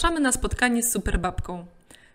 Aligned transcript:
Zapraszamy 0.00 0.20
na 0.20 0.32
spotkanie 0.32 0.82
z 0.82 0.92
Superbabką. 0.92 1.66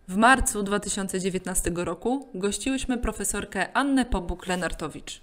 W 0.08 0.18
marcu 0.18 0.64
2019 0.64 1.72
roku 1.76 2.28
gościłyśmy 2.34 2.98
profesorkę 2.98 3.78
Annę 3.78 4.06
Pobuk-Lenartowicz. 4.06 5.20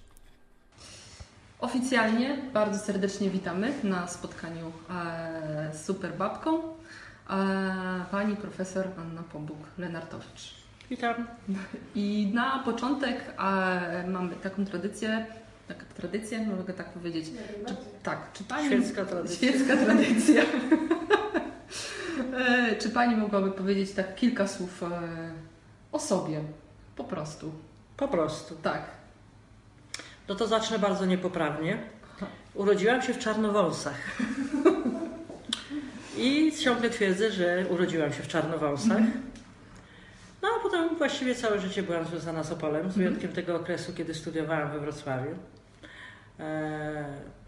Oficjalnie 1.60 2.38
bardzo 2.52 2.78
serdecznie 2.78 3.30
witamy 3.30 3.72
na 3.84 4.08
spotkaniu 4.08 4.72
e, 4.90 5.70
z 5.74 5.84
Superbabką 5.84 6.58
e, 6.60 6.64
pani 8.10 8.36
profesor 8.36 8.88
Anna 8.98 9.22
Pobuk-Lenartowicz. 9.32 10.54
Witam. 10.90 11.26
I 11.94 12.30
na 12.34 12.58
początek 12.58 13.34
e, 13.38 14.06
mamy 14.08 14.36
taką 14.36 14.64
tradycję, 14.66 15.26
taka 15.68 15.84
tradycję, 15.96 16.46
mogę 16.58 16.74
tak 16.74 16.92
powiedzieć. 16.92 17.26
Czy, 17.66 17.74
tak, 18.02 18.32
czy 18.32 18.44
pani... 18.44 18.66
Świecka 18.66 19.04
tradycja. 19.04 19.36
Świecka 19.36 19.76
tradycja. 19.76 20.42
E, 22.34 22.76
czy 22.76 22.90
Pani 22.90 23.16
mogłaby 23.16 23.50
powiedzieć 23.50 23.92
tak 23.92 24.14
kilka 24.14 24.48
słów 24.48 24.82
e, 24.82 24.88
o 25.92 25.98
sobie? 25.98 26.40
Po 26.96 27.04
prostu. 27.04 27.52
Po 27.96 28.08
prostu. 28.08 28.56
Tak. 28.56 28.82
No 30.28 30.34
to 30.34 30.46
zacznę 30.46 30.78
bardzo 30.78 31.06
niepoprawnie. 31.06 31.78
Urodziłam 32.54 33.02
się 33.02 33.14
w 33.14 33.18
Czarnowąsach. 33.18 34.18
I 36.16 36.52
ciągle 36.52 36.90
twierdzę, 36.90 37.30
że 37.30 37.64
urodziłam 37.70 38.12
się 38.12 38.22
w 38.22 38.28
Czarnowąsach. 38.28 39.02
No 40.42 40.48
a 40.58 40.62
potem 40.62 40.96
właściwie 40.96 41.34
całe 41.34 41.60
życie 41.60 41.82
byłam 41.82 42.06
związana 42.06 42.44
z 42.44 42.52
Opolem, 42.52 42.90
z 42.90 42.96
wyjątkiem 42.96 43.32
tego 43.32 43.56
okresu, 43.56 43.92
kiedy 43.92 44.14
studiowałam 44.14 44.72
we 44.72 44.80
Wrocławiu. 44.80 45.30
E, 46.40 47.04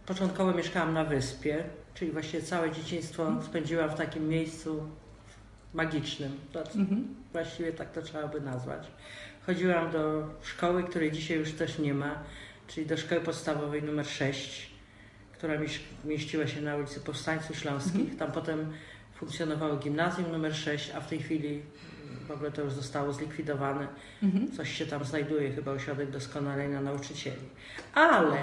początkowo 0.06 0.52
mieszkałam 0.52 0.94
na 0.94 1.04
wyspie, 1.04 1.64
czyli 1.94 2.10
właściwie 2.12 2.42
całe 2.42 2.70
dzieciństwo 2.70 3.42
spędziłam 3.42 3.90
w 3.90 3.94
takim 3.94 4.28
miejscu 4.28 4.88
magicznym. 5.74 6.32
To, 6.52 6.60
Mhm. 6.60 7.14
Właściwie 7.32 7.72
tak 7.72 7.92
to 7.92 8.02
trzeba 8.02 8.28
by 8.28 8.40
nazwać. 8.40 8.86
Chodziłam 9.46 9.90
do 9.90 10.28
szkoły, 10.42 10.84
której 10.84 11.12
dzisiaj 11.12 11.38
już 11.38 11.52
też 11.52 11.78
nie 11.78 11.94
ma, 11.94 12.18
czyli 12.66 12.86
do 12.86 12.96
szkoły 12.96 13.20
podstawowej 13.20 13.82
numer 13.82 14.06
6, 14.06 14.70
która 15.32 15.54
mieś- 15.58 15.80
mieściła 16.04 16.46
się 16.46 16.60
na 16.60 16.76
ulicy 16.76 17.00
Powstańców 17.00 17.56
Śląskich. 17.58 18.16
Tam 18.16 18.32
potem 18.32 18.72
funkcjonowało 19.14 19.76
gimnazjum 19.76 20.32
numer 20.32 20.54
6, 20.56 20.90
a 20.90 21.00
w 21.00 21.08
tej 21.08 21.18
chwili 21.22 21.62
w 22.26 22.30
ogóle 22.30 22.50
to 22.52 22.62
już 22.62 22.72
zostało 22.72 23.12
zlikwidowane. 23.12 23.86
Mhm. 24.22 24.52
Coś 24.52 24.72
się 24.78 24.86
tam 24.86 25.04
znajduje, 25.04 25.52
chyba 25.52 25.72
ośrodek 25.72 26.10
doskonalenia 26.10 26.80
nauczycieli. 26.80 27.42
Ale 27.94 28.36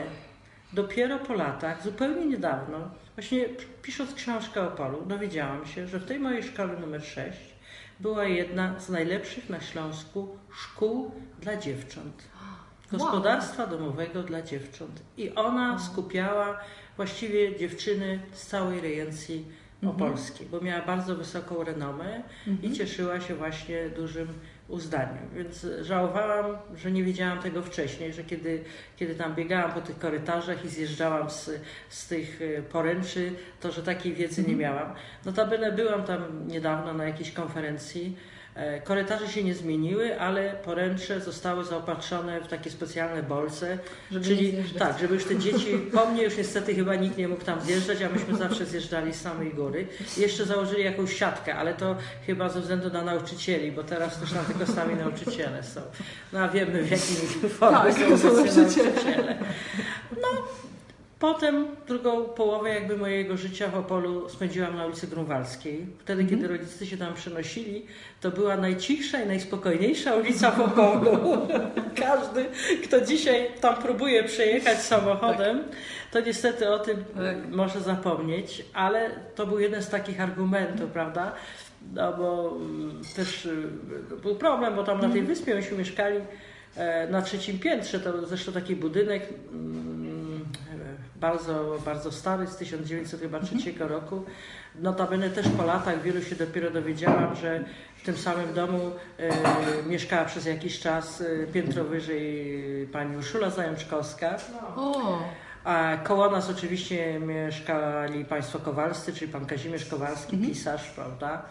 dopiero 0.73 1.19
po 1.19 1.33
latach, 1.33 1.83
zupełnie 1.83 2.25
niedawno, 2.25 2.91
właśnie 3.21 3.45
pisząc 3.81 4.13
książkę 4.13 4.67
o 4.67 4.71
Polu, 4.71 5.05
dowiedziałam 5.05 5.65
się, 5.65 5.87
że 5.87 5.99
w 5.99 6.05
tej 6.05 6.19
mojej 6.19 6.43
szkole 6.43 6.79
numer 6.79 7.03
6 7.03 7.37
była 7.99 8.25
jedna 8.25 8.79
z 8.79 8.89
najlepszych 8.89 9.49
na 9.49 9.61
Śląsku 9.61 10.37
szkół 10.53 11.11
dla 11.41 11.57
dziewcząt. 11.57 12.23
Gospodarstwa 12.91 13.67
domowego 13.67 14.23
dla 14.23 14.41
dziewcząt. 14.41 15.01
I 15.17 15.35
ona 15.35 15.79
skupiała 15.79 16.59
właściwie 16.97 17.57
dziewczyny 17.57 18.19
z 18.31 18.47
całej 18.47 18.81
rejencji 18.81 19.45
opolskiej, 19.87 20.47
bo 20.47 20.61
miała 20.61 20.85
bardzo 20.85 21.15
wysoką 21.15 21.63
renomę 21.63 22.23
i 22.63 22.71
cieszyła 22.71 23.21
się 23.21 23.35
właśnie 23.35 23.89
dużym 23.89 24.27
uznaniem. 24.71 25.29
Więc 25.35 25.67
żałowałam, 25.81 26.57
że 26.75 26.91
nie 26.91 27.03
wiedziałam 27.03 27.39
tego 27.39 27.61
wcześniej, 27.61 28.13
że 28.13 28.23
kiedy, 28.23 28.63
kiedy 28.97 29.15
tam 29.15 29.35
biegałam 29.35 29.71
po 29.71 29.81
tych 29.81 29.99
korytarzach 29.99 30.65
i 30.65 30.69
zjeżdżałam 30.69 31.29
z, 31.29 31.49
z 31.89 32.07
tych 32.07 32.41
e, 32.41 32.61
poręczy, 32.61 33.31
to 33.59 33.71
że 33.71 33.83
takiej 33.83 34.13
wiedzy 34.13 34.43
nie 34.43 34.55
miałam. 34.55 34.93
Notabene 35.25 35.71
byłam 35.71 36.03
tam 36.03 36.47
niedawno 36.47 36.93
na 36.93 37.05
jakiejś 37.05 37.31
konferencji. 37.31 38.17
E, 38.55 38.81
Korytarze 38.81 39.27
się 39.27 39.43
nie 39.43 39.55
zmieniły, 39.55 40.19
ale 40.19 40.53
poręcze 40.53 41.21
zostały 41.21 41.65
zaopatrzone 41.65 42.41
w 42.41 42.47
takie 42.47 42.69
specjalne 42.71 43.23
bolce, 43.23 43.77
Żeby 44.11 44.25
czyli 44.25 44.63
tak, 44.79 44.99
żeby 44.99 45.13
już 45.13 45.25
te 45.25 45.37
dzieci, 45.37 45.77
po 45.93 46.05
mnie 46.05 46.23
już 46.23 46.37
niestety 46.37 46.75
chyba 46.75 46.95
nikt 46.95 47.17
nie 47.17 47.27
mógł 47.27 47.43
tam 47.43 47.61
zjeżdżać, 47.61 48.01
a 48.01 48.09
myśmy 48.09 48.37
zawsze 48.37 48.65
zjeżdżali 48.65 49.13
z 49.13 49.21
samej 49.21 49.53
góry. 49.53 49.87
Jeszcze 50.17 50.45
założyli 50.45 50.83
jakąś 50.83 51.17
siatkę, 51.17 51.55
ale 51.55 51.73
to 51.73 51.95
chyba 52.27 52.49
ze 52.49 52.61
względu 52.61 52.89
na 52.89 53.01
nauczycieli, 53.01 53.71
bo 53.71 53.83
teraz 53.83 54.19
też 54.19 54.33
tam 54.33 54.45
tylko 54.45 54.73
sami 54.73 54.95
nauczyciele 54.95 55.63
są. 55.63 55.81
No 56.33 56.39
a 56.39 56.47
wiemy 56.47 56.83
w 56.83 56.91
jakiej 56.91 57.49
formie 57.49 57.93
Tak, 57.93 58.19
są 58.19 58.33
nauczyciele. 58.33 59.37
No, 60.21 60.27
potem 61.21 61.67
drugą 61.87 62.23
połowę 62.23 62.69
jakby 62.69 62.97
mojego 62.97 63.37
życia 63.37 63.67
w 63.67 63.77
Opolu 63.77 64.29
spędziłam 64.29 64.75
na 64.75 64.85
ulicy 64.85 65.07
Grunwaldzkiej. 65.07 65.85
Wtedy, 65.99 66.25
kiedy 66.25 66.47
rodzice 66.47 66.85
się 66.85 66.97
tam 66.97 67.13
przenosili, 67.13 67.85
to 68.21 68.31
była 68.31 68.57
najcichsza 68.57 69.21
i 69.21 69.27
najspokojniejsza 69.27 70.15
ulica 70.15 70.51
w 70.51 70.59
Opolu. 70.59 71.47
Każdy, 72.05 72.45
kto 72.83 73.01
dzisiaj 73.01 73.47
tam 73.59 73.75
próbuje 73.75 74.23
przejechać 74.23 74.77
samochodem, 74.77 75.63
to 76.11 76.19
niestety 76.19 76.69
o 76.69 76.79
tym 76.79 77.03
Tak. 77.15 77.51
może 77.51 77.81
zapomnieć, 77.81 78.65
ale 78.73 79.09
to 79.35 79.47
był 79.47 79.59
jeden 79.59 79.83
z 79.83 79.89
takich 79.89 80.21
argumentów, 80.21 80.91
prawda? 80.91 81.31
No 81.93 82.13
bo 82.13 82.55
mm, 82.55 83.01
też 83.15 83.45
y, 83.45 83.67
był 84.23 84.35
problem, 84.35 84.75
bo 84.75 84.83
tam 84.83 85.01
na 85.01 85.09
tej 85.09 85.21
wyspie 85.21 85.55
myśmy 85.55 85.77
mieszkali 85.77 86.17
e, 86.75 87.07
na 87.07 87.21
trzecim 87.21 87.59
piętrze, 87.59 87.99
to 87.99 88.25
zresztą 88.27 88.51
taki 88.51 88.75
budynek 88.75 89.23
mm, 89.51 90.17
e, 90.17 90.20
bardzo, 91.21 91.77
bardzo 91.85 92.11
stary, 92.11 92.47
z 92.47 92.55
1903 92.55 93.73
roku. 93.79 94.23
Notabene 94.75 95.29
też 95.29 95.47
po 95.57 95.63
latach 95.63 96.01
wielu 96.01 96.21
się 96.21 96.35
dopiero 96.35 96.71
dowiedziałam, 96.71 97.35
że 97.35 97.63
w 97.97 98.05
tym 98.05 98.17
samym 98.17 98.53
domu 98.53 98.91
e, 99.17 99.31
mieszkała 99.89 100.25
przez 100.25 100.45
jakiś 100.45 100.79
czas 100.79 101.21
e, 101.21 101.47
piętro 101.47 101.83
wyżej 101.83 102.63
pani 102.91 103.17
Urszula 103.17 103.49
Zajączkowska. 103.49 104.37
O, 104.75 105.19
A 105.63 105.97
koło 106.03 106.29
nas 106.29 106.49
oczywiście 106.49 107.19
mieszkali 107.19 108.25
państwo 108.25 108.59
Kowalscy, 108.59 109.13
czyli 109.13 109.31
pan 109.31 109.45
Kazimierz 109.45 109.85
Kowalski, 109.85 110.37
pisarz, 110.37 110.89
prawda? 110.89 111.41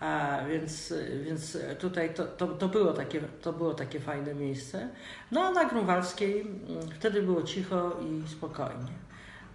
A, 0.00 0.38
więc, 0.48 0.94
więc 1.24 1.58
tutaj 1.78 2.14
to, 2.14 2.24
to, 2.24 2.46
to, 2.46 2.68
było 2.68 2.92
takie, 2.92 3.20
to 3.20 3.52
było 3.52 3.74
takie 3.74 4.00
fajne 4.00 4.34
miejsce. 4.34 4.88
No 5.30 5.42
a 5.42 5.50
na 5.50 5.64
Grunwaldzkiej 5.64 6.40
mm, 6.40 6.90
wtedy 6.90 7.22
było 7.22 7.42
cicho 7.42 7.96
i 8.00 8.28
spokojnie. 8.28 8.92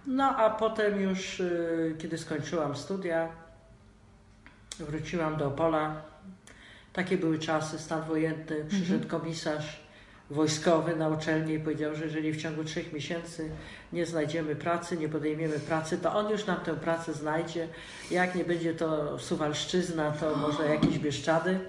No 0.06 0.36
a 0.36 0.50
potem 0.50 1.00
już, 1.00 1.40
y, 1.40 1.96
kiedy 1.98 2.18
skończyłam 2.18 2.76
studia, 2.76 3.28
wróciłam 4.78 5.36
do 5.36 5.46
Opola. 5.46 6.02
Takie 6.92 7.16
były 7.16 7.38
czasy, 7.38 7.78
stan 7.78 8.02
wojenny, 8.02 8.64
przyszedł 8.68 9.08
komisarz 9.08 9.89
wojskowy 10.30 10.96
na 10.96 11.08
uczelnię 11.08 11.54
i 11.54 11.60
powiedział, 11.60 11.94
że 11.94 12.04
jeżeli 12.04 12.32
w 12.32 12.42
ciągu 12.42 12.64
trzech 12.64 12.92
miesięcy 12.92 13.50
nie 13.92 14.06
znajdziemy 14.06 14.56
pracy, 14.56 14.96
nie 14.96 15.08
podejmiemy 15.08 15.58
pracy, 15.58 15.98
to 15.98 16.14
on 16.14 16.30
już 16.30 16.46
nam 16.46 16.60
tę 16.60 16.74
pracę 16.74 17.12
znajdzie. 17.12 17.68
Jak 18.10 18.34
nie 18.34 18.44
będzie 18.44 18.74
to 18.74 19.18
Suwalszczyzna, 19.18 20.10
to 20.10 20.36
może 20.36 20.68
jakieś 20.68 20.98
Bieszczady. 20.98 21.60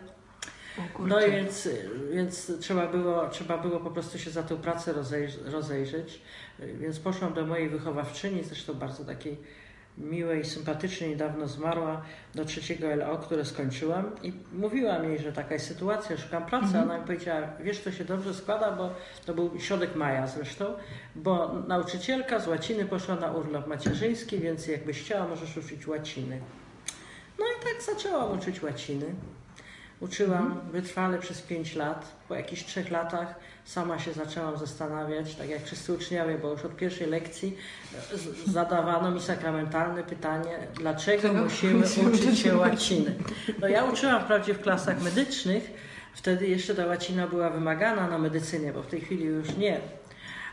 No 1.00 1.26
i 1.26 1.32
więc, 1.32 1.70
więc 2.14 2.52
trzeba, 2.60 2.88
było, 2.88 3.30
trzeba 3.30 3.58
było 3.58 3.80
po 3.80 3.92
prostu 3.92 4.20
się 4.20 4.32
za 4.32 4.44
tę 4.44 4.58
pracę 4.58 4.94
rozejrzeć. 5.46 6.22
Więc 6.60 7.00
poszłam 7.00 7.34
do 7.34 7.46
mojej 7.46 7.70
wychowawczyni, 7.70 8.44
zresztą 8.44 8.74
bardzo 8.74 9.06
takiej 9.06 9.38
miłej, 9.98 10.46
sympatycznej, 10.46 11.10
niedawno 11.10 11.48
zmarła, 11.48 12.02
do 12.36 12.46
trzeciego 12.46 12.96
LO, 12.96 13.18
które 13.18 13.46
skończyłam 13.46 14.12
i 14.24 14.34
mówiłam 14.54 15.04
jej, 15.04 15.20
że 15.20 15.34
taka 15.34 15.54
jest 15.54 15.68
sytuacja, 15.68 16.18
szukam 16.18 16.46
pracy. 16.46 16.80
Ona 16.80 16.98
mi 16.98 17.06
powiedziała, 17.06 17.42
wiesz, 17.60 17.82
to 17.82 17.92
się 17.92 18.06
dobrze 18.06 18.34
składa, 18.34 18.72
bo 18.72 18.90
to 19.26 19.34
był 19.34 19.60
środek 19.60 19.96
maja 19.96 20.28
zresztą, 20.28 20.66
bo 21.16 21.54
nauczycielka 21.68 22.40
z 22.40 22.48
łaciny 22.48 22.86
poszła 22.86 23.16
na 23.16 23.32
urlop 23.32 23.68
macierzyński, 23.68 24.40
więc 24.40 24.68
jakbyś 24.68 25.02
chciała, 25.02 25.28
możesz 25.28 25.58
uczyć 25.58 25.88
łaciny. 25.88 26.42
No 27.40 27.46
i 27.46 27.64
tak 27.64 27.96
zaczęłam 27.96 28.40
uczyć 28.40 28.64
łaciny. 28.64 29.06
Uczyłam 30.00 30.62
wytrwale 30.72 31.20
przez 31.20 31.42
5 31.42 31.76
lat. 31.76 32.06
Po 32.28 32.36
jakichś 32.36 32.64
trzech 32.64 32.92
latach 32.92 33.36
sama 33.66 34.00
się 34.00 34.14
zaczęłam 34.14 34.58
zastanawiać, 34.58 35.36
tak 35.36 35.50
jak 35.50 35.64
wszyscy 35.66 35.94
uczniowie, 35.94 36.38
bo 36.38 36.52
już 36.52 36.66
od 36.66 36.76
pierwszej 36.76 37.08
lekcji 37.08 37.58
zadawano 38.48 39.12
mi 39.12 39.22
sakramentalne 39.22 40.04
pytanie, 40.04 40.68
dlaczego 40.76 41.22
Czego 41.22 41.44
musimy 41.44 41.86
uczyć 42.14 42.40
się 42.40 42.58
łaciny? 42.58 42.60
łaciny. 42.60 43.16
No 43.60 43.68
ja 43.68 43.84
uczyłam 43.84 44.22
wprawdzie 44.24 44.54
w 44.54 44.62
klasach 44.62 45.02
medycznych, 45.02 45.72
wtedy 46.14 46.48
jeszcze 46.48 46.76
ta 46.76 46.86
łacina 46.86 47.28
była 47.28 47.50
wymagana 47.50 48.08
na 48.08 48.18
medycynie, 48.18 48.74
bo 48.74 48.84
w 48.84 48.88
tej 48.88 49.02
chwili 49.02 49.24
już 49.26 49.56
nie. 49.58 49.80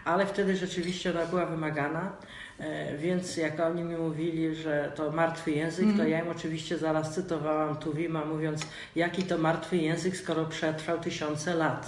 Ale 0.05 0.27
wtedy 0.27 0.57
rzeczywiście 0.57 1.11
ona 1.11 1.27
była 1.27 1.47
wymagana. 1.47 2.13
E, 2.61 2.97
Więc 2.97 3.37
jak 3.37 3.61
oni 3.61 3.83
mi 3.85 3.97
mówili, 3.97 4.55
że 4.55 4.93
to 4.95 5.11
martwy 5.13 5.51
język, 5.51 5.87
to 5.97 6.05
ja 6.05 6.23
im 6.23 6.29
oczywiście 6.29 6.79
zaraz 6.79 7.15
cytowałam 7.15 7.77
Tuwima, 7.77 8.25
mówiąc, 8.25 8.63
jaki 8.97 9.23
to 9.23 9.39
martwy 9.39 9.77
język, 9.77 10.17
skoro 10.17 10.45
przetrwał 10.45 10.99
tysiące 10.99 11.55
lat. 11.55 11.87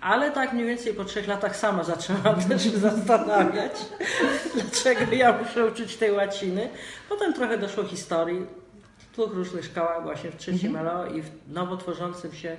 Ale 0.00 0.30
tak 0.30 0.52
mniej 0.52 0.66
więcej 0.66 0.94
po 0.94 1.04
trzech 1.04 1.28
latach 1.28 1.56
sama 1.56 1.84
zaczęłam 1.84 2.42
też 2.48 2.64
się 2.64 2.70
zastanawiać, 2.70 3.72
dlaczego 4.54 5.12
ja 5.12 5.38
muszę 5.42 5.66
uczyć 5.66 5.96
tej 5.96 6.12
łaciny. 6.12 6.68
Potem 7.08 7.32
trochę 7.34 7.58
doszło 7.58 7.84
historii. 7.84 8.46
dwóch 9.12 9.34
różnych 9.34 9.64
szkołach, 9.64 10.02
właśnie 10.02 10.30
w 10.30 10.36
trzecim 10.36 10.76
Mhm. 10.76 10.86
LO 10.86 11.06
i 11.06 11.22
w 11.22 11.30
nowo 11.48 11.76
tworzącym 11.76 12.32
się, 12.32 12.56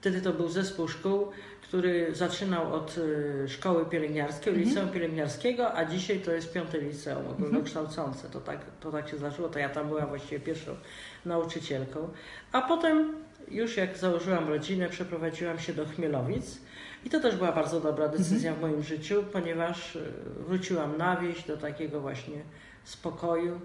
wtedy 0.00 0.20
to 0.22 0.32
był 0.32 0.48
zespół 0.48 0.88
szkół, 0.88 1.26
który 1.72 2.14
zaczynał 2.14 2.74
od 2.74 2.98
y, 2.98 3.48
szkoły 3.48 3.86
pielęgniarskiej, 3.86 4.52
Mhm. 4.52 4.68
liceum 4.68 4.88
pielęgniarskiego, 4.88 5.74
a 5.74 5.84
dzisiaj 5.84 6.20
to 6.20 6.32
jest 6.32 6.52
piąte 6.52 6.78
liceum 6.78 7.26
ogólnokształcące. 7.28 8.28
To 8.28 8.40
tak, 8.40 8.58
to 8.80 8.90
tak 8.92 9.08
się 9.08 9.16
zdarzyło, 9.16 9.48
to 9.48 9.58
ja 9.58 9.68
tam 9.68 9.88
byłam 9.88 10.08
właściwie 10.08 10.40
pierwszą 10.40 10.76
nauczycielką. 11.24 12.08
A 12.52 12.62
potem 12.62 13.14
już 13.48 13.76
jak 13.76 13.98
założyłam 13.98 14.48
rodzinę, 14.48 14.88
przeprowadziłam 14.88 15.58
się 15.58 15.72
do 15.74 15.86
Chmielowic. 15.86 16.58
I 17.04 17.10
to 17.10 17.20
też 17.20 17.36
była 17.36 17.52
bardzo 17.52 17.80
dobra 17.80 18.08
decyzja 18.08 18.54
w 18.54 18.60
moim 18.60 18.82
życiu, 18.82 19.24
ponieważ 19.32 19.96
y, 19.96 20.00
wróciłam 20.48 20.96
na 20.96 21.16
wieś 21.16 21.42
do 21.42 21.56
takiego 21.56 22.00
właśnie 22.00 22.42
spokoju. 22.84 23.60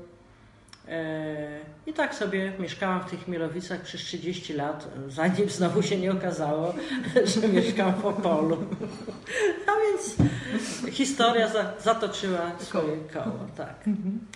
E, 0.89 1.59
I 1.85 1.93
tak 1.93 2.15
sobie 2.15 2.53
mieszkałam 2.59 3.01
w 3.01 3.09
tych 3.09 3.23
Chmielowicach 3.23 3.81
przez 3.81 4.01
30 4.01 4.53
lat, 4.53 4.87
zanim 5.07 5.49
znowu 5.49 5.83
się 5.83 5.97
nie 5.97 6.11
okazało, 6.11 6.73
że 7.41 7.47
mieszkam 7.47 7.93
w 7.93 8.05
Opolu. 8.05 8.57
A 9.67 9.71
więc 9.81 10.15
historia 10.91 11.47
za, 11.47 11.73
zatoczyła 11.79 12.51
swoje 12.59 12.97
koło. 13.13 13.39
Tak. 13.57 13.85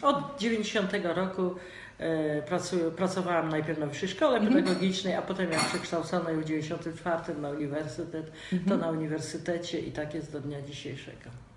Od 0.02 0.40
90 0.40 0.92
roku 1.04 1.56
e, 1.98 2.42
pracuję, 2.42 2.92
pracowałam 2.92 3.50
najpierw 3.50 3.80
na 3.80 3.86
Wyższej 3.86 4.10
Szkole 4.10 4.42
Pedagogicznej, 4.42 5.16
a 5.16 5.22
potem 5.22 5.52
jak 5.52 5.66
przekształcono 5.66 6.30
ją 6.30 6.42
w 6.42 6.46
94 6.46 7.40
na 7.42 7.50
uniwersytet, 7.50 8.32
to 8.68 8.78
na 8.78 8.90
uniwersytecie 8.90 9.80
i 9.80 9.92
tak 9.92 10.14
jest 10.14 10.32
do 10.32 10.40
dnia 10.40 10.62
dzisiejszego. 10.62 11.51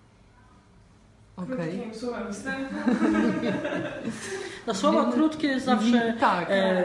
Okej. 1.36 1.56
Krótkim 1.56 1.94
słowem 1.94 2.32
wstępu. 2.32 2.74
No 4.66 4.74
słowo 4.74 5.00
Wiemy- 5.00 5.12
krótkie 5.12 5.46
jest 5.46 5.66
zawsze 5.66 6.14
Tak. 6.20 6.50
e, 6.50 6.54
e, 6.54 6.84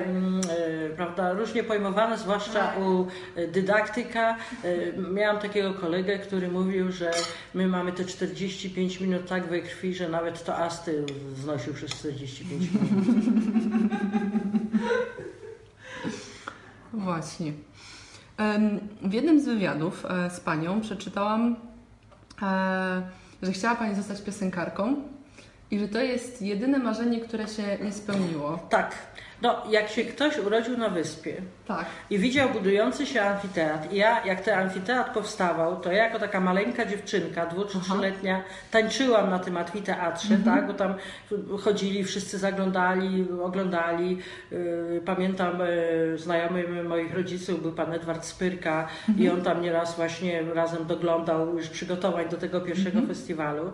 prawda, 0.96 1.34
różnie 1.34 1.64
pojmowane, 1.64 2.18
zwłaszcza 2.18 2.54
Tak. 2.68 2.80
u 2.80 3.08
e, 3.36 3.48
dydaktyka. 3.48 4.38
E, 4.64 4.98
miałam 5.14 5.38
takiego 5.40 5.74
kolegę, 5.74 6.20
który 6.20 6.48
mówił, 6.52 6.92
że 6.92 7.12
my 7.54 7.68
mamy 7.68 7.92
te 7.92 8.06
45 8.06 9.00
minut 9.00 9.28
tak 9.28 9.48
we 9.48 9.60
krwi, 9.62 9.94
że 9.96 10.10
nawet 10.10 10.44
to 10.44 10.58
asty 10.58 11.06
znosił 11.36 11.74
przez 11.74 11.92
45 11.92 12.70
minut. 12.72 12.90
Właśnie. 16.94 17.54
W 19.02 19.14
jednym 19.14 19.42
z 19.42 19.46
wywiadów 19.46 20.06
e, 20.06 20.30
z 20.30 20.40
Panią 20.40 20.82
przeczytałam, 20.82 21.56
e, 22.42 23.02
że 23.42 23.52
chciała 23.52 23.76
Pani 23.76 23.96
zostać 23.96 24.22
piosenkarką 24.22 24.96
i 25.72 25.80
że 25.80 25.88
to 25.88 26.02
jest 26.02 26.42
jedyne 26.42 26.80
marzenie, 26.80 27.20
które 27.20 27.48
się 27.48 27.78
nie 27.84 27.92
spełniło. 27.92 28.60
Tak, 28.70 28.96
no 29.42 29.64
jak 29.70 29.90
się 29.90 30.04
ktoś 30.04 30.38
urodził 30.38 30.78
na 30.78 30.90
wyspie 30.90 31.34
Tak. 31.68 31.86
i 32.10 32.18
widział 32.20 32.50
budujący 32.50 33.06
się 33.06 33.22
amfiteatr 33.22 33.94
i 33.94 33.96
ja, 33.98 34.26
jak 34.26 34.42
ten 34.42 34.60
amfiteatr 34.60 35.12
powstawał, 35.12 35.80
to 35.82 35.92
ja 35.92 36.04
jako 36.04 36.20
taka 36.20 36.40
maleńka 36.40 36.86
dziewczynka, 36.86 37.46
dwu 37.46 37.66
czy 37.66 37.80
trzyletnia, 37.80 38.44
tańczyłam 38.72 39.30
na 39.30 39.40
tym 39.40 39.58
amfiteatrze, 39.58 40.38
tak, 40.46 40.68
bo 40.68 40.74
tam 40.74 40.94
chodzili, 41.62 42.04
wszyscy 42.04 42.38
zaglądali, 42.38 43.28
oglądali. 43.44 44.18
Yy, 44.52 45.02
Pamiętam 45.06 45.60
yy, 45.60 46.18
znajomy 46.18 46.84
moich 46.84 47.14
rodziców 47.14 47.62
był 47.62 47.72
pan 47.72 47.94
Edward 47.94 48.26
Spyrka 48.26 48.88
i 49.18 49.30
on 49.30 49.42
tam 49.42 49.62
nieraz 49.62 49.96
właśnie 49.96 50.44
razem 50.54 50.86
doglądał 50.86 51.58
już 51.58 51.68
przygotowań 51.68 52.30
do 52.30 52.38
tego 52.38 52.62
pierwszego 52.62 53.02
festiwalu. 53.08 53.74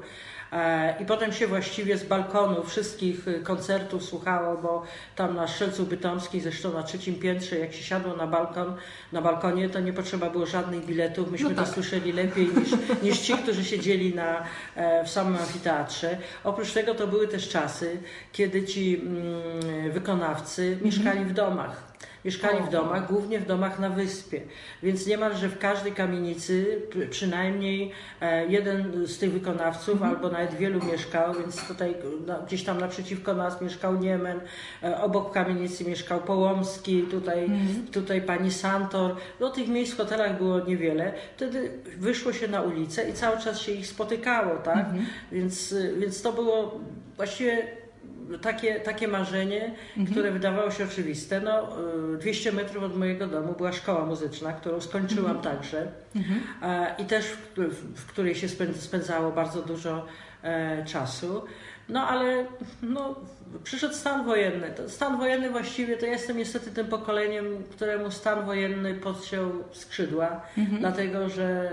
E, 0.56 0.96
I 1.00 1.06
potem 1.06 1.34
się 1.34 1.48
właściwie 1.48 1.98
z 1.98 2.04
balkonu 2.04 2.63
wszystkich 2.63 3.28
y, 3.28 3.40
koncertów 3.40 4.04
słuchało, 4.04 4.57
bo 4.57 4.84
tam 5.16 5.36
na 5.36 5.48
Strzelcu 5.48 5.86
Bytomskiej, 5.86 6.42
zresztą 6.42 6.74
na 6.74 6.84
trzecim 6.84 7.16
piętrze, 7.16 7.60
jak 7.60 7.74
się 7.74 7.84
siadło 7.84 8.16
na 8.16 8.28
balkon, 8.28 8.75
na 9.12 9.22
balkonie, 9.22 9.69
to 9.69 9.80
nie 9.80 9.94
potrzeba 9.94 10.30
było 10.30 10.46
żadnych 10.46 10.86
biletów. 10.86 11.31
Myśmy 11.31 11.50
No 11.50 11.56
to 11.56 11.62
tak. 11.62 11.74
słyszeli 11.74 12.12
lepiej 12.12 12.48
niż, 12.48 12.69
niż 13.04 13.19
ci, 13.19 13.34
którzy 13.34 13.66
siedzieli 13.66 14.16
na, 14.16 14.44
e, 14.75 15.04
w 15.06 15.10
samym 15.10 15.36
amfiteatrze. 15.36 16.18
Oprócz 16.44 16.74
tego 16.74 16.96
to 16.96 17.07
były 17.07 17.28
też 17.28 17.50
czasy, 17.50 17.98
kiedy 18.31 18.63
ci 18.63 19.02
mm, 19.02 19.92
wykonawcy 19.92 20.78
mieszkali 20.81 21.25
w 21.25 21.34
domach. 21.34 21.85
Mieszkali 22.25 22.63
w 22.63 22.69
domach, 22.69 23.07
głównie 23.07 23.39
w 23.39 23.45
domach 23.45 23.80
na 23.80 23.89
wyspie. 23.89 24.42
Więc 24.83 25.07
niemalże 25.07 25.50
w 25.50 25.60
każdej 25.60 25.92
kamienicy 25.92 26.81
pr- 26.89 27.10
przynajmniej 27.10 27.92
e, 28.22 28.48
jeden 28.48 29.07
z 29.07 29.18
tych 29.18 29.31
wykonawców, 29.31 30.04
albo 30.04 30.30
nawet 30.30 30.54
wielu 30.54 30.86
mieszkał, 30.86 31.33
więc 31.33 31.68
tutaj 31.68 31.95
no, 32.27 32.42
gdzieś 32.48 32.63
tam 32.63 32.80
naprzeciwko 32.80 33.33
nas 33.33 33.62
mieszkał 33.62 34.00
Niemen, 34.00 34.39
e, 34.83 35.01
obok 35.01 35.33
kamienicy 35.33 35.86
mieszkał 35.86 36.19
Połomski, 36.22 37.04
tutaj, 37.04 37.50
tutaj 37.92 38.22
pani 38.22 38.51
Santor. 38.51 39.16
No 39.39 39.50
tych 39.50 39.68
miejsc 39.68 39.94
w 39.94 39.98
hotelach 39.98 40.38
było 40.38 40.60
niewiele. 40.60 41.13
Wtedy 41.36 41.71
wyszło 41.98 42.33
się 42.33 42.48
na 42.48 42.62
ulicę 42.62 43.10
i 43.10 43.13
cały 43.13 43.38
czas 43.38 43.60
się 43.60 43.71
ich 43.71 43.88
spotykało, 43.88 44.56
tak? 44.56 44.86
Więc, 45.31 45.71
y, 45.71 45.95
więc 46.00 46.21
to 46.21 46.33
było 46.33 46.80
właściwie 47.18 47.85
takie, 48.42 48.80
takie 48.80 49.07
marzenie, 49.07 49.74
które 50.12 50.31
wydawało 50.31 50.72
się 50.72 50.83
oczywiste. 50.83 51.42
No, 51.42 51.77
y, 52.13 52.18
200 52.18 52.51
metrów 52.51 52.83
od 52.83 52.98
mojego 52.98 53.27
domu 53.27 53.54
była 53.57 53.72
szkoła 53.72 54.06
muzyczna, 54.06 54.54
którą 54.54 54.81
skończyłam 54.81 55.42
także 55.42 55.88
e, 56.62 56.95
i 57.00 57.06
też 57.06 57.25
w, 57.25 57.60
w, 57.60 58.00
w 58.01 58.06
której 58.06 58.36
się 58.36 58.48
spęd- 58.48 58.74
spędzało 58.77 59.31
bardzo 59.31 59.62
dużo 59.62 60.06
e, 60.44 60.86
czasu. 60.86 61.45
No 61.89 62.07
ale 62.07 62.45
no, 62.81 63.16
przyszedł 63.63 63.94
stan 63.94 64.25
wojenny. 64.25 64.74
Stan 64.88 65.18
wojenny 65.18 65.50
właściwie 65.50 65.98
to 65.98 66.06
jestem 66.06 66.38
niestety 66.38 66.71
tym 66.71 66.88
pokoleniem, 66.88 67.63
któremu 67.71 68.12
stan 68.12 68.45
wojenny 68.45 68.94
podciął 68.94 69.51
skrzydła, 69.71 70.42
dlatego 70.80 71.30
że 71.30 71.71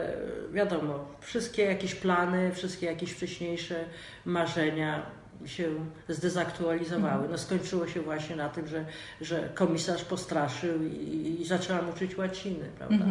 wiadomo, 0.53 1.05
wszystkie 1.21 1.63
jakieś 1.65 1.95
plany, 1.95 2.53
wszystkie 2.55 2.87
jakieś 2.87 3.11
wcześniejsze 3.13 3.85
marzenia 4.25 5.03
się 5.47 5.69
zdezaktualizowały. 6.09 7.29
No 7.29 7.39
skończyło 7.39 7.87
się 7.87 8.01
właśnie 8.01 8.37
na 8.37 8.49
tym, 8.49 8.69
że, 8.69 8.85
że 9.21 9.49
komisarz 9.55 10.05
postraszył 10.05 10.83
i, 10.83 11.37
i 11.41 11.47
zaczęłam 11.47 11.91
uczyć 11.91 12.17
łaciny, 12.19 12.65
prawda? 12.79 13.05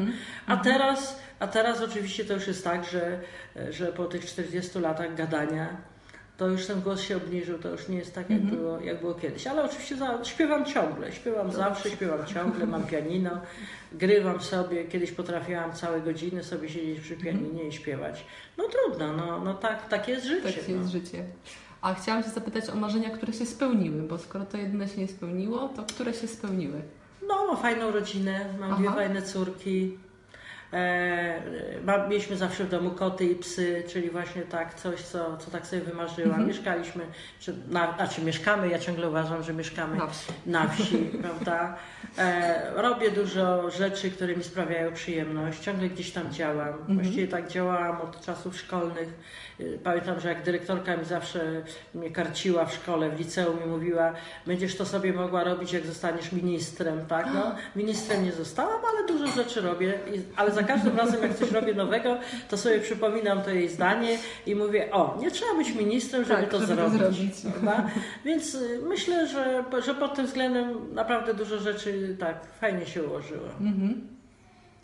A 0.48 0.58
teraz, 0.58 1.20
a 1.40 1.48
teraz 1.48 1.82
oczywiście 1.82 2.26
to 2.26 2.34
już 2.34 2.48
jest 2.48 2.64
tak, 2.64 2.86
że, 2.86 3.20
że 3.70 3.86
po 3.86 4.06
tych 4.06 4.26
40 4.26 4.80
latach 4.80 5.16
gadania 5.16 5.78
to 6.42 6.48
już 6.48 6.66
ten 6.66 6.82
głos 6.82 7.02
się 7.02 7.18
obniżył, 7.18 7.60
to 7.60 7.70
już 7.70 7.88
nie 7.88 7.98
jest 7.98 8.16
tak, 8.16 8.30
jak, 8.30 8.42
było, 8.42 8.80
jak 8.80 9.00
było 9.00 9.14
kiedyś. 9.14 9.48
Ale 9.48 9.64
oczywiście 9.64 9.98
za, 9.98 10.24
śpiewam 10.24 10.66
ciągle, 10.66 11.12
śpiewam 11.12 11.52
zawsze, 11.52 11.90
śpiewam 11.90 12.26
ciągle, 12.26 12.66
mam 12.66 12.84
pianino, 12.84 13.42
grywam 13.92 14.42
sobie. 14.42 14.86
Kiedyś 14.86 15.12
potrafiłam 15.12 15.74
całe 15.74 16.02
godziny 16.02 16.44
sobie 16.44 16.70
siedzieć 16.70 17.00
przy 17.00 17.16
pianinie 17.16 17.64
i 17.64 17.72
śpiewać. 17.72 18.26
No 18.58 18.64
trudno, 18.64 19.14
no, 19.14 19.40
no 19.40 19.54
tak, 19.54 19.88
tak 19.88 20.08
jest 20.08 20.26
życie. 20.26 20.54
Tak 20.54 20.68
no. 20.70 20.76
jest 20.76 20.92
życie. 20.92 21.24
A 21.82 21.94
chciałam 21.94 22.24
się 22.24 22.30
zapytać 22.30 22.70
o 22.70 22.76
marzenia, 22.76 23.10
które 23.10 23.34
się 23.34 23.46
spełniły, 23.46 24.04
bo 24.04 24.18
skoro 24.18 24.46
to 24.46 24.58
jedyne 24.58 24.88
się 24.88 25.02
nie 25.02 25.08
spełniło, 25.08 25.70
to 25.76 25.84
które 25.84 26.14
się 26.14 26.28
spełniły? 26.28 26.82
No, 27.28 27.48
mam 27.48 27.58
fajną 27.58 27.92
rodzinę, 27.92 28.46
mam 28.60 28.72
Aha. 28.72 28.80
dwie 28.82 28.90
fajne 28.92 29.22
córki. 29.22 29.98
E, 30.74 31.42
mieliśmy 32.10 32.38
zawsze 32.38 32.64
w 32.64 32.70
domu 32.70 32.92
koty 32.92 33.26
i 33.26 33.36
psy, 33.36 33.84
czyli 33.88 34.10
właśnie 34.10 34.42
tak 34.42 34.74
coś, 34.74 35.02
co, 35.02 35.38
co 35.38 35.52
tak 35.52 35.68
sobie 35.68 35.82
wymarzyłam. 35.82 36.30
Mhm. 36.30 36.48
Mieszkaliśmy, 36.48 37.04
czy, 37.40 37.56
na, 37.70 37.96
znaczy 37.96 38.22
mieszkamy, 38.22 38.70
ja 38.70 38.80
ciągle 38.80 39.10
uważam, 39.10 39.44
że 39.44 39.54
mieszkamy 39.54 39.98
Na 39.98 40.08
wsi. 40.08 40.32
na 40.46 40.68
wsi, 40.68 40.98
prawda? 41.22 41.76
E, 42.18 42.72
robię 42.76 43.12
dużo 43.12 43.72
rzeczy, 43.72 44.12
które 44.12 44.36
mi 44.36 44.44
sprawiają 44.44 44.94
przyjemność, 44.94 45.60
ciągle 45.60 45.90
gdzieś 45.90 46.12
tam 46.12 46.32
działam. 46.32 46.68
Mhm. 46.68 47.00
Właściwie 47.00 47.28
tak 47.28 47.48
działałam 47.48 48.02
od 48.02 48.22
czasów 48.22 48.58
szkolnych. 48.58 49.10
Pamiętam, 49.84 50.20
że 50.20 50.30
jak 50.30 50.44
dyrektorka 50.44 50.98
mi 50.98 51.06
zawsze 51.06 51.62
mnie 51.96 52.10
karciła 52.12 52.66
w 52.66 52.74
szkole, 52.74 53.10
w 53.10 53.20
liceum 53.20 53.58
i 53.66 53.68
mówiła, 53.68 54.14
będziesz 54.48 54.76
to 54.76 54.86
sobie 54.86 55.14
mogła 55.14 55.44
robić, 55.44 55.74
jak 55.74 55.86
zostaniesz 55.86 56.32
ministrem, 56.32 57.06
tak? 57.06 57.26
No, 57.34 57.56
ministrem 57.76 58.24
nie 58.24 58.32
zostałam, 58.32 58.82
ale 58.94 59.08
dużo 59.08 59.28
rzeczy 59.28 59.62
robię, 59.62 60.00
ale 60.36 60.52
za 60.52 60.64
każdym 60.64 60.98
razem, 60.98 61.22
jak 61.24 61.36
coś 61.36 61.52
robię 61.52 61.74
nowego, 61.74 62.18
to 62.50 62.58
sobie 62.58 62.80
przypominam 62.80 63.42
to 63.42 63.50
jej 63.50 63.70
zdanie 63.70 64.18
i 64.46 64.56
mówię, 64.56 64.92
o, 64.92 65.18
nie 65.22 65.32
trzeba 65.32 65.56
być 65.56 65.72
ministrem, 65.76 66.24
żeby 66.26 66.42
Tak, 66.42 66.50
to 66.52 66.60
żeby 66.60 66.82
to 66.82 66.90
zrobić. 66.90 67.36
zrobić. 67.36 67.36
prawda? 67.62 67.90
Więc 68.26 68.56
y, 68.56 68.80
myślę, 68.88 69.28
że, 69.28 69.64
że 69.86 69.96
pod 69.96 70.16
tym 70.16 70.26
względem 70.26 70.94
naprawdę 70.94 71.34
dużo 71.34 71.58
rzeczy 71.60 72.16
tak 72.20 72.46
fajnie 72.62 72.86
się 72.86 73.04
ułożyło. 73.04 73.48
Mhm. 73.62 74.08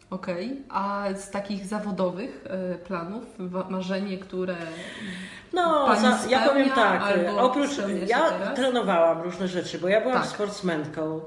Okej. 0.10 0.62
A 0.70 1.06
z 1.16 1.32
takich 1.32 1.66
zawodowych 1.66 2.44
e, 2.50 2.76
planów, 2.76 3.24
marzenie, 3.70 4.18
które 4.18 4.56
No, 5.54 5.86
Pani 5.88 6.02
za, 6.02 6.08
ja 6.10 6.16
spełnia 6.18 6.48
powiem 6.50 6.70
tak, 6.70 7.02
albo 7.02 7.42
oprócz, 7.42 7.70
ja 8.08 8.30
teraz? 8.30 8.56
trenowałam 8.56 9.22
różne 9.22 9.48
rzeczy, 9.48 9.80
bo 9.80 9.88
ja 9.88 10.02
byłam 10.02 10.18
Tak. 10.18 10.28
sportsmenką. 10.28 11.22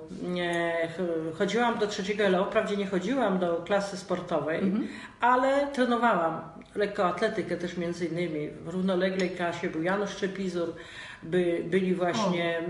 Chodziłam 1.38 1.78
do 1.78 1.86
trzeciego 1.86 2.28
LO, 2.28 2.44
wprawdzie 2.44 2.76
nie 2.76 2.86
chodziłam 2.86 3.38
do 3.38 3.56
klasy 3.56 3.96
sportowej, 3.96 4.58
Mhm. 4.60 4.88
ale 5.20 5.66
trenowałam 5.66 6.40
lekkoatletykę 6.74 7.56
też 7.56 7.76
między 7.76 8.06
innymi. 8.06 8.48
W 8.50 8.68
równoległej 8.68 9.30
klasie 9.30 9.70
był 9.70 9.82
Janusz 9.82 10.16
Czepizur, 10.16 10.74
by, 11.22 11.64
byli 11.66 11.94
właśnie, 11.94 12.62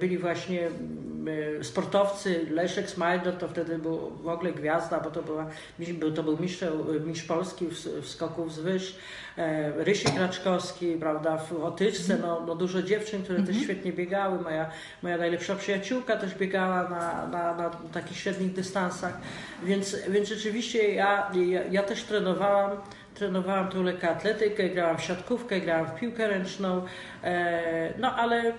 byli 0.00 0.18
właśnie 0.18 0.66
mm, 0.66 1.64
sportowcy, 1.64 2.46
Leszek 2.50 2.90
Smajdo 2.90 3.32
to 3.32 3.48
wtedy 3.48 3.78
był 3.78 4.10
w 4.22 4.28
ogóle 4.28 4.52
gwiazda, 4.52 5.00
bo 5.00 5.10
to, 5.10 5.22
była, 5.22 5.46
był, 5.78 6.12
to 6.12 6.22
był 6.22 6.38
mistrz, 6.40 6.64
mistrz 7.06 7.26
Polski 7.26 7.66
w, 7.66 7.74
w 7.74 8.08
skoku 8.08 8.44
wzwyż, 8.44 8.96
e, 9.38 9.84
Rysiek 9.84 10.18
Raczkowski, 10.18 10.96
prawda, 11.00 11.36
w 11.36 11.52
Otyczce, 11.64 12.18
no, 12.22 12.42
no 12.46 12.54
dużo 12.54 12.82
dziewczyn, 12.82 13.22
które 13.22 13.42
też 13.42 13.56
świetnie 13.56 13.92
biegały, 13.92 14.40
moja, 14.40 14.70
moja 15.02 15.18
najlepsza 15.18 15.56
przyjaciółka 15.56 16.16
też 16.16 16.34
biegała 16.34 16.88
na, 16.88 17.26
na, 17.26 17.54
na 17.54 17.70
takich 17.70 18.16
średnich 18.18 18.52
dystansach, 18.52 19.18
więc, 19.64 19.96
więc 20.08 20.28
rzeczywiście 20.28 20.94
ja, 20.94 21.30
ja, 21.34 21.64
ja 21.70 21.82
też 21.82 22.02
trenowałam 22.02 22.70
trenowałam 23.18 23.68
tą 23.68 23.82
lekkoatletykę, 23.82 24.68
grałam 24.68 24.98
w 24.98 25.02
siatkówkę, 25.02 25.60
grałam 25.60 25.86
w 25.86 25.94
piłkę 25.94 26.28
ręczną, 26.28 26.84
e, 27.24 27.92
no 27.98 28.14
ale 28.14 28.36
mm, 28.40 28.54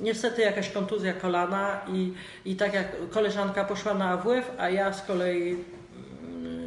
niestety 0.00 0.42
jakaś 0.42 0.70
kontuzja 0.70 1.12
kolana 1.12 1.80
i, 1.88 2.12
i 2.44 2.56
tak 2.56 2.74
jak 2.74 2.86
koleżanka 3.10 3.64
poszła 3.64 3.94
na 3.94 4.10
AWF, 4.10 4.52
a 4.58 4.70
ja 4.70 4.92
z 4.92 5.02
kolei 5.02 5.56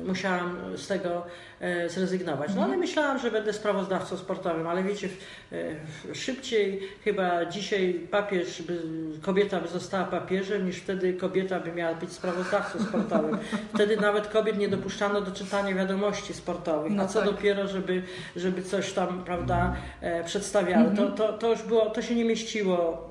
musiałam 0.10 0.58
z 0.76 0.88
tego 0.88 1.26
e, 1.60 1.90
zrezygnować. 1.90 2.52
No 2.56 2.64
ale 2.64 2.78
myślałam, 2.78 3.20
że 3.20 3.32
będę 3.32 3.54
sprawozdawcą 3.54 4.18
sportowym, 4.18 4.68
ale 4.68 4.84
wiecie, 4.84 5.10
e, 5.52 6.16
szybciej 6.16 6.80
chyba 7.04 7.46
dzisiaj 7.46 7.94
papież, 8.12 8.62
by, 8.62 8.82
kobieta 9.22 9.60
by 9.60 9.68
została 9.68 10.04
papieżem, 10.06 10.66
niż 10.66 10.78
wtedy 10.78 11.14
kobieta 11.14 11.60
by 11.60 11.72
miała 11.72 11.96
być 11.96 12.12
sprawozdawcą 12.12 12.80
sportowym. 12.80 13.38
Wtedy 13.76 13.98
nawet 13.98 14.28
kobiet 14.28 14.58
nie 14.58 14.68
dopuszczano 14.68 15.22
do 15.22 15.32
czytania 15.32 15.76
wiadomości 15.76 16.34
sportowych, 16.34 16.92
No 16.94 17.04
a 17.04 17.08
co 17.08 17.20
tak. 17.20 17.30
dopiero, 17.30 17.68
żeby, 17.68 18.04
żeby 18.36 18.64
coś 18.64 18.94
tam, 18.94 19.24
prawda, 19.26 19.76
e, 20.02 20.24
przedstawiały. 20.24 20.96
To, 20.96 21.12
to, 21.12 21.34
to 21.34 21.50
już 21.50 21.62
było, 21.64 21.90
to 21.90 22.02
się 22.02 22.16
nie 22.16 22.26
mieściło 22.26 23.10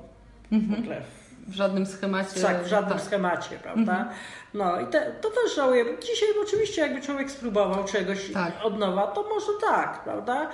w 0.52 0.78
ogóle 0.78 1.02
W 1.48 1.54
żadnym 1.54 1.86
schemacie. 1.86 2.40
tak, 2.40 2.64
w 2.64 2.66
żadnym 2.66 2.98
tak. 2.98 3.06
schemacie, 3.06 3.56
prawda? 3.62 4.08
No 4.54 4.80
i 4.80 4.86
te, 4.86 5.12
to 5.20 5.28
też 5.30 5.54
żałuję. 5.56 5.84
Dzisiaj 6.02 6.28
oczywiście 6.42 6.80
jakby 6.82 7.00
człowiek 7.02 7.30
spróbował 7.30 7.84
czegoś 7.84 8.32
Tak. 8.32 8.52
od 8.62 8.78
nowa, 8.78 9.06
to 9.06 9.22
może 9.22 9.52
tak, 9.60 10.04
prawda? 10.04 10.50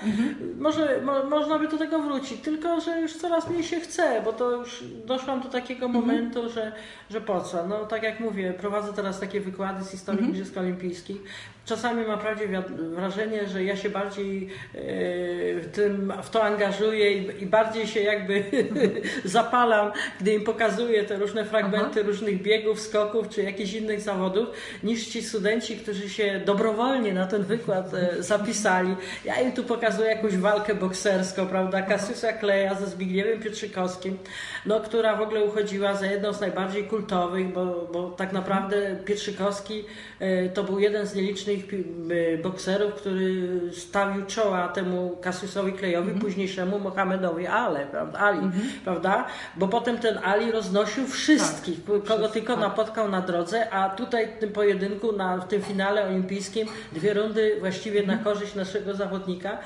Może 0.59 1.01
mo, 1.03 1.25
można 1.25 1.59
by 1.59 1.69
do 1.69 1.79
tego 1.79 1.99
wrócić, 1.99 2.41
tylko 2.41 2.81
że 2.81 3.01
już 3.01 3.13
coraz 3.17 3.51
mniej 3.51 3.63
się 3.65 3.81
chce, 3.81 4.23
bo 4.25 4.33
to 4.33 4.51
już 4.51 4.85
doszłam 5.05 5.41
do 5.41 5.49
takiego 5.49 5.89
momentu, 5.89 6.49
że, 6.51 6.73
że 7.11 7.21
po 7.21 7.41
co? 7.41 7.67
No 7.69 7.87
tak 7.87 8.03
jak 8.03 8.21
mówię, 8.21 8.53
prowadzę 8.53 8.93
teraz 8.93 9.21
takie 9.21 9.41
wykłady 9.41 9.85
z 9.85 9.91
historii 9.91 10.29
Igrzysk 10.29 10.57
Olimpijskich. 10.57 11.17
Czasami 11.67 12.07
mam 12.07 12.19
prawie 12.19 12.49
wiad- 12.49 12.73
wrażenie, 12.95 13.47
że 13.49 13.65
ja 13.65 13.77
się 13.77 13.91
bardziej 13.91 14.45
e, 14.75 14.79
w, 15.61 15.69
tym, 15.73 16.13
w 16.23 16.31
to 16.31 16.43
angażuję 16.45 17.13
i, 17.13 17.43
i 17.43 17.47
bardziej 17.47 17.87
się 17.87 18.01
jakby 18.01 18.45
zapalam, 19.25 19.93
gdy 20.21 20.35
im 20.35 20.45
pokazuję 20.45 21.05
te 21.05 21.17
różne 21.19 21.45
fragmenty 21.45 22.03
różnych 22.03 22.43
biegów, 22.43 22.81
skoków 22.81 23.29
czy 23.29 23.43
jakichś 23.43 23.73
innych 23.85 24.01
zawodów, 24.01 24.49
niż 24.83 25.07
ci 25.07 25.23
studenci, 25.23 25.77
którzy 25.77 26.09
się 26.09 26.41
dobrowolnie 26.47 27.13
na 27.13 27.27
ten 27.27 27.43
wykład 27.43 27.95
e, 27.95 28.23
zapisali. 28.23 28.97
Ja 29.25 29.41
im 29.41 29.53
tu 29.53 29.65
pokazuję 29.65 30.09
jakąś 30.09 30.37
walkę 30.37 30.75
bokserską, 30.75 31.47
prawda? 31.47 31.83
Kasiusa 31.83 32.33
Kleja 32.33 32.75
ze 32.75 32.87
Zbigniewem 32.87 33.41
Pietrzykowskim, 33.41 34.19
no, 34.67 34.81
która 34.81 35.17
w 35.17 35.21
ogóle 35.23 35.45
uchodziła 35.45 35.95
za 35.95 36.07
jedną 36.07 36.33
z 36.33 36.41
najbardziej 36.41 36.85
kultowych, 36.85 37.53
bo, 37.53 37.89
bo 37.93 38.11
tak 38.11 38.33
naprawdę 38.33 38.97
Pietrzykowski 39.05 39.85
e, 40.21 40.49
to 40.49 40.65
był 40.65 40.79
jeden 40.79 41.07
z 41.07 41.15
nielicznych 41.15 41.65
e, 41.65 42.39
bokserów, 42.39 42.95
który 42.95 43.35
stawił 43.73 44.27
czoła 44.27 44.69
temu 44.69 45.17
Kasiusowi 45.23 45.73
Klejowi, 45.73 46.21
późniejszemu 46.21 46.79
Mohamedowi 46.79 47.47
Ale, 47.47 47.87
prawda? 47.87 48.19
Ali, 48.19 48.51
prawda? 48.85 49.27
Bo 49.57 49.69
potem 49.69 49.99
ten 49.99 50.19
Ali 50.25 50.53
roznosił 50.53 51.07
wszystkich, 51.07 51.85
kogo 51.85 52.01
Wszystkich, 52.01 52.33
tylko 52.33 52.53
tak. 52.53 52.61
napotkał 52.61 53.09
na 53.11 53.21
drodze, 53.21 53.74
a 53.75 53.89
tutaj 53.89 54.29
w 54.29 54.39
tym 54.39 54.53
pojedynku, 54.53 55.13
na, 55.13 55.37
w 55.37 55.49
tym 55.49 55.63
finale 55.63 56.07
olimpijskim, 56.07 56.69
dwie 56.93 57.15
rundy 57.15 57.57
właściwie 57.61 58.07
na 58.07 58.17
korzyść 58.17 58.55
naszego 58.55 58.95
zawodnika. 58.95 59.59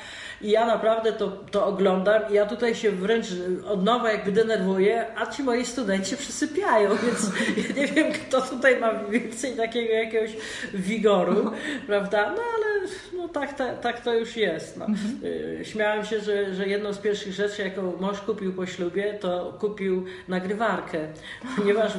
I 0.42 0.50
ja 0.50 0.66
naprawdę 0.66 1.12
to, 1.12 1.28
to 1.28 1.66
oglądam 1.66 2.22
i 2.30 2.34
ja 2.34 2.46
tutaj 2.46 2.74
się 2.74 2.90
wręcz 2.90 3.26
od 3.66 3.84
nowa 3.84 4.12
jakby 4.12 4.32
denerwuję, 4.32 5.06
a 5.16 5.26
ci 5.26 5.42
moi 5.42 5.64
studenci 5.64 6.16
przysypiają, 6.16 6.90
więc 7.06 7.30
ja 7.68 7.82
nie 7.82 7.86
wiem, 7.86 8.12
kto 8.12 8.40
tutaj 8.42 8.80
ma 8.80 8.94
więcej 8.94 9.56
takiego 9.56 9.92
jakiegoś 9.92 10.30
wigoru, 10.74 11.50
prawda? 11.86 12.32
No 12.36 12.42
ale 12.56 12.88
no, 13.16 13.28
tak, 13.28 13.54
tak, 13.54 13.80
tak 13.80 14.00
to 14.00 14.14
już 14.14 14.36
jest. 14.36 14.76
No. 14.76 14.86
Y, 15.24 15.60
Śmiałem 15.64 16.04
się, 16.04 16.20
że, 16.20 16.54
że 16.54 16.68
jedną 16.68 16.92
z 16.92 16.98
pierwszych 16.98 17.32
rzeczy, 17.32 17.62
jaką 17.62 17.96
mąż 18.00 18.20
kupił 18.20 18.52
po 18.52 18.66
ślubie, 18.66 19.14
to 19.14 19.56
kupił 19.60 20.04
nagrywarkę, 20.28 20.98
ponieważ 21.56 21.92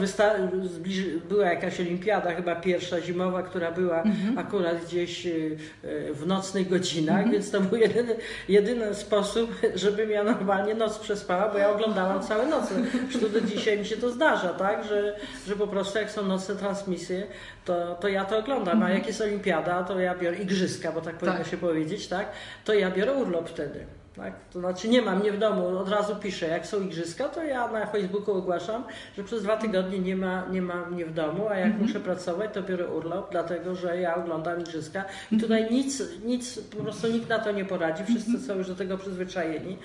była 1.30 1.46
jakaś 1.46 1.80
olimpiada, 1.80 2.36
chyba 2.36 2.56
pierwsza 2.56 3.02
zimowa, 3.02 3.44
która 3.44 3.72
była 3.72 4.04
akurat 4.38 4.86
gdzieś 4.86 5.26
y, 5.26 5.58
y, 5.84 6.14
w 6.14 6.28
nocnych 6.28 6.70
godzinach, 6.70 7.32
więc 7.32 7.52
to 7.52 7.62
był 7.62 7.78
jedyny, 7.78 8.16
jedyny 8.50 8.96
sposób, 8.96 9.56
żebym 9.76 10.12
ja 10.12 10.24
normalnie 10.24 10.76
noc 10.76 11.00
przespała, 11.00 11.50
bo 11.50 11.58
ja 11.58 11.70
oglądałam 11.70 12.24
całe 12.24 12.46
noce. 12.46 12.76
Zresztą 13.12 13.30
do 13.30 13.42
dzisiaj 13.42 13.80
mi 13.80 13.86
się 13.86 13.98
to 13.98 14.10
zdarza, 14.10 14.50
tak, 14.50 14.84
że, 14.84 15.16
że 15.48 15.56
po 15.56 15.68
prostu 15.68 16.00
jak 16.00 16.12
są 16.12 16.26
nocne 16.26 16.56
transmisje, 16.56 17.28
to, 17.66 17.96
to 17.96 18.08
ja 18.08 18.26
to 18.26 18.38
oglądam, 18.38 18.84
a 18.84 18.90
jak 18.90 19.08
jest 19.08 19.22
olimpiada, 19.22 19.84
to 19.84 20.00
ja 20.00 20.16
biorę 20.16 20.38
igrzyska, 20.38 20.92
bo 20.92 21.02
tak 21.02 21.16
powinno 21.16 21.44
się 21.44 21.58
powiedzieć, 21.58 22.08
tak, 22.08 22.32
to 22.66 22.74
ja 22.74 22.92
biorę 22.92 23.14
urlop 23.14 23.50
wtedy. 23.50 23.99
Tak? 24.16 24.34
To 24.54 24.60
znaczy 24.60 24.90
nie 24.90 25.02
mam 25.02 25.20
mnie 25.20 25.32
w 25.32 25.38
domu, 25.38 25.68
od 25.68 25.90
razu 25.90 26.16
piszę, 26.16 26.48
jak 26.48 26.68
są 26.68 26.82
igrzyska, 26.82 27.30
to 27.30 27.44
ja 27.44 27.68
na 27.68 27.86
Facebooku 27.86 28.38
ogłaszam, 28.38 28.84
że 29.18 29.24
przez 29.24 29.44
dwa 29.44 29.58
tygodnie 29.58 30.00
nie 30.00 30.16
ma, 30.16 30.46
nie 30.52 30.62
ma 30.62 30.86
mnie 30.86 31.06
w 31.06 31.14
domu, 31.14 31.48
a 31.50 31.58
jak 31.58 31.78
muszę 31.78 32.00
pracować, 32.00 32.54
to 32.54 32.64
biorę 32.64 32.88
urlop, 32.88 33.32
dlatego 33.32 33.76
że 33.76 34.02
ja 34.02 34.16
oglądam 34.16 34.60
igrzyska. 34.60 35.06
I 35.32 35.38
tutaj 35.38 35.72
nic, 35.72 36.04
nic, 36.26 36.60
po 36.60 36.84
prostu 36.84 37.08
nikt 37.08 37.30
na 37.30 37.40
to 37.40 37.52
nie 37.52 37.66
poradzi, 37.66 38.04
wszyscy 38.04 38.40
są 38.48 38.56
już 38.56 38.68
do 38.68 38.76
tego 38.76 38.98
przyzwyczajeni. 38.98 39.78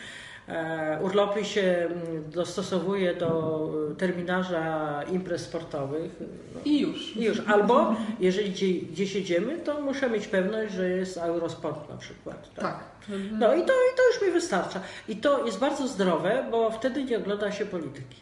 E, 0.48 0.98
urlopy 1.02 1.44
się 1.44 1.62
mm, 1.62 2.30
dostosowuje 2.30 3.14
do 3.14 3.70
terminarza 3.98 5.02
imprez 5.12 5.42
sportowych. 5.42 6.12
No, 6.54 6.60
I 6.64 6.80
już. 6.80 7.16
i 7.16 7.24
już. 7.24 7.42
Albo 7.46 7.96
jeżeli 8.20 8.50
gdzie, 8.50 8.72
gdzieś 8.72 9.14
jedziemy, 9.14 9.58
to 9.58 9.80
muszę 9.80 10.10
mieć 10.10 10.28
pewność, 10.28 10.74
że 10.74 10.88
jest 10.88 11.16
Eurosport 11.16 11.88
na 11.88 11.96
przykład. 11.96 12.54
Tak. 12.54 12.64
Tak. 12.64 12.84
No 13.32 13.54
i 13.54 13.58
to, 13.58 13.72
i 13.72 13.96
to 13.96 14.06
już 14.12 14.22
mi 14.22 14.30
wystarcza. 14.30 14.80
I 15.08 15.16
to 15.16 15.46
jest 15.46 15.58
bardzo 15.58 15.88
zdrowe, 15.88 16.46
bo 16.50 16.70
wtedy 16.70 17.04
nie 17.04 17.18
ogląda 17.18 17.52
się 17.52 17.66
polityki. 17.66 18.16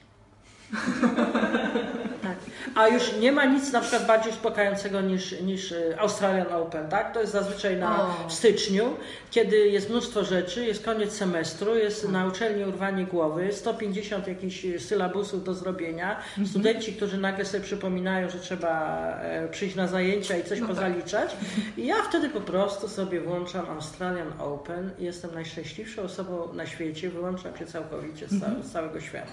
tak. 2.23 2.37
A 2.75 2.89
już 2.89 3.17
nie 3.17 3.33
ma 3.33 3.45
nic 3.45 3.73
na 3.73 3.81
przykład 3.81 4.07
bardziej 4.07 4.33
uspokajającego 4.33 5.01
niż, 5.01 5.41
niż 5.41 5.73
e, 5.73 6.01
Australian 6.01 6.53
Open, 6.53 6.89
tak? 6.89 7.15
To 7.15 7.21
jest 7.21 7.33
zazwyczaj 7.33 7.77
na 7.77 8.03
O. 8.03 8.29
w 8.29 8.33
styczniu, 8.33 8.97
kiedy 9.31 9.57
jest 9.57 9.91
mnóstwo 9.91 10.25
rzeczy, 10.25 10.65
jest 10.67 10.85
koniec 10.85 11.13
semestru, 11.13 11.77
jest 11.77 12.09
na 12.09 12.27
uczelni 12.27 12.65
urwanie 12.65 13.05
głowy, 13.05 13.53
150 13.53 14.27
jakichś 14.27 14.67
sylabusów 14.79 15.45
do 15.45 15.55
zrobienia, 15.55 16.17
studenci, 16.51 16.93
którzy 16.93 17.17
nagle 17.19 17.45
sobie 17.45 17.65
przypominają, 17.65 18.31
że 18.31 18.39
trzeba 18.39 18.99
e, 19.23 19.49
przyjść 19.49 19.77
na 19.77 19.87
zajęcia 19.87 20.37
i 20.37 20.45
coś 20.45 20.61
No 20.61 20.67
tak. 20.67 20.77
pozaliczać. 20.77 21.37
I 21.77 21.87
ja 21.87 21.95
wtedy 22.09 22.29
po 22.29 22.41
prostu 22.41 22.89
sobie 22.89 23.21
włączam 23.21 23.67
Australian 23.71 24.33
Open 24.41 24.91
i 24.99 25.05
jestem 25.05 25.35
najszczęśliwszą 25.35 26.03
osobą 26.03 26.49
na 26.55 26.67
świecie, 26.67 27.11
wyłączam 27.11 27.57
się 27.57 27.67
całkowicie 27.67 28.29
z, 28.29 28.33
Mhm. 28.33 28.63
całego 28.63 29.01
świata. 29.01 29.33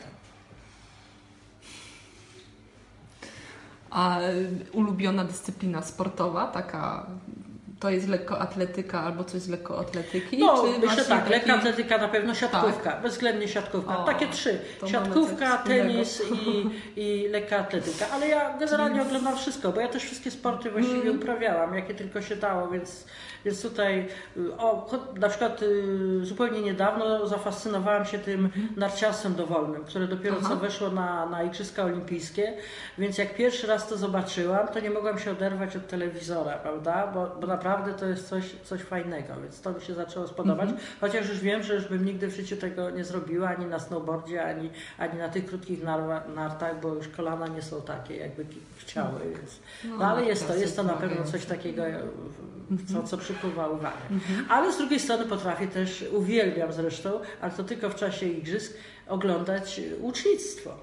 A 3.91 4.21
y, 4.21 4.47
ulubiona 4.73 5.23
dyscyplina 5.25 5.81
sportowa, 5.81 6.47
taka, 6.47 7.05
to 7.79 7.89
jest 7.89 8.07
lekkoatletyka 8.09 9.01
albo 9.03 9.23
coś 9.23 9.41
z 9.41 9.49
lekkoatletyki? 9.49 10.37
No, 10.37 10.63
czy 10.63 10.79
myślę 10.87 11.03
tak, 11.05 11.19
taki- 11.19 11.29
lekka 11.29 11.53
atletyka 11.55 11.97
na 11.97 12.07
pewno, 12.07 12.35
siatkówka, 12.35 12.97
bezwzględnie 13.03 13.47
siatkówka. 13.47 13.97
O, 13.99 14.03
Takie 14.05 14.27
trzy. 14.27 14.59
Siatkówka, 14.85 15.57
tenis 15.57 16.21
i, 16.45 16.69
i 17.01 17.27
lekka 17.27 17.57
atletyka. 17.57 18.05
Ale 18.13 18.27
ja 18.27 18.57
generalnie 18.57 19.01
oglądam 19.01 19.37
wszystko, 19.37 19.71
bo 19.71 19.81
ja 19.81 19.87
też 19.87 20.03
wszystkie 20.03 20.31
sporty 20.31 20.71
właściwie 20.71 21.01
Mm. 21.01 21.15
uprawiałam, 21.15 21.75
jakie 21.75 21.93
tylko 21.93 22.21
się 22.21 22.35
dało, 22.35 22.67
więc, 22.67 23.05
więc 23.45 23.61
tutaj 23.61 24.07
y, 24.37 24.57
o, 24.57 24.89
na 25.19 25.29
przykład 25.29 25.61
y, 25.61 26.25
zupełnie 26.25 26.61
niedawno 26.61 27.27
zafascynowałam 27.27 28.05
się 28.05 28.19
tym 28.19 28.49
narciarstwem 28.75 29.35
dowolnym, 29.35 29.83
które 29.83 30.07
dopiero 30.07 30.35
Aha. 30.39 30.49
co 30.49 30.55
weszło 30.55 30.89
na, 30.89 31.25
na 31.25 31.43
Igrzyska 31.43 31.83
Olimpijskie, 31.83 32.53
więc 32.97 33.17
jak 33.17 33.35
pierwszy 33.35 33.67
raz 33.67 33.87
to 33.87 33.97
zobaczyłam, 33.97 34.67
to 34.67 34.79
nie 34.79 34.89
mogłam 34.89 35.19
się 35.19 35.31
oderwać 35.31 35.75
od 35.75 35.87
telewizora, 35.87 36.57
prawda? 36.57 37.07
Bo, 37.13 37.35
bo 37.41 37.47
naprawdę 37.47 37.93
to 37.93 38.05
jest 38.05 38.29
coś, 38.29 38.43
coś 38.63 38.81
fajnego, 38.81 39.33
więc 39.41 39.61
to 39.61 39.73
mi 39.73 39.81
się 39.81 39.93
zaczęło 39.93 40.27
spodobać. 40.27 40.69
Chociaż 41.01 41.29
już 41.29 41.39
wiem, 41.39 41.63
że 41.63 41.73
już 41.75 41.87
bym 41.87 42.05
nigdy 42.05 42.27
w 42.27 42.35
życiu 42.35 42.57
tego 42.57 42.89
nie 42.89 43.03
zrobiła, 43.03 43.49
ani 43.49 43.65
na 43.65 43.79
snowboardzie, 43.79 44.45
ani, 44.45 44.69
ani 44.97 45.19
na 45.19 45.29
tych 45.29 45.45
krótkich 45.45 45.83
nar- 45.83 46.29
nartach, 46.35 46.81
bo 46.81 46.93
już 46.93 47.07
kolana 47.07 47.47
nie 47.47 47.61
są 47.61 47.81
takie, 47.81 48.15
jakby 48.17 48.45
chciały. 48.77 49.19
Więc. 49.25 49.59
No, 49.99 50.05
ale 50.05 50.25
jest 50.25 50.47
to, 50.47 50.55
jest 50.55 50.75
to 50.75 50.83
na 50.83 50.93
pewno 50.93 51.23
coś 51.23 51.45
takiego, 51.45 51.83
co, 52.93 53.03
co 53.03 53.17
przykuwa 53.33 53.67
uwagę. 53.67 53.97
Ale 54.49 54.73
z 54.73 54.77
drugiej 54.77 54.99
strony 54.99 55.25
potrafię 55.25 55.67
też, 55.67 56.05
uwielbiam 56.11 56.73
zresztą, 56.73 57.19
ale 57.41 57.51
to 57.51 57.63
tylko 57.63 57.89
w 57.89 57.95
czasie 57.95 58.25
igrzysk, 58.25 58.73
oglądać 59.07 59.81
łucznictwo. 59.99 60.77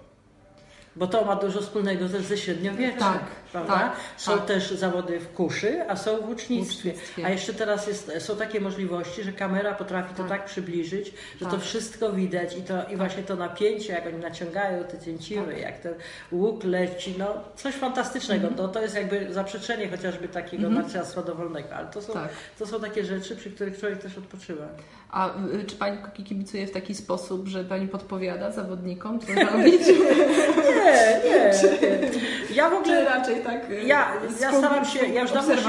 Bo 0.97 1.07
to 1.07 1.25
ma 1.25 1.37
dużo 1.37 1.61
wspólnego 1.61 2.09
też 2.09 2.25
ze 2.25 2.39
średniowieczem, 2.39 2.99
Tak, 2.99 3.25
prawda? 3.65 3.75
tak, 3.89 3.97
są 4.17 4.33
tak. 4.37 4.47
też 4.47 4.71
zawody 4.71 5.21
w 5.21 5.33
kuszy, 5.33 5.89
a 5.89 5.97
są 5.97 6.17
w 6.17 6.29
łucznictwie. 6.29 6.91
Łucznictwie. 6.91 7.27
A 7.27 7.31
jeszcze 7.31 7.55
teraz 7.55 7.87
jest, 7.87 8.13
są 8.19 8.37
takie 8.37 8.61
możliwości, 8.61 9.23
że 9.23 9.33
kamera 9.33 9.75
potrafi 9.75 10.15
to 10.15 10.23
Tak. 10.23 10.29
tak 10.29 10.45
przybliżyć, 10.45 11.13
że 11.41 11.45
to 11.47 11.51
Tak. 11.51 11.61
wszystko 11.61 12.13
widać 12.13 12.57
i, 12.57 12.63
to, 12.63 12.75
i 12.93 12.97
właśnie 12.97 13.23
to 13.23 13.37
napięcie, 13.37 13.93
jak 13.93 14.07
oni 14.07 14.19
naciągają 14.19 14.85
te 14.85 14.99
cięciwy, 14.99 15.59
jak 15.59 15.79
ten 15.79 15.95
łuk 16.33 16.65
leci, 16.65 17.15
no 17.19 17.35
coś 17.57 17.75
fantastycznego. 17.75 18.49
Mhm. 18.49 18.55
To, 18.55 18.69
to 18.69 18.83
jest 18.83 18.95
jakby 18.95 19.33
zaprzeczenie 19.35 19.89
chociażby 19.89 20.29
takiego 20.29 20.71
narciarstwa 20.71 21.23
dowolnego, 21.23 21.69
ale 21.77 21.87
to 21.87 22.03
są, 22.03 22.13
Tak. 22.13 22.29
to 22.59 22.67
są 22.67 22.81
takie 22.81 23.05
rzeczy, 23.05 23.37
przy 23.37 23.51
których 23.51 23.79
człowiek 23.79 23.99
też 24.03 24.19
odpoczywa. 24.19 24.65
A 25.11 25.31
y, 25.55 25.65
czy 25.67 25.77
pani 25.77 25.99
kibicuje 26.25 26.67
w 26.67 26.71
taki 26.71 26.95
sposób, 26.95 27.49
że 27.49 27.65
pani 27.65 27.89
podpowiada 27.89 28.51
zawodnikom, 28.51 29.21
co 29.21 29.27
zrobić? 29.45 29.81
Nie, 29.87 31.21
nie, 31.25 31.53
nie. 31.81 32.11
Ja 32.55 32.69
w 32.71 32.73
czy 32.73 32.79
ogóle 32.79 33.05
raczej 33.05 33.37
tak? 33.47 33.71
y, 33.71 33.83
Ja, 33.83 34.09
ja 34.41 34.53
staram 34.53 34.85
się, 34.85 35.07
ja 35.07 35.23
już 35.23 35.33
dawno 35.33 35.57
się, 35.57 35.63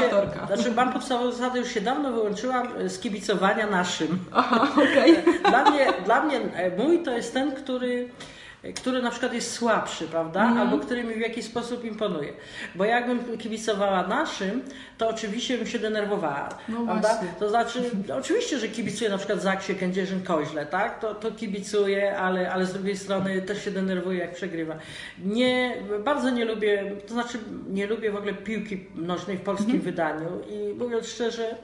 znaczy 0.47 0.71
mam 0.71 0.93
podstawową 0.93 1.31
zasadę, 1.31 1.59
już 1.59 1.71
się 1.71 1.81
dawno 1.81 2.11
wyłączyłam 2.11 2.67
e, 2.79 2.89
z 2.89 2.99
kibicowania 2.99 3.67
naszym. 3.67 4.19
Aha, 4.33 4.67
okej. 4.73 5.15
Dla 5.49 5.71
mnie, 5.71 5.87
dla 6.05 6.23
mnie 6.23 6.39
e, 6.55 6.77
mój 6.83 6.99
to 7.03 7.11
jest 7.11 7.33
ten, 7.33 7.51
który, 7.51 8.09
e, 8.09 8.36
który 8.75 9.01
na 9.01 9.11
przykład 9.11 9.33
jest 9.33 9.53
słabszy, 9.53 10.07
prawda? 10.07 10.41
Mhm. 10.47 10.57
Albo 10.61 10.85
który 10.85 11.03
mi 11.03 11.13
w 11.13 11.19
jakiś 11.19 11.45
sposób 11.45 11.85
imponuje. 11.85 12.33
Bo 12.75 12.85
jakbym 12.85 13.37
kibicowała 13.37 14.07
naszym, 14.07 14.61
to 14.97 15.09
oczywiście 15.09 15.57
bym 15.57 15.67
się 15.67 15.79
denerwowała. 15.79 16.49
No 16.69 16.85
prawda? 16.85 17.09
właśnie. 17.09 17.27
To 17.39 17.49
znaczy, 17.49 17.79
oczywiście, 18.19 18.59
że 18.59 18.67
kibicuję 18.67 19.09
na 19.09 19.17
przykład 19.17 19.41
Zaksie, 19.41 19.75
Kędzierzyn, 19.75 20.23
Koźle, 20.23 20.65
tak? 20.65 20.99
To, 20.99 21.15
to 21.15 21.31
kibicuję, 21.31 22.17
ale, 22.17 22.51
ale 22.51 22.65
z 22.65 22.73
drugiej 22.73 22.97
strony 22.97 23.41
też 23.41 23.65
się 23.65 23.71
denerwuję, 23.71 24.19
jak 24.19 24.33
przegrywa. 24.35 24.75
Nie, 25.25 25.75
bardzo 26.05 26.29
nie 26.29 26.45
lubię, 26.45 26.91
to 27.07 27.13
znaczy 27.13 27.37
nie 27.69 27.87
lubię 27.87 28.11
w 28.11 28.15
ogóle 28.15 28.33
piłki 28.33 28.85
nożnej 28.95 29.37
w 29.37 29.41
polskim 29.41 29.75
Mhm. 29.75 29.83
wydaniu 29.83 30.27
i 30.49 30.73
mówiąc 30.73 31.07
szczerze, 31.07 31.55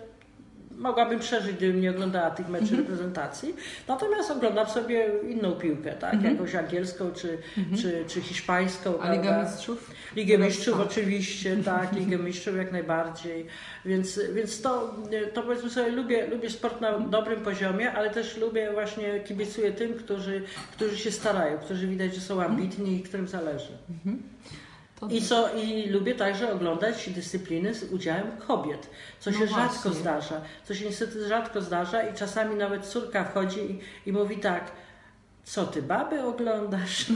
mogłabym 0.78 1.20
przeżyć, 1.20 1.56
gdybym 1.56 1.82
nie 1.82 1.90
oglądała 1.92 2.32
tych 2.32 2.50
meczów 2.50 2.70
Mhm. 2.72 2.82
reprezentacji. 2.88 3.56
Natomiast 3.88 4.32
oglądam 4.32 4.68
sobie 4.68 5.10
inną 5.30 5.52
piłkę, 5.52 5.92
tak? 5.92 6.24
Jakąś 6.24 6.56
angielską 6.56 7.12
czy, 7.12 7.38
czy, 7.82 8.04
czy 8.08 8.22
hiszpańską. 8.22 8.94
Mhm. 8.94 9.20
A 9.20 9.22
prawda? 9.24 9.44
Mistrzów? 9.44 9.92
Ligę 10.16 10.38
Mistrzów 10.38 10.80
oczywiście, 10.80 11.58
tak, 11.66 11.94
Ligę 11.94 12.18
Mistrzów 12.18 12.58
jak 12.58 12.72
najbardziej. 12.72 13.46
Więc, 13.86 14.20
więc 14.34 14.62
to, 14.62 14.96
to 15.34 15.44
powiedzmy 15.44 15.70
sobie, 15.70 15.92
lubię, 15.92 16.28
lubię 16.28 16.50
sport 16.50 16.82
na 16.82 17.00
dobrym 17.00 17.42
poziomie, 17.42 17.92
ale 17.92 18.10
też 18.10 18.38
lubię 18.38 18.72
właśnie, 18.74 19.20
kibicuję 19.20 19.72
tym, 19.72 19.94
którzy, 19.94 20.44
którzy 20.72 20.98
się 20.98 21.12
starają, 21.12 21.58
którzy 21.58 21.88
widać, 21.88 22.16
że 22.16 22.22
są 22.22 22.42
ambitni 22.42 22.96
i 22.98 23.04
którym 23.04 23.28
zależy. 23.28 23.78
I, 25.10 25.22
co, 25.22 25.54
I 25.56 25.90
lubię 25.90 26.16
także 26.16 26.54
oglądać 26.54 27.10
dyscypliny 27.10 27.74
z 27.74 27.84
udziałem 27.84 28.28
kobiet, 28.48 28.90
co 29.20 29.32
No 29.32 29.38
się 29.38 29.46
właśnie. 29.46 29.68
rzadko 29.74 29.90
zdarza. 29.90 30.42
Co 30.64 30.76
się 30.76 30.86
niestety 30.86 31.28
rzadko 31.28 31.62
zdarza 31.62 32.04
i 32.04 32.14
czasami 32.14 32.56
nawet 32.56 32.86
córka 32.86 33.24
wchodzi 33.24 33.60
i, 33.60 33.80
i 34.10 34.14
mówi 34.14 34.38
tak, 34.38 34.72
co 35.44 35.66
ty 35.66 35.82
baby 35.82 36.22
oglądasz? 36.24 37.06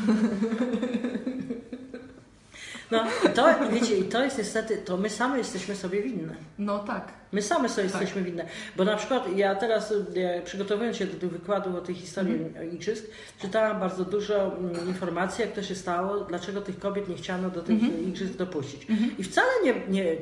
No 2.92 3.04
to, 3.36 3.46
wiecie, 3.72 3.98
i 3.98 4.04
to 4.04 4.24
jest 4.24 4.38
niestety, 4.38 4.78
to 4.78 4.98
my 4.98 5.10
same 5.10 5.38
jesteśmy 5.38 5.76
sobie 5.76 6.02
winne. 6.02 6.36
No 6.60 6.80
tak. 6.80 7.14
My 7.32 7.42
same 7.42 7.70
sobie 7.70 7.90
Tak. 7.90 8.02
jesteśmy 8.02 8.22
winne. 8.24 8.46
Bo 8.76 8.86
na 8.86 8.96
przykład 8.98 9.38
ja 9.38 9.56
teraz, 9.56 9.94
e, 10.16 10.42
przygotowując 10.42 10.98
się 10.98 11.06
do 11.06 11.20
tych 11.20 11.30
wykładów 11.32 11.76
o 11.76 11.82
tej 11.82 11.96
historii 11.96 12.34
Mhm. 12.34 12.72
igrzysk, 12.74 13.06
czytałam 13.42 13.80
bardzo 13.80 14.06
dużo 14.06 14.58
mm, 14.58 14.88
informacji, 14.88 15.42
jak 15.42 15.52
to 15.54 15.64
się 15.64 15.76
stało, 15.76 16.18
dlaczego 16.20 16.62
tych 16.62 16.80
kobiet 16.80 17.10
nie 17.10 17.16
chciano 17.16 17.50
do 17.50 17.62
tych 17.62 17.84
Mhm. 17.84 18.08
igrzysk 18.08 18.34
dopuścić. 18.34 18.88
I 19.20 19.24
wcale 19.24 19.48
nie, 19.64 19.74
nie, 19.90 20.16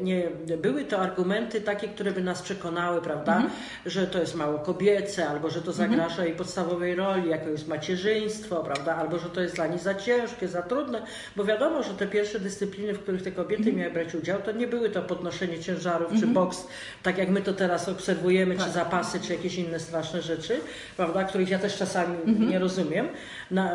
nie 0.47 0.57
były 0.57 0.85
to 0.85 0.99
argumenty 0.99 1.61
takie, 1.61 1.87
które 1.87 2.11
by 2.11 2.21
nas 2.23 2.41
przekonały, 2.41 3.01
prawda, 3.01 3.33
Mhm. 3.35 3.53
że 3.85 4.07
to 4.07 4.19
jest 4.19 4.35
mało 4.35 4.59
kobiece, 4.59 5.29
albo 5.29 5.49
że 5.49 5.61
to 5.61 5.71
zagraża 5.73 6.25
jej 6.25 6.35
podstawowej 6.35 6.95
roli, 6.95 7.29
jaką 7.29 7.49
jest 7.49 7.67
macierzyństwo, 7.67 8.55
prawda, 8.63 8.95
albo 8.95 9.19
że 9.19 9.29
to 9.29 9.41
jest 9.41 9.55
dla 9.55 9.67
nich 9.67 9.79
za 9.79 9.95
ciężkie, 9.95 10.47
za 10.47 10.61
trudne, 10.61 11.01
bo 11.35 11.43
wiadomo, 11.45 11.83
że 11.83 11.93
te 11.93 12.07
pierwsze 12.07 12.39
dyscypliny, 12.39 12.93
w 12.93 12.99
których 12.99 13.21
te 13.23 13.31
kobiety 13.31 13.61
Mhm. 13.63 13.77
miały 13.77 13.91
brać 13.93 14.15
udział, 14.15 14.41
to 14.41 14.51
nie 14.51 14.67
były 14.67 14.89
to 14.89 15.01
podnoszenie 15.01 15.59
ciężarów 15.59 16.11
czy 16.19 16.27
boks, 16.27 16.67
tak 17.05 17.17
jak 17.17 17.29
my 17.29 17.41
to 17.41 17.53
teraz 17.53 17.89
obserwujemy, 17.89 18.53
czy 18.55 18.61
Tak. 18.63 18.69
zapasy, 18.69 19.19
czy 19.19 19.33
jakieś 19.33 19.55
inne 19.55 19.79
straszne 19.79 20.21
rzeczy, 20.21 20.59
prawda, 20.97 21.23
których 21.23 21.49
ja 21.49 21.59
też 21.59 21.77
czasami 21.77 22.17
Mhm. 22.27 22.49
nie 22.49 22.59
rozumiem. 22.59 23.07
Na, 23.51 23.71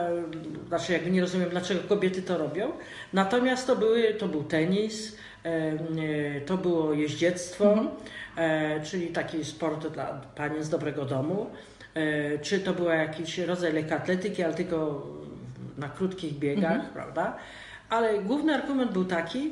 znaczy 0.69 0.93
jakby 0.93 1.11
nie 1.11 1.21
rozumiem, 1.21 1.49
dlaczego 1.51 1.81
kobiety 1.89 2.23
to 2.23 2.39
robią. 2.39 2.73
Natomiast 3.13 3.67
to, 3.67 3.77
były, 3.77 4.15
to 4.15 4.29
był 4.29 4.45
tenis, 4.45 5.17
e, 5.45 6.41
to 6.41 6.57
było 6.57 6.93
jeździectwo, 6.93 7.73
Mhm. 7.73 7.89
e, 8.37 8.81
czyli 8.85 9.07
taki 9.09 9.45
sport 9.45 9.87
dla 9.89 10.07
panien 10.37 10.65
z 10.65 10.69
dobrego 10.69 11.05
domu. 11.05 11.47
E, 11.95 12.39
czy 12.39 12.61
to 12.61 12.73
był 12.73 12.85
jakiś 12.87 13.39
rodzaj 13.39 13.73
lekkoatletyki, 13.73 14.43
ale 14.43 14.55
tylko 14.55 15.07
na 15.79 15.89
krótkich 15.89 16.33
biegach, 16.39 16.73
Mhm. 16.73 16.93
prawda? 16.93 17.37
Ale 17.91 18.19
główny 18.19 18.55
argument 18.55 18.93
był 18.93 19.05
taki, 19.05 19.51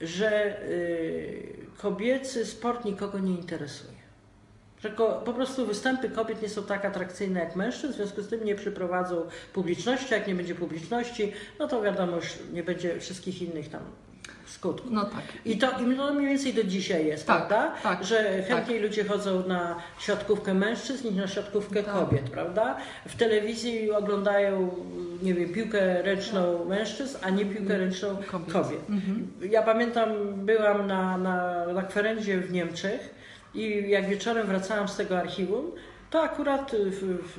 że 0.00 0.62
y, 0.62 1.56
kobiecy 1.78 2.46
sport 2.46 2.84
nikogo 2.84 3.18
nie 3.18 3.32
interesuje. 3.32 4.00
Że 4.82 4.90
po 5.24 5.32
prostu 5.32 5.66
występy 5.66 6.08
kobiet 6.08 6.42
nie 6.42 6.48
są 6.48 6.62
tak 6.62 6.84
atrakcyjne 6.84 7.40
jak 7.40 7.56
mężczyzn, 7.56 7.92
w 7.92 7.96
związku 7.96 8.22
z 8.22 8.28
tym 8.28 8.44
nie 8.44 8.54
przyprowadzą 8.54 9.22
publiczności. 9.52 10.14
Jak 10.14 10.26
nie 10.26 10.34
będzie 10.34 10.54
publiczności, 10.54 11.32
no 11.58 11.68
to 11.68 11.82
wiadomo, 11.82 12.16
już 12.16 12.26
nie 12.52 12.62
będzie 12.62 13.00
wszystkich 13.00 13.42
innych 13.42 13.68
tam 13.68 13.82
skutków. 14.50 14.90
No 14.90 15.04
tak. 15.04 15.22
I 15.44 15.58
to, 15.58 15.66
I 15.66 15.96
to 15.96 16.14
mniej 16.14 16.26
więcej 16.28 16.54
do 16.54 16.64
dzisiaj 16.64 17.06
jest, 17.06 17.26
Tak, 17.26 17.46
prawda? 17.48 17.72
tak, 17.82 18.04
że 18.04 18.42
chętniej 18.42 18.80
ludzie 18.80 19.04
chodzą 19.04 19.46
na 19.48 19.76
siatkówkę 20.00 20.54
mężczyzn 20.54 21.08
niż 21.08 21.16
na 21.16 21.26
siatkówkę 21.26 21.82
Tak. 21.82 21.94
kobiet, 21.94 22.30
prawda? 22.30 22.76
W 23.08 23.16
telewizji 23.16 23.90
oglądają, 23.90 24.70
nie 25.22 25.34
wiem, 25.34 25.48
piłkę 25.48 26.02
ręczną 26.02 26.64
mężczyzn, 26.64 27.16
a 27.22 27.30
nie 27.30 27.44
piłkę 27.46 27.78
ręczną 27.78 28.16
Kobiet. 28.30 28.52
kobiet. 28.52 28.80
Ja 29.50 29.62
pamiętam, 29.62 30.08
byłam 30.36 30.86
na, 30.86 31.18
na, 31.18 31.66
na 31.72 31.82
kwerendzie 31.82 32.38
w 32.40 32.52
Niemczech 32.52 33.14
i 33.54 33.84
jak 33.90 34.08
wieczorem 34.08 34.46
wracałam 34.46 34.88
z 34.88 34.96
tego 34.96 35.18
archiwum, 35.18 35.70
to 36.10 36.22
akurat 36.22 36.72
w, 36.72 37.18
w, 37.36 37.38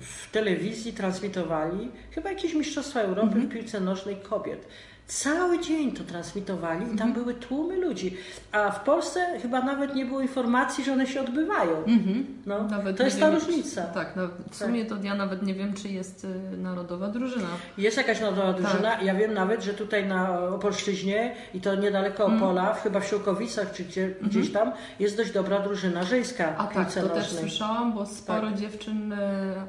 w 0.00 0.30
telewizji 0.30 0.92
transmitowali 0.92 1.90
chyba 2.10 2.28
jakieś 2.30 2.54
Mistrzostwa 2.54 3.00
Europy 3.00 3.40
w 3.40 3.48
piłce 3.48 3.80
nożnej 3.80 4.16
kobiet. 4.16 4.66
Cały 5.06 5.60
dzień 5.60 5.92
to 5.92 6.04
transmitowali 6.04 6.94
i 6.94 6.98
tam 6.98 7.12
były 7.12 7.34
tłumy 7.34 7.76
ludzi. 7.76 8.16
A 8.52 8.70
w 8.70 8.84
Polsce 8.84 9.38
chyba 9.42 9.60
nawet 9.62 9.94
nie 9.94 10.04
było 10.06 10.20
informacji, 10.20 10.84
że 10.84 10.92
one 10.92 11.06
się 11.06 11.20
odbywają. 11.20 11.76
Mhm. 11.86 12.26
No, 12.46 12.62
Nawet 12.68 12.96
to 12.96 13.02
jest 13.04 13.20
ta 13.20 13.30
wiem, 13.30 13.40
różnica. 13.40 13.82
Tak, 13.82 14.16
no, 14.16 14.22
w 14.50 14.56
sumie 14.56 14.84
to 14.84 14.96
ja 15.02 15.14
nawet 15.14 15.42
nie 15.42 15.54
wiem, 15.54 15.74
czy 15.74 15.88
jest 15.88 16.24
y, 16.24 16.56
narodowa 16.56 17.08
drużyna. 17.08 17.46
Jest 17.78 17.96
jakaś 17.96 18.20
narodowa 18.20 18.52
Tak. 18.52 18.62
drużyna. 18.62 19.02
Ja 19.02 19.14
wiem 19.14 19.34
nawet, 19.34 19.64
że 19.64 19.74
tutaj 19.74 20.06
na 20.06 20.40
Opolszczyźnie 20.48 21.34
i 21.54 21.60
to 21.60 21.74
niedaleko 21.74 22.24
Mm. 22.26 22.42
Opola, 22.42 22.74
chyba 22.74 23.00
w 23.00 23.06
Siłkowicach 23.06 23.72
czy 23.72 23.84
gdzie, 23.84 24.14
gdzieś 24.22 24.52
tam, 24.52 24.72
jest 25.00 25.16
dość 25.16 25.32
dobra 25.32 25.60
drużyna 25.60 26.02
żeńska 26.04 26.48
Mhm. 26.48 26.68
A 26.70 26.74
tak, 26.84 26.92
to 26.94 27.08
też 27.08 27.30
słyszałam, 27.30 27.92
bo 27.92 28.06
sporo 28.06 28.52
dziewczyn, 28.52 29.12
y, 29.12 29.16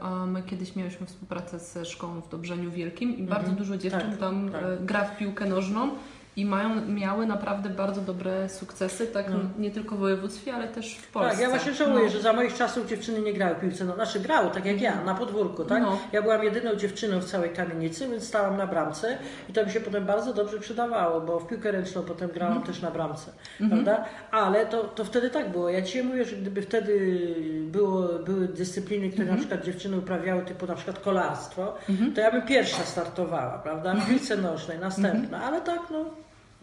a 0.02 0.26
my 0.26 0.44
kiedyś 0.44 0.76
mieliśmy 0.76 1.08
współpracę 1.08 1.60
ze 1.60 1.86
szkołą 1.86 2.22
w 2.22 2.30
Dobrzeniu 2.30 2.72
Wielkim 2.72 3.18
i 3.18 3.24
bardzo 3.24 3.52
dużo 3.52 3.78
dziewczyn 3.78 4.10
Tak, 4.12 4.20
tam 4.20 4.50
tak. 4.52 4.62
y, 4.64 4.66
gra 4.86 5.04
w 5.06 5.18
piłkę 5.18 5.25
nożną 5.46 5.90
i 6.38 6.46
mają, 6.46 6.86
miały 6.88 7.26
naprawdę 7.26 7.70
bardzo 7.70 8.02
dobre 8.02 8.50
sukcesy, 8.50 9.08
tak 9.08 9.30
No. 9.30 9.38
nie 9.58 9.72
tylko 9.72 9.96
w 9.96 10.00
województwie, 10.00 10.54
ale 10.54 10.68
też 10.68 10.96
w 10.98 11.08
Polsce. 11.12 11.32
Tak, 11.32 11.42
ja 11.42 11.50
właśnie 11.50 11.74
żałuję, 11.74 12.04
No. 12.06 12.10
że 12.10 12.22
za 12.22 12.34
moich 12.34 12.54
czasów 12.54 12.88
dziewczyny 12.88 13.22
nie 13.22 13.34
grały 13.34 13.56
piłce. 13.56 13.86
No, 13.86 13.96
znaczy 13.96 14.20
grały, 14.20 14.50
tak 14.52 14.66
jak 14.66 14.82
ja, 14.82 15.04
na 15.04 15.16
podwórku, 15.16 15.66
tak? 15.66 15.82
No. 15.84 15.98
Ja 16.12 16.22
byłam 16.22 16.44
jedyną 16.44 16.76
dziewczyną 16.76 17.20
w 17.20 17.26
całej 17.26 17.50
kamienicy, 17.50 18.08
więc 18.08 18.24
stałam 18.28 18.58
na 18.58 18.68
bramce 18.68 19.18
i 19.50 19.54
to 19.54 19.66
mi 19.66 19.72
się 19.72 19.80
potem 19.80 20.06
bardzo 20.06 20.34
dobrze 20.34 20.60
przydawało, 20.60 21.22
bo 21.22 21.40
w 21.40 21.48
piłkę 21.48 21.72
ręczną 21.72 22.02
potem 22.02 22.30
grałam 22.30 22.58
Mhm. 22.58 22.74
też 22.74 22.82
na 22.82 22.92
bramce, 22.92 23.32
prawda? 23.70 24.06
Ale 24.32 24.66
to, 24.66 24.84
to 24.84 25.06
wtedy 25.06 25.30
tak 25.30 25.52
było. 25.52 25.70
Ja 25.70 25.82
Ci 25.82 26.04
mówię, 26.04 26.26
że 26.26 26.36
gdyby 26.36 26.62
wtedy 26.62 27.20
było, 27.62 28.02
były 28.26 28.48
dyscypliny, 28.48 29.10
które 29.10 29.24
Mhm. 29.24 29.40
na 29.40 29.46
przykład 29.48 29.66
dziewczyny 29.66 29.98
uprawiały, 29.98 30.42
typu 30.42 30.68
na 30.68 30.76
przykład 30.76 31.00
kolarstwo, 31.00 31.76
to 32.16 32.22
ja 32.22 32.32
bym 32.32 32.42
pierwsza 32.42 32.84
startowała, 32.84 33.60
prawda? 33.64 33.94
W 33.96 34.08
piłce 34.10 34.38
nożnej, 34.38 34.80
następna, 34.80 35.44
ale 35.44 35.62
tak, 35.62 35.80
no, 35.92 36.06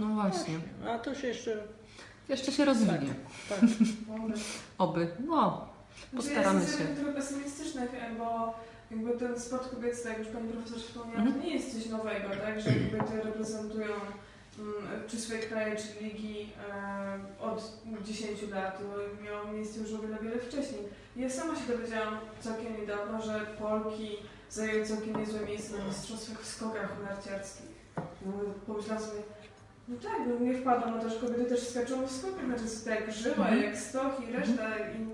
No 0.08 0.14
właśnie. 0.14 0.54
a 0.88 0.98
to 0.98 1.14
się 1.14 1.26
jeszcze 1.26 1.56
Jeszcze 2.28 2.52
się 2.52 2.64
rozwinie. 2.64 3.14
Tak. 3.48 3.58
Dobra. 4.08 4.34
Oby. 4.78 5.08
No, 5.26 5.68
postaramy 6.16 6.60
Znaczy, 6.60 6.72
ja 6.72 6.78
się. 6.78 6.84
jestem 6.84 6.96
trochę 6.96 7.12
pesymistyczna, 7.12 7.82
bo 8.18 8.54
jakby 8.90 9.12
ten 9.18 9.40
sport 9.40 9.68
kobiecy, 9.70 10.02
tak 10.02 10.12
jak 10.12 10.18
już 10.18 10.28
Pani 10.36 10.48
Profesor 10.52 10.78
wspomniała, 10.78 11.18
Mhm. 11.20 11.34
to 11.34 11.46
nie 11.46 11.54
jest 11.54 11.74
coś 11.74 11.86
nowego, 11.90 12.28
tak? 12.28 12.60
Że 12.60 12.70
kobiety 12.72 13.22
reprezentują 13.24 13.86
mm, 14.58 14.74
czy 15.08 15.20
swoje 15.20 15.40
kraje, 15.42 15.76
czy 15.76 16.04
ligi 16.04 16.52
e, 16.72 17.18
od 17.40 17.72
10 18.04 18.42
lat. 18.50 18.78
Miało 19.24 19.52
miejsce 19.52 19.80
już 19.80 19.92
o 19.92 19.98
wiele, 19.98 20.18
wiele 20.22 20.38
wcześniej. 20.38 20.82
Ja 21.16 21.30
sama 21.30 21.54
się 21.56 21.66
dowiedziałam 21.76 22.16
całkiem 22.40 22.80
niedawno, 22.80 23.22
że 23.22 23.40
Polki 23.58 24.16
zajęły 24.50 24.86
całkiem 24.86 25.16
niezłe 25.20 25.40
miejsce 25.46 25.78
na 25.78 25.84
mistrzostwach 25.84 26.40
w 26.40 26.46
skokach 26.48 26.96
narciarskich. 27.08 27.66
No, 27.96 28.32
pomyślałam 28.66 29.04
sobie, 29.04 29.22
no 29.92 29.98
tak, 30.09 30.18
no 30.28 30.46
nie 30.46 30.55
wpadłam 30.59 30.96
na 30.96 31.02
to, 31.02 31.11
że 31.11 31.16
kobiety 31.20 31.44
też 31.44 31.68
skaczą 31.68 32.07
w 32.07 32.11
skokach, 32.12 32.46
znaczy 32.46 32.62
tak 32.85 33.12
żyła, 33.14 33.37
Mhm. 33.48 33.62
jak 33.62 33.76
stoch 33.76 34.28
i 34.28 34.33
reszta. 34.33 34.78
I, 34.78 35.07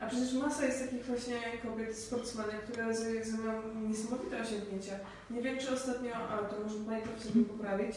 a 0.00 0.06
przecież 0.06 0.32
masa 0.34 0.64
jest 0.66 0.84
takich 0.84 1.04
właśnie 1.06 1.36
kobiet, 1.62 1.98
sportsmenek, 1.98 2.60
które 2.64 2.94
zajmują 2.94 3.52
niesamowite 3.88 4.42
osiągnięcia. 4.42 4.92
Nie 5.30 5.42
wiem, 5.42 5.58
czy 5.58 5.72
ostatnio, 5.74 6.14
ale 6.16 6.48
to 6.48 6.54
może 6.62 6.78
Pani 6.78 7.02
Profesor 7.02 7.36
mi 7.36 7.44
poprawić, 7.44 7.96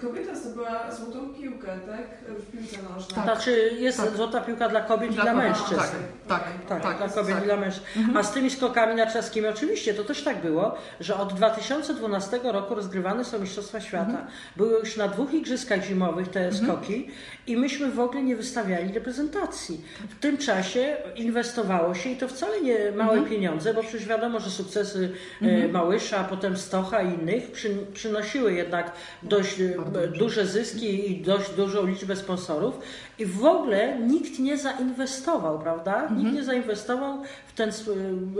kobieta 0.00 0.34
zdobyła 0.34 0.90
złotą 0.92 1.34
piłkę, 1.34 1.66
tak? 1.66 2.30
W 2.38 2.50
piłce 2.52 2.76
nożnej. 2.82 3.14
Tak. 3.14 3.24
Znaczy 3.24 3.70
jest 3.78 3.98
Tak. 3.98 4.16
złota 4.16 4.40
piłka 4.40 4.68
dla 4.68 4.80
kobiet 4.80 5.10
i 5.10 5.14
Dla 5.14 5.22
dla 5.22 5.32
kobiet, 5.32 5.48
mężczyzn. 5.48 5.80
tak. 5.80 5.90
Tak, 6.28 6.42
Tak, 6.68 6.82
tak, 6.82 6.98
dla 6.98 7.08
kobiet 7.08 7.34
tak. 7.34 7.42
i 7.42 7.46
dla 7.46 7.56
mężczyzn. 7.56 7.86
Mhm. 7.96 8.16
A 8.16 8.22
z 8.22 8.32
tymi 8.32 8.50
skokami 8.50 8.94
narciarskimi 8.94 9.46
oczywiście 9.48 9.94
to 9.94 10.04
też 10.04 10.22
tak 10.24 10.40
było, 10.42 10.74
że 11.00 11.16
od 11.16 11.32
2012 11.32 12.40
roku 12.52 12.74
rozgrywane 12.74 13.24
są 13.24 13.38
Mistrzostwa 13.38 13.80
Świata. 13.80 14.06
Mhm. 14.10 14.26
Były 14.56 14.78
już 14.78 14.96
na 14.96 15.08
dwóch 15.08 15.34
igrzyskach 15.34 15.82
zimowych 15.84 16.28
te 16.28 16.52
skoki 16.52 17.10
i 17.46 17.56
myśmy 17.56 17.90
w 17.90 18.00
ogóle 18.00 18.22
nie 18.22 18.36
wystawiali 18.36 18.92
reprezentacji. 18.94 19.80
W 20.10 20.20
tym 20.20 20.36
czasie 20.38 20.96
inwestowało 21.16 21.94
się 21.94 22.10
i 22.10 22.16
to 22.16 22.28
wcale 22.28 22.60
nie 22.60 22.92
małe 22.92 23.12
Mhm. 23.12 23.24
pieniądze, 23.30 23.74
bo 23.74 23.82
przecież 23.82 24.06
wiadomo, 24.08 24.40
że 24.40 24.50
sukcesy 24.50 25.12
e, 25.42 25.68
Małysza, 25.68 26.18
a 26.18 26.24
potem 26.24 26.56
Stocha 26.56 27.02
i 27.02 27.14
innych 27.14 27.50
przy, 27.52 27.70
przynosiły 27.94 28.52
jednak 28.54 28.92
dość 29.22 29.60
e, 29.60 29.74
duże 30.18 30.46
zyski 30.46 31.12
i 31.12 31.20
dość 31.22 31.50
dużą 31.50 31.86
liczbę 31.86 32.16
sponsorów. 32.16 32.74
I 33.18 33.26
w 33.26 33.44
ogóle 33.44 33.98
nikt 33.98 34.38
nie 34.38 34.58
zainwestował, 34.58 35.58
prawda? 35.58 36.02
Mhm. 36.02 36.18
Nikt 36.18 36.32
nie 36.32 36.44
zainwestował 36.44 37.22
w 37.46 37.52
ten 37.52 37.70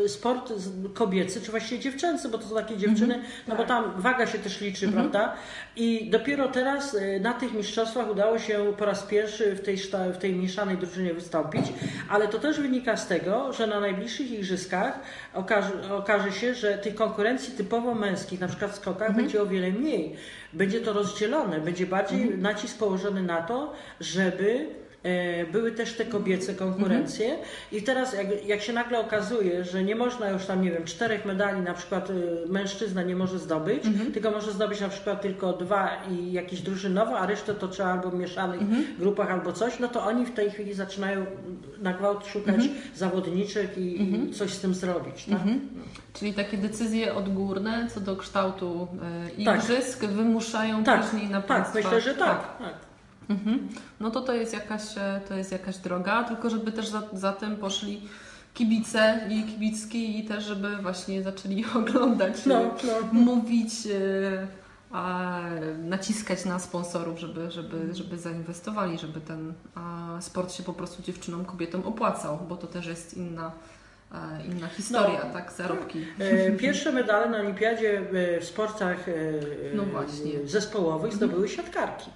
y, 0.04 0.08
sport 0.08 0.52
kobiecy, 0.94 1.40
czy 1.40 1.50
właściwie 1.50 1.80
dziewczęcy, 1.80 2.28
bo 2.28 2.38
to 2.38 2.48
są 2.48 2.54
takie 2.54 2.76
dziewczyny, 2.76 3.14
Mhm. 3.14 3.32
no 3.48 3.56
bo 3.56 3.64
tam 3.64 3.92
waga 3.96 4.26
się 4.26 4.38
też 4.38 4.60
liczy, 4.60 4.88
prawda? 4.88 5.32
I 5.76 6.10
dopiero 6.10 6.48
teraz 6.48 6.94
y, 6.94 7.20
na 7.22 7.32
tych 7.34 7.54
mistrzostwach 7.54 8.10
udało 8.10 8.38
się 8.38 8.72
po 8.78 8.84
raz 8.84 9.02
pierwszy 9.02 9.54
w 9.54 9.60
tej, 9.60 9.76
w 10.14 10.18
tej 10.18 10.34
mieszanej 10.34 10.76
drużynie 10.76 11.14
wystąpić, 11.14 11.62
ale 12.08 12.28
to 12.28 12.38
też 12.38 12.60
wynika 12.60 12.96
z 12.96 13.06
tego, 13.06 13.52
że 13.52 13.66
na 13.66 13.80
najbliższych 13.80 14.30
igrzyskach 14.30 15.00
okaże, 15.34 15.94
okaże 15.96 16.32
się, 16.32 16.54
że 16.54 16.78
tych 16.78 16.94
konkurencji 16.94 17.54
typowo 17.54 17.94
męskich, 17.94 18.40
na 18.40 18.48
przykład 18.48 18.70
w 18.70 18.76
skokach, 18.76 19.16
będzie 19.16 19.42
o 19.42 19.46
wiele 19.46 19.70
mniej. 19.70 20.16
Będzie 20.52 20.80
to 20.80 20.92
rozdzielone, 20.92 21.60
będzie 21.60 21.86
bardziej 21.86 22.38
nacisk 22.38 22.78
położony 22.78 23.22
na 23.22 23.42
to, 23.42 23.72
żeby 24.00 24.65
były 25.52 25.72
też 25.72 25.92
te 25.92 26.04
kobiece 26.04 26.54
konkurencje 26.54 27.38
i 27.72 27.82
teraz 27.82 28.14
jak, 28.14 28.46
jak 28.46 28.60
się 28.60 28.72
nagle 28.72 29.00
okazuje, 29.00 29.64
że 29.64 29.84
nie 29.84 29.96
można 29.96 30.30
już 30.30 30.44
tam, 30.46 30.62
nie 30.62 30.70
wiem, 30.70 30.84
czterech 30.84 31.24
medali 31.24 31.60
na 31.60 31.74
przykład 31.74 32.10
y, 32.10 32.14
mężczyzna 32.48 33.02
nie 33.02 33.16
może 33.16 33.38
zdobyć, 33.38 33.84
tylko 34.14 34.30
może 34.30 34.52
zdobyć 34.52 34.80
na 34.80 34.88
przykład 34.88 35.22
tylko 35.22 35.52
dwa 35.52 35.90
i 36.10 36.32
jakieś 36.32 36.60
drużynowo, 36.60 37.18
a 37.18 37.26
resztę 37.26 37.54
to 37.54 37.68
trzeba 37.68 37.92
albo 37.92 38.10
w 38.10 38.14
mieszanych 38.14 38.60
grupach 38.98 39.30
albo 39.30 39.52
coś, 39.52 39.78
no 39.78 39.88
to 39.88 40.04
oni 40.04 40.26
w 40.26 40.32
tej 40.34 40.50
chwili 40.50 40.74
zaczynają 40.74 41.26
na 41.82 41.92
gwałt 41.92 42.26
szukać 42.26 42.60
zawodniczek 42.94 43.78
i, 43.78 44.02
i 44.02 44.30
coś 44.34 44.50
z 44.50 44.60
tym 44.60 44.74
zrobić. 44.74 45.24
Tak? 45.24 45.32
Mhm. 45.34 45.60
Czyli 46.12 46.34
takie 46.34 46.56
decyzje 46.58 47.14
odgórne 47.14 47.88
co 47.94 48.00
do 48.00 48.16
kształtu 48.16 48.88
e, 49.38 49.44
Tak. 49.44 49.56
igrzysk 49.64 50.04
wymuszają 50.04 50.84
Tak, 50.84 51.02
później 51.04 51.28
na 51.30 51.38
tak, 51.38 51.46
państwa. 51.46 51.74
myślę, 51.78 52.00
że 52.00 52.14
tak. 52.14 52.58
tak. 52.58 52.74
Mhm. 53.28 53.68
No 54.00 54.10
to 54.10 54.20
to 54.20 54.32
jest 54.34 54.52
jakaś, 54.52 54.82
e, 54.98 55.20
to 55.28 55.34
jest 55.34 55.52
jakaś 55.52 55.76
droga, 55.78 56.24
tylko 56.24 56.50
żeby 56.50 56.72
też 56.72 56.88
za, 56.88 57.02
za 57.12 57.32
tym 57.32 57.56
poszli 57.56 58.08
kibice 58.54 59.20
i 59.30 59.42
kibicki 59.42 60.18
i 60.18 60.24
też 60.24 60.44
żeby 60.44 60.76
właśnie 60.76 61.22
zaczęli 61.22 61.64
oglądać, 61.78 62.46
No, 62.46 62.60
e, 62.60 62.70
no. 62.84 62.92
mówić, 63.12 63.70
e, 63.86 64.46
a 64.90 65.40
naciskać 65.78 66.44
na 66.44 66.58
sponsorów, 66.58 67.18
żeby, 67.18 67.50
żeby, 67.50 67.94
żeby 67.94 68.18
zainwestowali, 68.18 68.98
żeby 68.98 69.20
ten 69.20 69.52
a, 69.74 70.16
sport 70.20 70.52
się 70.52 70.62
po 70.62 70.72
prostu 70.72 71.02
dziewczynom, 71.02 71.44
kobietom 71.44 71.82
opłacał, 71.84 72.38
bo 72.48 72.56
to 72.56 72.66
też 72.66 72.86
jest 72.86 73.14
inna, 73.16 73.52
inna 74.48 74.68
historia, 74.68 75.20
No. 75.26 75.32
tak, 75.32 75.52
zarobki. 75.52 76.06
Pierwsze 76.58 76.92
medale 76.92 77.30
na 77.30 77.38
olimpiadzie 77.38 78.02
w 78.40 78.44
sportach 78.44 79.06
No 79.74 79.82
zespołowych 80.44 81.12
zdobyły 81.14 81.48
siatkarki. 81.48 82.10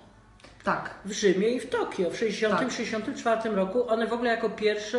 Tak, 0.64 0.90
w 1.04 1.12
Rzymie 1.12 1.48
i 1.48 1.60
w 1.60 1.68
Tokio 1.68 2.10
w 2.10 2.14
60-64 2.14 3.54
roku. 3.54 3.88
One 3.90 4.06
w 4.06 4.12
ogóle 4.12 4.30
jako 4.30 4.50
pierwsze 4.50 4.98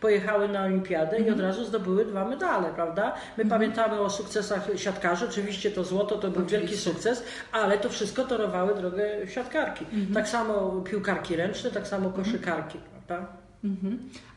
pojechały 0.00 0.48
na 0.48 0.62
olimpiadę 0.64 1.18
i 1.18 1.30
od 1.30 1.40
razu 1.40 1.64
zdobyły 1.64 2.04
dwa 2.04 2.24
medale, 2.24 2.68
prawda? 2.74 3.14
My 3.36 3.44
pamiętamy 3.46 4.00
o 4.00 4.10
sukcesach 4.10 4.68
siatkarzy, 4.76 5.28
oczywiście 5.28 5.70
to 5.70 5.84
złoto 5.84 6.18
to 6.18 6.30
był 6.30 6.42
Oczywiście. 6.42 6.58
wielki 6.58 6.76
sukces, 6.76 7.24
ale 7.52 7.78
to 7.78 7.88
wszystko 7.88 8.24
torowały 8.24 8.74
drogę 8.74 9.28
siatkarki. 9.28 9.86
Tak 10.14 10.28
samo 10.28 10.70
piłkarki 10.70 11.36
ręczne, 11.36 11.70
tak 11.70 11.86
samo 11.86 12.10
koszykarki, 12.10 12.78
prawda? 13.06 13.26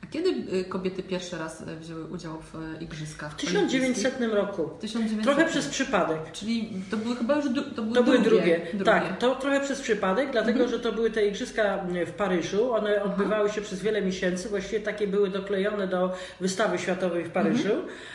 Mhm. 0.05 0.11
Kiedy 0.11 0.57
y, 0.57 0.65
kobiety 0.65 1.03
pierwszy 1.03 1.37
raz 1.37 1.61
y, 1.61 1.65
wzięły 1.79 2.05
udział 2.05 2.41
w 2.53 2.55
y, 2.55 2.83
igrzyskach? 2.83 3.31
W 3.31 3.35
1900 3.35 4.21
roku. 4.33 4.67
W 4.67 4.79
1900. 4.81 5.23
Trochę 5.23 5.45
przez 5.45 5.67
przypadek. 5.67 6.31
Czyli 6.31 6.69
to 6.91 6.97
były 6.97 7.15
chyba 7.15 7.35
już 7.35 7.45
to 7.75 7.81
były 7.81 7.95
To 7.95 8.03
były 8.03 8.19
drugie. 8.19 8.61
drugie. 8.73 8.85
Tak, 8.85 9.17
to 9.19 9.35
trochę 9.35 9.61
przez 9.61 9.81
przypadek, 9.81 10.31
dlatego 10.31 10.67
że 10.67 10.79
to 10.79 10.91
były 10.91 11.11
te 11.11 11.27
igrzyska 11.27 11.85
w 12.07 12.11
Paryżu. 12.11 12.73
One 12.73 13.03
odbywały 13.03 13.49
się 13.49 13.61
przez 13.61 13.81
wiele 13.81 14.01
miesięcy, 14.01 14.49
właściwie 14.49 14.79
takie 14.79 15.07
były 15.07 15.29
doklejone 15.29 15.87
do 15.87 16.13
wystawy 16.39 16.77
światowej 16.77 17.23
w 17.23 17.29
Paryżu. 17.29 17.73
E, 17.73 18.14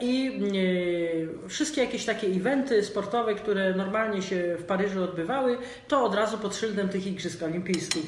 I 0.00 0.40
e, 1.44 1.48
wszystkie 1.48 1.80
jakieś 1.80 2.04
takie 2.04 2.26
eventy 2.26 2.84
sportowe, 2.84 3.34
które 3.34 3.74
normalnie 3.74 4.22
się 4.22 4.56
w 4.58 4.64
Paryżu 4.64 5.04
odbywały, 5.04 5.58
to 5.88 6.04
od 6.04 6.14
razu 6.14 6.38
pod 6.38 6.56
szyldem 6.56 6.88
tych 6.88 7.06
igrzysk 7.06 7.42
olimpijskich 7.42 8.04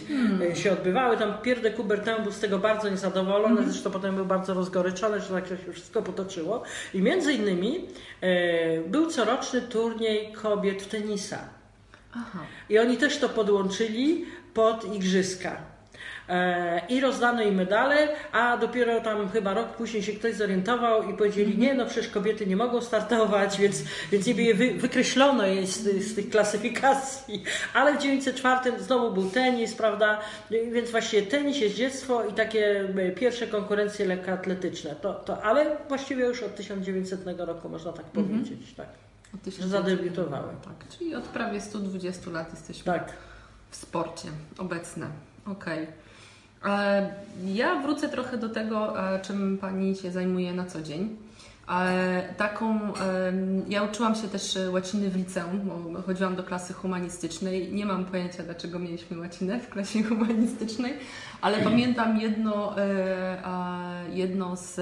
e, 0.50 0.57
się 0.57 0.72
odbywały. 0.72 1.16
Tam 1.16 1.38
Pierre 1.42 1.62
de 1.62 1.70
Coubertin 1.70 2.14
był 2.22 2.33
z 2.33 2.40
tego 2.40 2.59
bardzo 2.59 2.90
niezadowolony, 2.90 3.62
zresztą 3.64 3.90
potem 3.90 4.16
był 4.16 4.24
bardzo 4.24 4.54
rozgoryczony, 4.54 5.20
że 5.20 5.28
tak 5.28 5.48
się 5.48 5.72
wszystko 5.72 6.02
potoczyło. 6.02 6.62
I 6.94 7.02
między 7.02 7.33
innymi 7.33 7.87
e, 8.20 8.80
był 8.80 9.11
coroczny 9.11 9.62
turniej 9.62 10.33
kobiet 10.33 10.83
w 10.83 10.87
tenisa. 10.87 11.38
Aha. 12.14 12.38
I 12.68 12.78
oni 12.78 12.96
też 12.96 13.18
to 13.18 13.28
podłączyli 13.28 14.24
pod 14.54 14.94
igrzyska. 14.94 15.73
E, 16.28 16.87
I 16.88 17.00
rozdano 17.00 17.42
im 17.42 17.54
medale, 17.54 18.08
a 18.32 18.56
dopiero 18.56 19.00
tam 19.00 19.28
chyba 19.28 19.54
rok 19.54 19.68
później 19.68 20.02
się 20.02 20.12
ktoś 20.12 20.34
zorientował 20.34 21.10
i 21.10 21.16
powiedzieli, 21.16 21.58
nie, 21.58 21.74
no 21.74 21.87
przecież 21.87 22.10
kobiety 22.10 22.46
nie 22.46 22.56
mogą 22.56 22.80
startować, 22.80 23.58
więc, 23.60 23.82
więc 24.12 24.26
niby 24.26 24.42
je 24.42 24.54
wy, 24.54 24.74
wykreślono 24.74 25.46
je 25.46 25.66
z, 25.66 26.04
z 26.04 26.14
tych 26.14 26.30
klasyfikacji. 26.30 27.44
Ale 27.74 27.94
w 27.94 27.96
1904 27.96 28.82
znowu 28.82 29.12
był 29.12 29.30
tenis, 29.30 29.74
prawda? 29.74 30.20
Więc 30.50 30.90
właściwie 30.90 31.22
tenis 31.22 31.58
jest 31.58 31.74
dziecko 31.74 32.24
i 32.26 32.32
takie 32.32 32.88
e, 32.96 33.10
pierwsze 33.10 33.46
konkurencje 33.46 34.06
lekkoatletyczne. 34.06 34.94
To, 34.94 35.14
to, 35.14 35.42
ale 35.42 35.76
właściwie 35.88 36.24
już 36.24 36.42
od 36.42 36.56
1900 36.56 37.20
roku 37.38 37.68
można 37.68 37.92
tak 37.92 38.06
powiedzieć. 38.06 38.74
Tak. 38.76 38.88
Od 39.34 39.42
1900. 39.42 39.62
Że 39.62 39.68
zadebiutowały. 39.68 40.52
Tak, 40.64 40.88
czyli 40.98 41.14
od 41.14 41.24
prawie 41.24 41.60
120 41.60 42.30
lat 42.30 42.50
jesteśmy 42.50 42.84
tak. 42.84 43.12
w 43.70 43.76
sporcie 43.76 44.28
obecne. 44.58 45.06
Okej. 45.46 45.82
E, 45.82 46.03
Ja 47.44 47.74
wrócę 47.83 48.09
trochę 48.09 48.38
do 48.38 48.48
tego, 48.48 49.00
e, 49.14 49.20
czym 49.20 49.59
Pani 49.59 49.96
się 49.96 50.11
zajmuje 50.11 50.53
na 50.53 50.64
co 50.64 50.83
dzień. 50.83 51.16
E, 51.68 52.35
Taką, 52.37 52.92
ja 53.68 53.83
uczyłam 53.83 54.14
się 54.14 54.29
też 54.29 54.57
e, 54.57 54.70
łaciny 54.70 55.11
w 55.11 55.16
liceum, 55.16 55.61
bo 55.92 56.03
chodziłam 56.03 56.37
do 56.37 56.42
klasy 56.42 56.72
humanistycznej. 56.72 57.72
Nie 57.72 57.87
mam 57.87 58.05
pojęcia, 58.05 58.42
dlaczego 58.42 58.79
mieliśmy 58.79 59.18
łacinę 59.18 59.61
w 59.61 59.68
klasie 59.68 60.03
humanistycznej, 60.09 60.94
ale 61.40 61.59
pamiętam 61.70 62.20
jedno, 62.20 62.79
e, 62.79 64.05
jedno 64.12 64.57
z, 64.57 64.81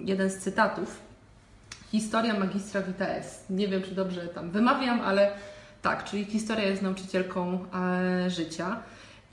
jeden 0.00 0.30
z 0.30 0.36
cytatów. 0.36 1.00
Historia 1.90 2.38
magistra 2.38 2.82
vitae. 2.82 3.22
Nie 3.50 3.68
wiem, 3.68 3.82
czy 3.82 3.94
dobrze 3.94 4.20
tam 4.20 4.50
wymawiam, 4.50 5.00
ale 5.00 5.32
tak, 5.82 6.04
czyli 6.04 6.24
historia 6.24 6.68
jest 6.68 6.82
nauczycielką 6.82 7.58
e, 7.74 8.30
życia. 8.30 8.76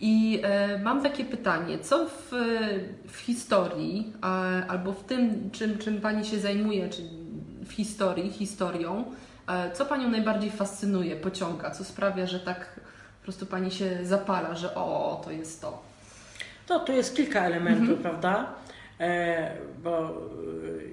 I 0.01 0.41
e, 0.43 0.77
mam 0.77 1.03
takie 1.03 1.25
pytanie, 1.25 1.79
co 1.79 2.05
w, 2.05 2.31
w 3.07 3.17
historii, 3.17 4.13
albo 4.67 4.93
w 4.93 5.03
tym, 5.03 5.49
czym, 5.51 5.77
czym 5.77 6.01
Pani 6.01 6.25
się 6.25 6.39
zajmuje, 6.39 6.89
czy 6.89 7.01
w 7.65 7.71
historii, 7.71 8.31
historią, 8.31 9.05
e, 9.47 9.71
co 9.71 9.85
Panią 9.85 10.09
najbardziej 10.09 10.51
fascynuje, 10.51 11.15
pociąga, 11.15 11.71
co 11.71 11.83
sprawia, 11.83 12.25
że 12.25 12.39
tak 12.39 12.79
po 13.19 13.23
prostu 13.23 13.45
Pani 13.45 13.71
się 13.71 14.05
zapala, 14.05 14.55
że 14.55 14.75
o, 14.75 15.21
to 15.25 15.31
jest 15.31 15.61
to. 15.61 15.83
To 16.67 16.79
tu 16.79 16.91
jest 16.91 17.15
kilka 17.15 17.41
elementów, 17.45 17.89
Mhm. 17.89 18.01
prawda? 18.01 18.53
E, 18.99 19.51
bo 19.83 19.99
e, 19.99 20.11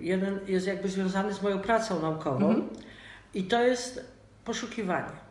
jeden 0.00 0.38
jest 0.48 0.66
jakby 0.66 0.88
związany 0.88 1.34
z 1.34 1.42
moją 1.42 1.58
pracą 1.58 2.02
naukową 2.02 2.48
Mhm. 2.48 2.68
i 3.34 3.44
to 3.44 3.62
jest 3.62 4.12
poszukiwanie. 4.44 5.25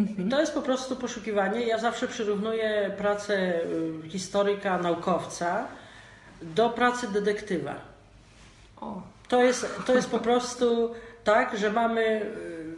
Mhm. 0.00 0.30
To 0.30 0.40
jest 0.40 0.54
po 0.54 0.62
prostu 0.62 0.96
poszukiwanie. 0.96 1.66
Ja 1.66 1.78
zawsze 1.78 2.08
przyrównuję 2.08 2.94
pracę 2.98 3.60
y, 4.04 4.08
historyka, 4.08 4.78
naukowca 4.78 5.66
do 6.42 6.70
pracy 6.70 7.08
detektywa. 7.12 7.74
O, 8.80 9.02
To 9.28 9.42
jest, 9.42 9.66
to 9.86 9.94
jest 9.94 10.10
po 10.10 10.18
prostu 10.18 10.94
tak, 11.24 11.58
że 11.58 11.72
mamy 11.72 12.22
y, 12.22 12.74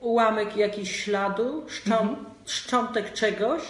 ułamek 0.00 0.56
jakiś 0.56 1.04
śladu, 1.04 1.64
szcząt, 1.68 2.18
szczątek 2.46 3.12
czegoś 3.12 3.62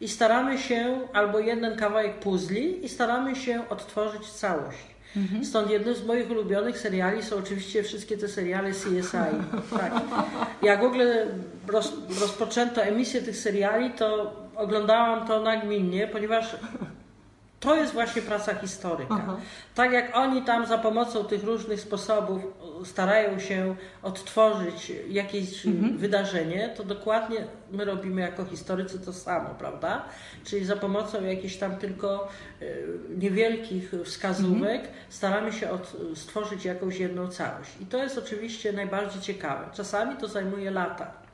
i 0.00 0.08
staramy 0.08 0.58
się, 0.58 1.00
albo 1.12 1.38
jeden 1.38 1.76
kawałek 1.76 2.20
puzli 2.20 2.84
i 2.84 2.88
staramy 2.88 3.36
się 3.36 3.68
odtworzyć 3.68 4.30
całość. 4.30 4.97
Stąd 5.42 5.70
jednym 5.70 5.94
z 5.94 6.04
moich 6.04 6.30
ulubionych 6.30 6.78
seriali 6.78 7.22
są 7.22 7.36
oczywiście 7.36 7.82
wszystkie 7.82 8.18
te 8.18 8.28
seriale 8.28 8.70
CSI. 8.70 9.16
Tak. 9.78 9.92
Jak 10.62 10.80
w 10.80 10.84
ogóle 10.84 11.26
roz, 11.68 11.92
rozpoczęto 12.20 12.82
emisję 12.82 13.22
tych 13.22 13.36
seriali, 13.36 13.90
to 13.90 14.32
oglądałam 14.56 15.26
to 15.26 15.42
nagminnie, 15.42 16.06
ponieważ 16.06 16.56
to 17.60 17.76
jest 17.76 17.92
właśnie 17.92 18.22
praca 18.22 18.54
historyka. 18.54 19.14
Aha. 19.22 19.36
Tak 19.74 19.92
jak 19.92 20.16
oni 20.16 20.42
tam 20.42 20.66
za 20.66 20.78
pomocą 20.78 21.24
tych 21.24 21.44
różnych 21.44 21.80
sposobów 21.80 22.42
starają 22.84 23.38
się 23.38 23.76
odtworzyć 24.02 24.92
jakieś 25.08 25.66
wydarzenie, 25.96 26.74
to 26.76 26.84
dokładnie 26.84 27.36
my 27.72 27.84
robimy 27.84 28.20
jako 28.20 28.44
historycy 28.44 28.98
to 28.98 29.12
samo, 29.12 29.48
prawda? 29.58 30.04
Czyli 30.44 30.64
za 30.64 30.76
pomocą 30.76 31.24
jakichś 31.24 31.56
tam 31.56 31.76
tylko 31.76 32.28
e, 32.62 32.64
niewielkich 33.16 33.92
wskazówek 34.04 34.88
staramy 35.08 35.52
się 35.52 35.70
od, 35.70 35.96
stworzyć 36.14 36.64
jakąś 36.64 36.98
jedną 36.98 37.28
całość. 37.28 37.70
I 37.80 37.86
to 37.86 38.02
jest 38.02 38.18
oczywiście 38.18 38.72
najbardziej 38.72 39.22
ciekawe. 39.22 39.68
Czasami 39.74 40.16
to 40.16 40.28
zajmuje 40.28 40.70
lata. 40.70 41.27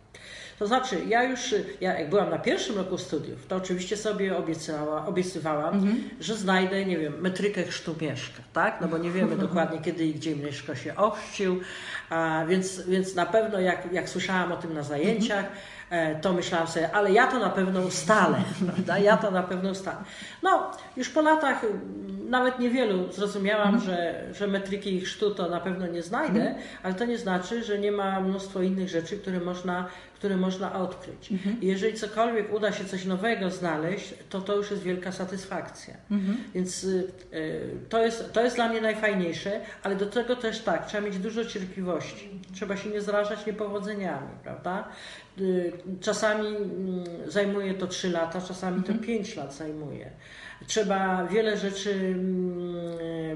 To 0.58 0.66
znaczy, 0.66 1.00
ja 1.08 1.24
już, 1.24 1.54
ja 1.80 1.98
jak 1.98 2.10
byłam 2.10 2.30
na 2.30 2.38
pierwszym 2.38 2.76
roku 2.76 2.98
studiów, 2.98 3.46
to 3.46 3.56
oczywiście 3.56 3.96
sobie 3.96 4.36
obiecała, 4.36 5.06
obiecywałam, 5.06 5.96
że 6.20 6.36
znajdę, 6.36 6.84
nie 6.84 6.98
wiem, 6.98 7.20
metrykę 7.20 7.62
chrztu 7.62 7.94
Mieszka, 8.00 8.42
tak? 8.52 8.80
No 8.80 8.88
bo 8.88 8.98
nie 8.98 9.10
wiemy 9.10 9.36
dokładnie, 9.46 9.78
kiedy 9.78 10.06
i 10.06 10.14
gdzie 10.14 10.36
Mieszko 10.36 10.74
się 10.74 10.96
ochrzcił, 10.96 11.60
a 12.10 12.44
więc, 12.48 12.80
więc 12.88 13.14
na 13.14 13.26
pewno 13.26 13.60
jak, 13.60 13.92
jak 13.92 14.08
słyszałam 14.08 14.52
o 14.52 14.56
tym 14.56 14.74
na 14.74 14.82
zajęciach, 14.82 15.44
e, 15.90 16.20
to 16.20 16.32
myślałam 16.32 16.66
sobie, 16.66 16.92
ale 16.92 17.12
ja 17.12 17.26
to 17.26 17.38
na 17.38 17.50
pewno 17.50 17.80
ustalę, 17.80 18.38
prawda? 18.66 18.98
Ja 18.98 19.16
to 19.16 19.30
na 19.30 19.42
pewno 19.42 19.70
ustalę. 19.70 19.96
No, 20.42 20.70
już 20.96 21.08
po 21.08 21.22
latach 21.22 21.64
mm, 21.64 22.30
nawet 22.30 22.58
niewielu 22.58 23.12
zrozumiałam, 23.12 23.80
że, 23.80 24.24
że 24.32 24.46
metryki 24.46 25.00
chrztu 25.00 25.34
to 25.34 25.48
na 25.48 25.60
pewno 25.60 25.86
nie 25.86 26.02
znajdę, 26.02 26.54
ale 26.82 26.94
to 26.94 27.04
nie 27.04 27.18
znaczy, 27.18 27.64
że 27.64 27.78
nie 27.78 27.92
ma 27.92 28.20
mnóstwo 28.20 28.62
innych 28.62 28.88
rzeczy, 28.88 29.18
które 29.18 29.40
można, 29.40 29.86
które 30.24 30.36
można 30.36 30.72
odkryć. 30.72 31.30
I 31.60 31.66
jeżeli 31.66 31.94
cokolwiek 31.94 32.52
uda 32.54 32.72
się 32.72 32.84
coś 32.84 33.04
nowego 33.04 33.50
znaleźć, 33.50 34.14
to 34.30 34.40
to 34.40 34.56
już 34.56 34.70
jest 34.70 34.82
wielka 34.82 35.12
satysfakcja. 35.12 35.94
Więc 36.54 36.84
y, 36.84 37.12
y, 37.34 37.70
to, 37.88 38.04
jest, 38.04 38.32
to 38.32 38.44
jest 38.44 38.56
dla 38.56 38.68
mnie 38.68 38.80
najfajniejsze, 38.80 39.60
ale 39.82 39.96
do 39.96 40.06
tego 40.06 40.36
też 40.36 40.60
tak, 40.60 40.86
trzeba 40.86 41.06
mieć 41.06 41.18
dużo 41.18 41.44
cierpliwości. 41.44 42.30
Trzeba 42.54 42.76
się 42.76 42.90
nie 42.90 43.00
zrażać 43.00 43.46
niepowodzeniami, 43.46 44.28
prawda? 44.42 44.88
Y, 45.40 45.72
Czasami 46.00 46.46
mm, 46.46 47.04
zajmuje 47.26 47.74
to 47.74 47.86
3 47.86 48.10
lata, 48.10 48.40
czasami 48.40 48.82
to 48.82 48.94
5 48.94 49.36
lat 49.36 49.54
zajmuje. 49.54 50.10
Trzeba 50.66 51.26
wiele 51.26 51.56
rzeczy, 51.56 51.90
mm, 51.90 52.44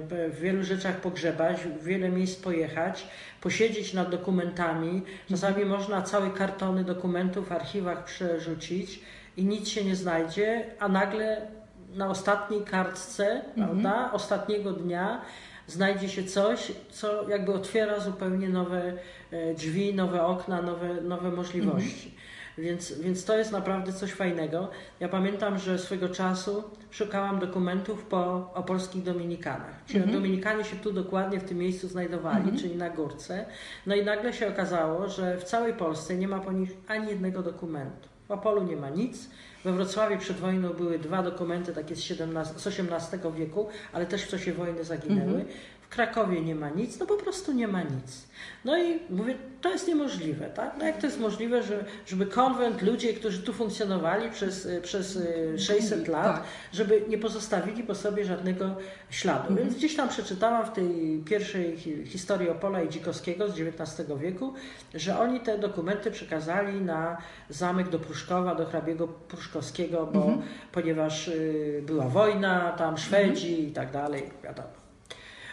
w 0.09 0.41
wielu 0.41 0.63
rzeczach 0.63 1.01
pogrzebać, 1.01 1.61
w 1.61 1.85
wiele 1.85 2.09
miejsc 2.09 2.43
pojechać, 2.43 3.07
posiedzieć 3.41 3.95
nad 3.95 4.11
dokumentami. 4.11 5.03
Czasami 5.31 5.65
można 5.65 6.03
całe 6.03 6.31
kartony 6.31 6.85
dokumentów 6.85 7.49
w 7.49 7.53
archiwach 7.53 8.05
przerzucić 8.05 9.01
i 9.37 9.45
nic 9.45 9.69
się 9.69 9.85
nie 9.85 9.97
znajdzie, 9.97 10.65
a 10.79 10.89
nagle 10.89 11.47
na 11.95 12.11
ostatniej 12.11 12.63
kartce, 12.63 13.43
prawda, 13.55 14.13
ostatniego 14.13 14.73
dnia 14.73 15.21
znajdzie 15.67 16.09
się 16.09 16.25
coś, 16.25 16.73
co 16.91 17.29
jakby 17.29 17.53
otwiera 17.53 18.01
zupełnie 18.01 18.49
nowe 18.49 18.93
e, 19.31 19.55
drzwi, 19.55 19.95
nowe 19.95 20.27
okna, 20.27 20.63
nowe, 20.63 20.95
nowe 20.95 21.31
możliwości. 21.31 22.15
Więc, 22.59 22.93
więc 23.01 23.25
to 23.25 23.39
jest 23.39 23.53
naprawdę 23.53 23.93
coś 23.93 24.13
fajnego. 24.13 24.71
Ja 25.01 25.09
pamiętam, 25.09 25.59
że 25.59 25.79
swego 25.79 26.09
czasu 26.09 26.65
szukałam 26.91 27.39
dokumentów 27.39 28.05
po 28.05 28.51
opolskich 28.55 29.03
Dominikanach. 29.03 29.85
Ci 29.87 30.01
Dominikanie 30.01 30.65
się 30.65 30.77
tu 30.77 30.93
dokładnie 30.93 31.41
w 31.41 31.45
tym 31.45 31.59
miejscu 31.59 31.89
znajdowali, 31.89 32.59
czyli 32.59 32.77
na 32.77 32.91
górce. 32.91 33.47
No 33.87 33.95
i 33.95 34.05
nagle 34.05 34.33
się 34.33 34.49
okazało, 34.49 35.09
że 35.09 35.39
w 35.39 35.45
całej 35.45 35.75
Polsce 35.75 36.17
nie 36.17 36.29
ma 36.29 36.39
po 36.39 36.53
nich 36.53 36.71
ani 36.89 37.09
jednego 37.09 37.43
dokumentu. 37.43 38.09
W 38.29 38.31
Opolu 38.31 38.65
nie 38.65 38.77
ma 38.77 38.91
nic. 38.91 39.31
We 39.65 39.73
Wrocławiu 39.73 40.19
przed 40.19 40.37
wojną 40.37 40.73
były 40.73 40.99
dwa 40.99 41.23
dokumenty 41.23 41.73
takie 41.73 41.97
z, 41.97 42.01
17, 42.01 42.55
z 42.59 42.67
XVIII 42.67 43.33
wieku, 43.33 43.69
ale 43.93 44.07
też 44.07 44.23
w 44.23 44.29
czasie 44.29 44.53
wojny 44.53 44.85
zaginęły. 44.85 45.45
W 45.89 45.91
Krakowie 45.91 46.41
nie 46.41 46.55
ma 46.55 46.69
nic, 46.71 46.99
no 46.99 47.07
po 47.07 47.17
prostu 47.17 47.53
nie 47.53 47.69
ma 47.69 47.83
nic. 47.83 48.27
No 48.65 48.79
i 48.83 48.99
mówię, 49.11 49.35
to 49.61 49.71
jest 49.71 49.89
niemożliwe, 49.89 50.47
tak? 50.51 50.75
No 50.79 50.85
jak 50.87 50.99
to 51.01 51.07
jest 51.07 51.21
możliwe, 51.21 51.63
że, 51.63 51.85
żeby 52.07 52.27
konwent, 52.27 52.83
ludzie, 52.83 53.13
którzy 53.15 53.43
tu 53.43 53.53
funkcjonowali 53.53 54.31
przez, 54.31 54.67
y, 54.67 54.81
przez 54.83 55.17
y, 55.17 55.59
600 55.59 56.09
lat, 56.09 56.37
Tak. 56.37 56.45
żeby 56.73 57.03
nie 57.09 57.19
pozostawili 57.19 57.83
po 57.83 57.95
sobie 57.95 58.25
żadnego 58.25 58.77
śladu. 59.11 59.55
Więc 59.55 59.75
gdzieś 59.75 59.97
tam 59.97 60.09
przeczytałam 60.09 60.67
w 60.67 60.73
tej 60.73 61.23
pierwszej 61.27 61.77
hi- 61.77 62.07
historii 62.07 62.49
Opola 62.49 62.83
i 62.83 62.89
Dzikowskiego 62.89 63.49
z 63.49 63.61
XIX 63.61 64.09
wieku, 64.21 64.55
że 64.95 65.19
oni 65.19 65.41
te 65.41 65.59
dokumenty 65.59 66.11
przekazali 66.11 66.81
na 66.81 67.17
zamek 67.49 67.89
do 67.89 67.99
Pruszkowa, 67.99 68.55
do 68.55 68.67
hrabiego 68.67 69.09
Pruszkowskiego, 69.09 70.07
bo, 70.13 70.27
ponieważ 70.73 71.29
y, 71.29 71.83
była 71.87 72.05
wojna, 72.09 72.73
tam 72.73 72.99
Szwedzi 72.99 73.69
i 73.69 73.73
tak 73.73 73.91
dalej, 73.93 74.31
wiadomo. 74.45 74.78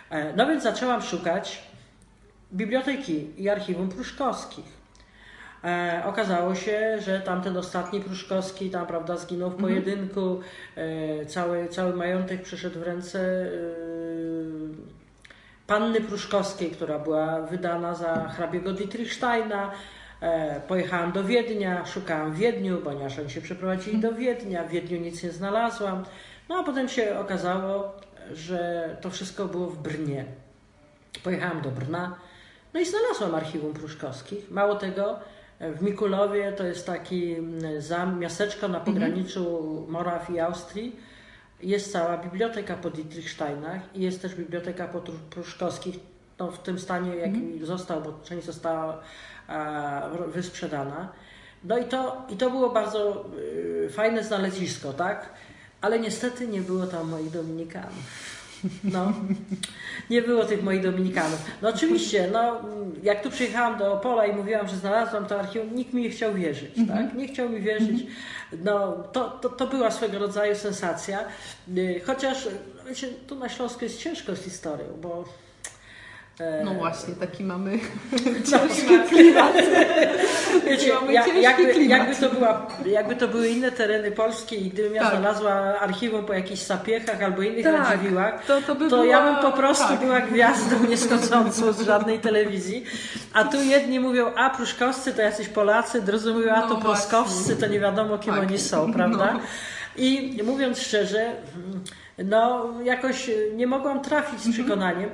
E, 0.09 0.33
No 0.33 0.47
więc 0.47 0.63
zaczęłam 0.63 1.01
szukać 1.01 1.63
biblioteki 2.53 3.41
i 3.41 3.49
archiwum 3.49 3.89
pruszkowskich. 3.89 4.65
E, 5.63 6.03
okazało 6.05 6.55
się, 6.55 7.01
że 7.01 7.19
tamten 7.21 7.57
ostatni 7.57 8.01
Pruszkowski 8.01 8.69
tam, 8.69 8.87
prawda, 8.87 9.17
zginął 9.17 9.49
w 9.49 9.55
pojedynku. 9.55 10.39
E, 10.75 11.25
cały, 11.25 11.67
cały 11.67 11.95
majątek 11.95 12.41
przeszedł 12.41 12.79
w 12.79 12.83
ręce 12.83 13.19
e, 13.19 13.49
panny 15.67 16.01
Pruszkowskiej, 16.01 16.71
która 16.71 16.99
była 16.99 17.41
wydana 17.41 17.93
za 17.93 18.29
hrabiego 18.29 18.73
Dietrichsteina. 18.73 19.71
E, 20.21 20.61
pojechałam 20.67 21.11
do 21.11 21.23
Wiednia, 21.23 21.85
szukałam 21.85 22.33
w 22.33 22.37
Wiedniu, 22.37 22.77
ponieważ 22.77 23.19
oni 23.19 23.29
się 23.29 23.41
przeprowadzili 23.41 23.99
do 23.99 24.13
Wiednia. 24.13 24.63
W 24.63 24.69
Wiedniu 24.69 24.99
nic 24.99 25.23
nie 25.23 25.31
znalazłam. 25.31 26.03
No 26.49 26.55
a 26.55 26.63
potem 26.63 26.89
się 26.89 27.19
okazało, 27.19 27.95
że 28.33 28.89
to 29.01 29.09
wszystko 29.09 29.45
było 29.45 29.67
w 29.67 29.81
Brnie. 29.81 30.25
Pojechałam 31.23 31.61
do 31.61 31.71
Brna, 31.71 32.15
no 32.73 32.79
i 32.79 32.85
znalazłam 32.85 33.35
archiwum 33.35 33.73
Pruszkowskich. 33.73 34.51
Mało 34.51 34.75
tego, 34.75 35.19
w 35.59 35.81
Mikulowie 35.81 36.51
to 36.51 36.63
jest 36.63 36.85
taki 36.85 37.33
mm, 37.33 37.81
zam, 37.81 38.19
miasteczko 38.19 38.67
na 38.67 38.79
pograniczu 38.79 39.85
Moraw 39.89 40.29
i 40.29 40.39
Austrii. 40.39 40.95
Jest 41.61 41.91
cała 41.91 42.17
biblioteka 42.17 42.75
po 42.75 42.89
Dietrichsteinach 42.89 43.81
i 43.93 44.01
jest 44.01 44.21
też 44.21 44.35
biblioteka 44.35 44.87
po 44.87 45.01
Pruszkowskich, 45.29 45.95
no, 46.39 46.51
w 46.51 46.59
tym 46.59 46.79
stanie, 46.79 47.15
jaki 47.15 47.65
został, 47.65 48.01
bo 48.01 48.19
część 48.23 48.45
została 48.45 49.01
a, 49.47 50.01
wysprzedana. 50.27 51.09
No 51.63 51.77
i 51.77 51.85
to, 51.85 52.25
i 52.29 52.37
to 52.37 52.49
było 52.49 52.69
bardzo 52.69 53.25
y, 53.85 53.89
fajne 53.89 54.23
znalezisko, 54.23 54.93
tak? 54.93 55.29
Ale 55.85 55.99
niestety 55.99 56.47
nie 56.47 56.61
było 56.61 56.87
tam 56.87 57.09
moich 57.09 57.29
Dominikanów. 57.29 58.03
No, 58.83 59.13
nie 60.09 60.21
było 60.21 60.45
tych 60.45 60.63
moich 60.63 60.81
Dominikanów. 60.81 61.39
No 61.61 61.69
oczywiście, 61.69 62.29
no, 62.33 62.61
jak 63.03 63.23
tu 63.23 63.29
przyjechałam 63.29 63.77
do 63.77 63.93
Opola 63.93 64.25
i 64.25 64.35
mówiłam, 64.35 64.67
że 64.67 64.75
znalazłam 64.75 65.25
to 65.25 65.39
archiwum, 65.39 65.75
nikt 65.75 65.93
mi 65.93 66.01
nie 66.01 66.09
chciał 66.09 66.33
wierzyć, 66.33 66.75
tak? 66.87 67.13
Nie 67.13 67.27
chciał 67.27 67.49
mi 67.49 67.61
wierzyć. 67.61 68.05
No, 68.63 68.91
to, 69.11 69.29
to, 69.29 69.49
to 69.49 69.67
była 69.67 69.91
swego 69.91 70.19
rodzaju 70.19 70.55
sensacja. 70.55 71.19
Y, 71.77 72.01
Chociaż, 72.05 72.47
wiecie, 72.87 73.07
tu 73.27 73.35
na 73.35 73.49
Śląsku 73.49 73.83
jest 73.83 73.99
ciężko 73.99 74.35
z 74.35 74.43
historią, 74.43 74.87
bo... 75.01 75.25
e, 76.39 76.63
no 76.65 76.73
właśnie, 76.73 77.13
taki 77.15 77.43
mamy 77.43 77.79
Ciężki 78.51 78.99
klimat. 79.09 79.53
Wiecie, 80.65 80.93
Mamy 80.93 81.13
ja, 81.13 81.23
ciężki 81.23 81.41
jakby, 81.41 81.73
klimat. 81.73 81.89
jakby, 81.99 82.15
to 82.15 82.35
była, 82.35 82.67
jakby 82.85 83.15
to 83.15 83.27
były 83.27 83.47
inne 83.49 83.71
tereny 83.71 84.11
Polskie 84.11 84.55
i 84.55 84.69
gdybym 84.69 84.95
ja 84.95 85.01
Tak. 85.03 85.11
znalazła 85.11 85.51
archiwum 85.79 86.25
po 86.25 86.33
jakichś 86.33 86.61
sapiechach 86.61 87.23
albo 87.23 87.41
innych 87.41 87.63
Tak, 87.65 87.75
Radziwiłłach, 87.89 88.45
to, 88.45 88.61
to 88.61 88.75
by 88.75 88.89
to 88.89 88.95
była, 88.95 89.05
ja 89.05 89.23
bym 89.33 89.51
po 89.51 89.57
prostu 89.57 89.87
tak. 89.87 89.99
była 89.99 90.19
gwiazdą 90.21 90.75
nieschodzącą 90.89 91.73
z 91.73 91.81
żadnej 91.81 92.19
telewizji. 92.19 92.83
A 93.33 93.43
tu 93.43 93.63
jedni 93.63 93.99
mówią, 93.99 94.31
a 94.35 94.49
pruszkowscy 94.49 95.13
to 95.13 95.21
jacyś 95.21 95.47
Polacy, 95.49 96.01
drudzy 96.01 96.33
mówią, 96.33 96.51
a 96.53 96.59
No 96.61 96.67
to 96.67 96.77
pruskowscy, 96.77 97.43
właśnie. 97.43 97.55
to 97.55 97.67
nie 97.73 97.79
wiadomo 97.79 98.17
kim 98.17 98.33
Tak. 98.33 98.43
oni 98.43 98.59
są, 98.59 98.93
prawda? 98.93 99.33
No. 99.33 99.39
I 99.97 100.39
mówiąc 100.43 100.79
szczerze, 100.79 101.31
no, 102.17 102.73
jakoś 102.83 103.31
nie 103.55 103.67
mogłam 103.67 104.01
trafić 104.01 104.39
z 104.39 104.51
przekonaniem. 104.51 105.09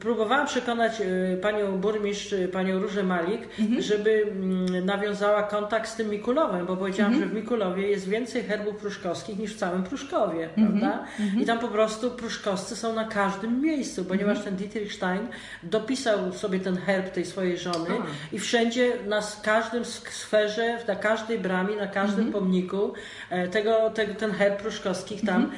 Próbowałam 0.00 0.46
przekonać 0.46 1.00
e, 1.00 1.36
panią 1.36 1.78
burmistrz, 1.78 2.32
e, 2.32 2.48
panią 2.48 2.78
Różę 2.78 3.02
Malik, 3.02 3.48
żeby 3.78 4.26
mm, 4.30 4.86
nawiązała 4.86 5.42
kontakt 5.42 5.90
z 5.90 5.96
tym 5.96 6.10
Mikulowem, 6.10 6.66
bo 6.66 6.76
powiedziałam, 6.76 7.14
że 7.20 7.26
w 7.26 7.34
Mikulowie 7.34 7.88
jest 7.88 8.08
więcej 8.08 8.42
herbów 8.42 8.76
pruszkowskich 8.76 9.38
niż 9.38 9.54
w 9.54 9.58
całym 9.58 9.82
Pruszkowie, 9.82 10.48
prawda? 10.54 11.04
I 11.40 11.46
tam 11.46 11.58
po 11.58 11.68
prostu 11.68 12.10
pruszkowscy 12.10 12.76
są 12.76 12.94
na 12.94 13.04
każdym 13.04 13.60
miejscu, 13.60 14.04
ponieważ 14.04 14.44
ten 14.44 14.56
Dietrich 14.56 14.92
Stein 14.92 15.28
dopisał 15.62 16.32
sobie 16.32 16.60
ten 16.60 16.76
herb 16.76 17.10
tej 17.10 17.24
swojej 17.24 17.58
żony 17.58 17.90
i 18.32 18.38
wszędzie, 18.38 18.92
na 19.06 19.20
każdym 19.42 19.84
sferze, 19.84 20.78
na 20.88 20.96
każdej 20.96 21.38
bramie, 21.38 21.76
na 21.76 21.86
każdym 21.86 22.32
pomniku 22.32 22.92
e, 23.30 23.48
tego, 23.48 23.90
tego, 23.90 24.14
ten 24.14 24.30
herb 24.30 24.62
pruszkowskich 24.62 25.24
tam 25.26 25.50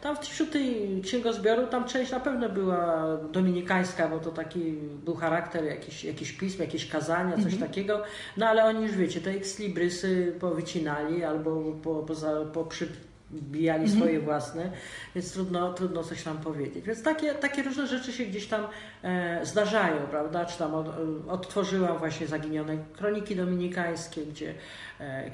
Tam 0.00 0.16
wśród 0.16 0.50
tej 0.50 1.00
księgozbioru, 1.02 1.66
tam 1.66 1.84
część 1.84 2.12
na 2.12 2.20
pewno 2.20 2.48
była 2.48 3.06
dominikańska, 3.32 4.08
bo 4.08 4.18
to 4.18 4.30
taki 4.30 4.72
był 5.04 5.14
charakter 5.14 5.64
jakiś, 5.64 6.04
jakiś 6.04 6.32
pism, 6.32 6.60
jakieś 6.60 6.88
kazania, 6.88 7.42
coś 7.42 7.56
takiego. 7.56 8.02
No 8.36 8.46
ale 8.46 8.64
oni 8.64 8.82
już 8.82 8.96
wiecie, 8.96 9.20
te 9.20 9.30
ekslibrisy 9.30 10.32
powycinali 10.40 11.24
albo 11.24 11.62
po, 11.82 11.94
poza, 11.94 12.44
poprzybijali 12.52 13.90
swoje 13.90 14.20
własne, 14.20 14.72
więc 15.14 15.32
trudno, 15.32 15.72
trudno 15.72 16.04
coś 16.04 16.22
tam 16.22 16.38
powiedzieć. 16.38 16.84
Więc 16.84 17.02
takie, 17.02 17.34
takie 17.34 17.62
różne 17.62 17.86
rzeczy 17.86 18.12
się 18.12 18.24
gdzieś 18.24 18.46
tam 18.46 18.66
e, 19.02 19.40
zdarzają, 19.46 20.06
prawda? 20.10 20.44
Czy 20.44 20.58
tam 20.58 20.74
od, 20.74 20.86
e, 20.86 20.92
odtworzyłam 21.28 21.98
właśnie 21.98 22.26
zaginione 22.26 22.76
kroniki 22.96 23.36
dominikańskie, 23.36 24.26
gdzie, 24.26 24.54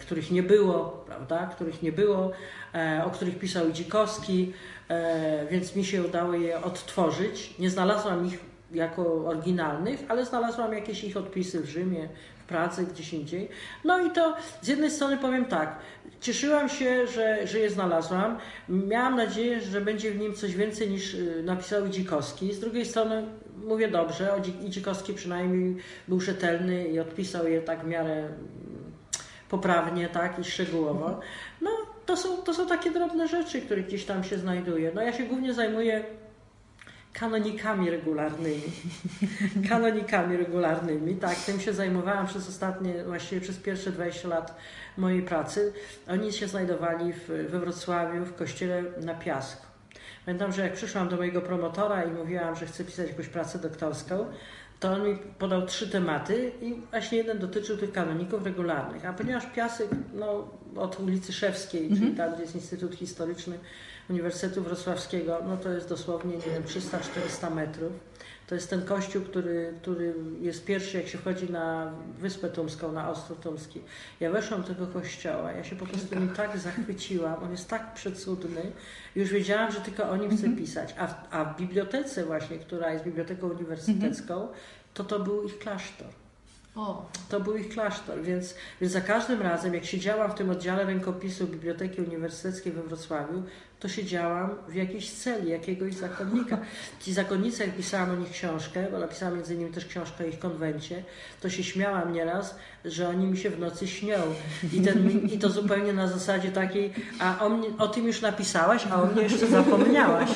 których 0.00 0.30
nie 0.30 0.42
było, 0.42 1.04
prawda? 1.06 1.46
Których 1.46 1.82
nie 1.82 1.92
było, 1.92 2.30
e, 2.74 3.02
o 3.06 3.10
których 3.10 3.38
pisał 3.38 3.72
Dzikowski, 3.72 4.52
e, 4.88 5.46
więc 5.50 5.76
mi 5.76 5.84
się 5.84 6.02
udało 6.02 6.34
je 6.34 6.62
odtworzyć. 6.62 7.58
Nie 7.58 7.70
znalazłam 7.70 8.26
ich 8.26 8.38
jako 8.72 9.26
oryginalnych, 9.26 10.04
ale 10.08 10.24
znalazłam 10.24 10.72
jakieś 10.72 11.04
ich 11.04 11.16
odpisy 11.16 11.60
w 11.60 11.66
Rzymie, 11.66 12.08
w 12.44 12.44
Pradze, 12.44 12.84
gdzieś 12.84 13.12
indziej. 13.12 13.48
No 13.84 14.06
i 14.06 14.10
to 14.10 14.36
z 14.62 14.68
jednej 14.68 14.90
strony 14.90 15.16
powiem 15.16 15.44
tak, 15.44 15.78
cieszyłam 16.20 16.68
się, 16.68 17.06
że, 17.06 17.46
że 17.46 17.58
je 17.58 17.70
znalazłam. 17.70 18.38
Miałam 18.68 19.16
nadzieję, 19.16 19.60
że 19.60 19.80
będzie 19.80 20.10
w 20.10 20.18
nim 20.18 20.34
coś 20.34 20.56
więcej 20.56 20.90
niż 20.90 21.14
y, 21.14 21.42
napisał 21.44 21.88
Dzikowski. 21.88 22.52
Z 22.52 22.60
drugiej 22.60 22.86
strony 22.86 23.26
mówię 23.56 23.88
dobrze, 23.88 24.34
o 24.34 24.40
Dzi- 24.40 24.68
Dzikowski 24.70 25.14
przynajmniej 25.14 25.76
był 26.08 26.20
rzetelny 26.20 26.88
i 26.88 27.00
odpisał 27.00 27.48
je 27.48 27.62
tak 27.62 27.84
w 27.84 27.86
miarę 27.86 28.28
poprawnie, 29.54 30.08
tak 30.08 30.38
i 30.38 30.44
szczegółowo. 30.44 31.20
No 31.60 31.70
to 32.06 32.16
są, 32.16 32.36
to 32.36 32.54
są 32.54 32.66
takie 32.66 32.90
drobne 32.90 33.28
rzeczy, 33.28 33.62
które 33.62 33.82
gdzieś 33.82 34.04
tam 34.04 34.24
się 34.24 34.38
znajduje. 34.38 34.92
No 34.94 35.02
ja 35.02 35.12
się 35.12 35.24
głównie 35.24 35.54
zajmuję 35.54 36.04
kanonikami 37.12 37.90
regularnymi. 37.90 38.62
Kanonikami 39.70 40.36
regularnymi, 40.36 41.16
tak, 41.16 41.36
tym 41.36 41.60
się 41.60 41.72
zajmowałam 41.72 42.26
przez 42.26 42.48
ostatnie, 42.48 43.04
właściwie 43.04 43.40
przez 43.40 43.56
pierwsze 43.56 43.92
20 43.92 44.28
lat 44.28 44.56
mojej 44.96 45.22
pracy. 45.22 45.72
Oni 46.08 46.32
się 46.32 46.48
znajdowali 46.48 47.12
w, 47.12 47.28
we 47.28 47.60
Wrocławiu 47.60 48.24
w 48.24 48.34
kościele 48.34 48.82
na 49.00 49.14
Piasku. 49.14 49.66
Pamiętam, 50.24 50.52
że 50.52 50.62
jak 50.62 50.72
przyszłam 50.72 51.08
do 51.08 51.16
mojego 51.16 51.40
promotora 51.40 52.04
i 52.04 52.10
mówiłam, 52.10 52.56
że 52.56 52.66
chcę 52.66 52.84
pisać 52.84 53.08
jakąś 53.08 53.28
pracę 53.28 53.58
doktorską, 53.58 54.26
to 54.84 54.92
on 54.92 55.08
mi 55.08 55.16
podał 55.38 55.66
trzy 55.66 55.88
tematy 55.88 56.52
i 56.62 56.74
właśnie 56.90 57.18
jeden 57.18 57.38
dotyczył 57.38 57.76
tych 57.76 57.92
kanoników 57.92 58.44
regularnych. 58.44 59.06
A 59.06 59.12
ponieważ 59.12 59.46
Piasek, 59.46 59.88
no, 60.14 60.48
od 60.76 61.00
ulicy 61.00 61.32
Szewskiej, 61.32 61.88
czyli 61.88 62.10
tam, 62.16 62.32
gdzie 62.32 62.42
jest 62.42 62.54
Instytut 62.54 62.94
Historyczny 62.94 63.58
Uniwersytetu 64.10 64.62
Wrocławskiego, 64.62 65.38
no 65.48 65.56
to 65.56 65.70
jest 65.70 65.88
dosłownie, 65.88 66.36
nie 66.36 66.52
wiem, 66.52 66.62
300-400 66.62 67.54
metrów. 67.54 67.92
To 68.46 68.54
jest 68.54 68.70
ten 68.70 68.82
kościół, 68.82 69.22
który, 69.22 69.74
który 69.82 70.14
jest 70.40 70.64
pierwszy, 70.64 70.96
jak 70.96 71.08
się 71.08 71.18
wchodzi 71.18 71.52
na 71.52 71.92
Wyspę 72.18 72.48
Tumską, 72.48 72.92
na 72.92 73.10
Ostrów 73.10 73.40
Tumski. 73.40 73.80
Ja 74.20 74.30
weszłam 74.30 74.62
do 74.62 74.68
tego 74.68 74.86
kościoła, 74.86 75.52
ja 75.52 75.64
się 75.64 75.76
po 75.76 75.86
prostu 75.86 76.14
nim 76.14 76.28
tak 76.28 76.58
zachwyciłam, 76.58 77.42
on 77.42 77.50
jest 77.50 77.68
tak 77.68 77.94
przecudny. 77.94 78.72
Już 79.16 79.30
wiedziałam, 79.30 79.72
że 79.72 79.80
tylko 79.80 80.10
o 80.10 80.16
nim 80.16 80.36
chcę 80.36 80.56
pisać. 80.56 80.94
A 80.98 81.06
w, 81.06 81.14
a 81.30 81.44
w 81.44 81.58
bibliotece 81.58 82.24
właśnie, 82.24 82.58
która 82.58 82.92
jest 82.92 83.04
biblioteką 83.04 83.48
uniwersytecką, 83.48 84.48
to 84.94 85.04
to 85.04 85.20
był 85.20 85.44
ich 85.44 85.58
klasztor. 85.58 86.08
O, 86.76 87.08
To 87.28 87.40
był 87.40 87.56
ich 87.56 87.68
klasztor, 87.68 88.22
więc, 88.22 88.54
więc 88.80 88.92
za 88.92 89.00
każdym 89.00 89.42
razem, 89.42 89.74
jak 89.74 89.84
siedziałam 89.84 90.30
w 90.30 90.34
tym 90.34 90.50
oddziale 90.50 90.84
rękopisu 90.84 91.46
Biblioteki 91.46 92.00
Uniwersyteckiej 92.00 92.72
we 92.72 92.82
Wrocławiu, 92.82 93.42
to 93.80 93.88
siedziałam 93.88 94.50
w 94.68 94.74
jakiejś 94.74 95.10
celi 95.10 95.50
jakiegoś 95.50 95.94
zakonnika. 95.94 96.58
Ci 97.00 97.12
zakonnicy, 97.12 97.64
jak 97.66 97.76
pisałam 97.76 98.10
o 98.10 98.14
nich 98.14 98.30
książkę, 98.30 98.86
bo 98.92 98.98
napisałam 98.98 99.34
między 99.34 99.54
innymi 99.54 99.70
też 99.72 99.86
książkę 99.86 100.24
o 100.24 100.26
ich 100.26 100.38
konwencie, 100.38 101.02
to 101.40 101.50
się 101.50 101.62
śmiałam 101.64 102.12
nieraz, 102.12 102.54
że 102.84 103.08
oni 103.08 103.26
mi 103.26 103.36
się 103.38 103.50
w 103.50 103.58
nocy 103.58 103.86
śnią. 103.88 104.16
I, 104.72 104.80
ten, 104.80 105.20
I 105.32 105.38
to 105.38 105.48
zupełnie 105.50 105.92
na 105.92 106.08
zasadzie 106.08 106.48
takiej, 106.52 106.92
a 107.20 107.44
o, 107.44 107.48
mnie, 107.48 107.68
o 107.78 107.88
tym 107.88 108.06
już 108.06 108.20
napisałaś, 108.20 108.86
a 108.90 109.02
o 109.02 109.06
mnie 109.06 109.22
jeszcze 109.22 109.46
zapomniałaś. 109.46 110.30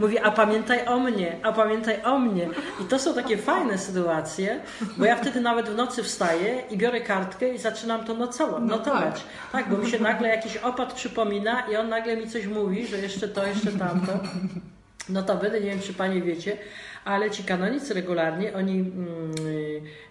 Mówię, 0.00 0.22
a 0.24 0.30
pamiętaj 0.30 0.86
o 0.86 1.00
mnie, 1.00 1.36
a 1.42 1.52
pamiętaj 1.52 2.02
o 2.02 2.18
mnie. 2.18 2.48
I 2.80 2.84
to 2.84 2.98
są 2.98 3.14
takie 3.14 3.36
fajne 3.38 3.78
sytuacje, 3.78 4.60
bo 4.96 5.04
ja 5.04 5.16
wtedy 5.16 5.40
nawet 5.40 5.68
w 5.68 5.76
nocy 5.76 6.02
wstaję 6.02 6.62
i 6.70 6.76
biorę 6.78 7.00
kartkę 7.00 7.54
i 7.54 7.58
zaczynam 7.58 8.04
to 8.04 8.14
nocować, 8.14 8.60
No 8.60 8.76
notować. 8.76 9.24
Tak. 9.52 9.68
bo 9.70 9.76
mi 9.78 9.90
się 9.90 9.98
nagle 9.98 10.28
jakiś 10.28 10.56
opad 10.56 10.92
przypomina 10.92 11.60
i 11.72 11.76
on 11.76 11.88
nagle 11.88 12.16
mi 12.16 12.30
coś 12.30 12.46
mówi, 12.46 12.83
że 12.86 12.98
jeszcze 12.98 13.28
to, 13.28 13.46
jeszcze 13.46 13.72
tamto. 13.72 14.12
No 15.08 15.22
to 15.22 15.36
będę, 15.36 15.60
nie 15.60 15.70
wiem 15.70 15.80
czy 15.80 15.94
Panie 15.94 16.22
wiecie, 16.22 16.56
ale 17.04 17.30
ci 17.30 17.44
kanonicy 17.44 17.94
regularnie, 17.94 18.54
oni, 18.54 18.78
mm, 18.80 19.34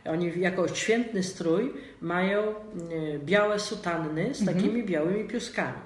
oni 0.06 0.32
jako 0.40 0.68
świętny 0.68 1.24
strój 1.24 1.74
mają 2.02 2.42
y, 2.42 3.20
białe 3.26 3.60
sutanny 3.60 4.34
z 4.36 4.46
takimi 4.46 4.84
białymi 4.84 5.24
piuskami. 5.28 5.78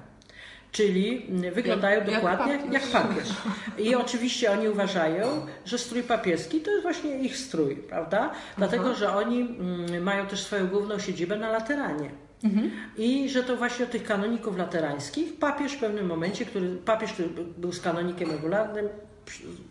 Czyli 0.72 1.28
y, 1.46 1.52
wyglądają 1.52 2.00
Jak- 2.00 2.12
dokładnie 2.14 2.54
jak, 2.54 2.62
papież. 2.64 2.74
jak 2.74 3.04
papież. 3.04 3.28
I 3.78 3.96
oczywiście 3.96 4.52
oni 4.52 4.70
uważają, 4.70 5.46
że 5.66 5.78
strój 5.78 6.04
papieski 6.04 6.62
to 6.62 6.72
jest 6.72 6.84
właśnie 6.84 7.20
ich 7.20 7.38
strój, 7.38 7.76
prawda? 7.76 8.32
Dlatego, 8.58 8.96
że 8.96 9.14
oni 9.14 9.42
mm, 9.42 10.04
mają 10.04 10.26
też 10.26 10.44
swoją 10.44 10.68
główną 10.68 11.00
siedzibę 11.00 11.36
na 11.36 11.50
Lateranie. 11.52 12.10
I 12.98 13.30
że 13.30 13.44
to 13.44 13.58
właśnie 13.58 13.86
od 13.86 13.92
tych 13.92 14.04
kanoników 14.04 14.58
laterańskich. 14.58 15.40
Papież 15.40 15.74
w 15.74 15.80
pewnym 15.80 16.06
momencie, 16.06 16.46
który 16.46 16.76
papież, 16.76 17.14
który 17.14 17.30
był- 17.58 17.72
z 17.72 17.82
kanonikiem 17.82 18.32
regularnym, 18.32 18.90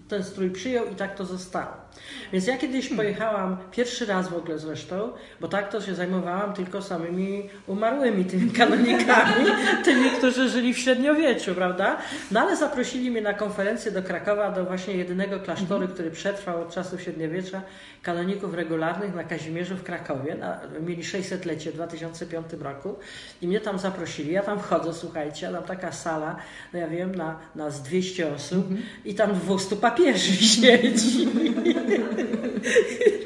ten 0.08 0.24
strój 0.24 0.50
przyjął 0.50 0.86
i 0.92 0.94
tak 0.94 1.14
to 1.14 1.24
zostało. 1.24 1.86
Więc 2.32 2.46
ja 2.46 2.58
kiedyś 2.58 2.88
pojechałam, 2.88 3.56
pierwszy 3.72 4.06
raz 4.06 4.28
w 4.28 4.34
ogóle 4.34 4.58
zresztą, 4.58 5.12
bo 5.40 5.48
tak 5.48 5.72
to 5.72 5.80
się 5.80 5.94
zajmowałam 5.94 6.52
tylko 6.52 6.82
samymi 6.82 7.48
umarłymi 7.66 8.24
tymi 8.24 8.50
kanonikami, 8.50 9.44
tymi, 9.84 10.10
którzy 10.10 10.48
żyli 10.48 10.74
w 10.74 10.78
średniowieczu, 10.78 11.54
prawda? 11.54 11.98
No 12.30 12.40
ale 12.40 12.56
zaprosili 12.56 13.10
mnie 13.10 13.20
na 13.20 13.34
konferencję 13.34 13.92
do 13.92 14.02
Krakowa, 14.02 14.50
do 14.50 14.64
właśnie 14.64 14.94
jedynego 14.94 15.40
klasztoru, 15.40 15.88
który 15.88 16.10
przetrwał 16.10 16.62
od 16.62 16.74
czasów 16.74 17.02
średniowiecza, 17.02 17.62
kanoników 18.02 18.54
regularnych 18.54 19.14
na 19.14 19.24
Kazimierzu 19.24 19.76
w 19.76 19.82
Krakowie. 19.82 20.34
Na, 20.34 20.60
mieli 20.86 21.02
600-lecie 21.02 21.70
w 21.70 21.74
2005 21.74 22.46
roku 22.60 22.96
i 23.42 23.48
mnie 23.48 23.60
tam 23.60 23.78
zaprosili. 23.78 24.32
Ja 24.32 24.42
tam 24.42 24.58
wchodzę, 24.60 24.94
słuchajcie, 24.94 25.48
a 25.48 25.52
tam 25.52 25.62
taka 25.62 25.92
sala, 25.92 26.36
no 26.72 26.78
ja 26.78 26.88
wiem, 26.88 27.14
na, 27.14 27.38
na 27.54 27.70
z 27.70 27.82
200 27.82 28.34
osób 28.34 28.66
i 29.04 29.14
tam 29.14 29.34
200 29.34 29.76
papieży 29.96 30.36
siedzi. 30.56 31.28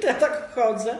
ja 0.02 0.14
tak 0.14 0.48
wchodzę. 0.50 0.98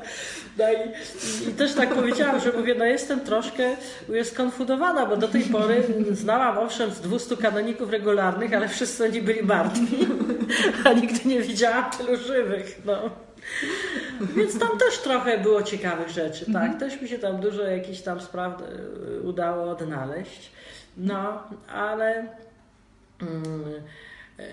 No 0.59 0.65
i, 0.73 1.49
i 1.51 1.53
też 1.53 1.75
tak 1.75 1.95
powiedziałam, 1.95 2.41
że 2.41 2.53
mówię, 2.53 2.75
no 2.79 2.85
jestem 2.85 3.21
troszkę 3.21 3.77
mówię, 4.09 4.25
skonfudowana, 4.25 5.07
bo 5.07 5.17
do 5.17 5.29
tej 5.29 5.43
pory 5.43 5.83
znałam 6.13 6.59
owszem 6.59 6.91
z 6.91 7.01
200 7.01 7.37
kanoników 7.37 7.91
regularnych, 7.91 8.55
ale 8.55 8.69
wszyscy 8.69 9.05
oni 9.05 9.23
byli 9.23 9.43
martwi, 9.43 10.09
a 10.85 10.93
nigdy 10.93 11.29
nie 11.29 11.41
widziałam 11.41 11.91
tylu 11.91 12.17
żywych. 12.17 12.81
No. 12.85 13.11
Więc 14.21 14.59
tam 14.59 14.79
też 14.79 14.99
trochę 14.99 15.39
było 15.39 15.63
ciekawych 15.63 16.09
rzeczy, 16.09 16.53
tak? 16.53 16.79
Też 16.79 17.03
mi 17.03 17.09
się 17.09 17.19
tam 17.19 17.41
dużo 17.41 17.63
jakichś 17.63 18.01
tam 18.01 18.21
spraw 18.21 18.63
e, 18.63 19.21
udało 19.21 19.71
odnaleźć. 19.71 20.51
No, 20.97 21.43
ale 21.69 22.27
mm, 23.23 23.65
e, 24.39 24.45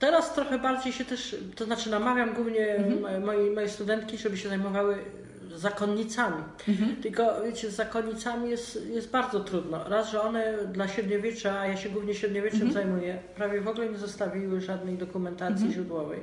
teraz 0.00 0.34
trochę 0.34 0.58
bardziej 0.58 0.92
się 0.92 1.04
też, 1.04 1.36
to 1.56 1.64
znaczy 1.64 1.90
namawiam 1.90 2.34
głównie 2.34 2.74
Mhm. 2.74 3.24
moje, 3.24 3.50
moje 3.50 3.68
studentki, 3.68 4.18
żeby 4.18 4.36
się 4.36 4.48
zajmowały 4.48 4.98
zakonnicami. 5.56 6.42
Mhm. 6.68 6.96
Tylko 6.96 7.42
wiecie, 7.44 7.70
z 7.70 7.74
zakonnicami 7.74 8.50
jest, 8.50 8.86
jest 8.86 9.10
bardzo 9.10 9.40
trudno. 9.40 9.88
Raz, 9.88 10.10
że 10.10 10.22
one 10.22 10.58
dla 10.72 10.88
średniowiecza, 10.88 11.60
a 11.60 11.66
ja 11.66 11.76
się 11.76 11.88
głównie 11.88 12.14
średniowieczem 12.14 12.62
Mhm. 12.62 12.72
zajmuję, 12.72 13.18
prawie 13.36 13.60
w 13.60 13.68
ogóle 13.68 13.88
nie 13.88 13.98
zostawiły 13.98 14.60
żadnej 14.60 14.94
dokumentacji 14.98 15.72
źródłowej. 15.72 16.20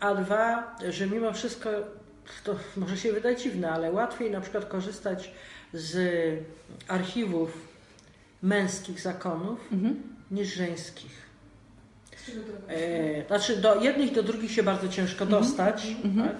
A 0.00 0.14
dwa, 0.14 0.76
że 0.90 1.06
mimo 1.06 1.32
wszystko, 1.32 1.70
to 2.44 2.56
może 2.76 2.96
się 2.96 3.12
wydać 3.12 3.42
dziwne, 3.42 3.70
ale 3.70 3.92
łatwiej 3.92 4.30
na 4.30 4.40
przykład 4.40 4.64
korzystać 4.64 5.30
z 5.72 5.98
archiwów 6.88 7.52
męskich 8.42 9.00
zakonów 9.00 9.60
Mhm. 9.72 10.02
niż 10.30 10.54
żeńskich. 10.54 11.26
Z 12.15 12.15
czego 12.15 12.15
to 12.15 12.15
wynika? 12.15 12.15
E, 12.68 13.26
znaczy 13.26 13.56
do 13.56 13.80
jednych 13.80 14.12
do 14.14 14.22
drugich 14.22 14.50
się 14.50 14.62
bardzo 14.62 14.88
ciężko 14.88 15.24
Mhm. 15.24 15.42
dostać. 15.42 15.86
Mhm. 16.04 16.28
Tak? 16.28 16.36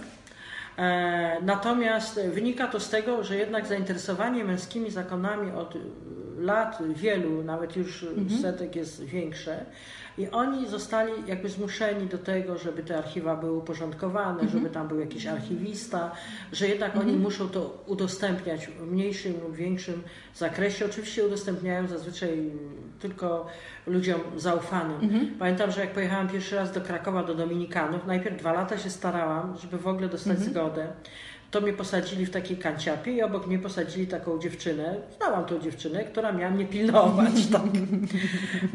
E, 0.78 1.36
natomiast 1.42 2.20
wynika 2.20 2.66
to 2.66 2.80
z 2.80 2.90
tego, 2.90 3.24
że 3.24 3.36
jednak 3.36 3.66
zainteresowanie 3.66 4.44
męskimi 4.44 4.90
zakonami 4.90 5.52
od 5.52 5.74
lat 6.38 6.78
wielu, 6.94 7.44
nawet 7.44 7.76
już 7.76 8.02
Mhm. 8.02 8.40
setek 8.42 8.76
jest 8.76 9.04
większe. 9.04 9.64
I 10.18 10.28
oni 10.30 10.68
zostali 10.68 11.12
jakby 11.26 11.48
zmuszeni 11.48 12.06
do 12.06 12.18
tego, 12.18 12.58
żeby 12.58 12.82
te 12.82 12.98
archiwa 12.98 13.36
były 13.36 13.52
uporządkowane, 13.52 14.30
Mhm. 14.40 14.48
żeby 14.50 14.70
tam 14.70 14.88
był 14.88 15.00
jakiś 15.00 15.26
archiwista, 15.26 16.10
że 16.52 16.68
jednak 16.68 16.94
oni 16.94 17.02
Mhm. 17.04 17.20
muszą 17.22 17.48
to 17.48 17.82
udostępniać 17.86 18.66
w 18.66 18.86
mniejszym 18.92 19.32
lub 19.42 19.56
większym 19.56 20.02
zakresie. 20.34 20.84
Oczywiście 20.86 21.26
udostępniają 21.26 21.88
zazwyczaj 21.88 22.50
tylko 23.00 23.46
ludziom 23.86 24.20
zaufanym. 24.36 25.00
Mhm. 25.02 25.26
Pamiętam, 25.38 25.70
że 25.70 25.80
jak 25.80 25.90
pojechałam 25.92 26.28
pierwszy 26.28 26.56
raz 26.56 26.72
do 26.72 26.80
Krakowa, 26.80 27.22
do 27.24 27.34
Dominikanów, 27.34 28.06
najpierw 28.06 28.36
dwa 28.38 28.52
lata 28.52 28.78
się 28.78 28.90
starałam, 28.90 29.56
żeby 29.58 29.78
w 29.78 29.86
ogóle 29.86 30.08
dostać 30.08 30.32
Mhm. 30.36 30.50
zgodę. 30.50 30.86
To 31.50 31.60
mnie 31.60 31.72
posadzili 31.72 32.26
w 32.26 32.30
takiej 32.30 32.56
kanciapie 32.56 33.12
i 33.12 33.22
obok 33.22 33.46
mnie 33.46 33.58
posadzili 33.58 34.06
taką 34.06 34.38
dziewczynę. 34.38 34.96
Znałam 35.16 35.44
tą 35.44 35.58
dziewczynę, 35.58 36.04
która 36.04 36.32
miała 36.32 36.50
mnie 36.50 36.66
pilnować. 36.66 37.32
Tak. 37.52 37.62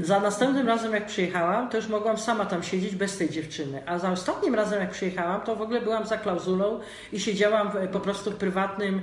Za 0.05 0.19
następnym 0.19 0.67
razem, 0.67 0.93
jak 0.93 1.05
przyjechałam, 1.05 1.69
to 1.69 1.77
już 1.77 1.87
mogłam 1.87 2.17
sama 2.17 2.45
tam 2.45 2.63
siedzieć 2.63 2.95
bez 2.95 3.17
tej 3.17 3.29
dziewczyny. 3.29 3.81
A 3.85 3.99
za 3.99 4.11
ostatnim 4.11 4.55
razem, 4.55 4.79
jak 4.79 4.91
przyjechałam, 4.91 5.41
to 5.41 5.55
w 5.55 5.61
ogóle 5.61 5.81
byłam 5.81 6.05
za 6.05 6.17
klauzulą 6.17 6.79
i 7.13 7.19
siedziałam 7.19 7.71
w, 7.71 7.87
po 7.87 7.99
prostu 7.99 8.31
w 8.31 8.35
prywatnym 8.35 9.01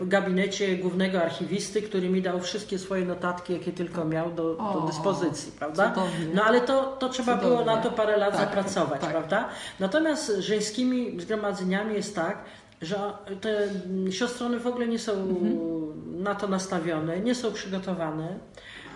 gabinecie 0.00 0.76
głównego 0.76 1.22
archiwisty, 1.22 1.82
który 1.82 2.08
mi 2.08 2.22
dał 2.22 2.40
wszystkie 2.40 2.78
swoje 2.78 3.04
notatki, 3.04 3.52
jakie 3.52 3.72
tylko 3.72 4.04
miał 4.04 4.32
do, 4.32 4.54
do 4.54 4.80
dyspozycji, 4.86 5.52
prawda? 5.58 5.94
No 6.34 6.44
ale 6.44 6.60
to, 6.60 6.96
to 6.98 7.08
trzeba 7.08 7.36
było 7.36 7.64
na 7.64 7.76
to 7.76 7.90
parę 7.90 8.16
lat 8.16 8.32
Tak, 8.32 8.40
zapracować, 8.40 9.00
tak. 9.00 9.10
prawda? 9.10 9.48
Natomiast 9.80 10.26
z 10.26 10.38
żeńskimi 10.38 11.20
zgromadzeniami 11.20 11.94
jest 11.94 12.14
tak, 12.14 12.38
że 12.82 12.96
te 13.40 13.68
siostry 14.10 14.46
one 14.46 14.58
w 14.58 14.66
ogóle 14.66 14.86
nie 14.86 14.98
są 14.98 15.12
Mhm. 15.12 16.22
na 16.22 16.34
to 16.34 16.48
nastawione, 16.48 17.20
nie 17.20 17.34
są 17.34 17.52
przygotowane, 17.52 18.38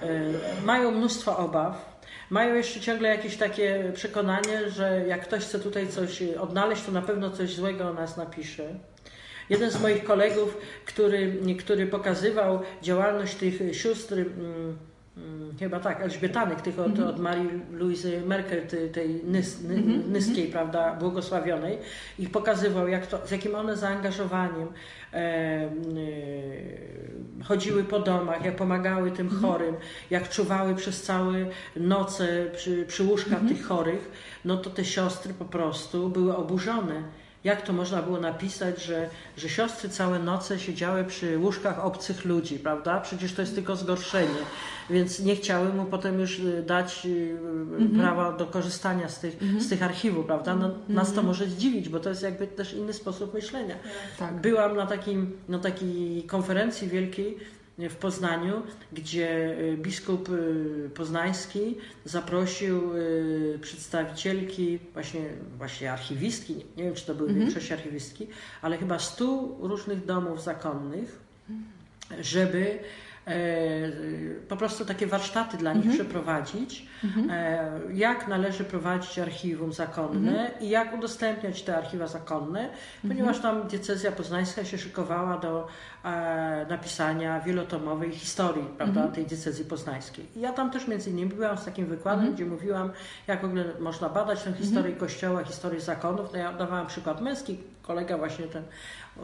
e, 0.02 0.06
mają 0.64 0.90
mnóstwo 0.90 1.36
obaw. 1.38 2.00
Mają 2.30 2.54
jeszcze 2.54 2.80
ciągle 2.80 3.08
jakieś 3.08 3.36
takie 3.36 3.92
przekonanie, 3.94 4.70
że 4.70 5.04
jak 5.08 5.22
ktoś 5.22 5.44
chce 5.44 5.60
tutaj 5.60 5.88
coś 5.88 6.22
odnaleźć, 6.22 6.82
to 6.82 6.92
na 6.92 7.02
pewno 7.02 7.30
coś 7.30 7.54
złego 7.54 7.84
o 7.88 7.92
nas 7.92 8.16
napisze. 8.16 8.74
Jeden 9.50 9.70
z 9.70 9.80
moich 9.80 10.04
kolegów, 10.04 10.56
który, 10.86 11.32
który 11.58 11.86
pokazywał 11.86 12.60
działalność 12.82 13.34
tych 13.34 13.76
sióstr, 13.76 14.14
mm, 14.14 14.78
chyba 15.58 15.80
tak, 15.80 16.00
Elżbietanych, 16.00 16.60
tych 16.60 16.78
od, 16.78 16.98
od 16.98 17.18
Marii 17.18 17.48
Louise 17.72 18.20
Merkel, 18.20 18.66
tej, 18.66 18.90
tej 18.90 19.24
nys, 19.24 19.62
ny, 19.62 19.74
Mhm, 19.74 20.12
nyskiej, 20.12 20.46
prawda, 20.46 20.94
błogosławionej, 20.94 21.78
i 22.18 22.26
pokazywał, 22.26 22.88
jak 22.88 23.06
to, 23.06 23.26
z 23.26 23.30
jakim 23.30 23.54
one 23.54 23.76
zaangażowaniem 23.76 24.68
e, 25.12 25.16
e, 25.16 25.70
chodziły 27.44 27.84
po 27.84 27.98
domach, 27.98 28.44
jak 28.44 28.56
pomagały 28.56 29.10
tym 29.10 29.30
chorym, 29.30 29.74
jak 30.10 30.28
czuwały 30.28 30.74
przez 30.74 31.02
całe 31.02 31.46
noce 31.76 32.46
przy, 32.56 32.86
przy 32.86 33.04
łóżkach 33.04 33.40
tych 33.48 33.66
chorych, 33.66 34.10
no 34.44 34.56
to 34.56 34.70
te 34.70 34.84
siostry 34.84 35.34
po 35.34 35.44
prostu 35.44 36.08
były 36.08 36.36
oburzone. 36.36 37.02
Jak 37.44 37.62
to 37.62 37.72
można 37.72 38.02
było 38.02 38.20
napisać, 38.20 38.84
że, 38.84 39.08
że 39.36 39.48
siostry 39.48 39.88
całe 39.88 40.18
noce 40.18 40.58
siedziały 40.58 41.04
przy 41.04 41.38
łóżkach 41.38 41.84
obcych 41.84 42.24
ludzi, 42.24 42.58
prawda? 42.58 43.00
Przecież 43.00 43.32
to 43.32 43.42
jest 43.42 43.54
tylko 43.54 43.76
zgorszenie. 43.76 44.40
Więc 44.90 45.20
nie 45.20 45.36
chciały 45.36 45.72
mu 45.72 45.84
potem 45.84 46.20
już 46.20 46.38
y, 46.38 46.62
dać 46.66 47.06
y, 47.06 47.38
prawa 47.98 48.32
do 48.32 48.46
korzystania 48.46 49.08
z 49.08 49.20
tych, 49.20 49.36
z 49.58 49.68
tych 49.68 49.82
archiwów, 49.82 50.26
prawda? 50.26 50.56
No, 50.56 50.70
Nas 50.88 51.12
to 51.12 51.22
może 51.22 51.46
zdziwić, 51.46 51.88
bo 51.88 52.00
to 52.00 52.08
jest 52.08 52.22
jakby 52.22 52.46
też 52.46 52.74
inny 52.74 52.92
sposób 52.92 53.34
myślenia. 53.34 53.74
Tak. 54.18 54.34
Byłam 54.34 54.76
na, 54.76 54.86
takim, 54.86 55.38
na 55.48 55.58
takiej 55.58 56.22
konferencji 56.22 56.88
wielkiej 56.88 57.38
w 57.88 57.96
Poznaniu, 57.96 58.62
gdzie 58.92 59.58
y, 59.60 59.76
biskup 59.76 60.28
y, 60.28 60.90
poznański 60.94 61.76
zaprosił 62.04 62.96
y, 62.96 63.58
przedstawicielki, 63.62 64.78
właśnie, 64.92 65.20
właśnie 65.58 65.92
archiwistki, 65.92 66.54
nie, 66.76 66.84
wiem 66.84 66.94
czy 66.94 67.06
to 67.06 67.14
były 67.14 67.28
Mhm. 67.28 67.46
większość 67.46 67.72
archiwistki, 67.72 68.26
ale 68.62 68.76
chyba 68.78 68.98
stu 68.98 69.56
różnych 69.60 70.04
domów 70.04 70.42
zakonnych, 70.42 71.18
żeby 72.20 72.78
po 74.48 74.56
prostu 74.56 74.84
takie 74.84 75.06
warsztaty 75.06 75.56
dla 75.56 75.72
nich 75.72 75.86
Mhm. 75.86 76.04
przeprowadzić, 76.04 76.86
Mhm. 77.04 77.30
e, 77.30 77.70
jak 77.92 78.28
należy 78.28 78.64
prowadzić 78.64 79.18
archiwum 79.18 79.72
zakonne 79.72 80.30
Mhm. 80.30 80.60
i 80.60 80.68
jak 80.68 80.94
udostępniać 80.98 81.62
te 81.62 81.76
archiwa 81.76 82.06
zakonne, 82.06 82.68
ponieważ 83.08 83.38
tam 83.40 83.68
diecezja 83.68 84.12
poznańska 84.12 84.64
się 84.64 84.78
szykowała 84.78 85.38
do 85.38 85.66
e, 86.04 86.66
napisania 86.68 87.40
wielotomowej 87.40 88.12
historii 88.12 88.64
prawda, 88.76 89.00
Mhm. 89.00 89.14
tej 89.14 89.26
diecezji 89.26 89.64
poznańskiej. 89.64 90.26
I 90.36 90.40
ja 90.40 90.52
tam 90.52 90.70
też 90.70 90.88
między 90.88 91.10
innymi 91.10 91.30
byłam 91.30 91.58
z 91.58 91.64
takim 91.64 91.86
wykładem, 91.86 92.18
Mhm. 92.20 92.34
gdzie 92.34 92.44
mówiłam, 92.46 92.90
jak 93.26 93.40
w 93.40 93.44
ogóle 93.44 93.64
można 93.80 94.08
badać 94.08 94.42
tę 94.42 94.52
historię 94.52 94.96
Kościoła, 94.96 95.44
historię 95.44 95.80
zakonów. 95.80 96.32
No 96.32 96.38
ja 96.38 96.52
dawałam 96.52 96.86
przykład 96.86 97.20
męski, 97.20 97.58
kolega 97.82 98.18
właśnie 98.18 98.44
ten 98.46 98.62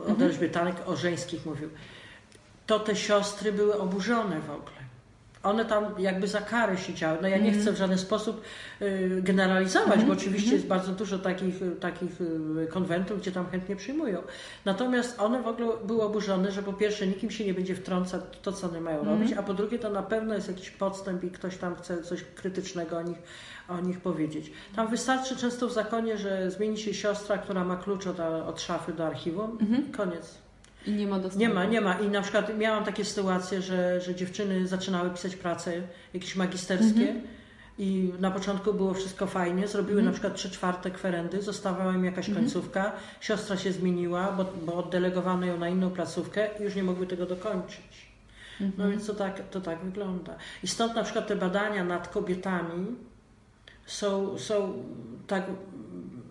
od 0.03 0.09
Mhm. 0.09 0.31
Elżbietanek 0.31 0.77
o 0.87 0.97
żeńskich 0.97 1.47
mówił. 1.47 1.69
To 2.67 2.79
te 2.79 2.97
siostry 2.97 3.53
były 3.53 3.79
oburzone 3.79 4.41
w 4.41 4.51
ogóle. 4.51 4.77
One 5.43 5.65
tam 5.65 5.85
jakby 5.99 6.29
za 6.29 6.41
karę 6.41 6.79
siedziały. 6.79 7.19
No 7.23 7.29
ja 7.29 7.37
nie 7.37 7.45
Mhm. 7.49 7.63
chcę 7.63 7.73
w 7.73 7.77
żaden 7.77 7.99
sposób 7.99 8.41
y, 8.83 9.21
generalizować, 9.23 9.89
Mhm. 9.91 10.07
bo 10.07 10.13
oczywiście 10.13 10.39
Mhm. 10.51 10.57
jest 10.57 10.67
bardzo 10.67 10.93
dużo 10.93 11.19
takich, 11.19 11.63
y, 11.63 11.71
takich 11.77 12.21
y, 12.21 12.67
konwentów, 12.71 13.21
gdzie 13.21 13.33
tam 13.33 13.47
chętnie 13.51 13.77
przyjmują. 13.77 14.23
Natomiast 14.65 15.21
one 15.21 15.43
w 15.43 15.47
ogóle 15.47 15.69
były 15.85 16.03
oburzone, 16.03 16.53
że 16.53 16.63
po 16.63 16.73
pierwsze 16.73 17.07
nikim 17.07 17.31
się 17.31 17.45
nie 17.45 17.55
będzie 17.55 17.75
wtrącać 17.75 18.21
to, 18.43 18.53
co 18.53 18.69
one 18.69 18.81
mają 18.81 18.99
Mhm. 18.99 19.19
robić, 19.19 19.37
a 19.37 19.43
po 19.43 19.55
drugie 19.55 19.79
to 19.79 19.91
na 19.91 20.03
pewno 20.03 20.35
jest 20.35 20.49
jakiś 20.49 20.71
podstęp 20.71 21.25
i 21.25 21.31
ktoś 21.31 21.57
tam 21.57 21.77
chce 21.77 22.03
coś 22.03 22.25
krytycznego 22.35 22.97
o 22.99 23.03
nich, 23.03 23.19
o 23.69 23.81
nich 23.81 24.01
powiedzieć. 24.01 24.53
Tam 24.77 24.89
wystarczy 24.89 25.37
często 25.37 25.69
w 25.69 25.73
zakonie, 25.73 26.19
że 26.19 26.51
zmieni 26.51 26.79
się 26.79 26.95
siostra, 26.95 27.39
która 27.39 27.65
ma 27.65 27.77
klucz 27.77 28.07
od, 28.07 28.21
od 28.21 28.61
szafy 28.61 28.93
do 28.93 29.07
archiwum 29.07 29.59
Mhm. 29.61 29.89
i 29.89 29.93
koniec. 29.93 30.46
I 30.87 30.91
nie 30.93 31.07
ma 31.07 31.19
dostępu. 31.19 31.39
Nie 31.39 31.49
ma, 31.55 31.65
nie 31.65 31.81
ma. 31.81 31.95
I 32.01 32.09
na 32.09 32.23
przykład 32.23 32.59
miałam 32.59 32.85
takie 32.85 33.05
sytuacje, 33.05 33.63
że, 33.63 34.01
że 34.01 34.15
dziewczyny 34.15 34.67
zaczynały 34.67 35.11
pisać 35.11 35.37
prace 35.37 35.73
jakieś 36.15 36.37
magisterskie 36.37 37.01
Mhm. 37.09 37.21
i 37.79 38.13
na 38.21 38.31
początku 38.31 38.75
było 38.75 38.95
wszystko 38.95 39.27
fajnie, 39.27 39.69
zrobiły 39.69 39.99
Mhm. 40.01 40.07
na 40.07 40.13
przykład 40.13 40.35
trzy 40.35 40.51
czwarte 40.51 40.91
kwerendy, 40.91 41.43
zostawała 41.43 41.95
im 41.95 42.05
jakaś 42.05 42.29
Mhm. 42.29 42.45
końcówka, 42.47 42.93
siostra 43.21 43.57
się 43.57 43.73
zmieniła, 43.73 44.33
bo, 44.33 44.45
bo 44.67 44.75
oddelegowano 44.75 45.47
ją 45.47 45.59
na 45.59 45.69
inną 45.69 45.91
placówkę 45.91 46.49
i 46.61 46.63
już 46.63 46.75
nie 46.75 46.83
mogły 46.83 47.07
tego 47.07 47.27
dokończyć. 47.27 48.07
No 48.61 48.67
Mhm. 48.67 48.91
więc 48.91 49.07
to 49.07 49.15
tak, 49.15 49.49
to 49.51 49.61
tak 49.61 49.79
wygląda. 49.85 50.37
I 50.63 50.69
stąd 50.69 50.95
na 50.95 51.03
przykład 51.05 51.27
te 51.27 51.37
badania 51.37 51.85
nad 51.85 52.09
kobietami 52.09 52.87
są, 53.87 54.39
są 54.39 54.73
tak 55.27 55.45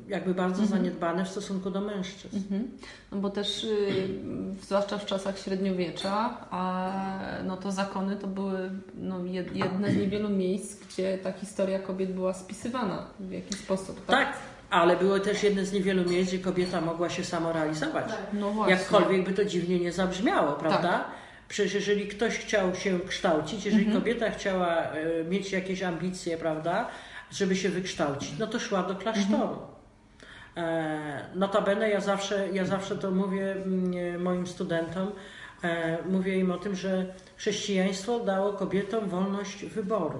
jakby 0.07 0.33
bardzo 0.33 0.61
Mhm. 0.61 0.79
zaniedbane 0.79 1.25
w 1.25 1.29
stosunku 1.29 1.69
do 1.71 1.81
mężczyzn. 1.81 2.37
Mhm. 2.37 2.67
No 3.11 3.17
bo 3.17 3.29
też, 3.29 3.63
y, 3.63 4.07
zwłaszcza 4.61 4.97
w 4.97 5.05
czasach 5.05 5.39
średniowiecza, 5.39 6.37
a, 6.51 6.91
no 7.43 7.57
to 7.57 7.71
zakony 7.71 8.15
to 8.15 8.27
były 8.27 8.69
no, 8.97 9.19
jed- 9.19 9.55
jedne 9.55 9.91
z 9.91 9.95
niewielu 9.97 10.29
miejsc, 10.29 10.79
gdzie 10.87 11.17
ta 11.17 11.31
historia 11.31 11.79
kobiet 11.79 12.13
była 12.13 12.33
spisywana 12.33 13.07
w 13.19 13.31
jakiś 13.31 13.57
sposób. 13.59 14.05
Tak. 14.05 14.25
Tak, 14.25 14.33
ale 14.69 14.97
było 14.97 15.19
też 15.19 15.43
jedne 15.43 15.65
z 15.65 15.73
niewielu 15.73 16.09
miejsc, 16.09 16.29
gdzie 16.31 16.39
kobieta 16.39 16.81
mogła 16.81 17.09
się 17.09 17.23
samorealizować. 17.23 18.07
Tak. 18.07 18.17
No 18.33 18.51
właśnie. 18.51 18.73
Jakkolwiek 18.73 19.25
by 19.25 19.33
to 19.33 19.45
dziwnie 19.45 19.79
nie 19.79 19.91
zabrzmiało, 19.91 20.51
prawda? 20.53 21.05
Przecież 21.47 21.73
jeżeli 21.73 22.07
ktoś 22.07 22.37
chciał 22.37 22.75
się 22.75 22.99
kształcić, 22.99 23.65
jeżeli 23.65 23.83
Mhm. 23.85 24.01
kobieta 24.01 24.29
chciała 24.31 24.75
e, 24.77 25.23
mieć 25.23 25.51
jakieś 25.51 25.83
ambicje, 25.83 26.37
prawda, 26.37 26.87
żeby 27.31 27.55
się 27.55 27.69
wykształcić, 27.69 28.37
no 28.39 28.47
to 28.47 28.59
szła 28.59 28.83
do 28.83 28.95
klasztoru. 28.95 29.53
E, 29.53 29.74
notabene 31.35 31.89
ja 31.89 32.01
zawsze, 32.01 32.49
ja 32.53 32.65
zawsze 32.65 32.95
to 32.95 33.11
mówię 33.11 33.51
mm, 33.51 34.21
moim 34.21 34.47
studentom, 34.47 35.11
e, 35.63 35.97
mówię 36.09 36.37
im 36.39 36.51
o 36.51 36.57
tym, 36.57 36.75
że 36.75 37.05
chrześcijaństwo 37.37 38.19
dało 38.19 38.53
kobietom 38.53 39.09
wolność 39.09 39.65
wyboru. 39.65 40.19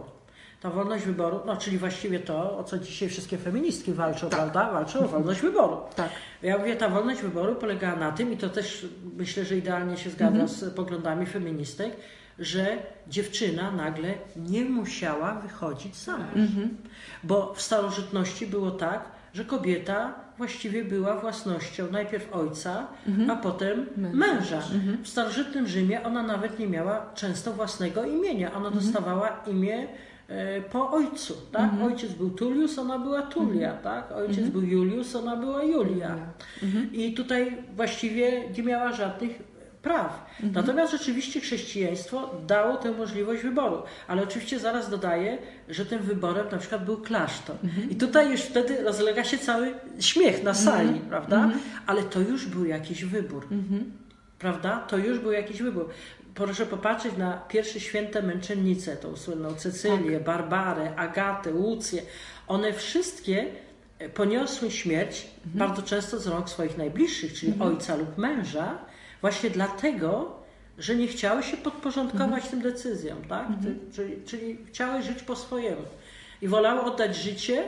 Ta 0.61 0.69
wolność 0.69 1.05
wyboru, 1.05 1.39
no 1.45 1.57
czyli 1.57 1.77
właściwie 1.77 2.19
to, 2.19 2.57
o 2.57 2.63
co 2.63 2.77
dzisiaj 2.77 3.09
wszystkie 3.09 3.38
feministki 3.38 3.93
walczą, 3.93 4.29
Tak. 4.29 4.39
prawda? 4.39 4.71
Walczą 4.73 4.99
o 4.99 5.07
wolność 5.07 5.41
wyboru. 5.41 5.77
Tak. 5.95 6.09
Ja 6.41 6.57
mówię, 6.57 6.75
ta 6.75 6.89
wolność 6.89 7.21
wyboru 7.21 7.55
polegała 7.55 7.95
na 7.95 8.11
tym, 8.11 8.33
i 8.33 8.38
to 8.38 8.49
też 8.49 8.86
myślę, 9.17 9.45
że 9.45 9.57
idealnie 9.57 9.97
się 9.97 10.09
zgadza 10.09 10.27
Mhm. 10.39 10.47
z 10.47 10.73
poglądami 10.75 11.25
feministek, 11.25 11.93
że 12.39 12.77
dziewczyna 13.07 13.71
nagle 13.71 14.13
nie 14.36 14.65
musiała 14.65 15.33
wychodzić 15.36 15.97
sama. 15.97 16.25
Mhm. 16.36 16.77
Bo 17.23 17.53
w 17.53 17.61
starożytności 17.61 18.47
było 18.47 18.71
tak, 18.71 19.14
że 19.36 19.45
kobieta 19.45 20.13
właściwie 20.38 20.86
była 20.86 21.15
własnością 21.19 21.91
najpierw 21.91 22.33
ojca, 22.33 22.88
Mhm. 23.07 23.29
a 23.31 23.36
potem 23.36 23.86
Męża. 23.97 24.57
Mhm. 24.57 24.97
W 25.03 25.07
starożytnym 25.07 25.67
Rzymie 25.67 26.03
ona 26.03 26.23
nawet 26.23 26.59
nie 26.59 26.67
miała 26.67 27.11
często 27.15 27.53
własnego 27.53 28.03
imienia. 28.03 28.53
Ona 28.53 28.71
dostawała 28.71 29.29
imię 29.47 29.88
e, 30.27 30.61
po 30.61 30.91
ojcu. 30.91 31.33
Tak? 31.51 31.61
Mhm. 31.63 31.83
Ojciec 31.83 32.11
był 32.13 32.29
Tullius, 32.29 32.79
ona 32.79 32.99
była 32.99 33.21
Tulia. 33.21 33.71
Tak? 33.73 34.11
Ojciec 34.11 34.38
Mhm. 34.45 34.51
był 34.51 34.61
Julius, 34.61 35.15
ona 35.15 35.36
była 35.36 35.63
Julia. 35.63 36.15
Mhm. 36.63 36.93
I 36.93 37.13
tutaj 37.13 37.57
właściwie 37.75 38.49
nie 38.57 38.63
miała 38.63 38.91
żadnych 38.91 39.54
praw. 39.86 40.25
Mhm. 40.43 40.53
Natomiast 40.53 40.91
rzeczywiście 40.91 41.39
chrześcijaństwo 41.41 42.31
dało 42.47 42.77
tę 42.77 42.91
możliwość 42.91 43.43
wyboru. 43.43 43.77
Ale 44.07 44.23
oczywiście 44.23 44.59
zaraz 44.59 44.89
dodaję, 44.89 45.38
że 45.69 45.86
tym 45.86 45.99
wyborem 46.03 46.47
na 46.51 46.57
przykład 46.57 46.86
był 46.86 46.97
klasztor. 47.01 47.55
Mhm. 47.63 47.89
I 47.89 47.95
tutaj 47.95 48.31
już 48.31 48.41
wtedy 48.41 48.83
rozlega 48.83 49.23
się 49.23 49.38
cały 49.38 49.73
śmiech 49.99 50.43
na 50.43 50.53
sali, 50.53 50.88
Mhm. 50.89 51.05
prawda? 51.09 51.36
Mhm. 51.43 51.61
Ale 51.88 52.03
to 52.03 52.19
już 52.19 52.45
był 52.45 52.65
jakiś 52.65 53.05
wybór 53.05 53.47
Mhm. 53.51 53.91
prawda? 54.39 54.79
To 54.89 54.97
już 54.97 55.19
był 55.19 55.31
jakiś 55.31 55.61
wybór. 55.61 55.89
Proszę 56.36 56.65
popatrzeć 56.65 57.17
na 57.17 57.31
pierwsze 57.38 57.79
święte 57.79 58.21
męczennice, 58.21 58.97
tą 58.97 59.15
słynną 59.17 59.53
Cecylię, 59.55 60.19
Barbarę, 60.19 60.95
Agatę, 60.95 61.53
Łucję. 61.53 62.01
One 62.47 62.73
wszystkie 62.73 63.45
e, 63.99 64.09
poniosły 64.09 64.71
śmierć 64.71 65.27
bardzo 65.45 65.81
często 65.81 66.19
z 66.19 66.27
rąk 66.27 66.49
swoich 66.49 66.77
najbliższych, 66.77 67.33
czyli 67.33 67.53
ojca 67.59 67.95
lub 67.95 68.17
męża, 68.17 68.77
właśnie 69.26 69.49
dlatego, 69.49 70.32
że 70.78 70.95
nie 70.95 71.07
chciały 71.07 71.43
się 71.43 71.57
podporządkować 71.57 72.47
tym 72.47 72.61
decyzjom, 72.61 73.17
tak? 73.30 73.47
Ty- 73.63 73.76
Czyli, 73.95 74.17
czyli 74.26 74.57
chciały 74.67 75.01
żyć 75.03 75.23
po 75.23 75.36
swojemu. 75.36 75.82
I 76.41 76.47
wolały 76.47 76.82
oddać 76.82 77.15
życie, 77.15 77.63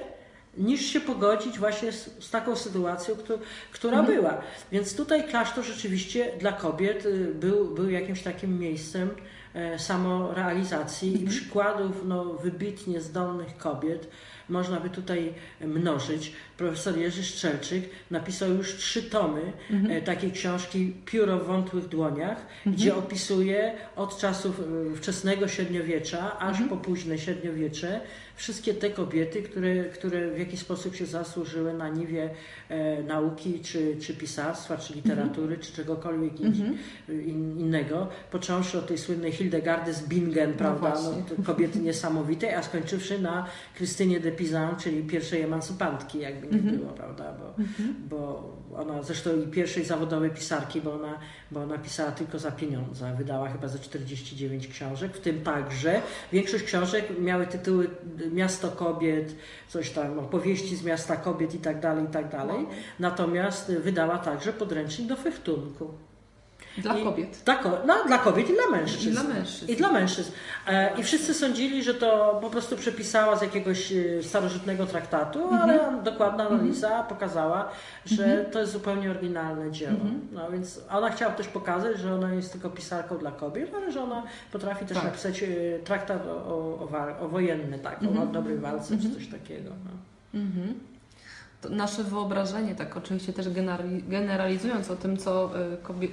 niż 0.58 0.82
się 0.82 1.00
pogodzić 1.02 1.60
właśnie 1.60 1.92
z, 1.92 2.10
z 2.20 2.30
taką 2.30 2.56
sytuacją, 2.56 3.16
któ- 3.16 3.40
która 3.72 4.04
była. 4.04 4.38
Więc 4.72 4.96
tutaj 4.96 5.28
klasztor 5.28 5.64
rzeczywiście 5.64 6.32
dla 6.40 6.52
kobiet 6.52 7.06
y, 7.06 7.34
był, 7.34 7.66
był 7.76 7.90
jakimś 7.90 8.22
takim 8.22 8.60
miejscem 8.60 9.10
e, 9.54 9.80
samorealizacji 9.80 11.24
i 11.24 11.28
przykładów 11.28 11.92
no, 12.06 12.24
wybitnie 12.26 13.02
zdolnych 13.02 13.58
kobiet 13.58 14.08
można 14.50 14.80
by 14.80 14.90
tutaj 14.90 15.34
mnożyć. 15.62 16.32
Profesor 16.58 16.98
Jerzy 16.98 17.24
Strzelczyk 17.24 17.90
napisał 18.12 18.50
już 18.50 18.76
trzy 18.76 19.04
tomy 19.04 19.42
e, 19.90 20.02
takiej 20.02 20.32
książki 20.32 20.94
Pióro 21.06 21.38
w 21.38 21.48
wątłych 21.48 21.88
dłoniach, 21.88 22.46
gdzie 22.66 22.96
opisuje 22.96 23.74
od 23.96 24.18
czasów 24.18 24.60
e, 24.60 24.96
wczesnego 24.96 25.48
średniowiecza 25.48 26.40
aż 26.40 26.58
po 26.70 26.78
późne 26.78 27.18
średniowiecze 27.18 28.02
wszystkie 28.38 28.74
te 28.74 28.90
kobiety, 28.90 29.42
które, 29.42 29.84
które 29.84 30.32
w 30.32 30.40
jakiś 30.40 30.60
sposób 30.60 30.96
się 30.96 31.06
zasłużyły 31.06 31.74
na 31.74 31.90
niwie 31.90 32.30
e, 32.70 33.04
nauki, 33.04 33.60
czy, 33.60 33.98
czy 34.00 34.14
pisarstwa, 34.14 34.78
czy 34.78 34.94
literatury, 34.94 35.58
czy 35.58 35.74
czegokolwiek 35.74 36.42
in, 36.42 36.78
in, 37.10 37.60
innego. 37.60 38.08
Począwszy 38.32 38.80
od 38.80 38.88
tej 38.88 38.98
słynnej 38.98 39.32
Hildegardy 39.32 39.94
z 39.94 40.04
Bingen, 40.04 40.54
prawda, 40.54 40.94
no, 40.96 41.02
właśnie. 41.02 41.24
to 41.36 41.44
kobiety 41.44 41.80
niesamowitej, 41.80 42.54
a 42.54 42.64
skończywszy 42.64 43.20
na 43.20 43.46
Krystynie 43.76 44.20
de 44.20 44.32
Pizan, 44.32 44.76
czyli 44.76 45.04
pierwszej 45.04 45.42
emancypantki, 45.42 46.20
jakby 46.20 46.56
nie 46.56 46.72
było, 46.72 46.92
prawda, 46.92 47.34
bo, 47.40 47.64
bo 48.10 48.58
ona 48.76 49.04
zresztą 49.04 49.42
i 49.42 49.48
pierwszej 49.48 49.86
zawodowej 49.86 50.30
pisarki, 50.30 50.82
bo 50.82 50.94
ona, 50.94 51.20
bo 51.52 51.64
ona 51.64 51.78
pisała 51.78 52.12
tylko 52.12 52.40
za 52.40 52.52
pieniądze, 52.52 53.16
wydała 53.18 53.50
chyba 53.50 53.68
ze 53.68 53.80
49 53.80 54.68
książek, 54.68 55.18
w 55.18 55.20
tym 55.20 55.44
także 55.44 56.02
większość 56.32 56.64
książek 56.64 57.20
miały 57.20 57.48
tytuły 57.48 57.90
Miasto 58.32 58.72
Kobiet, 58.72 59.36
coś 59.68 59.90
tam, 59.90 60.20
opowieści 60.20 60.76
z 60.76 60.84
Miasta 60.84 61.16
Kobiet 61.16 61.56
i 61.56 61.60
tak 61.60 61.80
dalej, 61.80 62.06
i 62.06 62.08
tak 62.08 62.30
dalej. 62.30 62.66
Natomiast 63.00 63.72
wydała 63.72 64.18
także 64.18 64.54
podręcznik 64.54 65.08
do 65.08 65.16
fechtunku. 65.16 66.07
Dla 66.78 66.98
I- 66.98 67.04
kobiet. 67.04 67.42
Dla, 67.46 67.60
no, 67.88 67.94
dla 68.08 68.18
kobiet 68.18 68.50
i 68.50 68.54
dla 68.54 68.78
mężczyzn. 68.80 69.10
I 69.10 69.12
dla 69.12 69.24
mężczyzn. 69.24 69.72
I 69.72 69.76
dla 69.76 69.92
mężczyzn. 69.92 70.32
E, 70.68 71.00
I 71.00 71.04
wszyscy 71.04 71.34
sądzili, 71.34 71.84
że 71.84 71.94
to 71.94 72.38
po 72.42 72.50
prostu 72.50 72.76
przepisała 72.78 73.36
z 73.36 73.42
jakiegoś 73.42 73.92
e, 73.92 74.24
starożytnego 74.24 74.86
traktatu, 74.86 75.44
Mhm. 75.44 75.62
ale 75.62 76.04
dokładna 76.04 76.48
analiza 76.48 77.04
pokazała, 77.04 77.70
że 78.06 78.46
to 78.52 78.60
jest 78.60 78.72
zupełnie 78.72 79.12
oryginalne 79.12 79.72
dzieło. 79.72 79.92
Mhm. 79.92 80.28
No 80.32 80.52
więc 80.52 80.82
ona 80.92 81.10
chciała 81.10 81.32
też 81.34 81.48
pokazać, 81.48 82.00
że 82.00 82.16
ona 82.16 82.34
jest 82.34 82.52
tylko 82.52 82.70
pisarką 82.70 83.18
dla 83.18 83.32
kobiet, 83.32 83.72
ale 83.76 83.92
że 83.92 84.04
ona 84.04 84.24
potrafi 84.52 84.86
też 84.86 84.98
Tak. 84.98 85.06
napisać 85.06 85.44
e, 85.44 85.48
traktat 85.84 86.28
o, 86.28 86.32
o, 86.32 86.88
o 87.22 87.28
wojenny, 87.28 87.80
tak, 87.80 88.02
o 88.04 88.06
Mhm. 88.06 88.32
dobrej 88.32 88.58
walce 88.58 88.98
czy 88.98 89.14
coś 89.16 89.28
takiego. 89.28 89.70
No. 89.86 90.40
Nasze 91.70 92.04
wyobrażenie, 92.04 92.76
tak 92.76 92.98
oczywiście 92.98 93.34
też 93.34 93.50
generali- 93.50 94.04
generalizując 94.10 94.92
o 94.92 94.96
tym, 94.96 95.18
co 95.18 95.50
kobie- 95.84 96.10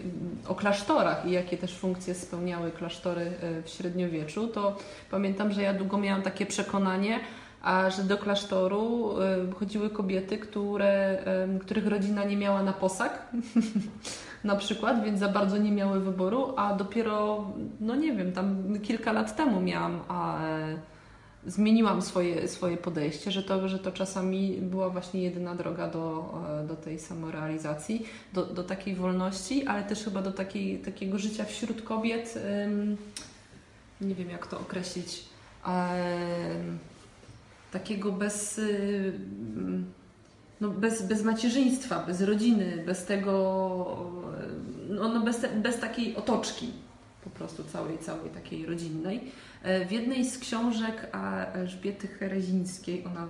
o 0.48 0.54
klasztorach 0.54 1.26
i 1.26 1.30
jakie 1.30 1.56
też 1.56 1.78
funkcje 1.78 2.14
spełniały 2.14 2.70
klasztory 2.70 3.20
y, 3.20 3.62
w 3.62 3.68
średniowieczu, 3.68 4.48
to 4.48 4.76
pamiętam, 5.10 5.52
że 5.52 5.62
ja 5.62 5.74
długo 5.74 5.98
miałam 5.98 6.22
takie 6.22 6.46
przekonanie, 6.46 7.20
a 7.62 7.90
że 7.90 8.02
do 8.02 8.18
klasztoru 8.18 9.14
y, 9.50 9.52
chodziły 9.52 9.90
kobiety, 9.90 10.38
które, 10.38 11.18
których 11.60 11.86
rodzina 11.86 12.24
nie 12.24 12.36
miała 12.36 12.62
na 12.62 12.72
posag, 12.72 13.22
na 14.44 14.56
przykład, 14.56 15.04
więc 15.04 15.20
za 15.20 15.28
bardzo 15.28 15.58
nie 15.58 15.72
miały 15.72 16.00
wyboru, 16.00 16.54
a 16.56 16.74
dopiero, 16.74 17.44
no 17.80 17.94
nie 17.94 18.12
wiem, 18.12 18.32
tam 18.32 18.78
kilka 18.82 19.12
lat 19.12 19.36
temu 19.36 19.60
miałam 19.60 20.00
a, 20.08 20.44
e, 20.44 20.76
zmieniłam 21.46 22.02
swoje, 22.02 22.48
swoje 22.48 22.76
podejście, 22.76 23.30
że 23.30 23.42
to, 23.42 23.68
że 23.68 23.78
to 23.78 23.92
czasami 23.92 24.58
była 24.62 24.88
właśnie 24.88 25.22
jedyna 25.22 25.54
droga 25.54 25.88
do, 25.88 26.34
e, 26.62 26.66
do 26.66 26.76
tej 26.76 26.98
samorealizacji, 26.98 28.06
do, 28.32 28.46
do 28.46 28.64
takiej 28.64 28.94
wolności, 28.94 29.66
ale 29.66 29.82
też 29.82 30.04
chyba 30.04 30.22
do 30.22 30.32
takiej, 30.32 30.78
takiego 30.78 31.18
życia 31.18 31.44
wśród 31.44 31.82
kobiet. 31.82 32.38
Nie 34.00 34.14
wiem, 34.14 34.30
jak 34.30 34.46
to 34.46 34.60
określić. 34.60 35.24
Takiego 37.72 38.12
bez, 38.12 38.60
no 40.60 40.68
bez, 40.68 41.02
bez 41.02 41.22
macierzyństwa, 41.22 42.04
bez 42.06 42.20
rodziny, 42.20 42.82
bez 42.86 43.04
tego, 43.04 44.12
no, 44.88 45.08
no 45.08 45.20
bez, 45.20 45.40
bez 45.62 45.80
takiej 45.80 46.16
otoczki 46.16 46.72
po 47.24 47.30
prostu 47.30 47.64
całej, 47.64 47.98
całej 47.98 48.30
takiej 48.30 48.66
rodzinnej. 48.66 49.20
E, 49.62 49.86
W 49.86 49.92
jednej 49.92 50.24
z 50.24 50.38
książek 50.38 51.08
Elżbiety 51.54 52.06
Herezińskiej, 52.06 53.04
ona 53.06 53.28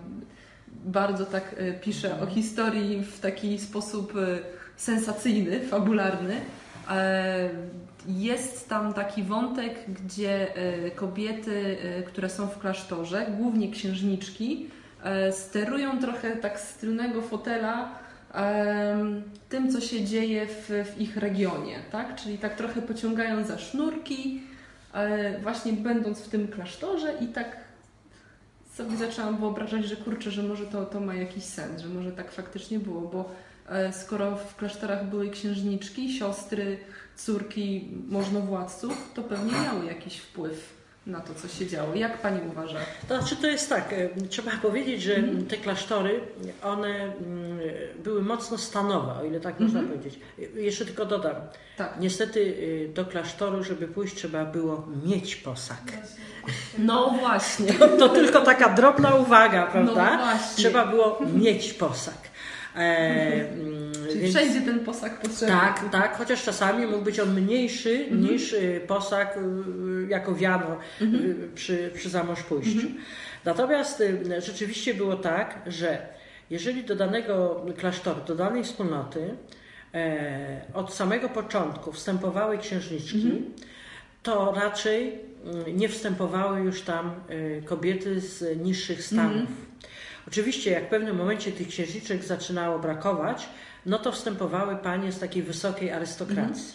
bardzo 0.68 1.26
tak 1.26 1.54
e, 1.58 1.72
pisze 1.72 2.20
o 2.20 2.26
historii 2.26 3.04
w 3.04 3.20
taki 3.20 3.58
sposób 3.58 4.16
e, 4.16 4.38
sensacyjny, 4.76 5.60
fabularny. 5.60 6.40
Jest 8.08 8.68
tam 8.68 8.94
taki 8.94 9.22
wątek, 9.22 9.74
gdzie 9.88 10.46
kobiety, 10.94 11.76
które 12.06 12.30
są 12.30 12.46
w 12.46 12.58
klasztorze, 12.58 13.26
głównie 13.38 13.70
księżniczki, 13.70 14.70
sterują 15.30 16.00
trochę 16.00 16.36
tak 16.36 16.60
z 16.60 16.74
tylnego 16.74 17.22
fotela 17.22 17.98
tym, 19.48 19.72
co 19.72 19.80
się 19.80 20.04
dzieje 20.04 20.46
w, 20.46 20.70
w 20.94 21.00
ich 21.00 21.16
regionie, 21.16 21.78
tak? 21.92 22.16
Czyli 22.16 22.38
tak 22.38 22.56
trochę 22.56 22.82
pociągają 22.82 23.44
za 23.44 23.58
sznurki, 23.58 24.42
e, 24.94 25.40
właśnie 25.40 25.72
będąc 25.72 26.20
w 26.20 26.28
tym 26.28 26.48
klasztorze 26.48 27.14
i 27.20 27.26
tak 27.26 27.56
sobie 28.74 28.96
zaczęłam 28.96 29.36
wyobrażać, 29.36 29.84
że 29.84 29.96
kurczę, 29.96 30.30
że 30.30 30.42
może 30.42 30.66
to, 30.66 30.86
to 30.86 31.00
ma 31.00 31.14
jakiś 31.14 31.44
sens, 31.44 31.82
że 31.82 31.88
może 31.88 32.12
tak 32.12 32.32
faktycznie 32.32 32.78
było, 32.78 33.00
bo 33.00 33.30
e, 33.68 33.92
skoro 33.92 34.36
w 34.36 34.56
klasztorach 34.56 35.08
były 35.08 35.30
księżniczki, 35.30 36.18
siostry, 36.18 36.78
córki 37.16 37.88
możnowładców, 38.08 39.10
to 39.14 39.22
pewnie 39.22 39.52
miały 39.52 39.86
jakiś 39.86 40.18
wpływ 40.18 40.73
na 41.06 41.20
to, 41.20 41.34
co 41.34 41.48
się 41.48 41.66
działo. 41.66 41.94
Jak 41.94 42.18
Pani 42.22 42.40
uważa? 42.50 42.78
To 43.08 43.18
znaczy 43.18 43.36
to 43.36 43.46
jest 43.46 43.68
tak, 43.68 43.92
e, 43.92 44.08
trzeba 44.28 44.50
powiedzieć, 44.62 45.02
że 45.02 45.16
te 45.48 45.56
klasztory, 45.56 46.20
one 46.62 46.88
mm, 46.88 47.58
były 48.04 48.22
mocno 48.22 48.58
stanowe, 48.58 49.12
o 49.20 49.24
ile 49.24 49.40
tak 49.40 49.60
można 49.60 49.82
powiedzieć. 49.82 50.18
E, 50.56 50.60
Jeszcze 50.60 50.84
tylko 50.84 51.04
dodam, 51.04 51.34
Tak. 51.76 51.94
niestety 52.00 52.56
e, 52.84 52.94
do 52.94 53.04
klasztoru, 53.04 53.64
żeby 53.64 53.88
pójść, 53.88 54.14
trzeba 54.14 54.44
było 54.44 54.86
mieć 55.06 55.36
posag. 55.36 55.82
No 56.78 57.10
właśnie. 57.20 57.72
To, 57.72 57.88
to 57.98 58.08
tylko 58.08 58.40
taka 58.40 58.68
drobna 58.68 59.14
uwaga, 59.14 59.66
prawda? 59.66 60.16
No 60.16 60.22
właśnie. 60.24 60.56
Trzeba 60.56 60.86
było 60.86 61.18
mieć 61.34 61.72
posag. 61.72 62.18
E, 62.76 63.50
mm, 63.50 63.92
Czyli 64.08 64.20
więc- 64.20 64.36
wszędzie 64.36 64.60
ten 64.60 64.80
posag 64.80 65.20
potrzebny. 65.20 65.54
Tak, 65.54 65.90
tak, 65.92 66.16
chociaż 66.16 66.44
czasami 66.44 66.86
mógł 66.86 67.04
być 67.04 67.20
on 67.20 67.40
mniejszy 67.40 68.06
niż 68.10 68.52
y, 68.52 68.80
posag 68.86 69.36
y, 69.36 69.40
jako 70.08 70.34
wiano 70.34 70.76
y, 71.02 71.48
przy, 71.54 71.90
przy 71.94 72.08
zamążpójściu. 72.10 72.88
Natomiast 73.44 74.00
y, 74.00 74.40
rzeczywiście 74.40 74.94
było 74.94 75.16
tak, 75.16 75.58
że 75.66 76.06
jeżeli 76.50 76.84
do 76.84 76.96
danego 76.96 77.66
klasztoru, 77.78 78.20
do 78.26 78.34
danej 78.34 78.64
wspólnoty 78.64 79.34
e, 79.94 80.60
od 80.74 80.94
samego 80.94 81.28
początku 81.28 81.92
wstępowały 81.92 82.58
księżniczki, 82.58 83.42
to 84.22 84.52
raczej 84.56 85.18
y, 85.68 85.72
nie 85.72 85.88
wstępowały 85.88 86.60
już 86.60 86.82
tam 86.82 87.10
kobiety 87.64 88.20
z 88.20 88.62
niższych 88.62 89.04
stanów. 89.04 89.48
Oczywiście, 90.34 90.70
jak 90.70 90.84
w 90.84 90.88
pewnym 90.88 91.16
momencie 91.16 91.52
tych 91.52 91.68
księżniczek 91.68 92.24
zaczynało 92.24 92.78
brakować, 92.78 93.48
no 93.86 93.98
to 93.98 94.12
wstępowały 94.12 94.76
panie 94.76 95.12
z 95.12 95.18
takiej 95.18 95.42
wysokiej 95.42 95.90
arystokracji. 95.90 96.74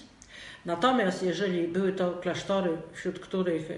Natomiast 0.66 1.24
jeżeli 1.24 1.68
były 1.68 1.93
to 1.93 2.12
klasztory, 2.12 2.78
wśród 2.93 3.20
których 3.20 3.72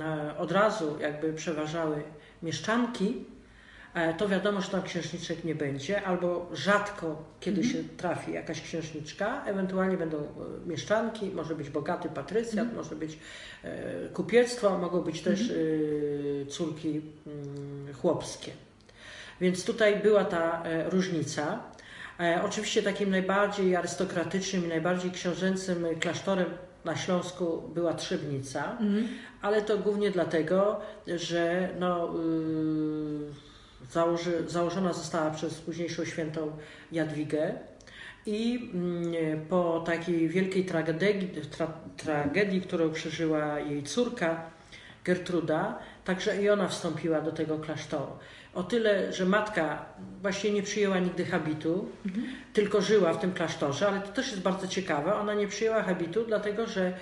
e, 0.00 0.38
od 0.38 0.52
razu 0.52 0.98
jakby 1.00 1.32
przeważały 1.32 2.02
mieszczanki, 2.42 3.24
e, 3.94 4.14
to 4.14 4.28
wiadomo, 4.28 4.60
że 4.60 4.68
tam 4.70 4.82
księżniczek 4.82 5.44
nie 5.44 5.54
będzie, 5.54 6.02
albo 6.02 6.48
rzadko 6.52 7.24
kiedy 7.40 7.60
Mhm. 7.60 7.84
się 7.84 7.88
trafi 7.96 8.32
jakaś 8.32 8.60
księżniczka, 8.60 9.44
ewentualnie 9.46 9.96
będą 9.96 10.18
e, 10.18 10.22
mieszczanki, 10.66 11.30
może 11.30 11.54
być 11.54 11.70
bogaty 11.70 12.08
patrycjat, 12.08 12.66
Mhm. 12.66 12.76
może 12.76 12.96
być 12.96 13.18
kupiectwo, 14.14 14.78
mogą 14.78 15.00
być 15.00 15.22
też 15.22 15.52
córki 16.48 17.00
mm, 17.26 17.94
chłopskie. 17.94 18.52
Więc 19.42 19.64
tutaj 19.64 20.00
była 20.00 20.24
ta 20.24 20.62
e, 20.64 20.90
różnica. 20.90 21.62
E, 22.20 22.40
Oczywiście 22.44 22.82
takim 22.82 23.10
najbardziej 23.10 23.76
arystokratycznym 23.76 24.64
i 24.64 24.68
najbardziej 24.68 25.10
książęcym 25.10 25.86
klasztorem 26.00 26.46
na 26.84 26.96
Śląsku 26.96 27.62
była 27.74 27.94
Trzebnica, 27.94 28.76
Mhm. 28.80 29.08
ale 29.42 29.62
to 29.62 29.78
głównie 29.78 30.10
dlatego, 30.10 30.80
że 31.06 31.68
no, 31.80 32.14
yy, 32.14 33.90
założy, 33.92 34.44
założona 34.48 34.92
została 34.92 35.30
przez 35.30 35.54
późniejszą 35.60 36.04
świętą 36.04 36.52
Jadwigę 36.92 37.52
i 38.26 38.70
mm, 38.74 39.46
po 39.46 39.80
takiej 39.86 40.28
wielkiej 40.28 40.64
tragedii, 40.64 41.28
tra, 41.50 41.66
tragedii, 41.96 42.60
którą 42.60 42.90
przeżyła 42.90 43.58
jej 43.60 43.82
córka 43.82 44.50
Gertruda, 45.04 45.78
także 46.04 46.42
i 46.42 46.50
ona 46.50 46.68
wstąpiła 46.68 47.20
do 47.20 47.32
tego 47.32 47.58
klasztoru. 47.58 48.12
O 48.54 48.62
tyle, 48.62 49.12
że 49.12 49.26
matka 49.26 49.84
właśnie 50.22 50.50
nie 50.50 50.62
przyjęła 50.62 50.98
nigdy 50.98 51.24
habitu, 51.24 51.88
tylko 52.52 52.80
żyła 52.80 53.12
w 53.12 53.20
tym 53.20 53.32
klasztorze, 53.32 53.88
ale 53.88 54.00
to 54.00 54.08
też 54.08 54.30
jest 54.30 54.42
bardzo 54.42 54.68
ciekawe. 54.68 55.14
Ona 55.14 55.34
nie 55.34 55.48
przyjęła 55.48 55.82
habitu, 55.82 56.24
dlatego 56.24 56.66
że 56.66 56.86
e, 56.86 56.92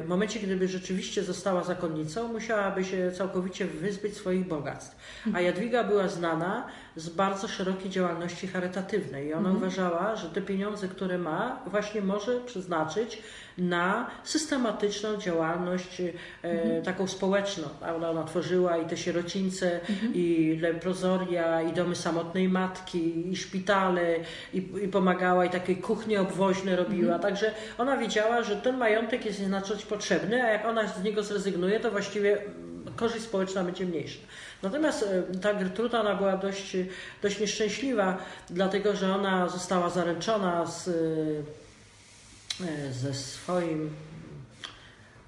w 0.00 0.06
momencie, 0.08 0.40
gdyby 0.40 0.68
rzeczywiście 0.68 1.22
została 1.22 1.64
zakonnicą, 1.64 2.32
musiałaby 2.32 2.84
się 2.84 3.12
całkowicie 3.12 3.66
wyzbyć 3.66 4.16
swoich 4.16 4.48
bogactw. 4.48 4.96
A 5.34 5.40
Jadwiga 5.40 5.84
była 5.84 6.08
znana 6.08 6.66
z 6.96 7.08
bardzo 7.08 7.48
szerokiej 7.48 7.90
działalności 7.90 8.46
charytatywnej 8.48 9.28
i 9.28 9.34
ona 9.34 9.52
uważała, 9.52 10.16
że 10.16 10.30
te 10.30 10.42
pieniądze, 10.42 10.88
które 10.88 11.18
ma, 11.18 11.62
właśnie 11.66 12.00
może 12.00 12.40
przeznaczyć 12.40 13.22
na 13.58 14.10
systematyczną 14.24 15.16
działalność 15.16 16.02
e, 16.42 16.82
taką 16.82 17.06
społeczną. 17.06 17.68
Ona, 17.96 18.10
ona 18.10 18.24
tworzyła 18.24 18.76
i 18.76 18.86
te 18.86 18.96
sierocińce, 18.96 19.80
i 20.14 20.58
leprozoria, 20.60 21.62
i 21.62 21.72
domy 21.72 21.96
samotnej 21.96 22.48
matki, 22.48 23.30
i 23.32 23.36
szpitale, 23.36 24.16
i, 24.54 24.58
i 24.82 24.88
pomagała, 24.88 25.44
i 25.44 25.50
takie 25.50 25.76
kuchnie 25.76 26.20
obwoźne 26.20 26.76
robiła. 26.76 27.18
Także 27.18 27.50
ona 27.78 27.96
wiedziała, 27.96 28.42
że 28.42 28.56
ten 28.56 28.76
majątek 28.76 29.26
jest 29.26 29.40
nieznacznie 29.40 29.76
potrzebny, 29.88 30.44
a 30.44 30.48
jak 30.48 30.66
ona 30.66 30.88
z 30.88 31.02
niego 31.02 31.22
zrezygnuje, 31.22 31.80
to 31.80 31.90
właściwie 31.90 32.42
mm, 32.42 32.84
korzyść 32.96 33.24
społeczna 33.24 33.64
będzie 33.64 33.86
mniejsza. 33.86 34.18
Natomiast 34.62 35.02
e, 35.02 35.38
ta 35.38 35.54
Gertruda 35.54 36.00
ona 36.00 36.14
była 36.14 36.36
dość, 36.36 36.76
dość 37.22 37.40
nieszczęśliwa, 37.40 38.16
dlatego 38.50 38.96
że 38.96 39.14
ona 39.14 39.48
została 39.48 39.90
zaręczona 39.90 40.66
z, 40.66 40.90
ze 42.92 43.14
swoim 43.14 43.90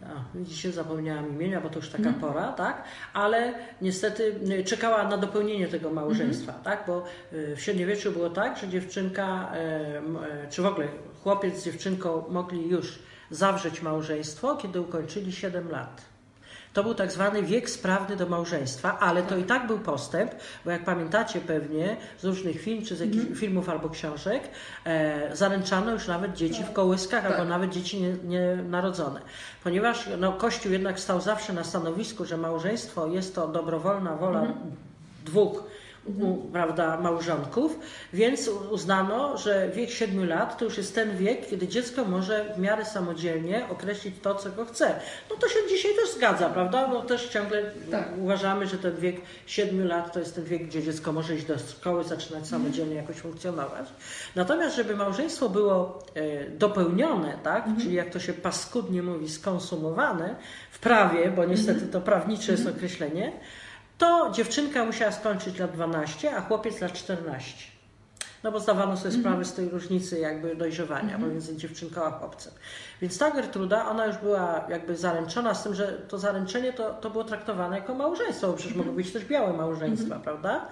a, 0.03 0.39
dzisiaj 0.45 0.72
zapomniałam 0.72 1.31
imienia, 1.31 1.61
bo 1.61 1.68
to 1.68 1.77
już 1.77 1.89
taka 1.89 2.12
pora, 2.12 2.53
tak? 2.53 2.85
Ale 3.12 3.55
niestety 3.83 4.41
y, 4.51 4.64
czekała 4.64 5.09
na 5.09 5.16
dopełnienie 5.16 5.68
tego 5.68 5.91
małżeństwa, 5.91 6.53
tak? 6.53 6.85
Bo 6.87 7.05
y, 7.33 7.57
w 7.57 7.61
średniowieczu 7.61 8.12
było 8.12 8.31
tak, 8.31 8.59
że 8.59 8.68
dziewczynka, 8.68 9.53
e, 9.55 9.57
e, 9.57 10.51
czy 10.51 10.62
w 10.62 10.66
ogóle 10.66 10.89
chłopiec 11.22 11.59
z 11.59 11.64
dziewczynką 11.64 12.24
mogli 12.29 12.68
już 12.68 12.99
zawrzeć 13.31 13.83
małżeństwo, 13.83 14.57
kiedy 14.57 14.81
ukończyli 14.81 15.33
7 15.33 15.70
lat. 15.70 16.15
To 16.77 16.83
był 16.85 16.95
tak 16.95 17.12
zwany 17.12 17.43
wiek 17.43 17.70
sprawny 17.70 18.16
do 18.16 18.27
małżeństwa, 18.27 18.99
ale 18.99 19.22
to 19.22 19.37
i 19.37 19.45
tak 19.45 19.66
był 19.66 19.79
postęp, 19.79 20.31
bo 20.64 20.70
jak 20.70 20.85
pamiętacie 20.85 21.41
pewnie 21.41 21.97
z 22.18 22.24
różnych 22.24 22.61
film, 22.61 22.85
czy 22.85 22.97
z 22.97 23.01
jakichś 23.01 23.39
filmów 23.41 23.68
albo 23.68 23.89
książek, 23.91 24.43
e, 24.85 25.37
zaręczano 25.37 25.91
już 25.93 26.07
nawet 26.09 26.35
dzieci 26.35 26.64
w 26.64 26.72
kołyskach 26.72 27.22
Tak. 27.22 27.33
albo 27.33 27.45
nawet 27.45 27.70
dzieci 27.70 28.03
nie- 28.03 28.16
nienarodzone. 28.24 29.20
Ponieważ 29.64 30.09
no, 30.18 30.33
Kościół 30.33 30.72
jednak 30.72 31.01
stał 31.01 31.20
zawsze 31.20 31.53
na 31.53 31.64
stanowisku, 31.64 32.24
że 32.24 32.37
małżeństwo 32.37 33.07
jest 33.07 33.35
to 33.35 33.49
dobrowolna 33.49 34.16
wola 34.16 34.47
dwóch 35.24 35.64
u, 36.09 36.36
prawda, 36.52 37.00
małżonków, 37.00 37.78
więc 38.12 38.48
uznano, 38.70 39.38
że 39.38 39.68
wiek 39.74 39.90
7 39.90 40.28
lat 40.28 40.59
to 40.59 40.64
już 40.64 40.76
jest 40.76 40.94
ten 40.94 41.16
wiek, 41.16 41.48
kiedy 41.48 41.68
dziecko 41.68 42.04
może 42.04 42.54
w 42.57 42.59
miarę 42.59 42.84
samodzielnie 42.84 43.68
określić 43.70 44.14
to, 44.22 44.34
co 44.34 44.50
go 44.50 44.64
chce. 44.64 44.94
No 45.30 45.36
to 45.36 45.48
się 45.48 45.59
dzisiaj 45.68 45.94
też 45.94 46.14
zgadza, 46.14 46.48
prawda? 46.48 46.88
Bo 46.88 47.02
też 47.02 47.28
ciągle 47.28 47.62
Tak. 47.90 48.09
uważamy, 48.18 48.66
że 48.66 48.78
ten 48.78 48.96
wiek 48.96 49.16
7 49.46 49.86
lat 49.88 50.12
to 50.12 50.18
jest 50.18 50.34
ten 50.34 50.44
wiek, 50.44 50.66
gdzie 50.66 50.82
dziecko 50.82 51.12
może 51.12 51.34
iść 51.34 51.44
do 51.44 51.59
szkoły, 51.59 52.04
zaczynać 52.04 52.46
samodzielnie 52.46 52.94
jakoś 52.94 53.16
funkcjonować. 53.16 53.88
Natomiast, 54.34 54.76
żeby 54.76 54.96
małżeństwo 54.96 55.48
było 55.48 56.02
e, 56.14 56.50
dopełnione, 56.50 57.38
tak? 57.42 57.64
czyli 57.82 57.94
jak 57.94 58.11
to 58.11 58.20
się 58.20 58.32
paskudnie 58.32 59.02
mówi, 59.02 59.28
skonsumowane 59.28 60.34
w 60.70 60.78
prawie, 60.78 61.30
bo 61.30 61.44
niestety 61.44 61.86
to 61.86 62.00
prawnicze 62.00 62.52
jest 62.52 62.66
określenie, 62.66 63.32
to 63.99 64.30
dziewczynka 64.34 64.84
musiała 64.84 65.12
skończyć 65.12 65.59
lat 65.59 65.72
12, 65.72 66.36
a 66.36 66.40
chłopiec 66.40 66.80
lat 66.80 66.92
14. 66.92 67.76
No 68.42 68.53
bo 68.53 68.61
zdawano 68.61 68.97
sobie 68.97 69.14
sprawę 69.14 69.44
z 69.44 69.53
tej 69.53 69.68
różnicy 69.68 70.18
jakby 70.18 70.57
dojrzewania 70.57 71.18
pomiędzy 71.18 71.57
dziewczynką 71.57 72.05
a 72.05 72.11
chłopcem. 72.11 72.53
Więc 73.03 73.18
ta 73.18 73.30
Gertruda, 73.30 73.88
ona 73.88 74.07
już 74.07 74.16
była 74.16 74.64
jakby 74.68 74.97
zaręczona 74.97 75.55
z 75.55 75.62
tym, 75.62 75.74
że 75.74 75.86
to 76.09 76.18
zaręczenie 76.18 76.72
to, 76.72 76.94
to 76.94 77.11
było 77.11 77.24
traktowane 77.24 77.76
jako 77.76 77.94
małżeństwo, 77.94 78.47
bo 78.47 78.53
przecież 78.53 78.76
mogły 78.76 78.92
być 78.92 79.12
też 79.12 79.24
białe 79.24 79.53
małżeństwa, 79.53 80.18
prawda? 80.24 80.68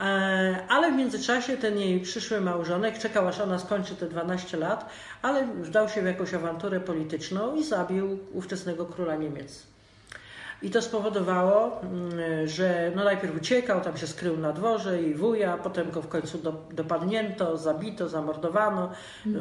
E, 0.00 0.66
Ale 0.68 0.92
w 0.92 0.96
międzyczasie 0.96 1.56
ten 1.56 1.78
jej 1.78 2.00
przyszły 2.00 2.40
małżonek 2.40 2.98
czekał, 2.98 3.28
aż 3.28 3.40
ona 3.40 3.58
skończy 3.58 3.96
te 3.96 4.06
12 4.06 4.56
lat, 4.56 4.90
ale 5.22 5.46
wdał 5.46 5.88
się 5.88 6.02
w 6.02 6.06
jakąś 6.06 6.34
awanturę 6.34 6.80
polityczną 6.80 7.54
i 7.54 7.64
zabił 7.64 8.18
ówczesnego 8.32 8.86
króla 8.86 9.16
Niemiec. 9.16 9.75
I 10.62 10.70
to 10.70 10.82
spowodowało, 10.82 11.80
mm, 11.80 12.48
że 12.48 12.92
no 12.96 13.04
najpierw 13.04 13.36
uciekał, 13.36 13.80
tam 13.80 13.96
się 13.96 14.06
skrył 14.06 14.36
na 14.36 14.52
dworze 14.52 15.02
i 15.02 15.14
wuja, 15.14 15.58
potem 15.58 15.90
go 15.90 16.02
w 16.02 16.08
końcu 16.08 16.38
do, 16.38 16.52
dopadnięto, 16.70 17.56
zabito, 17.56 18.08
zamordowano, 18.08 18.90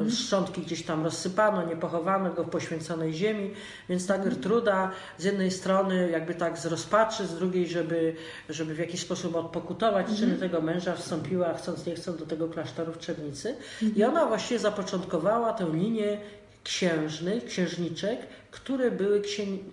szczątki 0.10 0.62
gdzieś 0.62 0.84
tam 0.84 1.04
rozsypano, 1.04 1.66
nie 1.66 1.76
pochowano 1.76 2.34
go 2.34 2.44
w 2.44 2.50
poświęconej 2.50 3.14
ziemi. 3.14 3.54
Więc 3.90 4.08
ta 4.08 4.18
Gertruda 4.18 4.92
z 5.18 5.24
jednej 5.24 5.52
strony 5.52 6.10
jakby 6.12 6.36
tak 6.36 6.58
z 6.58 6.66
rozpaczy, 6.66 7.26
z 7.28 7.36
drugiej, 7.36 7.68
żeby, 7.68 8.16
żeby 8.50 8.76
w 8.76 8.80
jakiś 8.80 9.02
sposób 9.02 9.36
odpokutować 9.36 10.08
czyny 10.20 10.36
tego 10.36 10.62
męża, 10.62 10.96
wstąpiła 10.96 11.54
chcąc 11.54 11.86
nie 11.86 11.96
chcąc 11.96 12.18
do 12.18 12.26
tego 12.26 12.48
klasztoru 12.48 12.92
w 12.92 12.98
Trzebnicy. 12.98 13.56
I 13.96 14.04
ona 14.04 14.26
właściwie 14.26 14.60
zapoczątkowała 14.60 15.54
tę 15.54 15.68
linię 15.74 16.18
księżnych, 16.64 17.46
księżniczek, 17.46 18.20
które 18.56 18.92
były 18.92 19.22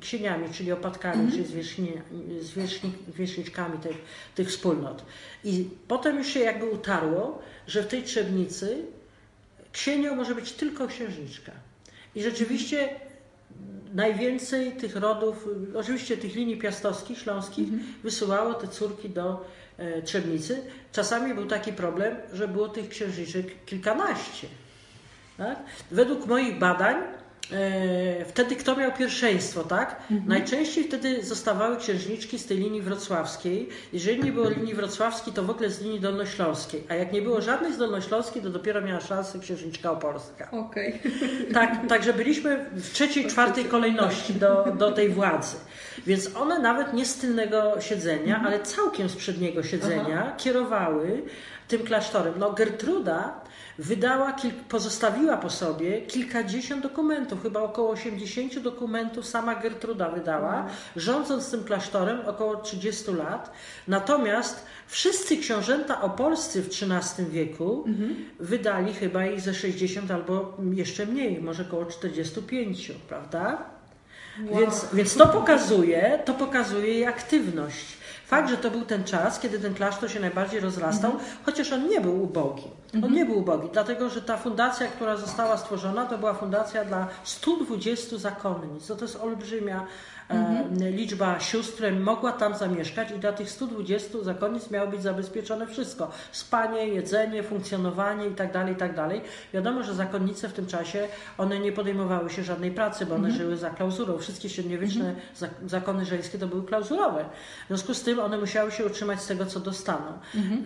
ksieniami, 0.01 0.49
czyli 0.53 0.72
opatkami, 0.72 1.33
czyli 1.33 1.45
zwierzchni, 1.45 1.93
zwierzchni, 2.41 2.93
zwierzchniczkami 3.14 3.78
tych, 3.78 3.97
tych 4.35 4.49
wspólnot. 4.49 5.05
I 5.45 5.68
potem 5.89 6.18
już 6.18 6.26
się 6.26 6.41
jakby 6.41 6.66
utarło, 6.66 7.43
że 7.66 7.83
w 7.83 7.87
tej 7.87 8.03
Trzebnicy 8.03 8.85
księcią 9.72 10.16
może 10.16 10.35
być 10.35 10.53
tylko 10.53 10.87
księżniczka. 10.87 11.53
I 12.14 12.22
rzeczywiście 12.22 12.89
najwięcej 13.95 14.72
tych 14.72 14.97
rodów, 14.97 15.49
oczywiście 15.74 16.16
tych 16.16 16.35
linii 16.35 16.59
piastowskich, 16.59 17.18
śląskich, 17.18 17.68
wysyłało 18.03 18.55
te 18.55 18.68
córki 18.68 19.11
do 19.11 19.45
e, 19.78 20.03
Trzebnicy. 20.03 20.62
Czasami 20.93 21.35
był 21.35 21.47
taki 21.47 21.72
problem, 21.72 22.16
że 22.33 22.49
było 22.49 22.68
tych 22.68 22.89
księżniczek 22.89 23.64
kilkanaście. 23.64 24.47
Tak? 25.37 25.59
Według 25.91 26.26
moich 26.26 26.59
badań 26.59 27.22
wtedy 28.26 28.57
kto 28.57 28.76
miał 28.76 28.93
pierwszeństwo, 28.93 29.64
tak? 29.64 30.03
Najczęściej 30.26 30.84
wtedy 30.84 31.24
zostawały 31.24 31.76
księżniczki 31.76 32.38
z 32.38 32.47
tej 32.47 32.59
linii 32.59 32.82
wrocławskiej. 32.82 33.68
Jeżeli 33.93 34.24
nie 34.24 34.32
było 34.32 34.49
linii 34.49 34.74
wrocławskiej, 34.74 35.32
to 35.32 35.43
w 35.43 35.51
ogóle 35.51 35.70
z 35.70 35.82
linii 35.82 36.01
dolnośląskiej. 36.01 36.84
A 36.88 36.95
jak 36.95 37.12
nie 37.12 37.22
było 37.22 37.40
żadnej 37.40 37.72
z 37.72 37.78
dolnośląskiej, 37.78 38.43
to 38.43 38.51
dopiero 38.51 38.80
miała 38.80 39.01
szansę 39.01 39.38
księżniczka 39.38 39.90
opolska. 39.90 40.51
Okej. 40.51 41.01
Tak, 41.55 41.86
także 41.88 42.12
byliśmy 42.12 42.66
w 42.72 42.93
trzeciej, 42.93 43.26
czwartej 43.26 43.64
kolejności 43.64 44.34
do, 44.34 44.64
do 44.78 44.93
tej 44.93 45.09
władzy. 45.09 45.57
Więc 46.07 46.36
one 46.36 46.59
nawet 46.59 46.93
nie 46.93 47.07
z 47.07 47.14
tylnego 47.14 47.80
siedzenia, 47.80 48.43
ale 48.47 48.61
całkiem 48.61 49.09
z 49.09 49.16
przedniego 49.16 49.62
siedzenia 49.62 50.34
kierowały 50.38 51.22
tym 51.68 51.82
klasztorem. 51.82 52.34
No 52.38 52.53
Gertruda 52.53 53.40
wydała, 53.79 54.37
pozostawiła 54.68 55.37
po 55.37 55.51
sobie 55.51 56.03
kilkadziesiąt 56.03 56.83
dokumentów, 56.83 57.43
chyba 57.43 57.61
około 57.61 57.91
80 57.91 58.59
dokumentów 58.59 59.27
sama 59.27 59.55
Gertruda 59.55 60.11
wydała, 60.11 60.66
rządząc 60.97 61.51
tym 61.51 61.64
klasztorem 61.64 62.20
około 62.27 62.57
30 62.57 63.12
lat. 63.12 63.53
Natomiast 63.89 64.66
wszyscy 64.87 65.37
książęta 65.37 66.03
opolscy 66.03 66.62
w 66.62 66.66
XIII 66.66 67.29
wieku 67.31 67.85
wydali 68.41 68.95
chyba 68.95 69.27
ich 69.27 69.41
ze 69.41 69.55
60 69.55 70.11
albo 70.11 70.57
jeszcze 70.73 71.07
mniej, 71.07 71.41
może 71.41 71.62
około 71.62 71.87
45, 71.87 72.93
prawda? 73.09 73.64
Wow. 74.47 74.61
Więc, 74.61 74.87
więc 74.93 75.14
to 75.14 75.27
pokazuje, 75.27 76.23
to 76.25 76.35
pokazuje 76.35 76.89
jej 76.89 77.07
aktywność. 77.07 78.01
Fakt, 78.33 78.51
że 78.51 78.57
to 78.57 78.70
był 78.70 78.83
ten 78.83 79.05
czas, 79.05 79.41
kiedy 79.41 79.59
ten 79.59 79.74
klasztor 79.74 80.11
się 80.11 80.20
najbardziej 80.20 80.61
rozrastał, 80.61 81.12
chociaż 81.43 81.72
on 81.72 81.89
nie 81.89 82.01
był 82.01 82.22
ubogi. 82.22 82.62
On 83.05 83.12
nie 83.12 83.24
był 83.24 83.39
ubogi, 83.39 83.68
dlatego 83.72 84.09
że 84.09 84.22
ta 84.22 84.37
fundacja, 84.37 84.87
która 84.87 85.16
została 85.16 85.57
stworzona, 85.57 86.07
to 86.07 86.18
była 86.18 86.35
fundacja 86.35 86.85
dla 86.85 87.09
120 87.24 88.18
zakonnic. 88.18 88.87
To, 88.87 88.97
to 88.97 89.05
jest 89.05 89.16
olbrzymia 89.16 89.87
e, 90.33 90.91
liczba 90.91 91.41
sióstr, 91.41 91.93
mogła 92.01 92.33
tam 92.33 92.55
zamieszkać 92.57 93.11
i 93.11 93.14
dla 93.18 93.33
tych 93.33 93.51
120 93.51 94.18
zakonnic 94.22 94.70
miało 94.70 94.91
być 94.91 95.03
zabezpieczone 95.03 95.66
wszystko. 95.66 96.11
Spanie, 96.33 96.89
jedzenie, 96.89 97.43
funkcjonowanie 97.43 98.24
itd., 98.26 98.64
itd. 98.68 99.09
Wiadomo, 99.55 99.83
że 99.83 99.95
zakonnice 99.95 100.49
w 100.49 100.53
tym 100.53 100.66
czasie, 100.66 101.09
one 101.39 101.59
nie 101.59 101.72
podejmowały 101.72 102.30
się 102.30 102.43
żadnej 102.45 102.70
pracy, 102.70 103.07
bo 103.07 103.14
one 103.14 103.30
żyły 103.30 103.57
za 103.57 103.70
klauzurą. 103.70 104.18
Wszystkie 104.18 104.49
średniowieczne 104.49 105.14
zak- 105.41 105.68
zakony 105.68 106.05
żeńskie 106.05 106.39
to 106.39 106.47
były 106.47 106.62
klauzurowe. 106.62 107.24
W 107.64 107.68
związku 107.68 107.95
z 107.95 108.03
tym 108.03 108.18
one 108.20 108.39
musiały 108.39 108.70
się 108.70 108.87
utrzymać 108.87 109.22
z 109.22 109.26
tego, 109.26 109.47
co 109.47 109.61
dostaną. 109.61 110.12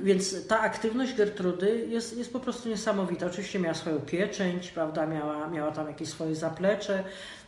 Więc 0.03 0.47
ta 0.47 0.61
aktywność 0.61 1.14
Gertrudy 1.14 1.87
jest, 1.89 2.17
jest 2.19 2.33
po 2.33 2.41
prostu 2.41 2.69
niesamowita. 2.69 3.27
Oczywiście 3.27 3.59
miała 3.59 3.75
swoją 3.75 4.01
pieczęć, 4.01 4.71
prawda, 4.71 5.07
miała, 5.07 5.49
miała 5.49 5.71
tam 5.73 5.87
jakieś 5.89 6.09
swoje 6.09 6.35
zaplecze. 6.35 7.05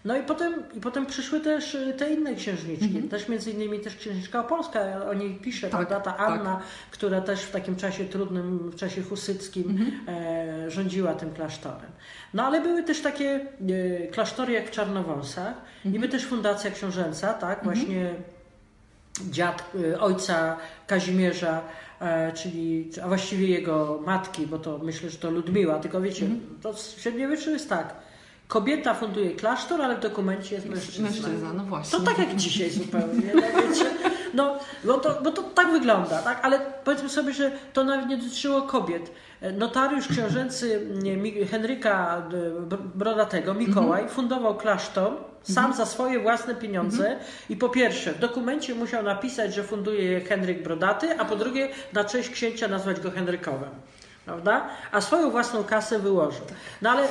No 0.08 0.16
i 0.16 0.22
potem, 0.22 0.62
i 0.76 0.80
potem 0.80 1.06
przyszły 1.06 1.40
też 1.40 1.74
y, 1.74 1.94
te 1.98 2.12
inne 2.14 2.34
księżniczki, 2.34 3.02
też 3.10 3.28
między 3.28 3.50
innymi 3.50 3.80
też 3.80 3.96
księżniczka 3.96 4.40
opolska, 4.40 4.80
o 5.10 5.14
niej 5.14 5.34
pisze, 5.34 5.70
Tak, 5.70 5.88
prawda, 5.88 6.00
ta 6.00 6.12
tak. 6.12 6.30
Anna, 6.30 6.60
która 6.90 7.20
też 7.20 7.42
w 7.42 7.50
takim 7.50 7.76
czasie 7.76 8.04
trudnym, 8.04 8.58
w 8.58 8.76
czasie 8.76 9.02
husyckim 9.02 9.92
e, 10.08 10.70
rządziła 10.70 11.14
tym 11.14 11.34
klasztorem. 11.34 11.90
No 12.34 12.46
ale 12.46 12.60
były 12.60 12.82
też 12.82 13.00
takie 13.00 13.40
e, 14.00 14.06
klasztory 14.06 14.52
jak 14.52 14.68
w 14.68 14.70
Czarnowąsach, 14.70 15.54
niby 15.84 16.08
też 16.08 16.26
fundacja 16.26 16.70
książęca, 16.70 17.34
tak, 17.34 17.64
właśnie 17.64 18.14
dziad 19.30 19.70
y, 19.74 20.00
ojca 20.00 20.56
Kazimierza, 20.86 21.62
e, 22.00 22.32
czyli, 22.32 22.90
a 23.02 23.08
właściwie 23.08 23.48
jego 23.48 24.00
matki, 24.06 24.46
bo 24.46 24.58
to 24.58 24.78
myślę, 24.78 25.10
że 25.10 25.18
to 25.18 25.30
Ludmiła, 25.30 25.78
tylko 25.78 26.00
wiecie, 26.00 26.26
to 26.62 26.72
w 26.72 26.78
średniowieczu 26.78 27.50
jest 27.50 27.68
tak, 27.68 28.07
kobieta 28.48 28.94
funduje 28.94 29.30
klasztor, 29.30 29.82
ale 29.82 29.96
w 29.96 30.00
dokumencie 30.00 30.54
jest 30.54 30.68
mężczyzna. 30.68 31.08
Mężczyzna, 31.08 31.52
no 31.52 31.64
właśnie. 31.64 31.98
To 31.98 32.04
tak 32.04 32.18
jak 32.18 32.36
dzisiaj 32.36 32.70
zupełnie, 32.70 33.32
no. 33.34 33.42
No, 34.34 34.58
bo 34.84 34.98
to, 34.98 35.20
bo 35.22 35.30
to 35.30 35.42
tak 35.42 35.72
wygląda, 35.72 36.22
tak? 36.22 36.40
Ale 36.42 36.60
powiedzmy 36.84 37.08
sobie, 37.08 37.32
że 37.32 37.50
to 37.72 37.84
nawet 37.84 38.08
nie 38.08 38.16
dotyczyło 38.16 38.62
kobiet. 38.62 39.12
Notariusz 39.58 40.08
książęcy 40.08 40.86
Henryka 41.50 42.22
Br- 42.68 42.78
Brodatego, 42.94 43.54
Mikołaj, 43.54 44.08
fundował 44.08 44.56
klasztor 44.56 45.12
sam 45.42 45.74
za 45.74 45.86
swoje 45.86 46.20
własne 46.20 46.54
pieniądze 46.54 47.16
i 47.48 47.56
po 47.56 47.68
pierwsze 47.68 48.12
w 48.12 48.18
dokumencie 48.18 48.74
musiał 48.74 49.02
napisać, 49.02 49.54
że 49.54 49.62
funduje 49.64 50.20
Henryk 50.20 50.62
Brodaty, 50.62 51.18
a 51.20 51.24
po 51.24 51.36
drugie 51.36 51.68
na 51.92 52.04
cześć 52.04 52.30
księcia 52.30 52.68
nazwać 52.68 53.00
go 53.00 53.10
Henrykowem. 53.10 53.70
Prawda? 54.28 54.68
A 54.92 55.00
swoją 55.00 55.30
własną 55.30 55.64
kasę 55.64 55.98
wyłożył. 55.98 56.44
No 56.82 56.90
ale, 56.90 57.08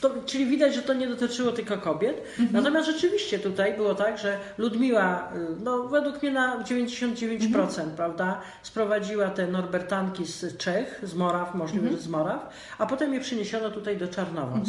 to, 0.00 0.10
czyli 0.26 0.46
widać, 0.46 0.74
że 0.74 0.82
to 0.82 0.94
nie 0.94 1.08
dotyczyło 1.08 1.52
tylko 1.52 1.78
kobiet. 1.78 2.22
Natomiast 2.52 2.86
rzeczywiście 2.86 3.38
tutaj 3.38 3.76
było 3.76 3.94
tak, 3.94 4.18
że 4.18 4.38
Ludmiła, 4.58 5.32
y, 5.36 5.64
no 5.64 5.84
według 5.84 6.22
mnie 6.22 6.32
na 6.32 6.58
99%, 6.58 7.90
prawda, 7.96 8.40
sprowadziła 8.62 9.30
te 9.30 9.46
Norbertanki 9.46 10.26
z 10.26 10.56
Czech, 10.56 11.00
z 11.02 11.14
Moraw, 11.14 11.54
możliwe, 11.54 11.90
że 11.90 11.98
z 11.98 12.08
Moraw, 12.08 12.48
a 12.78 12.86
potem 12.86 13.14
je 13.14 13.20
przyniesiono 13.20 13.70
tutaj 13.70 13.96
do 13.96 14.08
Czarnowąs. 14.08 14.68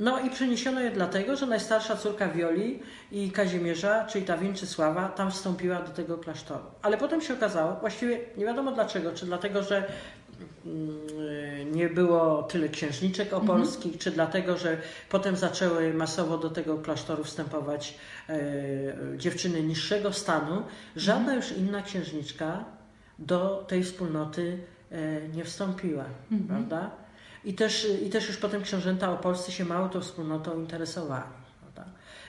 No 0.00 0.20
i 0.20 0.30
przyniesiono 0.30 0.80
je 0.80 0.90
dlatego, 0.90 1.36
że 1.36 1.46
najstarsza 1.46 1.96
córka 1.96 2.28
Wioli 2.28 2.82
i 3.12 3.30
Kazimierza, 3.30 4.04
czyli 4.04 4.24
ta 4.24 4.36
Winczysława, 4.36 5.08
tam 5.08 5.30
wstąpiła 5.30 5.82
do 5.82 5.90
tego 5.90 6.18
klasztoru. 6.18 6.64
Ale 6.82 6.96
potem 6.98 7.20
się 7.20 7.34
okazało, 7.34 7.76
właściwie 7.80 8.20
nie 8.36 8.44
wiadomo 8.44 8.72
dlaczego, 8.72 9.12
czy 9.12 9.26
dlatego, 9.26 9.62
że 9.62 9.88
nie 11.72 11.88
było 11.88 12.42
tyle 12.42 12.68
księżniczek 12.68 13.32
opolskich, 13.32 13.98
czy 13.98 14.10
dlatego, 14.10 14.56
że 14.56 14.78
potem 15.08 15.36
zaczęły 15.36 15.94
masowo 15.94 16.38
do 16.38 16.50
tego 16.50 16.78
klasztoru 16.78 17.24
wstępować 17.24 17.94
e, 18.28 18.38
dziewczyny 19.16 19.62
niższego 19.62 20.12
stanu, 20.12 20.62
żadna 20.96 21.34
już 21.34 21.52
inna 21.52 21.82
księżniczka 21.82 22.64
do 23.18 23.64
tej 23.68 23.84
wspólnoty 23.84 24.58
e, 24.90 25.28
nie 25.28 25.44
wstąpiła, 25.44 26.04
prawda? 26.48 26.90
I 27.44 27.54
też, 27.54 27.88
I 28.06 28.10
też 28.10 28.28
już 28.28 28.36
potem 28.36 28.62
książęta 28.62 29.12
opolscy 29.12 29.52
się 29.52 29.64
mało 29.64 29.88
tą 29.88 30.00
wspólnotą 30.00 30.60
interesowali. 30.60 31.38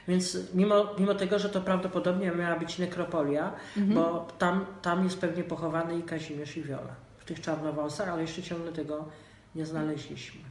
Więc 0.08 0.38
mimo, 0.54 0.86
mimo 1.00 1.16
tego, 1.16 1.40
że 1.40 1.50
to 1.50 1.62
prawdopodobnie 1.62 2.32
miała 2.32 2.60
być 2.60 2.78
nekropolia, 2.78 3.54
bo 3.78 4.28
tam, 4.38 4.66
tam 4.82 5.04
jest 5.04 5.20
pewnie 5.20 5.44
pochowany 5.44 6.00
i 6.00 6.04
Kazimierz 6.04 6.58
i 6.58 6.64
Wiola 6.64 7.09
tych 7.30 7.42
czarnowąsach, 7.42 8.10
ale 8.10 8.22
jeszcze 8.22 8.44
ciągle 8.44 8.72
tego 8.72 9.06
nie 9.56 9.66
znaleźliśmy. 9.66 10.42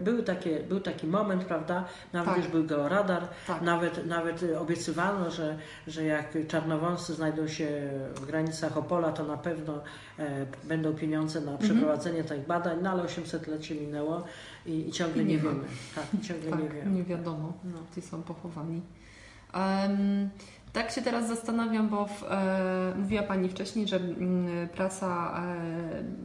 Były 0.00 0.22
takie, 0.22 0.60
był 0.60 0.80
taki 0.80 1.06
moment, 1.06 1.44
prawda? 1.44 1.84
Nawet 2.12 2.28
Tak. 2.34 2.38
już 2.38 2.48
był 2.48 2.64
georadar, 2.64 3.28
Tak. 3.46 3.62
nawet, 3.62 4.06
nawet 4.06 4.44
obiecywano, 4.58 5.30
że, 5.30 5.58
że 5.86 6.04
jak 6.04 6.46
czarnowąscy 6.48 7.14
znajdą 7.14 7.48
się 7.48 7.90
w 8.14 8.26
granicach 8.26 8.76
Opola, 8.76 9.12
to 9.12 9.24
na 9.24 9.36
pewno 9.36 9.82
e, 10.18 10.46
będą 10.64 10.94
pieniądze 10.94 11.40
na 11.40 11.58
przeprowadzenie 11.58 12.24
tych 12.24 12.46
badań, 12.46 12.78
no 12.82 12.90
ale 12.90 13.02
800-lecie 13.02 13.74
minęło 13.74 14.24
i, 14.66 14.88
i 14.88 14.92
ciągle 14.92 15.22
I 15.22 15.26
nie 15.26 15.36
nie, 15.36 15.42
ma. 15.42 15.50
wiemy. 15.50 15.64
Tak, 15.94 16.04
ciągle 16.22 16.50
Tak, 16.50 16.62
nie 16.62 16.68
wiemy. 16.68 16.90
nie 16.90 17.04
wiadomo, 17.04 17.52
No. 17.64 17.78
gdzie 17.92 18.02
są 18.02 18.22
pochowani. 18.22 18.82
Em, 19.54 20.28
tak 20.78 20.90
się 20.90 21.02
teraz 21.02 21.28
zastanawiam, 21.28 21.88
bo 21.88 22.06
w, 22.06 22.22
e, 22.22 22.94
mówiła 22.98 23.22
Pani 23.22 23.48
wcześniej, 23.48 23.88
że 23.88 23.96
mm, 23.96 24.68
praca 24.68 25.40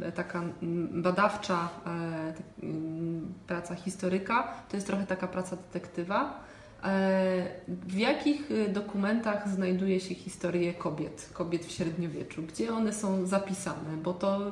e, 0.01 0.11
taka 0.11 0.39
mm, 0.39 1.01
badawcza, 1.01 1.69
e, 1.85 2.33
tak, 2.33 2.45
mm, 2.63 3.33
praca 3.47 3.75
historyka, 3.75 4.53
to 4.69 4.77
jest 4.77 4.87
trochę 4.87 5.05
taka 5.05 5.27
praca 5.27 5.55
detektywa. 5.55 6.43
E, 6.83 7.45
w 7.67 7.97
jakich 7.97 8.51
e, 8.51 8.69
dokumentach 8.69 9.49
znajduje 9.49 9.99
się 9.99 10.15
historie 10.15 10.73
kobiet, 10.73 11.29
kobiet 11.33 11.65
w 11.65 11.71
średniowieczu? 11.71 12.43
Gdzie 12.43 12.73
one 12.73 12.93
są 12.93 13.25
zapisane? 13.25 13.97
Bo 14.03 14.13
to 14.13 14.51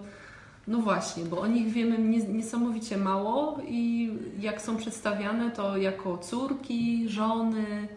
no 0.67 0.77
właśnie, 0.77 1.25
bo 1.25 1.39
o 1.39 1.47
nich 1.47 1.67
wiemy 1.67 1.97
nie- 1.97 2.27
niesamowicie 2.27 2.97
mało 2.97 3.57
i 3.67 4.11
jak 4.39 4.61
są 4.61 4.77
przedstawiane, 4.77 5.51
to 5.51 5.77
jako 5.77 6.17
córki, 6.17 7.09
żony. 7.09 7.87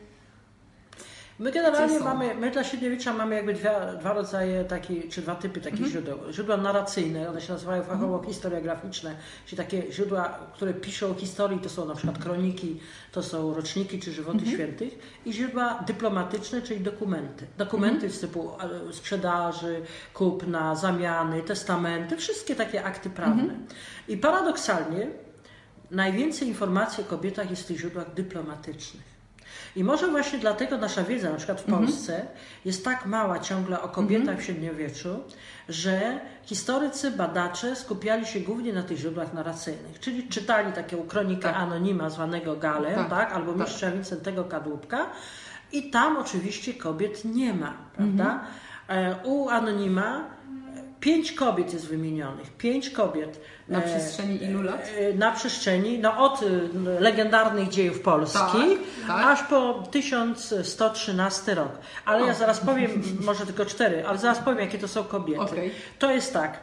My 1.39 1.53
generalnie 1.53 2.01
mamy, 2.01 2.35
my 2.35 2.51
dla 2.51 2.65
średniowiecza 2.65 3.13
mamy 3.13 3.35
jakby 3.35 3.55
dwa, 3.55 3.93
dwa 3.93 4.13
rodzaje 4.13 4.65
takich, 4.65 5.09
czy 5.09 5.23
dwa 5.23 5.35
typy 5.35 5.61
takich 5.61 5.87
źródeł. 5.87 6.19
Źródła 6.33 6.57
narracyjne, 6.57 7.29
one 7.29 7.41
się 7.41 7.53
nazywają 7.53 7.83
fachowo 7.83 8.23
historiograficzne, 8.27 9.17
czyli 9.47 9.57
takie 9.57 9.93
źródła, 9.93 10.39
które 10.55 10.75
piszą 10.75 11.11
o 11.11 11.15
historii, 11.15 11.59
to 11.59 11.69
są 11.69 11.87
na 11.87 11.95
przykład 11.95 12.19
kroniki, 12.19 12.81
to 13.13 13.23
są 13.23 13.55
roczniki 13.55 14.01
czy 14.01 14.13
żywoty 14.13 14.47
świętych 14.47 15.21
i 15.27 15.33
źródła 15.33 15.85
dyplomatyczne, 15.87 16.63
czyli 16.63 16.81
dokumenty. 16.81 17.47
Dokumenty 17.59 18.11
z 18.11 18.21
typu 18.21 18.51
e, 18.89 18.93
sprzedaży, 18.93 19.83
kupna, 20.15 20.75
zamiany, 20.75 21.43
testamenty, 21.43 22.17
wszystkie 22.17 22.55
takie 22.55 22.85
akty 22.85 23.11
prawne. 23.11 23.55
I 24.09 24.17
paradoksalnie 24.17 25.07
najwięcej 25.91 26.49
informacji 26.49 27.05
o 27.05 27.07
kobietach 27.07 27.51
jest 27.51 27.63
w 27.63 27.67
tych 27.67 27.79
źródłach 27.79 28.15
dyplomatycznych. 28.15 29.14
I 29.77 29.85
może 29.85 30.09
właśnie 30.09 30.39
dlatego 30.39 30.79
nasza 30.79 31.03
wiedza, 31.05 31.31
na 31.31 31.37
przykład 31.37 31.61
w 31.61 31.65
Polsce, 31.65 32.27
jest 32.65 32.85
tak 32.85 33.07
mała 33.07 33.39
ciągle 33.39 33.81
o 33.83 33.89
kobietach 33.89 34.39
w 34.39 34.43
średniowieczu, 34.43 35.09
że 35.69 36.21
historycy, 36.43 37.11
badacze 37.11 37.77
skupiali 37.77 38.27
się 38.27 38.41
głównie 38.41 38.73
na 38.73 38.83
tych 38.83 38.99
źródłach 38.99 39.33
narracyjnych, 39.33 40.01
czyli 40.01 40.29
czytali 40.29 40.73
taką 40.73 40.97
kronikę 41.09 41.43
Tak. 41.43 41.57
anonima 41.57 42.11
zwanego 42.11 42.57
Galem, 42.57 42.95
Tak, 42.95 43.11
tak, 43.11 43.33
albo 43.33 43.53
tak. 43.53 43.61
mistrza 43.61 43.91
Wincentego 43.91 44.45
Kadłubka. 44.45 45.07
I 45.73 45.91
tam 45.91 46.17
oczywiście 46.17 46.75
kobiet 46.75 47.25
nie 47.25 47.55
ma, 47.55 47.73
prawda? 47.97 48.41
E, 48.89 49.17
U 49.25 49.49
anonima 49.49 50.25
pięć 51.05 51.33
kobiet 51.33 51.73
jest 51.73 51.87
wymienionych, 51.89 52.51
pięć 52.57 52.91
kobiet. 52.91 53.41
Na 53.69 53.79
E, 53.79 53.83
przestrzeni 53.83 54.43
ilu 54.45 54.63
lat? 54.63 54.89
e, 54.99 55.13
Na 55.13 55.33
przestrzeni, 55.33 55.99
no 55.99 56.19
od 56.25 56.43
y, 56.43 56.69
legendarnych 57.01 57.69
dziejów 57.69 58.01
Polski, 58.01 58.39
Tak, 58.39 59.07
tak. 59.07 59.27
aż 59.27 59.43
po 59.43 59.83
1113 59.91 61.55
rok. 61.55 61.69
Ale 62.05 62.27
ja 62.27 62.35
zaraz 62.35 62.61
powiem, 62.61 63.03
może 63.25 63.47
tylko 63.47 63.65
cztery, 63.67 64.05
ale 64.07 64.19
zaraz 64.19 64.39
powiem, 64.39 64.59
jakie 64.61 64.79
to 64.79 64.89
są 64.89 65.05
kobiety. 65.05 65.41
Okej. 65.41 65.71
To 65.99 66.11
jest 66.11 66.33
tak. 66.33 66.61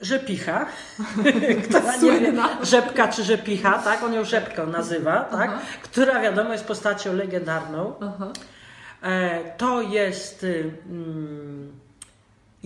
Rzepicha, 0.00 0.66
która 1.68 1.96
nie 1.96 2.20
wie, 2.20 2.32
rzepka 2.62 3.08
czy 3.08 3.22
rzepicha, 3.24 3.78
tak? 3.78 4.02
On 4.02 4.14
ją 4.14 4.24
rzepką 4.24 4.66
nazywa, 4.66 5.20
tak? 5.24 5.50
Aha. 5.54 5.60
Która 5.82 6.20
wiadomo 6.20 6.52
jest 6.52 6.64
postacią 6.64 7.12
legendarną. 7.12 7.94
Aha. 8.00 8.28
E, 9.02 9.40
to 9.56 9.80
jest 9.82 10.44
y, 10.44 10.70
mm, 10.90 11.72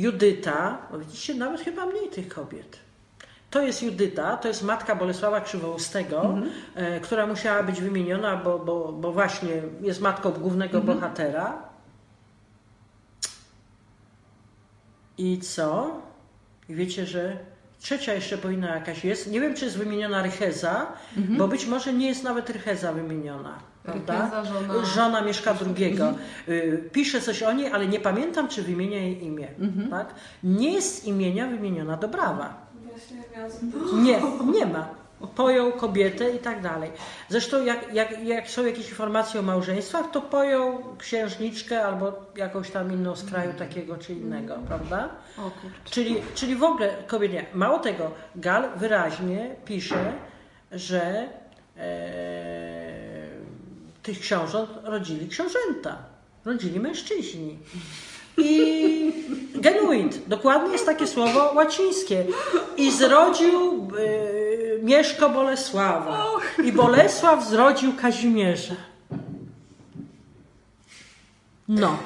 Judyta, 0.00 0.78
no 0.92 0.98
widzicie, 0.98 1.34
nawet 1.34 1.60
chyba 1.60 1.86
mniej 1.86 2.08
tych 2.08 2.28
kobiet. 2.28 2.78
To 3.50 3.62
jest 3.62 3.82
Judyta, 3.82 4.36
to 4.36 4.48
jest 4.48 4.62
matka 4.62 4.96
Bolesława 4.96 5.40
Krzywoustego, 5.40 6.38
e, 6.74 7.00
która 7.00 7.26
musiała 7.26 7.62
być 7.62 7.80
wymieniona, 7.80 8.36
bo, 8.36 8.58
bo, 8.58 8.92
bo 8.92 9.12
właśnie 9.12 9.62
jest 9.80 10.00
matką 10.00 10.30
głównego 10.30 10.80
bohatera. 10.80 11.62
I 15.18 15.38
co? 15.38 16.00
I 16.68 16.74
wiecie, 16.74 17.06
że 17.06 17.36
trzecia 17.80 18.14
jeszcze 18.14 18.38
powinna 18.38 18.74
jakaś 18.74 19.04
jest. 19.04 19.30
Nie 19.30 19.40
wiem, 19.40 19.54
czy 19.54 19.64
jest 19.64 19.78
wymieniona 19.78 20.22
Rycheza, 20.22 20.92
bo 21.38 21.48
być 21.48 21.66
może 21.66 21.92
nie 21.92 22.08
jest 22.08 22.24
nawet 22.24 22.50
Rycheza 22.50 22.92
wymieniona. 22.92 23.69
Prawda? 23.82 24.30
Żona- 24.44 24.84
żona 24.84 25.20
Mieszka 25.20 25.54
II. 25.76 25.98
Y, 26.48 26.88
Pisze 26.92 27.20
coś 27.20 27.42
o 27.42 27.52
niej, 27.52 27.72
ale 27.72 27.86
nie 27.86 28.00
pamiętam, 28.00 28.48
czy 28.48 28.62
wymienia 28.62 28.98
jej 28.98 29.24
imię. 29.24 29.48
Tak? 29.90 30.14
Nie 30.44 30.72
jest 30.72 31.02
z 31.02 31.04
imienia 31.04 31.46
wymieniona 31.46 31.96
Dobrawa. 31.96 32.54
Nie, 34.02 34.20
nie 34.52 34.66
ma. 34.66 34.88
Pojął 35.36 35.72
kobietę 35.72 36.30
i 36.30 36.38
tak 36.38 36.62
dalej. 36.62 36.90
Zresztą 37.28 37.64
jak, 37.64 37.94
jak, 37.94 38.24
jak 38.24 38.50
są 38.50 38.64
jakieś 38.66 38.88
informacje 38.88 39.40
o 39.40 39.42
małżeństwach, 39.42 40.10
to 40.10 40.20
pojął 40.20 40.82
księżniczkę 40.98 41.84
albo 41.84 42.12
jakąś 42.36 42.70
tam 42.70 42.92
inną 42.92 43.16
z 43.16 43.24
kraju 43.24 43.52
takiego 43.58 43.96
czy 43.98 44.12
innego, 44.12 44.54
prawda? 44.68 45.08
O 45.38 45.42
kurczę. 45.42 45.76
Czyli, 45.90 46.16
czyli 46.34 46.56
w 46.56 46.62
ogóle 46.64 46.94
kobiet 47.06 47.32
nie. 47.32 47.46
Mało 47.54 47.78
tego, 47.78 48.10
Gal 48.36 48.68
wyraźnie 48.76 49.50
pisze, 49.64 50.12
że 50.72 51.28
e, 51.76 52.79
tych 54.10 54.20
książąt 54.20 54.70
rodzili 54.84 55.28
książęta, 55.28 55.98
rodzili 56.44 56.80
mężczyźni. 56.80 57.58
I 58.38 59.12
genuit, 59.54 60.28
dokładnie 60.28 60.72
jest 60.72 60.86
takie 60.86 61.06
słowo 61.06 61.52
łacińskie. 61.54 62.24
I 62.76 62.92
zrodził 62.92 63.88
e, 64.78 64.82
Mieszko 64.82 65.30
Bolesława. 65.30 66.26
I 66.64 66.72
Bolesław 66.72 67.48
zrodził 67.48 67.92
Kazimierza. 67.92 68.74
No. 71.68 71.96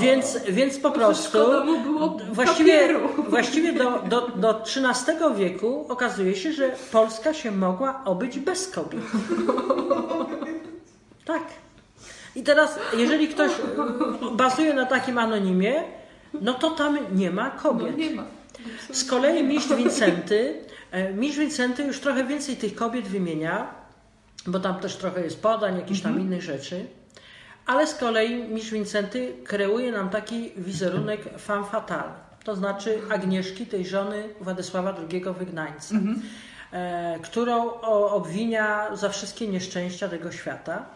Więc, 0.00 0.38
więc 0.48 0.78
po 0.78 0.90
prostu 0.90 1.38
mu 1.64 1.80
było 1.80 2.18
właściwie, 2.32 2.88
właściwie 3.28 3.72
do, 3.72 3.98
do, 3.98 4.28
do 4.28 4.62
XIII 4.62 5.16
wieku 5.36 5.86
okazuje 5.88 6.36
się, 6.36 6.52
że 6.52 6.76
Polska 6.92 7.34
się 7.34 7.50
mogła 7.50 8.04
obyć 8.04 8.38
bez 8.38 8.68
kobiet. 8.68 9.02
Tak. 11.24 11.42
I 12.36 12.42
teraz, 12.42 12.78
jeżeli 12.96 13.28
ktoś 13.28 13.50
bazuje 14.32 14.74
na 14.74 14.86
takim 14.86 15.18
anonimie, 15.18 15.82
no 16.40 16.54
to 16.54 16.70
tam 16.70 16.98
nie 17.12 17.30
ma 17.30 17.44
No, 17.54 17.60
kobiet. 17.62 17.96
nie 17.96 18.10
ma. 18.10 18.24
Z 18.92 19.04
kolei 19.04 19.42
mistrz 19.44 19.74
Wincenty, 19.74 20.54
e, 20.90 21.12
mistrz 21.12 21.38
Wincenty 21.38 21.82
już 21.84 22.00
trochę 22.00 22.24
więcej 22.24 22.56
tych 22.56 22.74
kobiet 22.74 23.08
wymienia, 23.08 23.74
bo 24.46 24.60
tam 24.60 24.80
też 24.80 24.96
trochę 24.96 25.20
jest 25.24 25.42
podań, 25.42 25.76
jakichś 25.76 26.00
tam 26.00 26.20
innych 26.20 26.42
rzeczy. 26.42 26.86
Ale 27.66 27.86
z 27.86 27.94
kolei 27.94 28.44
mistrz 28.44 28.70
Wincenty 28.72 29.32
kreuje 29.44 29.92
nam 29.92 30.10
taki 30.10 30.52
wizerunek 30.56 31.20
femme 31.38 31.64
fatale, 31.64 32.10
to 32.44 32.56
znaczy 32.56 32.98
Agnieszki, 33.10 33.66
tej 33.66 33.86
żony 33.86 34.28
Władysława 34.40 34.94
II 35.12 35.24
Wygnańca, 35.38 35.94
e, 36.72 37.18
którą 37.22 37.70
obwinia 38.10 38.96
za 38.96 39.08
wszystkie 39.08 39.48
nieszczęścia 39.48 40.08
tego 40.08 40.32
świata. 40.32 40.86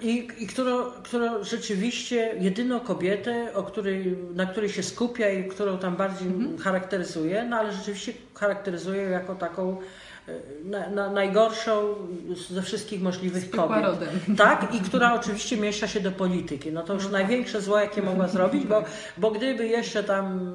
I, 0.00 0.28
i 0.38 0.46
którą, 0.46 0.84
którą 0.84 1.44
rzeczywiście 1.44 2.34
jedyną 2.40 2.80
kobietę, 2.80 3.54
o 3.54 3.62
której, 3.62 4.16
na 4.34 4.46
której 4.46 4.70
się 4.70 4.82
skupia 4.82 5.30
i 5.30 5.48
którą 5.48 5.78
tam 5.78 5.96
bardziej 5.96 6.28
charakteryzuje, 6.60 7.44
no 7.44 7.56
ale 7.56 7.72
rzeczywiście 7.72 8.12
charakteryzuje 8.34 9.02
jako 9.02 9.34
taką 9.34 9.76
e, 10.28 10.32
na, 10.64 10.90
na, 10.90 11.10
najgorszą 11.10 11.94
ze 12.50 12.62
wszystkich 12.62 13.02
możliwych 13.02 13.50
kobiet. 13.50 13.84
rodem. 13.84 14.08
Tak, 14.36 14.74
i 14.74 14.80
która 14.80 15.14
oczywiście 15.14 15.56
miesza 15.56 15.88
się 15.88 16.00
do 16.00 16.12
polityki. 16.12 16.72
No 16.72 16.82
to 16.82 16.94
już 16.94 17.08
największe 17.08 17.60
zło, 17.60 17.80
jakie 17.80 18.02
mogła 18.02 18.28
zrobić, 18.36 18.64
bo, 18.64 18.84
bo 19.16 19.30
gdyby 19.30 19.66
jeszcze 19.66 20.04
tam 20.04 20.50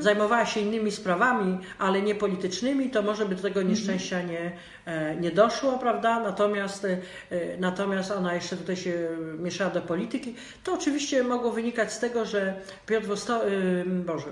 zajmowała 0.00 0.46
się 0.46 0.60
innymi 0.60 0.90
sprawami, 0.90 1.58
ale 1.78 2.02
nie 2.02 2.14
politycznymi, 2.14 2.90
to 2.90 3.02
może 3.02 3.26
by 3.26 3.34
do 3.34 3.42
tego 3.42 3.62
nieszczęścia 3.62 4.22
nie, 4.22 4.52
e, 4.86 5.16
nie 5.16 5.30
doszło, 5.30 5.78
prawda? 5.78 6.20
Natomiast, 6.20 6.84
e, 6.84 6.98
natomiast 7.58 8.10
ona 8.10 8.34
jeszcze 8.34 8.56
tutaj 8.56 8.76
się 8.76 9.08
mieszała 9.38 9.70
do 9.70 9.82
polityki. 9.82 10.34
To 10.64 10.74
oczywiście 10.74 11.24
mogło 11.24 11.50
wynikać 11.50 11.92
z 11.92 11.98
tego, 11.98 12.24
że 12.24 12.54
Piotr 12.86 13.06
Wosto... 13.06 13.46
e, 13.46 13.50
Boże, 13.84 14.30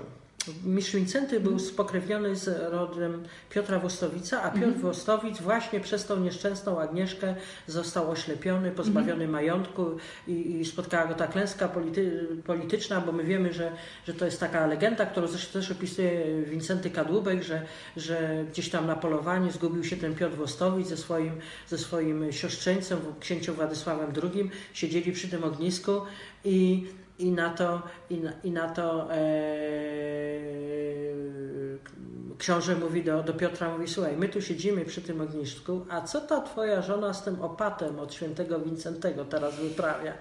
Mistrz 0.65 0.95
Wincenty 0.95 1.39
był 1.39 1.59
spokrewniony 1.59 2.35
z 2.35 2.71
rodem 2.71 3.23
Piotra 3.49 3.79
Wostowica, 3.79 4.43
a 4.43 4.51
Piotr 4.51 4.79
Wostowic 4.79 5.41
właśnie 5.41 5.79
przez 5.79 6.05
tą 6.05 6.19
nieszczęsną 6.19 6.81
Agnieszkę 6.81 7.35
został 7.67 8.11
oślepiony, 8.11 8.71
pozbawiony 8.71 9.27
majątku 9.27 9.85
i, 10.27 10.59
i 10.59 10.65
spotkała 10.65 11.07
go 11.07 11.13
ta 11.13 11.27
klęska 11.27 11.67
polity, 11.67 12.27
polityczna, 12.45 13.01
bo 13.01 13.11
my 13.11 13.23
wiemy, 13.23 13.53
że, 13.53 13.71
że 14.07 14.13
to 14.13 14.25
jest 14.25 14.39
taka 14.39 14.67
legenda, 14.67 15.05
którą 15.05 15.27
zresztą 15.27 15.53
też 15.53 15.71
opisuje 15.71 16.43
Wincenty 16.45 16.89
Kadłubek, 16.89 17.43
że, 17.43 17.65
że 17.97 18.45
gdzieś 18.51 18.69
tam 18.69 18.87
na 18.87 18.95
polowaniu 18.95 19.51
zgubił 19.51 19.83
się 19.83 19.97
ten 19.97 20.15
Piotr 20.15 20.35
Wostowic 20.35 20.87
ze 20.87 20.97
swoim, 20.97 21.31
ze 21.67 21.77
swoim 21.77 22.31
siostrzeńcem, 22.31 22.99
księciem 23.19 23.55
Władysławem 23.55 24.13
II. 24.23 24.49
Siedzieli 24.73 25.11
przy 25.11 25.27
tym 25.27 25.43
ognisku 25.43 26.01
i 26.45 26.85
i 27.19 27.31
na 27.31 27.49
to, 27.49 27.81
i 28.09 28.17
na, 28.17 28.31
i 28.43 28.51
na 28.51 28.69
to 28.69 29.13
e, 29.13 29.19
książę 32.39 32.75
mówi 32.75 33.03
do, 33.03 33.23
do 33.23 33.33
Piotra, 33.33 33.69
mówi, 33.69 33.87
słuchaj, 33.87 34.17
my 34.17 34.29
tu 34.29 34.41
siedzimy 34.41 34.85
przy 34.85 35.01
tym 35.01 35.21
ognisku, 35.21 35.85
a 35.89 36.01
co 36.01 36.21
ta 36.21 36.41
twoja 36.41 36.81
żona 36.81 37.13
z 37.13 37.23
tym 37.23 37.41
opatem 37.41 37.99
od 37.99 38.13
świętego 38.13 38.59
Wincentego 38.59 39.25
teraz 39.25 39.55
wyprawia? 39.55 40.13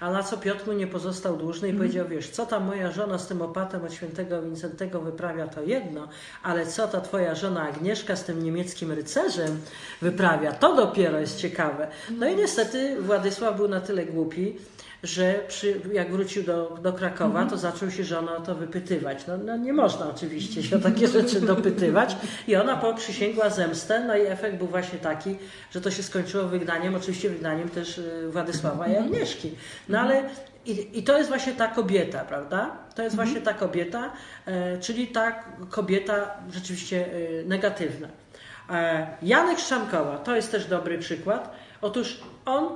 A 0.00 0.10
na 0.10 0.22
co 0.22 0.36
Piotr 0.36 0.66
mu 0.66 0.72
nie 0.72 0.86
pozostał 0.86 1.36
dłużny 1.36 1.68
i 1.68 1.74
powiedział, 1.74 2.08
wiesz, 2.08 2.28
co 2.28 2.46
ta 2.46 2.60
moja 2.60 2.90
żona 2.90 3.18
z 3.18 3.26
tym 3.26 3.42
opatem 3.42 3.84
od 3.84 3.92
świętego 3.92 4.42
Wincentego 4.42 5.00
wyprawia, 5.00 5.46
to 5.46 5.62
jedno, 5.62 6.08
ale 6.42 6.66
co 6.66 6.88
ta 6.88 7.00
twoja 7.00 7.34
żona 7.34 7.68
Agnieszka 7.68 8.16
z 8.16 8.24
tym 8.24 8.42
niemieckim 8.42 8.92
rycerzem 8.92 9.60
wyprawia, 10.02 10.52
to 10.52 10.76
dopiero 10.76 11.20
jest 11.20 11.38
ciekawe. 11.38 11.88
No 12.18 12.28
i 12.28 12.36
niestety 12.36 13.02
Władysław 13.02 13.56
był 13.56 13.68
na 13.68 13.80
tyle 13.80 14.06
głupi, 14.06 14.56
że 15.02 15.40
przy, 15.48 15.80
jak 15.92 16.12
wrócił 16.12 16.42
do, 16.42 16.78
do 16.82 16.92
Krakowa, 16.92 17.46
to 17.46 17.56
zaczął 17.56 17.90
się 17.90 18.04
żona 18.04 18.36
o 18.36 18.40
to 18.40 18.54
wypytywać. 18.54 19.26
No, 19.26 19.36
no 19.36 19.56
nie 19.56 19.72
można 19.72 20.10
oczywiście 20.10 20.62
się 20.62 20.76
o 20.76 20.78
takie 20.78 21.08
rzeczy 21.08 21.40
dopytywać. 21.40 22.16
I 22.48 22.56
ona 22.56 22.76
poprzysięgła 22.76 23.50
zemstę, 23.50 24.04
no 24.06 24.16
i 24.16 24.26
efekt 24.26 24.58
był 24.58 24.66
właśnie 24.66 24.98
taki, 24.98 25.36
że 25.70 25.80
to 25.80 25.90
się 25.90 26.02
skończyło 26.02 26.44
wygnaniem, 26.44 26.94
oczywiście 26.94 27.30
wygnaniem 27.30 27.68
też 27.68 27.98
y, 27.98 28.28
Władysława 28.30 28.88
i 28.88 28.96
Agnieszki. 28.96 29.50
No 29.88 30.00
ale 30.00 30.22
i, 30.66 30.98
i 30.98 31.02
to 31.02 31.18
jest 31.18 31.28
właśnie 31.28 31.52
ta 31.52 31.68
kobieta, 31.68 32.18
prawda? 32.18 32.70
To 32.94 33.02
jest 33.02 33.16
właśnie 33.16 33.40
ta 33.40 33.54
kobieta, 33.54 34.12
e, 34.46 34.78
czyli 34.78 35.08
ta 35.08 35.32
kobieta 35.70 36.34
rzeczywiście 36.50 37.06
e, 37.06 37.44
negatywna. 37.44 38.08
E, 38.70 39.06
Janek 39.22 39.58
Szczamkoła, 39.58 40.18
to 40.18 40.36
jest 40.36 40.50
też 40.52 40.66
dobry 40.66 40.98
przykład. 40.98 41.56
Otóż 41.80 42.20
on 42.44 42.68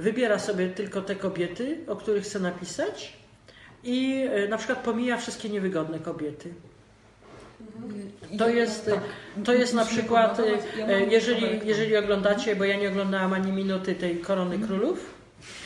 wybiera 0.00 0.38
sobie 0.38 0.68
tylko 0.68 1.00
te 1.02 1.16
kobiety, 1.16 1.78
o 1.86 1.96
których 1.96 2.24
chce 2.24 2.40
napisać 2.40 3.12
i 3.84 4.26
e, 4.32 4.48
na 4.48 4.58
przykład 4.58 4.78
pomija 4.78 5.16
wszystkie 5.16 5.48
niewygodne 5.48 5.98
kobiety. 5.98 6.52
To 8.38 8.48
jest, 8.48 8.86
Tak. 8.86 9.00
to 9.44 9.52
jest 9.52 9.74
na 9.74 9.84
przykład, 9.84 10.40
e, 10.88 11.00
jeżeli, 11.04 11.60
jeżeli 11.64 11.96
oglądacie, 11.96 12.56
bo 12.56 12.64
ja 12.64 12.76
nie 12.76 12.88
oglądałam 12.88 13.32
ani 13.32 13.52
minuty 13.52 13.94
tej 13.94 14.18
Korony 14.18 14.54
Mhm. 14.54 14.68
Królów, 14.80 15.20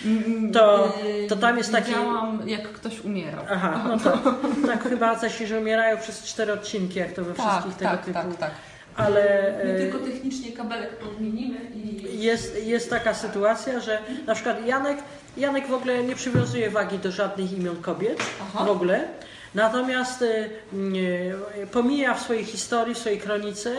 Mm, 0.05 0.53
To- 0.53 0.99
yy, 1.05 1.27
to 1.29 1.37
tam 1.37 1.59
jest 1.59 1.73
taki- 1.73 1.89
Widziałam, 1.89 2.43
jak 2.49 2.73
ktoś 2.73 3.01
umierał. 3.01 3.45
Aha, 3.51 3.85
no 3.89 3.99
to 3.99 4.19
tak 4.67 4.83
chyba 4.89 5.17
coś, 5.17 5.39
że 5.39 5.61
umierają 5.61 5.99
przez 5.99 6.23
cztery 6.23 6.53
odcinki, 6.53 6.99
jak 6.99 7.13
to 7.13 7.25
we 7.25 7.35
Tak, 7.35 7.47
wszystkich 7.51 7.75
tego 7.77 7.91
tak, 7.91 8.05
typu. 8.05 8.15
tak, 8.15 8.37
tak. 8.37 8.51
Ale 8.97 9.55
My 9.65 9.73
e, 9.73 9.79
tylko 9.79 9.99
technicznie 9.99 10.53
kabelek 10.53 10.97
podmienimy 10.97 11.57
i... 11.75 12.23
jest, 12.23 12.65
jest 12.65 12.91
taka 12.91 13.15
sytuacja, 13.15 13.81
że 13.81 13.99
na 14.27 14.35
przykład 14.35 14.67
Janek, 14.67 14.99
Janek 15.37 15.67
w 15.67 15.73
ogóle 15.73 16.05
nie 16.05 16.15
przywiązuje 16.15 16.71
wagi 16.71 16.99
do 16.99 17.13
żadnych 17.13 17.53
imion 17.53 17.77
kobiet, 17.83 18.19
Aha. 18.43 18.65
w 18.65 18.71
ogóle. 18.71 19.09
Natomiast 19.55 20.23
e, 20.23 20.27
e, 20.27 21.67
pomija 21.67 22.15
w 22.15 22.23
swojej 22.23 22.45
historii, 22.45 22.95
w 22.95 22.99
swojej 22.99 23.19
kronice 23.19 23.75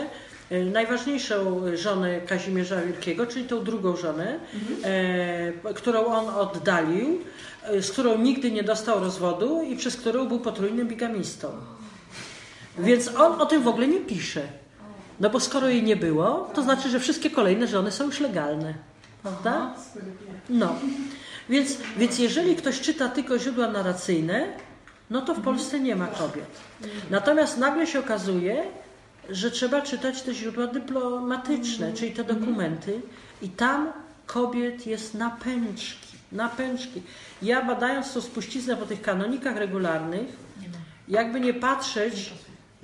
najważniejszą 0.72 1.62
żonę 1.74 2.20
Kazimierza 2.20 2.82
Wielkiego, 2.82 3.26
czyli 3.26 3.44
tą 3.44 3.64
drugą 3.64 3.96
żonę, 3.96 4.38
e, 4.84 5.72
którą 5.74 6.04
on 6.04 6.28
oddalił, 6.28 7.20
z 7.80 7.90
którą 7.90 8.18
nigdy 8.18 8.50
nie 8.50 8.62
dostał 8.62 9.00
rozwodu 9.00 9.62
i 9.62 9.76
przez 9.76 9.96
którą 9.96 10.28
był 10.28 10.40
potrójnym 10.40 10.88
bigamistą. 10.88 11.48
Więc 12.78 13.08
on 13.16 13.40
o 13.40 13.46
tym 13.46 13.62
w 13.62 13.68
ogóle 13.68 13.88
nie 13.88 14.00
pisze. 14.00 14.42
No 15.20 15.30
bo 15.30 15.40
skoro 15.40 15.68
jej 15.68 15.82
nie 15.82 15.96
było, 15.96 16.50
to 16.54 16.62
znaczy, 16.62 16.90
że 16.90 17.00
wszystkie 17.00 17.30
kolejne 17.30 17.66
żony 17.66 17.90
są 17.90 18.04
już 18.04 18.20
legalne. 18.20 18.74
Prawda? 19.22 19.74
No. 20.48 20.74
Więc, 21.48 21.78
więc 21.96 22.18
jeżeli 22.18 22.56
ktoś 22.56 22.80
czyta 22.80 23.08
tylko 23.08 23.38
źródła 23.38 23.68
narracyjne, 23.68 24.46
no 25.10 25.22
to 25.22 25.34
w 25.34 25.40
Polsce 25.40 25.80
nie 25.80 25.96
ma 25.96 26.06
kobiet. 26.06 26.60
Natomiast 27.10 27.58
nagle 27.58 27.86
się 27.86 27.98
okazuje, 27.98 28.64
że 29.30 29.50
trzeba 29.50 29.82
czytać 29.82 30.22
te 30.22 30.34
źródła 30.34 30.66
dyplomatyczne, 30.66 31.92
czyli 31.92 32.12
te 32.12 32.24
dokumenty, 32.24 33.00
i 33.42 33.48
tam 33.48 33.92
kobiet 34.26 34.86
jest 34.86 35.14
na 35.14 35.30
pęczki, 35.30 36.16
na 36.32 36.48
pęczki. 36.48 37.02
Ja 37.42 37.64
badając 37.64 38.12
tą 38.12 38.20
spuściznę 38.20 38.76
po 38.76 38.86
tych 38.86 39.02
kanonikach 39.02 39.56
regularnych, 39.56 40.26
jakby 41.08 41.40
nie 41.40 41.54
patrzeć, 41.54 42.32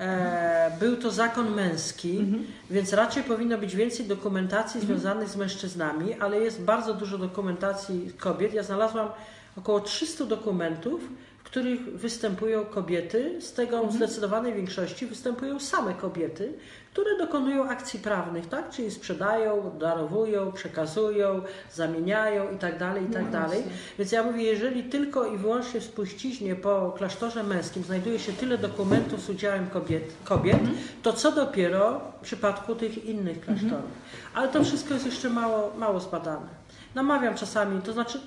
e, 0.03 0.77
był 0.81 0.97
to 0.97 1.11
zakon 1.11 1.55
męski, 1.55 2.25
więc 2.71 2.93
raczej 2.93 3.23
powinno 3.23 3.59
być 3.59 3.77
więcej 3.77 4.07
dokumentacji 4.07 4.81
związanych 4.81 5.29
z 5.29 5.37
mężczyznami, 5.37 6.15
ale 6.21 6.41
jest 6.41 6.63
bardzo 6.63 6.95
dużo 6.95 7.19
dokumentacji 7.19 8.13
kobiet. 8.19 8.55
Ja 8.55 8.63
znalazłam 8.63 9.09
około 9.57 9.81
300 9.81 10.25
dokumentów, 10.25 11.01
w 11.39 11.45
których 11.45 11.81
występują 11.81 12.65
kobiety, 12.65 13.41
z 13.41 13.53
tego 13.53 13.87
w 13.87 13.93
zdecydowanej 13.93 14.55
większości 14.55 15.07
występują 15.07 15.61
same 15.61 15.95
kobiety, 15.95 16.53
które 16.93 17.19
dokonują 17.19 17.69
akcji 17.69 18.01
prawnych, 18.01 18.49
tak? 18.49 18.71
Czyli 18.71 18.91
sprzedają, 18.91 19.73
darowują, 19.79 20.53
przekazują, 20.53 21.43
zamieniają 21.73 22.51
i 22.55 22.59
tak 22.59 22.79
dalej, 22.79 23.05
i 23.05 23.13
tak 23.13 23.31
dalej. 23.31 23.63
Więc 23.99 24.13
ja 24.13 24.23
mówię, 24.23 24.43
jeżeli 24.43 24.85
tylko 24.85 25.27
i 25.27 25.37
wyłącznie 25.37 25.81
w 25.81 25.85
spuściźnie 25.85 26.55
po 26.55 26.95
klasztorze 26.97 27.43
męskim 27.43 27.85
znajduje 27.85 28.19
się 28.19 28.33
tyle 28.33 28.59
dokumentów 28.59 29.21
z 29.21 29.31
udziałem 29.31 29.67
kobiet, 29.71 30.13
kobiet 30.25 30.61
to 31.03 31.13
co 31.13 31.33
dopiero 31.33 32.01
w 32.21 32.25
przypadku 32.25 32.75
tych 32.75 33.05
innych 33.05 33.41
klasztorów. 33.41 33.91
Ale 34.35 34.49
to 34.49 34.65
wszystko 34.65 34.95
jest 34.95 35.07
jeszcze 35.07 35.31
mało, 35.31 35.73
mało 35.79 36.01
zbadane. 36.01 36.47
Namawiam 36.95 37.35
czasami, 37.35 37.83
to 37.83 37.93
znaczy 37.93 38.21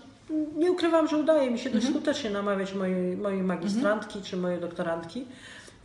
nie 0.58 0.72
ukrywam, 0.72 1.08
że 1.08 1.18
udaje 1.18 1.52
mi 1.52 1.60
się 1.60 1.70
dość 1.70 1.90
skutecznie 1.90 2.30
namawiać 2.30 2.74
mojej, 2.74 3.18
mojej 3.18 3.44
magistrantki 3.44 4.22
czy 4.22 4.38
moje 4.38 4.58
doktorantki, 4.58 5.26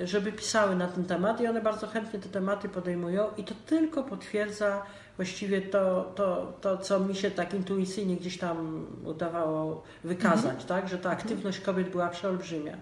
żeby 0.04 0.32
pisały 0.32 0.76
na 0.76 0.88
ten 0.88 1.04
temat 1.04 1.40
i 1.40 1.46
one 1.46 1.60
bardzo 1.60 1.86
chętnie 1.86 2.20
te 2.20 2.28
tematy 2.28 2.68
podejmują 2.68 3.26
i 3.36 3.44
to 3.44 3.54
tylko 3.66 4.02
potwierdza 4.02 4.82
właściwie 5.16 5.62
to, 5.62 6.12
to, 6.14 6.52
to 6.60 6.78
co 6.78 7.00
mi 7.00 7.14
się 7.14 7.30
tak 7.30 7.54
intuicyjnie 7.54 8.16
gdzieś 8.16 8.38
tam 8.38 8.86
udawało 9.04 9.82
wykazać, 10.04 10.64
tak? 10.64 10.88
że 10.88 10.98
ta 10.98 11.10
aktywność 11.10 11.60
kobiet 11.60 11.90
była 11.90 12.08
przeolbrzymia. 12.08 12.76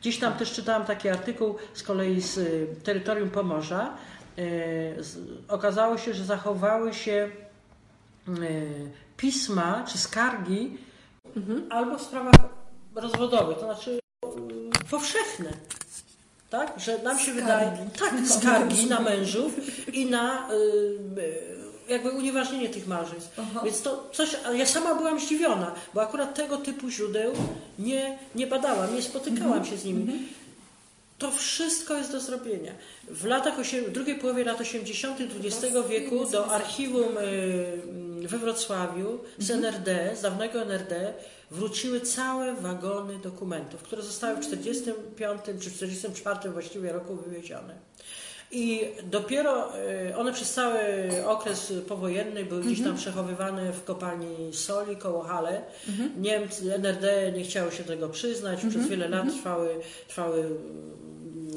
Gdzieś 0.00 0.18
tam 0.18 0.32
też 0.32 0.52
czytałam 0.52 0.84
taki 0.84 1.08
artykuł 1.08 1.54
z 1.74 1.82
kolei 1.82 2.20
z 2.20 2.38
y, 2.38 2.66
terytorium 2.84 3.30
Pomorza. 3.30 3.94
Y, 4.38 4.96
okazało 5.48 5.98
się, 5.98 6.14
że 6.14 6.24
zachowały 6.24 6.94
się 6.94 7.30
y, 8.28 8.90
pisma 9.16 9.84
czy 9.88 9.98
skargi 9.98 10.78
albo 11.70 11.98
w 11.98 12.02
sprawach 12.02 12.34
rozwodowych, 12.94 13.58
to 13.58 13.64
znaczy 13.64 13.98
powszechne. 14.90 15.50
Tak? 16.50 16.80
Że 16.80 16.98
nam 17.02 17.18
się 17.18 17.32
wydaje. 17.32 17.76
Tak, 17.98 18.14
skargi 18.38 18.86
na 18.86 19.00
mężów 19.00 19.52
i 19.92 20.06
na 20.06 20.50
y, 20.50 21.36
jakby 21.88 22.10
unieważnienie 22.10 22.68
tych 22.68 22.86
małżeństw. 22.86 23.40
Więc 23.64 23.82
to 23.82 24.10
coś, 24.12 24.36
ja 24.54 24.66
sama 24.66 24.94
byłam 24.94 25.20
zdziwiona, 25.20 25.74
bo 25.94 26.02
akurat 26.02 26.34
tego 26.34 26.56
typu 26.58 26.90
źródeł 26.90 27.32
nie, 27.78 28.18
nie 28.34 28.46
badałam, 28.46 28.94
nie 28.94 29.02
spotykałam 29.02 29.64
się 29.64 29.76
z 29.76 29.84
nimi. 29.84 30.28
To 31.18 31.30
wszystko 31.30 31.94
jest 31.94 32.12
do 32.12 32.20
zrobienia. 32.20 32.72
W 33.08 33.24
latach 33.24 33.58
osiem, 33.58 33.84
drugiej 33.92 34.18
połowie 34.18 34.44
lat 34.44 34.60
80. 34.60 35.20
XX 35.20 35.74
wieku 35.88 36.30
do 36.30 36.46
archiwum 36.46 37.18
y, 37.18 38.28
we 38.28 38.38
Wrocławiu 38.38 39.18
z 39.38 39.50
NRD, 39.50 40.16
z 40.16 40.22
dawnego 40.22 40.62
NRD, 40.62 41.14
wróciły 41.50 42.00
całe 42.00 42.54
wagony 42.54 43.18
dokumentów, 43.18 43.82
które 43.82 44.02
zostały 44.02 44.36
w 44.36 44.40
45 44.40 45.40
czy 45.60 45.70
44 45.70 46.50
właściwie 46.50 46.92
roku 46.92 47.16
wywiezione. 47.16 47.74
I 48.50 48.80
dopiero 49.04 49.72
y, 50.10 50.16
one 50.16 50.32
przez 50.32 50.52
cały 50.52 50.78
okres 51.26 51.72
powojenny 51.88 52.44
były 52.44 52.62
gdzieś 52.62 52.82
tam 52.82 52.96
przechowywane 52.96 53.72
w 53.72 53.84
kopalni 53.84 54.52
soli 54.52 54.96
koło 54.96 55.22
Hale. 55.22 55.62
Niemcy, 56.16 56.74
NRD 56.74 57.32
nie 57.32 57.44
chciało 57.44 57.70
się 57.70 57.84
tego 57.84 58.08
przyznać. 58.08 58.60
Przez 58.70 58.88
wiele 58.88 59.08
lat 59.08 59.26
trwały, 59.36 59.80
trwały 60.08 60.40
mm, 60.40 61.05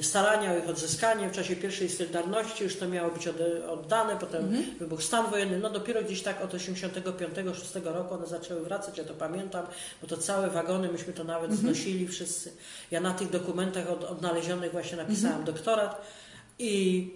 starania 0.04 0.54
o 0.54 0.58
ich 0.58 0.70
odzyskanie. 0.70 1.30
W 1.30 1.32
czasie 1.32 1.56
pierwszej 1.56 1.90
Solidarności 1.90 2.64
już 2.64 2.76
to 2.78 2.88
miało 2.88 3.12
być 3.12 3.28
oddane, 3.70 4.18
potem 4.20 4.64
wybuchł 4.80 5.02
stan 5.02 5.30
wojenny. 5.32 5.60
No 5.60 5.70
dopiero 5.70 6.04
gdzieś 6.04 6.22
tak 6.22 6.42
od 6.42 6.54
85-6 6.54 7.84
roku 7.84 8.14
one 8.14 8.28
zaczęły 8.28 8.62
wracać, 8.62 8.98
ja 8.98 9.04
to 9.04 9.14
pamiętam, 9.14 9.66
bo 10.02 10.08
to 10.08 10.18
całe 10.18 10.50
wagony, 10.50 10.92
myśmy 10.92 11.14
to 11.14 11.24
nawet 11.24 11.54
znosili 11.54 12.08
wszyscy. 12.08 12.54
Ja 12.92 13.02
na 13.02 13.14
tych 13.14 13.30
dokumentach 13.30 13.90
od, 13.90 14.04
odnalezionych 14.04 14.72
właśnie 14.72 14.98
napisałam 14.98 15.44
doktorat. 15.44 16.02
I 16.60 17.08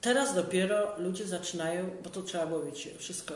teraz 0.00 0.34
dopiero 0.34 0.92
ludzie 0.98 1.26
zaczynają, 1.26 1.90
bo 2.04 2.10
to 2.10 2.22
trzeba 2.22 2.46
było 2.46 2.62
wiecie, 2.62 2.90
wszystko 2.98 3.34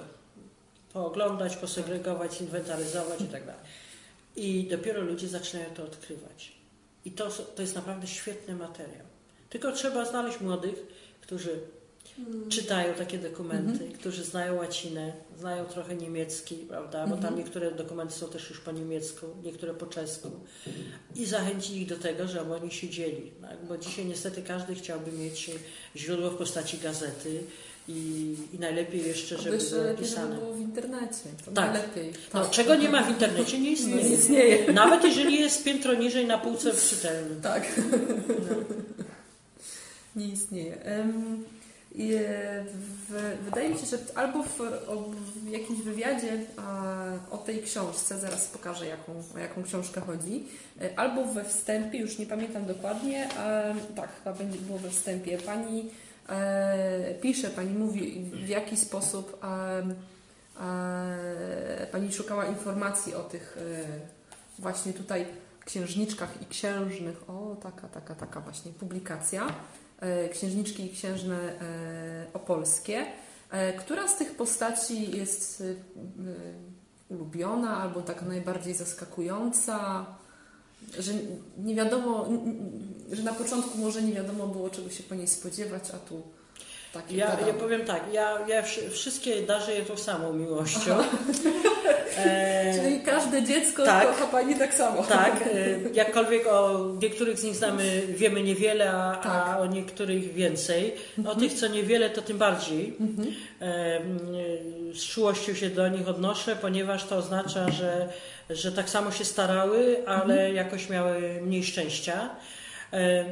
pooglądać, 0.93 1.57
posegregować, 1.57 2.41
inwentaryzować 2.41 3.21
i 3.21 3.25
tak 3.25 3.47
dalej. 3.47 3.61
I 4.37 4.69
dopiero 4.71 5.01
ludzie 5.01 5.29
zaczynają 5.29 5.75
to 5.75 5.85
odkrywać. 5.85 6.58
I 7.05 7.11
to, 7.11 7.29
to 7.31 7.63
jest 7.63 7.75
naprawdę 7.75 8.07
świetny 8.07 8.57
materiał. 8.57 9.07
Tylko 9.51 9.73
trzeba 9.73 10.05
znaleźć 10.05 10.41
młodych, 10.41 10.75
którzy 11.21 11.61
czytają 12.49 12.95
takie 12.95 13.19
dokumenty, 13.19 13.89
którzy 13.99 14.25
znają 14.25 14.57
łacinę, 14.57 15.13
znają 15.39 15.65
trochę 15.65 15.95
niemiecki, 15.97 16.57
prawda? 16.57 17.07
Bo 17.07 17.17
tam 17.17 17.37
niektóre 17.37 17.71
dokumenty 17.71 18.15
są 18.15 18.29
też 18.29 18.51
już 18.51 18.61
po 18.61 18.73
niemiecku, 18.73 19.27
niektóre 19.45 19.75
po 19.75 19.87
czesku. 19.87 20.31
I 21.15 21.27
zachęcić 21.27 21.77
ich 21.77 21.89
do 21.89 21.97
tego, 21.97 22.29
żeby 22.29 22.55
oni 22.55 22.71
siedzieli. 22.71 23.33
Tak? 23.41 23.67
Bo 23.69 23.79
dzisiaj 23.79 24.07
niestety 24.07 24.43
każdy 24.43 24.75
chciałby 24.75 25.13
mieć 25.13 25.51
źródło 25.97 26.31
w 26.31 26.37
postaci 26.37 26.79
gazety 26.79 27.43
i, 27.89 28.37
i 28.53 28.59
najlepiej 28.59 29.07
jeszcze, 29.07 29.39
żeby 29.39 29.59
było 29.59 29.83
lepiej, 29.83 30.07
żeby 30.07 30.35
było 30.35 30.53
w 30.55 30.61
internecie. 30.61 31.25
To 31.45 31.51
Tak. 31.51 31.73
najlepiej. 31.73 32.13
No, 32.35 32.43
Tak. 32.43 32.51
czego 32.51 32.75
nie 32.75 32.89
ma 32.89 33.03
w 33.03 33.09
internecie, 33.11 33.59
nie 33.59 33.71
istnieje. 33.71 34.03
Nie 34.03 34.17
istnieje. 34.17 34.73
Nawet 34.73 35.05
jeżeli 35.05 35.41
jest 35.41 35.65
piętro 35.65 35.95
niżej 35.95 36.27
na 36.27 36.39
półce 36.39 36.73
w 36.73 36.91
czytelni. 36.91 37.41
Tak. 37.43 37.81
Nie 40.17 40.29
istnieje. 40.29 40.85
E, 40.85 41.05
w, 43.09 43.37
wydaje 43.45 43.69
mi 43.69 43.79
się, 43.79 43.87
że 43.87 43.99
albo 44.15 44.43
w, 44.43 44.59
w 45.45 45.51
jakimś 45.51 45.79
wywiadzie 45.79 46.39
a, 46.57 46.95
o 47.31 47.39
tej 47.39 47.63
książce, 47.63 48.19
zaraz 48.19 48.47
pokażę 48.47 48.87
jaką, 48.87 49.13
o 49.37 49.39
jaką 49.39 49.63
książkę 49.63 50.01
chodzi, 50.01 50.45
e, 50.81 50.99
albo 50.99 51.25
we 51.25 51.45
wstępie, 51.45 51.99
już 51.99 52.19
nie 52.19 52.27
pamiętam 52.27 52.67
dokładnie, 52.67 53.29
e, 53.39 53.75
tak, 53.97 54.09
chyba 54.19 54.37
będzie 54.37 54.59
było 54.59 54.79
we 54.79 54.91
wstępie, 54.91 55.39
pani 55.39 55.91
pisze, 57.21 57.51
pani 57.51 57.75
mówi 57.75 58.31
w 58.33 58.49
jaki 58.49 58.77
sposób 58.77 59.45
e, 59.45 59.83
e, 60.65 61.87
pani 61.93 62.13
szukała 62.13 62.47
informacji 62.47 63.15
o 63.15 63.23
tych 63.23 63.59
e, 63.61 64.61
właśnie 64.63 64.93
tutaj 64.93 65.27
księżniczkach 65.65 66.43
i 66.43 66.47
księżnych. 66.47 67.31
O, 67.31 67.57
taka, 67.63 67.89
taka, 67.89 68.15
taka 68.15 68.41
właśnie 68.41 68.73
publikacja. 68.73 69.47
E, 70.01 70.29
Księżniczki 70.29 70.87
i 70.87 70.91
księżne 70.91 71.37
e, 71.37 72.27
opolskie. 72.35 73.07
E, 73.51 73.73
Która 73.73 74.09
z 74.09 74.17
tych 74.17 74.35
postaci 74.35 75.17
jest 75.19 75.61
e, 75.61 75.65
e, 75.65 75.75
ulubiona 77.09 77.77
albo 77.83 78.03
taka 78.03 78.27
najbardziej 78.27 78.75
zaskakująca? 78.75 80.07
Że 80.99 81.13
nie 81.59 81.75
wiadomo, 81.75 82.29
że 83.13 83.23
na 83.23 83.33
początku 83.33 83.79
może 83.79 84.03
nie 84.03 84.13
wiadomo 84.13 84.47
było 84.47 84.71
czego 84.71 84.91
się 84.91 85.03
po 85.03 85.15
niej 85.15 85.27
spodziewać, 85.27 85.83
a 85.95 85.99
tu 86.09 86.23
takie 86.93 87.17
Ja, 87.17 87.37
ja 87.47 87.55
powiem 87.55 87.85
tak, 87.85 88.03
ja, 88.13 88.39
ja 88.49 88.63
wszy- 88.63 88.91
wszystkie 88.91 89.43
darzę 89.43 89.75
je 89.75 89.83
tą 89.83 89.97
samą 89.97 90.33
miłością. 90.33 90.97
E, 92.19 92.75
Czyli 92.83 93.01
każde 93.01 93.43
dziecko 93.43 93.85
tak. 93.85 94.07
kocha 94.09 94.27
Pani 94.27 94.55
tak 94.55 94.75
samo. 94.75 95.03
tak, 95.03 95.43
e, 95.43 95.79
jakkolwiek 95.95 96.47
o 96.47 96.87
niektórych 97.03 97.39
z 97.39 97.45
nich 97.45 97.57
znamy, 97.57 98.03
wiemy 98.09 98.43
niewiele, 98.43 98.91
a, 98.93 99.11
a 99.13 99.17
Tak. 99.23 99.47
Mhm. 99.49 99.61
o 99.61 99.67
niektórych 99.67 100.33
więcej. 100.35 100.95
O 101.27 101.35
tych, 101.35 101.53
co 101.55 101.67
niewiele, 101.69 102.11
to 102.11 102.23
tym 102.23 102.39
bardziej. 102.39 102.97
E, 103.61 103.97
m, 103.97 104.19
e, 104.35 104.68
z 104.95 105.05
czułością 105.07 105.55
się 105.55 105.71
do 105.71 105.89
nich 105.89 106.09
odnoszę, 106.09 106.57
ponieważ 106.57 107.05
to 107.05 107.17
oznacza, 107.17 107.71
że, 107.71 108.09
że 108.51 108.73
tak 108.73 108.91
samo 108.91 109.11
się 109.11 109.25
starały, 109.25 109.97
ale 110.07 110.35
Mhm. 110.35 110.55
jakoś 110.55 110.89
miały 110.89 111.41
mniej 111.43 111.65
szczęścia. 111.65 112.31
E, 112.93 113.25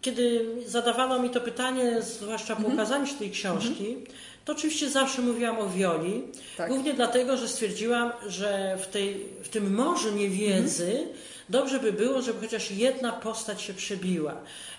Kiedy 0.00 0.44
zadawano 0.66 1.18
mi 1.18 1.30
to 1.30 1.40
pytanie, 1.40 2.02
zwłaszcza 2.02 2.52
Mhm. 2.54 2.68
po 2.68 2.74
ukazaniu 2.74 3.06
się 3.06 3.14
tej 3.14 3.30
książki, 3.30 3.96
to 4.44 4.52
oczywiście 4.52 4.90
zawsze 4.90 5.22
mówiłam 5.22 5.58
o 5.58 5.68
Wioli. 5.68 6.22
Tak. 6.56 6.68
Głównie 6.68 6.94
dlatego, 6.94 7.36
że 7.36 7.48
stwierdziłam, 7.48 8.12
że 8.28 8.76
w, 8.82 8.86
tej, 8.86 9.26
w 9.42 9.48
tym 9.48 9.74
morzu 9.74 10.14
niewiedzy 10.14 11.08
dobrze 11.50 11.78
by 11.78 11.92
było, 11.92 12.22
żeby 12.22 12.40
chociaż 12.40 12.70
jedna 12.70 13.12
postać 13.12 13.62
się 13.62 13.74
przebiła. 13.74 14.34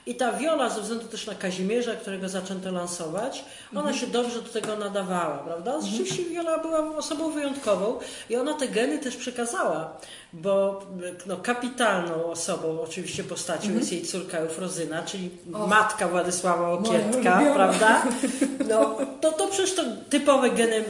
I 0.06 0.16
ta 0.16 0.34
Wiola, 0.34 0.70
ze 0.70 0.82
względu 0.82 1.06
też 1.08 1.28
na 1.28 1.36
Kazimierza, 1.36 1.96
którego 1.96 2.30
zaczęto 2.30 2.72
lansować, 2.72 3.46
ona 3.76 3.94
się 3.94 4.08
dobrze 4.08 4.42
do 4.42 4.50
tego 4.50 4.76
nadawała, 4.76 5.38
prawda? 5.38 5.82
Rzeczywiście 5.82 6.26
Wiola 6.26 6.60
była 6.60 6.98
osobą 6.98 7.32
wyjątkową 7.32 8.00
i 8.30 8.36
ona 8.36 8.54
te 8.54 8.68
geny 8.68 9.00
też 9.00 9.16
przekazała, 9.16 9.98
bo 10.34 10.82
no, 11.26 11.38
kapitalną 11.38 12.26
osobą, 12.26 12.82
oczywiście 12.82 13.24
postacią 13.24 13.74
jest 13.74 13.92
jej 13.92 14.02
córka 14.02 14.38
Eufrozyna, 14.38 15.04
czyli 15.04 15.30
O. 15.54 15.68
matka 15.68 16.08
Władysława 16.08 16.72
Okietka, 16.72 17.08
ulubiona. 17.18 17.54
prawda? 17.56 18.02
No, 18.70 18.98
to, 19.22 19.32
to 19.32 19.48
przecież 19.48 19.76
to 19.76 19.84
typowe 20.10 20.50
geny 20.50 20.84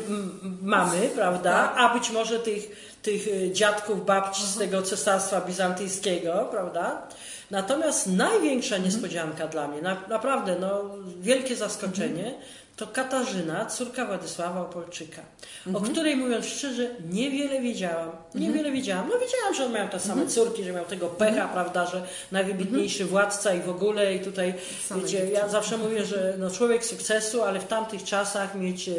mamy, 0.61 1.09
prawda? 1.15 1.51
Tak. 1.51 1.73
A 1.77 1.93
być 1.93 2.09
może 2.11 2.39
tych, 2.39 2.91
tych 3.02 3.28
y, 3.28 3.52
dziadków, 3.54 4.06
babci 4.06 4.43
z 4.47 4.58
tego 4.58 4.82
cesarstwa 4.82 5.41
bizantyjskiego, 5.41 6.47
prawda? 6.52 7.08
Natomiast 7.52 8.08
największa 8.08 8.76
Mhm. 8.76 8.84
niespodzianka 8.84 9.47
dla 9.47 9.68
mnie, 9.68 9.82
na, 9.82 9.97
naprawdę 10.10 10.56
no, 10.60 10.82
wielkie 11.22 11.56
zaskoczenie, 11.56 12.26
Mhm. 12.26 12.41
To 12.76 12.88
Katarzyna, 12.88 13.65
córka 13.65 14.05
Władysława 14.05 14.61
Opolczyka, 14.61 15.22
Mhm. 15.67 15.86
o 15.86 15.89
której 15.89 16.15
mówiąc 16.15 16.45
szczerze, 16.45 16.88
niewiele 17.09 17.61
wiedziałam. 17.61 18.11
Niewiele 18.36 18.72
wiedziałam. 18.72 19.09
No 19.09 19.19
wiedziałam, 19.19 19.53
że 19.57 19.65
on 19.65 19.72
miał 19.74 19.88
te 19.89 19.99
same 19.99 20.13
Mhm. 20.22 20.30
córki, 20.30 20.63
że 20.63 20.72
miał 20.74 20.86
tego 20.86 21.07
pecha, 21.07 21.47
prawda, 21.47 21.86
że 21.86 22.03
najwybitniejszy 22.32 23.05
władca 23.05 23.53
i 23.53 23.61
w 23.61 23.69
ogóle 23.69 24.15
i 24.15 24.19
tutaj, 24.19 24.53
Same 24.88 25.01
wiecie, 25.01 25.17
ja 25.17 25.26
dziewczyny. 25.26 25.49
zawsze 25.51 25.78
mówię, 25.78 26.05
że 26.05 26.34
no, 26.39 26.51
człowiek 26.51 26.86
sukcesu, 26.86 27.43
ale 27.43 27.59
w 27.59 27.67
tamtych 27.67 28.03
czasach 28.03 28.55
mieć 28.55 28.89
e, 28.89 28.93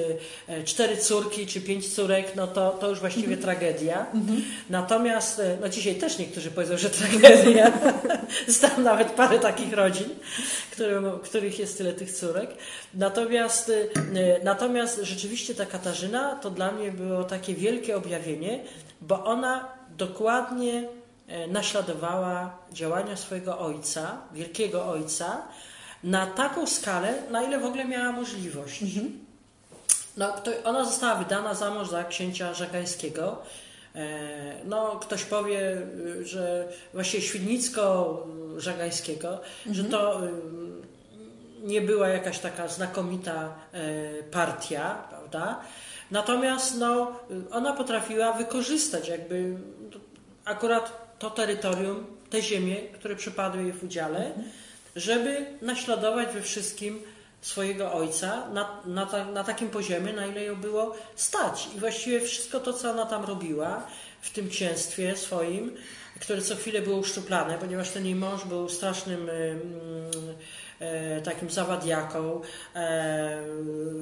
e, 0.48 0.64
cztery 0.64 0.96
córki 0.96 1.46
czy 1.46 1.60
pięć 1.60 1.94
córek, 1.94 2.36
no 2.36 2.46
to, 2.46 2.70
to 2.70 2.88
już 2.90 3.00
właściwie 3.00 3.34
Mhm. 3.34 3.42
tragedia. 3.42 4.06
Natomiast, 4.70 5.38
e, 5.40 5.56
no 5.60 5.68
dzisiaj 5.68 5.94
też 5.94 6.18
niektórzy 6.18 6.50
powiedzą, 6.50 6.76
że 6.78 6.90
tragedia. 6.90 7.72
Znam 8.46 8.82
nawet 8.82 9.10
parę 9.10 9.38
takich 9.38 9.72
rodzin, 9.72 10.08
które, 10.72 11.02
których 11.24 11.58
jest 11.58 11.78
tyle 11.78 11.92
tych 11.92 12.12
córek. 12.12 12.50
Natomiast, 12.94 13.61
e, 13.68 13.88
natomiast 14.44 15.00
rzeczywiście 15.02 15.54
ta 15.54 15.66
Katarzyna 15.66 16.36
to 16.36 16.50
dla 16.50 16.72
mnie 16.72 16.92
było 16.92 17.24
takie 17.24 17.54
wielkie 17.54 17.96
objawienie, 17.96 18.64
bo 19.00 19.24
ona 19.24 19.68
dokładnie 19.96 20.88
e, 21.28 21.46
naśladowała 21.46 22.58
działania 22.72 23.16
swojego 23.16 23.58
ojca, 23.58 24.18
wielkiego 24.32 24.86
ojca, 24.86 25.42
na 26.04 26.26
taką 26.26 26.66
skalę, 26.66 27.14
na 27.30 27.42
ile 27.42 27.58
w 27.58 27.64
ogóle 27.64 27.84
miała 27.84 28.12
możliwość. 28.12 28.80
No, 30.16 30.32
to 30.32 30.50
ona 30.64 30.84
została 30.84 31.14
wydana 31.14 31.54
za 31.54 31.70
mąż 31.70 31.88
za 31.88 32.04
księcia 32.04 32.54
żagańskiego. 32.54 33.42
E, 33.94 34.52
No, 34.64 34.96
ktoś 35.00 35.24
powie, 35.24 35.60
y, 36.20 36.26
że 36.26 36.68
właściwie 36.94 37.22
Świdnicko-Żagańskiego, 37.22 39.38
że 39.70 39.84
to 39.84 40.26
y, 40.26 40.30
nie 41.62 41.80
była 41.80 42.08
jakaś 42.08 42.38
taka 42.38 42.68
znakomita 42.68 43.54
e, 43.72 44.22
partia, 44.22 44.94
prawda? 45.10 45.60
Natomiast 46.10 46.78
no, 46.78 47.20
ona 47.50 47.72
potrafiła 47.72 48.32
wykorzystać 48.32 49.08
jakby 49.08 49.56
akurat 50.44 51.16
to 51.18 51.30
terytorium, 51.30 52.06
te 52.30 52.42
ziemie, 52.42 52.76
które 52.76 53.16
przypadły 53.16 53.62
jej 53.62 53.72
w 53.72 53.84
udziale, 53.84 54.32
żeby 54.96 55.46
naśladować 55.62 56.28
we 56.28 56.42
wszystkim 56.42 57.02
swojego 57.40 57.92
ojca 57.92 58.48
na, 58.48 58.82
na, 58.86 59.06
ta, 59.06 59.24
na 59.24 59.44
takim 59.44 59.68
poziomie, 59.68 60.12
na 60.12 60.26
ile 60.26 60.44
ją 60.44 60.56
było 60.56 60.96
stać. 61.16 61.68
I 61.76 61.80
właściwie 61.80 62.20
wszystko 62.20 62.60
to, 62.60 62.72
co 62.72 62.90
ona 62.90 63.06
tam 63.06 63.24
robiła 63.24 63.86
w 64.20 64.30
tym 64.30 64.48
księstwie 64.48 65.16
swoim, 65.16 65.76
które 66.20 66.42
co 66.42 66.56
chwilę 66.56 66.82
było 66.82 66.96
uszczuplane, 66.96 67.58
ponieważ 67.58 67.90
ten 67.90 68.04
jej 68.04 68.14
mąż 68.14 68.44
był 68.44 68.68
strasznym 68.68 69.30
takim 71.24 71.50
zawadiaką, 71.50 72.40
e, 72.74 73.42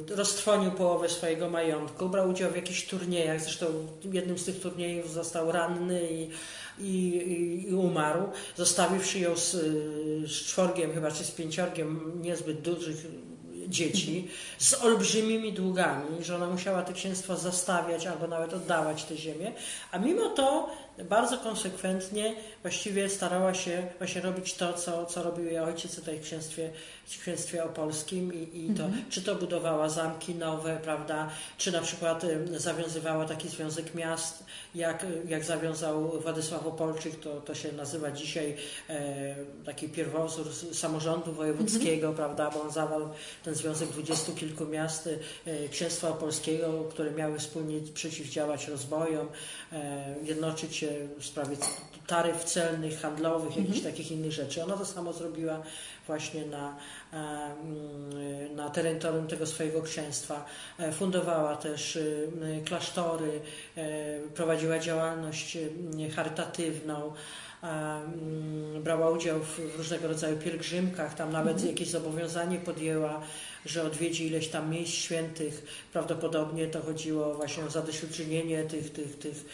roztrwonił 0.09 0.71
połowę 0.71 1.09
swojego 1.09 1.51
majątku, 1.51 2.09
brał 2.09 2.31
udział 2.31 2.51
w 2.51 2.57
jakichś 2.57 2.87
turniejach, 2.87 3.41
zresztą 3.41 3.67
jednym 4.13 4.39
z 4.39 4.45
tych 4.45 4.61
turniejów 4.61 5.13
został 5.13 5.53
ranny 5.53 6.09
i, 6.11 6.31
i, 6.79 7.69
i, 7.69 7.75
umarł, 7.75 8.23
zostawiwszy 8.57 9.19
ją 9.19 9.37
z, 9.37 9.51
z 10.31 10.45
czworgiem 10.47 10.93
chyba, 10.93 11.11
czy 11.11 11.25
z 11.25 11.31
pięciorgiem 11.31 12.13
niezbyt 12.23 12.61
dużych 12.61 12.97
dzieci 13.69 14.29
z 14.59 14.75
olbrzymimi 14.75 15.53
długami, 15.53 16.25
że 16.25 16.37
ona 16.37 16.47
musiała 16.47 16.83
te 16.83 16.93
księstwa 16.93 17.37
zastawiać 17.37 18.07
albo 18.07 18.27
nawet 18.27 18.55
oddawać 18.55 19.05
te 19.05 19.17
ziemię, 19.17 19.53
a 19.93 19.99
mimo 19.99 20.29
to 20.29 20.71
bardzo 21.05 21.39
konsekwentnie 21.39 22.35
właściwie 22.63 23.09
starała 23.09 23.55
się 23.55 23.87
właśnie 23.99 24.21
robić 24.21 24.55
to, 24.55 24.73
co, 24.73 25.07
co 25.07 25.23
robił 25.23 25.45
jej 25.45 25.59
ojciec 25.59 25.97
tutaj 25.97 26.19
w 26.19 26.23
księstwie, 26.23 26.71
w 27.17 27.23
księstwie 27.23 27.65
opolskim 27.65 28.35
i, 28.35 28.67
i 28.67 28.75
to, 28.75 28.91
czy 29.11 29.23
to 29.23 29.35
budowała 29.35 29.89
zamki 29.89 30.35
nowe, 30.35 30.81
prawda, 30.83 31.31
czy 31.59 31.73
na 31.73 31.81
przykład 31.81 32.27
zawiązywała 32.57 33.25
taki 33.25 33.49
związek 33.49 33.95
miast, 33.95 34.45
jak, 34.75 35.07
jak 35.29 35.45
zawiązał 35.45 36.21
Władysław 36.21 36.67
Opolczyk, 36.67 37.21
to, 37.21 37.41
to 37.41 37.55
się 37.55 37.73
nazywa 37.73 38.11
dzisiaj 38.11 38.57
e, 38.89 39.35
taki 39.65 39.89
pierwowzór 39.89 40.47
samorządu 40.73 41.33
wojewódzkiego, 41.33 42.13
prawda, 42.13 42.51
bo 42.51 42.63
on 42.63 42.71
zawarł 42.71 43.09
ten 43.45 43.55
związek 43.55 43.89
dwudziestu 43.89 44.33
kilku 44.33 44.67
miast 44.67 45.09
e, 45.47 45.69
księstwa 45.69 46.09
opolskiego, 46.09 46.85
które 46.91 47.11
miały 47.11 47.39
wspólnie 47.39 47.81
przeciwdziałać 47.95 48.69
rozbojom, 48.69 49.29
e, 49.73 50.15
jednoczyć 50.23 50.77
się 50.77 51.09
w 51.19 51.27
sprawie 51.27 51.57
taryf 52.07 52.45
celnych, 52.45 53.01
handlowych, 53.01 53.57
jakichś 53.57 53.81
takich 53.81 54.13
innych 54.13 54.33
rzeczy. 54.33 54.65
Ona 54.65 54.77
to 54.77 54.85
samo 54.87 55.13
zrobiła 55.13 55.63
właśnie 56.07 56.47
na, 56.47 56.77
na 58.55 58.71
terytorium 58.71 59.27
tego 59.27 59.47
swojego 59.47 59.83
księstwa. 59.83 60.47
E, 60.79 60.93
Fundowała 60.93 61.57
też 61.57 61.97
e, 61.97 62.01
klasztory, 62.65 63.41
e, 63.77 63.83
prowadziła 64.35 64.79
działalność 64.79 65.59
charytatywną, 66.17 67.13
brała 68.81 69.11
udział 69.11 69.41
w 69.41 69.77
różnego 69.77 70.09
rodzaju 70.09 70.37
pielgrzymkach, 70.37 71.15
tam 71.15 71.33
nawet 71.33 71.65
jakieś 71.65 71.89
zobowiązanie 71.89 72.59
podjęła, 72.59 73.21
że 73.67 73.83
odwiedzi 73.83 74.27
ileś 74.27 74.49
tam 74.49 74.71
miejsc 74.71 74.93
świętych. 74.93 75.87
Prawdopodobnie 75.93 76.67
to 76.67 76.83
chodziło 76.83 77.35
właśnie 77.35 77.65
o 77.65 77.71
zadośćuczynienie 77.71 78.65
tych, 78.65 78.93
tych, 78.93 79.19
tych 79.19 79.45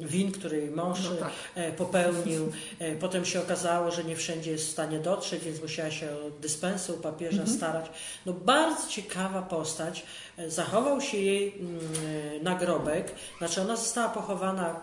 win, 0.00 0.32
które 0.32 0.56
jej 0.56 0.70
mąż 0.70 0.98
No 1.04 1.16
tak. 1.16 1.32
popełnił. 1.76 2.52
Potem 3.00 3.24
się 3.24 3.40
okazało, 3.40 3.90
że 3.90 4.04
nie 4.04 4.16
wszędzie 4.16 4.50
jest 4.50 4.66
w 4.66 4.70
stanie 4.70 4.98
dotrzeć, 4.98 5.44
więc 5.44 5.62
musiała 5.62 5.90
się 5.90 6.13
o 6.14 6.30
dyspensę 6.40 6.92
u 6.92 6.96
papieża 6.96 7.40
Mhm. 7.42 7.58
starać. 7.58 7.86
No 8.26 8.32
bardzo 8.32 8.88
ciekawa 8.88 9.42
postać. 9.42 10.04
E, 10.38 10.50
Zachował 10.50 11.00
się 11.00 11.16
jej 11.18 11.54
mm, 11.60 11.80
e, 12.40 12.42
nagrobek, 12.42 13.14
znaczy 13.38 13.60
ona 13.62 13.76
została 13.76 14.08
pochowana 14.08 14.80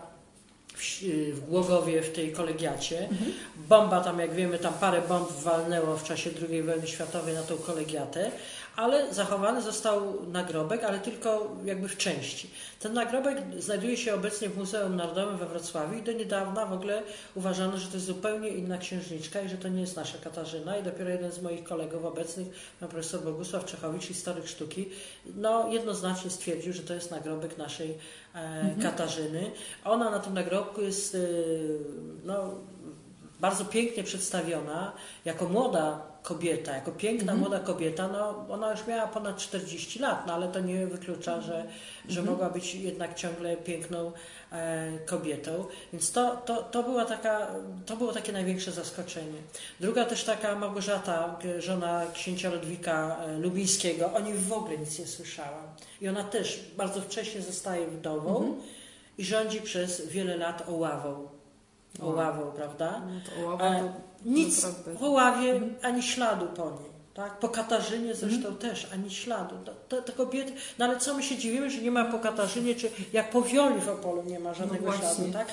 w, 0.74 1.02
w 1.32 1.40
Głogowie, 1.48 2.02
w 2.02 2.12
tej 2.12 2.32
kolegiacie. 2.32 2.98
Mhm. 3.08 3.32
Bomba 3.56 4.00
tam, 4.00 4.18
jak 4.18 4.34
wiemy, 4.34 4.58
tam 4.58 4.74
parę 4.74 5.02
bomb 5.08 5.32
walnęło 5.32 5.96
w 5.96 6.04
czasie 6.04 6.30
II 6.50 6.62
wojny 6.62 6.86
światowej 6.86 7.34
na 7.34 7.42
tą 7.42 7.56
kolegiatę, 7.56 8.30
ale 8.76 9.14
zachowany 9.14 9.62
został 9.62 10.26
nagrobek, 10.26 10.84
ale 10.84 10.98
tylko 10.98 11.56
jakby 11.64 11.88
w 11.88 11.96
części. 11.96 12.50
Ten 12.80 12.92
nagrobek 12.92 13.38
znajduje 13.58 13.96
się 13.96 14.14
obecnie 14.14 14.48
w 14.48 14.58
Muzeum 14.58 14.96
Narodowym 14.96 15.36
we 15.36 15.46
Wrocławiu 15.46 15.98
i 15.98 16.02
do 16.02 16.12
niedawna 16.12 16.66
w 16.66 16.72
ogóle 16.72 17.02
uważano, 17.34 17.76
że 17.76 17.86
to 17.86 17.94
jest 17.94 18.06
zupełnie 18.06 18.48
inna 18.48 18.78
księżniczka 18.78 19.40
i 19.40 19.48
że 19.48 19.56
to 19.56 19.68
nie 19.68 19.80
jest 19.80 19.96
nasza 19.96 20.18
Katarzyna 20.18 20.76
i 20.76 20.82
dopiero 20.82 21.10
jeden 21.10 21.32
z 21.32 21.42
moich 21.42 21.64
kolegów 21.64 22.04
obecnych, 22.04 22.48
pan 22.80 22.88
profesor 22.88 23.20
Bogusław 23.20 23.64
Czechowicz, 23.64 24.04
historyk 24.04 24.46
sztuki, 24.46 24.88
no 25.36 25.68
jednoznacznie 25.68 26.30
stwierdził, 26.30 26.72
że 26.72 26.82
to 26.82 26.94
jest 26.94 27.10
nagrobek 27.10 27.58
naszej 27.58 27.98
e, 28.34 28.74
Katarzyny. 28.82 29.50
Ona 29.84 30.10
na 30.10 30.18
tym 30.18 30.34
nagrobku 30.34 30.82
jest 30.82 31.14
e, 31.14 31.18
no, 32.24 32.54
bardzo 33.40 33.64
pięknie 33.64 34.04
przedstawiona 34.04 34.92
jako 35.24 35.48
młoda 35.48 36.11
kobieta, 36.22 36.74
jako 36.74 36.92
piękna 36.92 37.34
młoda 37.34 37.60
kobieta, 37.60 38.08
no 38.08 38.46
ona 38.48 38.70
już 38.70 38.86
miała 38.86 39.06
ponad 39.08 39.36
40 39.36 39.98
lat, 39.98 40.26
no 40.26 40.34
ale 40.34 40.48
to 40.48 40.60
nie 40.60 40.86
wyklucza, 40.86 41.40
że, 41.40 41.66
że 42.08 42.22
mogła 42.22 42.50
być 42.50 42.74
jednak 42.74 43.14
ciągle 43.14 43.56
piękną 43.56 44.12
e, 44.52 44.98
kobietą. 45.06 45.64
Więc 45.92 46.12
to, 46.12 46.36
to, 46.36 46.62
to, 46.62 46.82
była 46.82 47.04
taka, 47.04 47.46
to 47.86 47.96
było 47.96 48.12
takie 48.12 48.32
największe 48.32 48.72
zaskoczenie. 48.72 49.38
Druga 49.80 50.04
też 50.04 50.24
taka 50.24 50.56
Małgorzata, 50.56 51.38
e, 51.44 51.62
żona 51.62 52.02
księcia 52.14 52.50
Ludwika 52.50 53.16
e, 53.24 53.38
Lubińskiego, 53.38 54.12
o 54.12 54.20
niej 54.20 54.34
w 54.34 54.52
ogóle 54.52 54.78
nic 54.78 54.98
nie 54.98 55.06
słyszałam. 55.06 55.64
I 56.00 56.08
ona 56.08 56.24
też 56.24 56.60
bardzo 56.76 57.00
wcześnie 57.00 57.42
zostaje 57.42 57.86
wdową 57.86 58.56
i 59.18 59.24
rządzi 59.24 59.60
przez 59.60 60.08
wiele 60.08 60.36
lat 60.36 60.68
Oławą. 60.68 61.28
Oławą, 62.00 62.52
prawda? 62.52 63.02
No 63.06 63.56
to 63.56 63.64
Ale 63.64 63.80
to 63.80 64.11
nic 64.24 64.66
w 64.98 65.02
Oławie 65.02 65.60
ani 65.82 66.02
śladu 66.02 66.46
po 66.46 66.70
niej. 66.70 66.91
Tak? 67.14 67.38
Po 67.38 67.48
Katarzynie 67.48 68.14
zresztą 68.14 68.56
też, 68.56 68.86
ani 68.92 69.10
śladu. 69.10 69.54
Te, 69.88 70.02
te 70.02 70.12
kobiety, 70.12 70.52
no 70.78 70.84
ale 70.84 70.96
co 70.98 71.14
my 71.14 71.22
się 71.22 71.36
dziwimy, 71.36 71.70
że 71.70 71.78
nie 71.82 71.90
ma 71.90 72.04
po 72.04 72.18
Katarzynie, 72.18 72.74
czy 72.74 72.90
jak 73.12 73.30
po 73.30 73.42
Wioli 73.42 73.80
w 73.80 73.88
Opolu 73.88 74.22
nie 74.22 74.38
ma 74.40 74.54
żadnego 74.54 74.86
No 74.86 74.92
śladu. 74.98 75.32
Tak? 75.32 75.48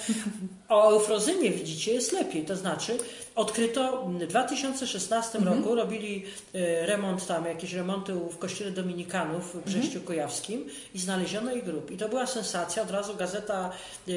O 0.70 0.92
Eufrozynie 0.92 1.52
widzicie 1.52 1.94
jest 1.94 2.12
lepiej, 2.12 2.46
to 2.46 2.56
znaczy 2.56 2.98
odkryto 3.36 4.06
w 4.06 4.28
2016 4.28 5.38
Mhm. 5.38 5.58
roku, 5.58 5.76
robili 5.76 6.26
e, 6.56 6.86
remont 6.86 7.28
tam, 7.28 7.46
jakieś 7.46 7.74
remonty 7.74 8.14
w 8.14 8.38
kościele 8.38 8.72
Dominikanów 8.72 9.52
w 9.52 9.56
Mhm. 9.56 9.64
Brześciu 9.80 10.02
Kujawskim 10.02 10.66
i 10.94 11.00
znaleziono 11.00 11.52
ich 11.54 11.64
grób. 11.64 11.92
I 11.92 11.98
to 11.98 12.10
była 12.10 12.28
sensacja, 12.28 12.84
od 12.84 12.92
razu 12.92 13.16
gazeta 13.16 13.72
e, 14.08 14.12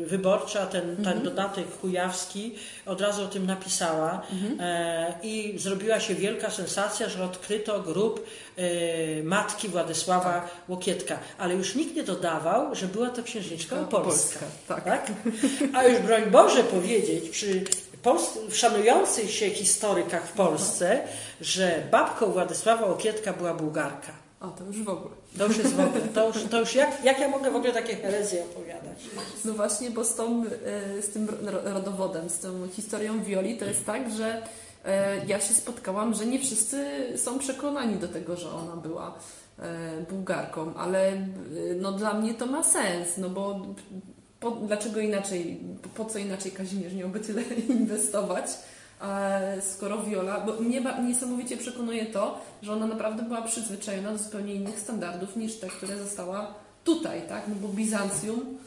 wyborcza, 0.00 0.66
ten, 0.66 0.96
ten 0.96 1.06
Mhm. 1.06 1.22
dodatek 1.22 1.68
kujawski 1.78 2.54
od 2.86 3.00
razu 3.00 3.22
o 3.24 3.26
tym 3.26 3.46
napisała 3.46 4.22
Mhm. 4.32 4.56
e, 4.60 5.14
i 5.22 5.58
zrobiła 5.58 6.00
się 6.00 6.14
wielka 6.14 6.50
sensacja, 6.50 6.69
że 7.08 7.24
odkryto 7.24 7.80
grób 7.80 8.26
e, 8.56 8.62
matki 9.22 9.68
Władysława 9.68 10.32
Tak. 10.32 10.50
Łokietka. 10.68 11.18
Ale 11.38 11.54
już 11.54 11.74
nikt 11.74 11.96
nie 11.96 12.02
dodawał, 12.02 12.74
że 12.74 12.86
była 12.86 13.10
to 13.10 13.22
księżniczka 13.22 13.80
opolska. 13.80 14.40
tak. 14.68 14.84
Tak? 14.84 15.06
A 15.74 15.84
już 15.84 15.98
broń 16.00 16.22
Boże 16.30 16.64
powiedzieć 16.64 17.28
przy 17.30 17.64
szanujących 18.52 19.30
się 19.30 19.50
historykach 19.50 20.26
w 20.28 20.32
Polsce, 20.32 21.00
że 21.40 21.82
babką 21.90 22.32
Władysława 22.32 22.86
Łokietka 22.86 23.32
była 23.32 23.54
Bułgarka. 23.54 24.12
O, 24.40 24.48
to 24.48 24.64
już 24.64 24.82
w 24.82 24.88
ogóle. 24.88 25.14
To 25.38 25.46
już 25.46 25.56
jest 25.58 25.74
w 25.74 25.80
ogóle, 25.80 26.00
to 26.14 26.26
już, 26.28 26.36
to 26.50 26.60
już 26.60 26.74
jak, 26.74 27.04
jak 27.04 27.18
ja 27.20 27.28
mogę 27.28 27.50
w 27.50 27.56
ogóle 27.56 27.72
takie 27.72 27.96
herezje 27.96 28.42
opowiadać? 28.44 28.98
No 29.44 29.52
właśnie, 29.52 29.90
bo 29.90 30.04
z, 30.04 30.14
tą, 30.14 30.44
e, 30.98 31.02
z 31.02 31.08
tym 31.08 31.28
ro- 31.46 31.60
rodowodem, 31.72 32.30
z 32.30 32.38
tą 32.38 32.68
historią 32.76 33.22
Wioli, 33.24 33.56
to 33.56 33.64
jest 33.64 33.86
tak, 33.86 34.10
że 34.16 34.42
ja 35.26 35.40
się 35.40 35.54
spotkałam, 35.54 36.14
że 36.14 36.26
nie 36.26 36.38
wszyscy 36.38 36.86
są 37.16 37.38
przekonani 37.38 37.96
do 37.96 38.08
tego, 38.08 38.36
że 38.36 38.50
ona 38.50 38.76
była 38.76 39.14
e, 39.58 40.02
Bułgarką, 40.10 40.74
ale 40.76 41.12
e, 41.12 41.20
no 41.80 41.92
dla 41.92 42.14
mnie 42.14 42.34
to 42.34 42.46
ma 42.46 42.62
sens, 42.62 43.18
no 43.18 43.28
bo 43.28 43.66
po, 44.40 44.50
dlaczego 44.50 45.00
inaczej, 45.00 45.60
po 45.94 46.04
co 46.04 46.18
inaczej 46.18 46.52
Kazimierz 46.52 46.94
miałby 46.94 47.20
tyle 47.20 47.42
inwestować, 47.78 48.46
e, 49.02 49.62
skoro 49.62 50.02
Wiola, 50.02 50.40
bo 50.40 50.52
mnie 50.52 50.82
niesamowicie 51.08 51.56
przekonuje 51.56 52.06
to, 52.06 52.40
że 52.62 52.72
ona 52.72 52.86
naprawdę 52.86 53.22
była 53.22 53.42
przyzwyczajona 53.42 54.12
do 54.12 54.18
zupełnie 54.18 54.54
innych 54.54 54.80
standardów 54.80 55.36
niż 55.36 55.56
te, 55.56 55.66
które 55.66 55.98
została 55.98 56.54
tutaj, 56.84 57.22
tak? 57.28 57.42
No 57.48 57.54
bo 57.54 57.68
Bizancjum, 57.68 58.58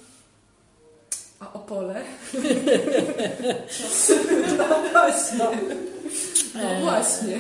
a 1.40 1.54
Opole. 1.54 2.02
No 4.58 4.66
właśnie. 4.92 5.48
No 6.56 6.62
E, 6.62 6.82
właśnie. 6.82 7.40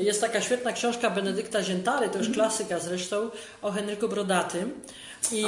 Jest 0.00 0.20
taka 0.20 0.40
świetna 0.40 0.72
książka 0.72 1.10
Benedykta 1.10 1.62
Ziętary, 1.62 2.08
to 2.08 2.18
już 2.18 2.30
klasyka 2.30 2.78
zresztą, 2.78 3.30
o 3.62 3.70
Henryku 3.70 4.08
Brodatym. 4.08 4.72
I, 5.32 5.44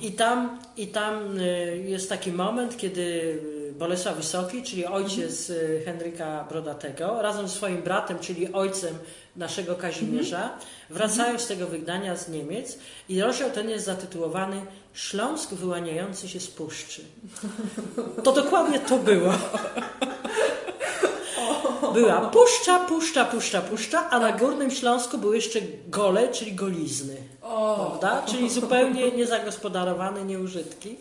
i, 0.00 0.12
tam, 0.12 0.58
I 0.76 0.86
tam 0.86 1.38
y, 1.40 1.84
jest 1.86 2.08
taki 2.08 2.32
moment, 2.32 2.76
kiedy 2.76 3.38
Bolesław 3.78 4.16
Wysoki, 4.16 4.62
czyli 4.62 4.86
ojciec 4.86 5.50
y, 5.50 5.82
Henryka 5.84 6.44
Brodatego, 6.48 7.22
razem 7.22 7.48
z 7.48 7.52
swoim 7.52 7.82
bratem, 7.82 8.18
czyli 8.18 8.52
ojcem 8.52 8.98
naszego 9.36 9.74
Kazimierza, 9.74 10.58
wracają 10.90 11.38
z 11.38 11.46
tego 11.46 11.66
wygnania 11.66 12.16
z 12.16 12.28
Niemiec 12.28 12.78
i 13.08 13.20
rozdział 13.20 13.50
ten 13.50 13.70
jest 13.70 13.84
zatytułowany 13.84 14.60
Śląsk 14.94 15.50
wyłaniający 15.50 16.28
się 16.28 16.40
z 16.40 16.48
puszczy. 16.48 17.02
To 18.24 18.32
dokładnie 18.32 18.80
to 18.80 18.98
było. 18.98 19.32
Była 21.94 22.20
puszcza, 22.20 22.78
puszcza, 22.78 23.24
puszcza, 23.24 23.60
puszcza, 23.60 24.10
a 24.10 24.18
na 24.18 24.32
Górnym 24.32 24.70
Śląsku 24.70 25.18
były 25.18 25.36
jeszcze 25.36 25.58
gole, 25.88 26.28
czyli 26.28 26.52
golizny. 26.52 27.16
O, 27.42 27.86
Prawda? 28.00 28.22
Czyli 28.26 28.50
zupełnie 28.50 29.10
niezagospodarowane, 29.10 30.24
nieużytki. 30.24 30.96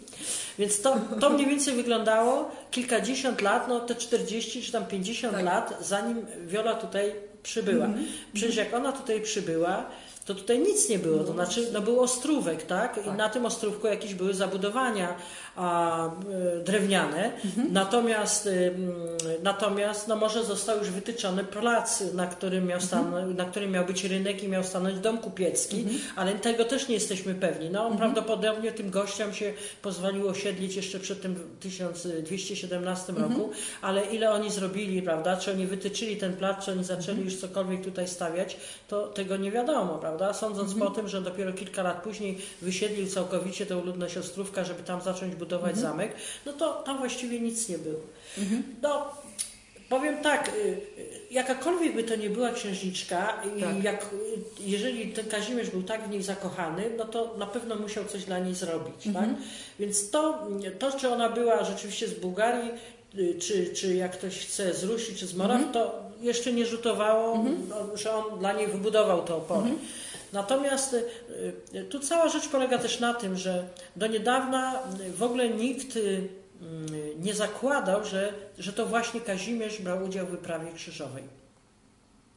Więc 0.59 0.81
to, 0.81 0.95
to 1.19 1.29
mniej 1.29 1.47
więcej 1.47 1.73
wyglądało 1.75 2.51
kilkadziesiąt 2.71 3.41
lat, 3.41 3.67
no 3.67 3.79
te 3.79 3.95
40 3.95 4.61
czy 4.61 4.71
tam 4.71 4.85
50 4.85 5.33
Tak. 5.33 5.45
lat, 5.45 5.73
zanim 5.81 6.25
Wiola 6.45 6.73
tutaj 6.73 7.15
przybyła. 7.43 7.87
Przecież 8.33 8.55
jak 8.55 8.73
ona 8.73 8.91
tutaj 8.91 9.21
przybyła, 9.21 9.85
to 10.25 10.35
tutaj 10.35 10.59
nic 10.59 10.89
nie 10.89 10.99
było, 10.99 11.23
to 11.23 11.33
znaczy 11.33 11.67
no 11.73 11.81
był 11.81 11.99
ostrówek, 12.01 12.63
tak? 12.63 12.97
I 13.01 13.05
Tak. 13.05 13.17
na 13.17 13.29
tym 13.29 13.45
ostrówku 13.45 13.87
jakieś 13.87 14.13
były 14.13 14.33
zabudowania 14.33 15.15
a, 15.55 16.05
e, 16.07 16.09
drewniane, 16.63 17.31
natomiast, 17.71 18.45
ym, 18.47 18.93
natomiast 19.43 20.07
no 20.07 20.15
może 20.15 20.43
został 20.43 20.77
już 20.77 20.89
wytyczony 20.89 21.43
plac, 21.43 22.03
na 22.13 22.27
którym, 22.27 22.65
miał 22.67 22.79
stan- 22.81 23.35
na 23.35 23.45
którym 23.45 23.71
miał 23.71 23.85
być 23.85 24.03
rynek 24.03 24.43
i 24.43 24.47
miał 24.47 24.63
stanąć 24.63 24.99
dom 24.99 25.17
kupiecki, 25.17 25.85
ale 26.15 26.31
tego 26.33 26.65
też 26.65 26.87
nie 26.87 26.93
jesteśmy 26.95 27.35
pewni. 27.35 27.69
No 27.69 27.91
prawdopodobnie 27.97 28.71
tym 28.71 28.89
gościom 28.89 29.33
się 29.33 29.53
pozwoliło 29.81 30.29
osiedlić 30.31 30.75
jeszcze 30.75 30.99
przed 30.99 31.21
tym 31.21 31.35
1217 31.59 33.13
roku, 33.13 33.49
ale 33.81 34.05
ile 34.05 34.31
oni 34.31 34.51
zrobili, 34.51 35.01
prawda? 35.01 35.37
Czy 35.37 35.51
oni 35.51 35.67
wytyczyli 35.67 36.17
ten 36.17 36.33
plac, 36.33 36.65
czy 36.65 36.71
oni 36.71 36.83
zaczęli 36.83 37.21
już 37.23 37.35
cokolwiek 37.37 37.83
tutaj 37.83 38.07
stawiać, 38.07 38.57
to 38.87 39.07
tego 39.07 39.37
nie 39.37 39.51
wiadomo, 39.51 39.97
prawda? 39.97 40.12
Sądząc 40.33 40.73
po 40.75 40.89
tym, 40.89 41.07
że 41.07 41.21
dopiero 41.21 41.53
kilka 41.53 41.83
lat 41.83 42.03
później 42.03 42.37
wysiedlił 42.61 43.07
całkowicie 43.07 43.65
tę 43.65 43.75
ludność 43.75 44.17
Ostrówka, 44.17 44.63
żeby 44.63 44.83
tam 44.83 45.01
zacząć 45.01 45.35
budować 45.35 45.77
zamek, 45.77 46.15
no 46.45 46.53
to 46.53 46.73
tam 46.73 46.97
właściwie 46.97 47.39
nic 47.39 47.69
nie 47.69 47.77
było. 47.77 47.99
No, 48.81 49.11
powiem 49.89 50.17
tak, 50.23 50.49
y, 50.49 50.51
y, 50.61 50.79
jakakolwiek 51.31 51.95
by 51.95 52.03
to 52.03 52.15
nie 52.15 52.29
była 52.29 52.51
księżniczka 52.51 53.41
i 53.57 53.61
Tak. 53.61 53.83
jak, 53.83 54.03
y, 54.03 54.07
jeżeli 54.59 55.07
ten 55.11 55.25
Kazimierz 55.25 55.69
był 55.69 55.83
tak 55.83 56.07
w 56.07 56.09
niej 56.09 56.23
zakochany, 56.23 56.83
no 56.97 57.05
to 57.05 57.35
na 57.37 57.45
pewno 57.45 57.75
musiał 57.75 58.05
coś 58.05 58.23
dla 58.25 58.39
niej 58.39 58.55
zrobić, 58.55 58.95
tak? 59.13 59.29
Więc 59.79 60.09
to, 60.09 60.47
to, 60.79 60.99
czy 60.99 61.09
ona 61.09 61.29
była 61.29 61.63
rzeczywiście 61.63 62.07
z 62.07 62.13
Bułgarii, 62.13 62.71
czy, 63.39 63.73
czy 63.73 63.95
jak 63.95 64.11
ktoś 64.11 64.39
chce 64.39 64.73
z 64.73 64.83
Rusi, 64.83 65.15
czy 65.15 65.27
z 65.27 65.33
Moraw, 65.35 65.61
to 65.73 66.02
jeszcze 66.23 66.53
nie 66.53 66.65
rzutowało, 66.65 67.43
no, 67.69 67.97
że 67.97 68.15
on 68.15 68.39
dla 68.39 68.53
niej 68.53 68.67
wybudował 68.67 69.23
to 69.23 69.37
opole. 69.37 69.69
Natomiast 70.33 70.93
y, 70.93 71.03
y, 71.75 71.83
tu 71.83 71.99
cała 71.99 72.29
rzecz 72.29 72.47
polega 72.47 72.77
też 72.77 72.99
na 72.99 73.13
tym, 73.13 73.37
że 73.37 73.67
do 73.95 74.07
niedawna 74.07 74.79
y, 75.07 75.11
w 75.11 75.23
ogóle 75.23 75.49
nikt 75.49 75.97
nie 77.19 77.33
zakładał, 77.33 78.05
że, 78.05 78.33
że 78.59 78.73
to 78.73 78.85
właśnie 78.85 79.21
Kazimierz 79.21 79.81
brał 79.81 80.03
udział 80.03 80.25
w 80.25 80.29
wyprawie 80.29 80.71
krzyżowej. 80.71 81.23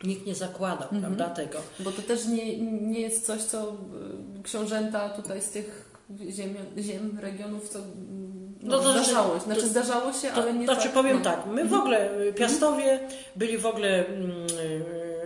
Nikt 0.05 0.27
nie 0.27 0.35
zakładał, 0.35 0.89
prawda, 1.01 1.31
tego. 1.31 1.59
Bo 1.81 1.93
to 1.93 2.03
też 2.03 2.27
nie, 2.27 2.59
nie 2.81 3.01
jest 3.01 3.27
coś, 3.27 3.43
co 3.43 3.77
książęta 4.43 5.09
tutaj 5.09 5.43
z 5.43 5.51
tych 5.51 5.91
ziem, 6.31 6.55
ziem 6.79 7.19
regionów, 7.19 7.69
co 7.69 7.79
no, 8.67 8.77
No 8.77 8.83
to 8.83 8.93
zdarzało 8.93 9.35
się. 9.35 9.45
Znaczy 9.45 9.69
zdarzało 9.69 10.13
się, 10.13 10.29
To, 10.29 10.43
ale 10.43 10.55
nie 10.55 10.65
znaczy 10.65 10.83
tak. 10.83 10.93
powiem 10.93 11.19
no. 11.19 11.25
tak, 11.25 11.47
my 11.47 11.65
w 11.65 11.75
ogóle, 11.75 12.21
y, 12.21 12.33
Piastowie 12.33 13.01
byli 13.37 13.59
w 13.59 13.67
ogóle 13.67 14.07
mm, 14.07 14.31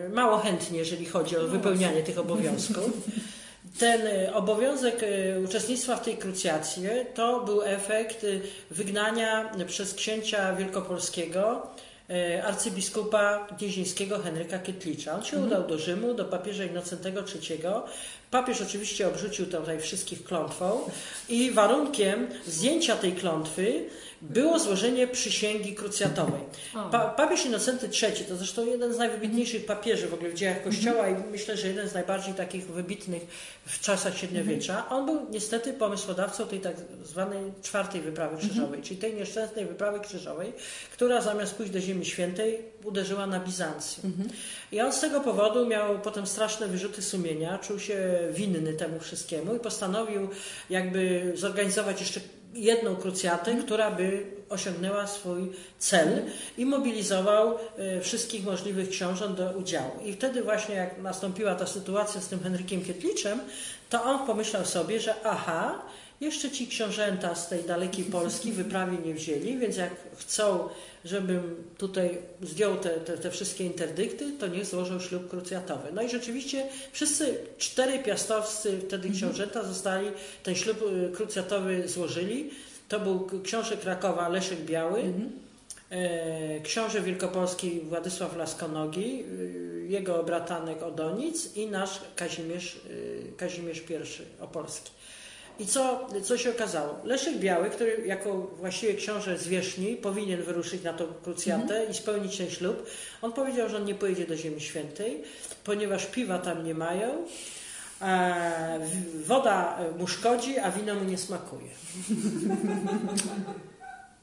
y, 0.07 0.09
mało 0.12 0.39
chętni, 0.39 0.79
jeżeli 0.79 1.07
chodzi 1.07 1.37
o 1.37 1.43
No 1.43 1.49
wypełnianie 1.49 2.03
tych 2.03 2.19
obowiązków. 2.19 2.91
Ten 3.79 4.07
y, 4.07 4.35
obowiązek 4.35 5.05
uczestnictwa 5.45 5.97
w 5.97 6.05
tej 6.05 6.17
krucjacji 6.17 6.83
to 7.15 7.41
był 7.41 7.62
efekt 7.62 8.27
wygnania 8.71 9.53
przez 9.67 9.95
księcia 9.95 10.53
wielkopolskiego 10.57 11.67
arcybiskupa 12.45 13.47
gnieźnieńskiego 13.59 14.19
Henryka 14.19 14.59
Kietlicza. 14.59 15.15
On 15.15 15.24
się 15.24 15.37
Mhm. 15.37 15.47
udał 15.47 15.69
do 15.69 15.78
Rzymu, 15.78 16.15
do 16.15 16.24
papieża 16.24 16.65
Innocentego 16.65 17.20
III. 17.20 17.61
Papież 18.31 18.61
oczywiście 18.62 19.09
obrzucił 19.09 19.47
tutaj 19.47 19.81
wszystkich 19.81 20.24
klątwą 20.24 20.81
i 21.28 21.51
warunkiem 21.51 22.27
zdjęcia 22.47 22.97
tej 22.97 23.12
klątwy 23.12 23.85
było 24.23 24.59
złożenie 24.59 25.07
przysięgi 25.07 25.75
krucjatowej. 25.75 26.41
Pa, 26.91 27.09
papież 27.09 27.47
Innocenty 27.47 27.89
III 28.03 28.25
to 28.25 28.37
zresztą 28.37 28.67
jeden 28.67 28.95
z 28.95 28.99
najwybitniejszych 28.99 29.67
papieży 29.67 30.09
w 30.09 30.15
ogóle 30.15 30.31
w 30.31 30.35
dziejach 30.35 30.65
Kościoła 30.65 31.09
i 31.09 31.15
myślę, 31.31 31.57
że 31.57 31.69
jeden 31.69 31.89
z 31.89 31.95
najbardziej 31.95 32.35
takich 32.35 32.67
wybitnych 32.67 33.23
w 33.67 33.81
czasach 33.81 34.19
średniowiecza. 34.19 34.89
On 34.89 35.07
był 35.07 35.27
niestety 35.31 35.73
pomysłodawcą 35.73 36.47
tej 36.47 36.61
tak 36.61 36.77
zwanej 37.05 37.53
czwartej 37.63 38.01
wyprawy 38.01 38.37
krzyżowej, 38.37 38.83
czyli 38.83 39.01
tej 39.01 39.15
nieszczęsnej 39.15 39.67
wyprawy 39.67 40.01
krzyżowej, 40.01 40.53
która 40.93 41.21
zamiast 41.21 41.55
pójść 41.55 41.73
do 41.73 41.81
Ziemi 41.81 42.07
Świętej 42.07 42.59
uderzyła 42.85 43.27
na 43.27 43.41
Bizancjum. 43.41 44.13
I 44.73 44.81
on 44.81 44.93
z 44.93 45.01
tego 45.01 45.21
powodu 45.21 45.67
miał 45.67 45.99
potem 45.99 46.27
straszne 46.27 46.69
wyrzuty 46.69 47.03
sumienia, 47.03 47.59
czuł 47.59 47.79
się 47.79 48.19
winny 48.33 48.73
temu 48.73 49.01
wszystkiemu 49.01 49.55
i 49.55 49.61
postanowił 49.61 50.29
jakby 50.71 51.33
zorganizować 51.35 52.01
jeszcze 52.01 52.21
jedną 52.55 52.97
krucjatę, 52.97 53.55
która 53.55 53.91
by 53.91 54.27
osiągnęła 54.49 55.07
swój 55.07 55.53
cel 55.79 56.23
i 56.59 56.67
mobilizował 56.67 57.59
e, 57.79 58.01
wszystkich 58.01 58.45
możliwych 58.45 58.89
książąt 58.89 59.37
do 59.37 59.51
udziału. 59.51 59.91
I 60.05 60.13
wtedy 60.13 60.43
właśnie 60.43 60.75
jak 60.75 60.99
nastąpiła 60.99 61.55
ta 61.55 61.67
sytuacja 61.67 62.21
z 62.21 62.29
tym 62.29 62.41
Henrykiem 62.41 62.85
Kietliczem, 62.85 63.41
to 63.91 64.05
on 64.05 64.27
pomyślał 64.27 64.65
sobie, 64.65 65.01
że 65.01 65.15
aha, 65.25 65.83
Jeszcze 66.21 66.51
ci 66.51 66.67
książęta 66.67 67.35
z 67.35 67.49
tej 67.49 67.65
dalekiej 67.65 68.05
Polski 68.05 68.53
wyprawy 68.53 68.97
nie 69.07 69.15
wzięli, 69.15 69.59
więc 69.59 69.77
jak 69.77 69.91
chcą, 70.17 70.69
żebym 71.05 71.65
tutaj 71.79 72.19
zdjął 72.43 72.77
te, 72.77 72.91
te, 72.91 73.19
te 73.19 73.31
wszystkie 73.31 73.65
interdykty, 73.65 74.33
to 74.33 74.47
niech 74.47 74.67
złożą 74.67 75.01
ślub 75.01 75.31
krucjatowy. 75.31 75.89
No 75.93 76.03
i 76.03 76.09
rzeczywiście 76.09 76.67
wszyscy 76.93 77.39
cztery 77.59 77.99
piastowscy 77.99 78.81
wtedy 78.87 79.11
książęta 79.11 79.65
zostali, 79.65 80.07
ten 80.43 80.55
ślub 80.55 80.83
y, 80.83 81.17
krucjatowy 81.17 81.89
złożyli. 81.89 82.51
To 82.89 83.01
był 83.01 83.29
książę 83.45 83.77
Krakowa 83.77 84.29
Leszek 84.29 84.61
Biały, 84.61 85.03
e, 85.91 86.61
książę 86.61 87.01
Wielkopolski 87.01 87.81
Władysław 87.81 88.37
Laskonogi, 88.37 89.25
y, 89.25 89.87
jego 89.89 90.23
bratanek 90.23 90.83
Odonic 90.83 91.57
i 91.57 91.67
nasz 91.67 92.01
Kazimierz, 92.17 92.77
y, 92.91 93.33
Kazimierz 93.37 93.79
I 93.91 94.43
Opolski. 94.43 94.91
I 95.61 95.66
co, 95.66 96.07
co 96.24 96.39
się 96.39 96.51
okazało? 96.51 96.97
Leszek 97.05 97.39
Biały, 97.39 97.70
który 97.70 98.03
jako 98.07 98.37
właściwie 98.37 98.95
książę 98.95 99.39
zwierzchni 99.39 99.97
powinien 99.97 100.43
wyruszyć 100.43 100.82
na 100.82 100.93
tą 100.93 101.05
krucjatę 101.23 101.87
i 101.91 101.95
spełnić 101.95 102.37
ten 102.37 102.51
ślub, 102.51 102.87
on 103.23 103.32
powiedział, 103.32 103.69
że 103.69 103.77
on 103.77 103.85
nie 103.85 103.95
pojedzie 103.95 104.27
do 104.27 104.37
Ziemi 104.37 104.61
Świętej, 104.61 105.23
ponieważ 105.65 106.07
piwa 106.07 106.39
tam 106.39 106.65
nie 106.65 106.74
mają, 106.74 107.27
e, 108.03 108.81
woda 109.27 109.78
mu 109.99 110.07
szkodzi, 110.07 110.59
a 110.59 110.70
wino 110.70 110.95
mu 110.95 111.05
nie 111.05 111.19
smakuje. 111.19 111.70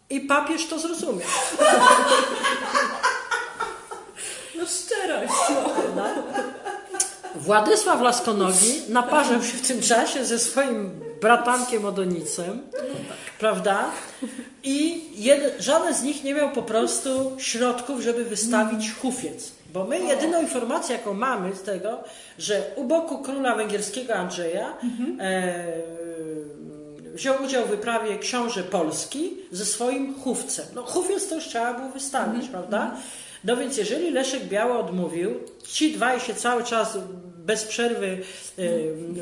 I 0.10 0.20
papież 0.20 0.68
to 0.68 0.80
zrozumiał. 0.80 1.30
No 4.58 4.66
szczerość. 4.66 5.34
No. 5.96 6.06
Władysław 7.36 8.02
Laskonogi 8.02 8.82
naparzał 8.90 9.44
się 9.44 9.58
w 9.58 9.68
tym 9.68 9.82
czasie 9.82 10.26
ze 10.26 10.40
swoim 10.40 10.92
bratankiem 11.22 11.86
Odonicem, 11.86 12.62
prawda? 13.40 13.86
I 14.64 15.04
żaden 15.60 15.94
z 15.94 16.04
nich 16.04 16.24
nie 16.24 16.34
miał 16.34 16.52
po 16.52 16.62
prostu 16.62 17.36
środków, 17.38 18.02
żeby 18.02 18.26
wystawić 18.26 18.92
hufiec. 18.94 19.52
Bo 19.74 19.84
my 19.84 20.00
jedyną 20.00 20.42
informację, 20.42 20.96
jaką 20.96 21.14
mamy 21.14 21.56
z 21.56 21.62
tego, 21.62 22.04
że 22.40 22.62
u 22.76 22.84
boku 22.84 23.18
króla 23.18 23.56
węgierskiego 23.56 24.16
Andrzeja 24.16 24.78
e, 25.20 25.64
wziął 27.14 27.44
udział 27.44 27.66
w 27.66 27.70
wyprawie 27.70 28.18
książę 28.18 28.64
Polski 28.64 29.38
ze 29.52 29.66
swoim 29.66 30.16
chówcem. 30.24 30.66
No 30.76 30.84
hufiec 30.84 31.28
to 31.28 31.36
już 31.36 31.48
trzeba 31.48 31.74
było 31.74 31.90
wystawić, 31.90 32.48
prawda? 32.48 32.96
No 33.48 33.58
więc 33.58 33.78
jeżeli 33.78 34.12
Leszek 34.12 34.44
Biały 34.44 34.78
odmówił, 34.78 35.34
ci 35.68 35.94
dwaj 35.94 36.20
się 36.20 36.34
cały 36.34 36.64
czas 36.64 36.98
bez 37.46 37.66
przerwy 37.66 38.18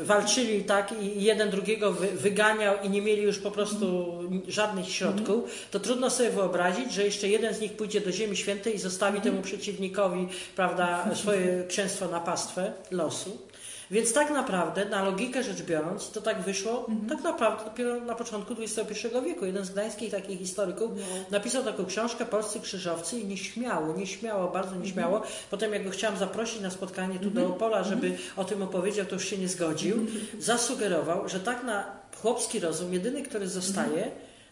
walczyli 0.02 0.64
tak 0.64 0.94
i 1.02 1.22
jeden 1.22 1.50
drugiego 1.50 1.92
wy, 1.92 2.06
wyganiał 2.06 2.74
i 2.82 2.90
nie 2.90 3.02
mieli 3.02 3.22
już 3.22 3.38
po 3.38 3.50
prostu 3.50 4.06
żadnych 4.48 4.88
środków, 4.88 5.44
to 5.70 5.80
trudno 5.80 6.10
sobie 6.10 6.30
wyobrazić, 6.30 6.92
że 6.92 7.04
jeszcze 7.04 7.28
jeden 7.28 7.54
z 7.54 7.60
nich 7.60 7.72
pójdzie 7.72 8.00
do 8.00 8.12
Ziemi 8.12 8.36
Świętej 8.36 8.74
i 8.74 8.78
zostawi 8.78 9.20
temu 9.20 9.42
przeciwnikowi 9.42 10.28
prawda, 10.56 11.14
swoje 11.14 11.64
księstwo 11.68 12.08
na 12.08 12.20
pastwę 12.20 12.72
losu. 12.90 13.38
Więc 13.90 14.12
tak 14.12 14.30
naprawdę, 14.30 14.84
na 14.84 15.04
logikę 15.04 15.42
rzecz 15.42 15.62
biorąc, 15.62 16.10
to 16.10 16.20
tak 16.20 16.42
wyszło, 16.42 16.86
tak 17.08 17.22
naprawdę 17.22 17.64
dopiero 17.64 18.00
na 18.00 18.14
początku 18.14 18.54
XXI 18.62 19.08
wieku. 19.24 19.46
Jeden 19.46 19.64
z 19.64 19.70
gdańskich 19.70 20.10
takich 20.10 20.38
historyków 20.38 20.90
napisał 21.30 21.64
taką 21.64 21.86
książkę 21.86 22.24
Polscy 22.24 22.60
Krzyżowcy 22.60 23.20
i 23.20 23.26
nieśmiało, 23.26 23.96
nieśmiało, 23.96 24.48
bardzo 24.48 24.76
nieśmiało. 24.76 25.22
Potem 25.50 25.72
jak 25.72 25.84
go 25.84 25.90
chciałam 25.90 26.18
zaprosić 26.18 26.60
na 26.60 26.70
spotkanie 26.70 27.18
tu 27.18 27.30
do 27.30 27.46
Opola, 27.46 27.84
żeby 27.84 28.16
o 28.36 28.44
tym 28.44 28.62
opowiedział, 28.62 29.06
to 29.06 29.14
już 29.14 29.24
się 29.24 29.38
nie 29.38 29.48
zgodził. 29.48 30.06
Zasugerował, 30.38 31.28
że 31.28 31.40
tak 31.40 31.64
na 31.64 31.84
chłopski 32.22 32.60
rozum, 32.60 32.94
jedyny, 32.94 33.22
który 33.22 33.48
zostaje, 33.48 34.10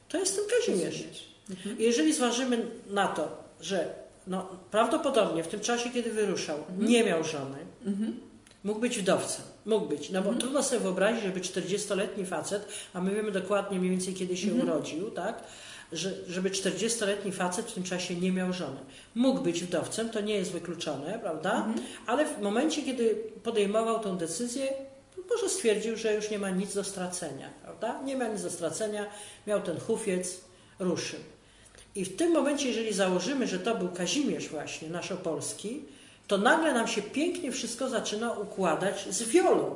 to 0.09 0.19
jest 0.19 0.37
ten 0.37 0.45
Kazimierz. 0.59 1.05
I 1.79 1.83
jeżeli 1.83 2.13
zważymy 2.13 2.67
na 2.91 3.09
to, 3.09 3.29
że 3.61 3.95
no, 4.27 4.49
prawdopodobnie 4.71 5.45
w 5.45 5.49
tym 5.49 5.61
czasie, 5.61 5.91
kiedy 5.91 6.11
wyruszał, 6.11 6.59
nie 6.79 7.05
miał 7.05 7.25
żony, 7.25 7.59
Mógł 8.65 8.81
być 8.81 8.99
wdowcem. 8.99 9.45
Mógł 9.67 9.87
być. 9.87 10.11
No 10.11 10.23
bo 10.23 10.35
trudno 10.35 10.63
sobie 10.63 10.81
wyobrazić, 10.81 11.23
żeby 11.23 11.41
40-letni 11.41 12.27
facet, 12.27 12.69
a 12.93 13.01
my 13.01 13.15
wiemy 13.15 13.31
dokładnie 13.31 13.79
mniej 13.79 13.91
więcej 13.91 14.15
kiedy 14.15 14.37
się 14.37 14.55
urodził, 14.55 15.11
tak? 15.11 15.43
Że, 15.93 16.13
żeby 16.29 16.51
40-letni 16.51 17.33
facet 17.33 17.67
w 17.67 17.75
tym 17.75 17.83
czasie 17.83 18.15
nie 18.15 18.33
miał 18.33 18.53
żony. 18.53 18.81
Mógł 19.15 19.41
być 19.41 19.65
wdowcem, 19.65 20.11
to 20.11 20.21
nie 20.21 20.35
jest 20.35 20.53
wykluczone, 20.53 21.19
prawda? 21.19 21.67
Ale 22.07 22.27
w 22.27 22.41
momencie, 22.41 22.83
kiedy 22.83 23.15
podejmował 23.43 24.01
tą 24.01 24.17
decyzję, 24.17 24.69
może 25.31 25.49
stwierdził, 25.49 25.97
że 25.97 26.15
już 26.15 26.31
nie 26.31 26.39
ma 26.39 26.51
nic 26.51 26.75
do 26.75 26.85
stracenia, 26.85 27.51
prawda? 27.63 28.03
Nie 28.03 28.17
ma 28.17 28.29
nic 28.29 28.43
do 28.43 28.51
stracenia, 28.51 29.07
miał 29.47 29.63
ten 29.63 29.81
hufiec, 29.81 30.41
ruszył. 30.79 31.21
I 31.95 32.05
w 32.05 32.17
tym 32.17 32.33
momencie, 32.33 32.69
jeżeli 32.69 32.93
założymy, 32.93 33.47
że 33.47 33.59
to 33.59 33.75
był 33.75 33.89
Kazimierz 33.89 34.49
właśnie, 34.49 34.89
nasz 34.89 35.13
opolski, 35.13 35.85
to 36.27 36.39
nagle 36.39 36.73
nam 36.75 36.89
się 36.89 37.03
pięknie 37.03 37.53
wszystko 37.53 37.89
zaczyna 37.89 38.33
układać 38.33 39.07
z 39.11 39.23
wiolą. 39.23 39.75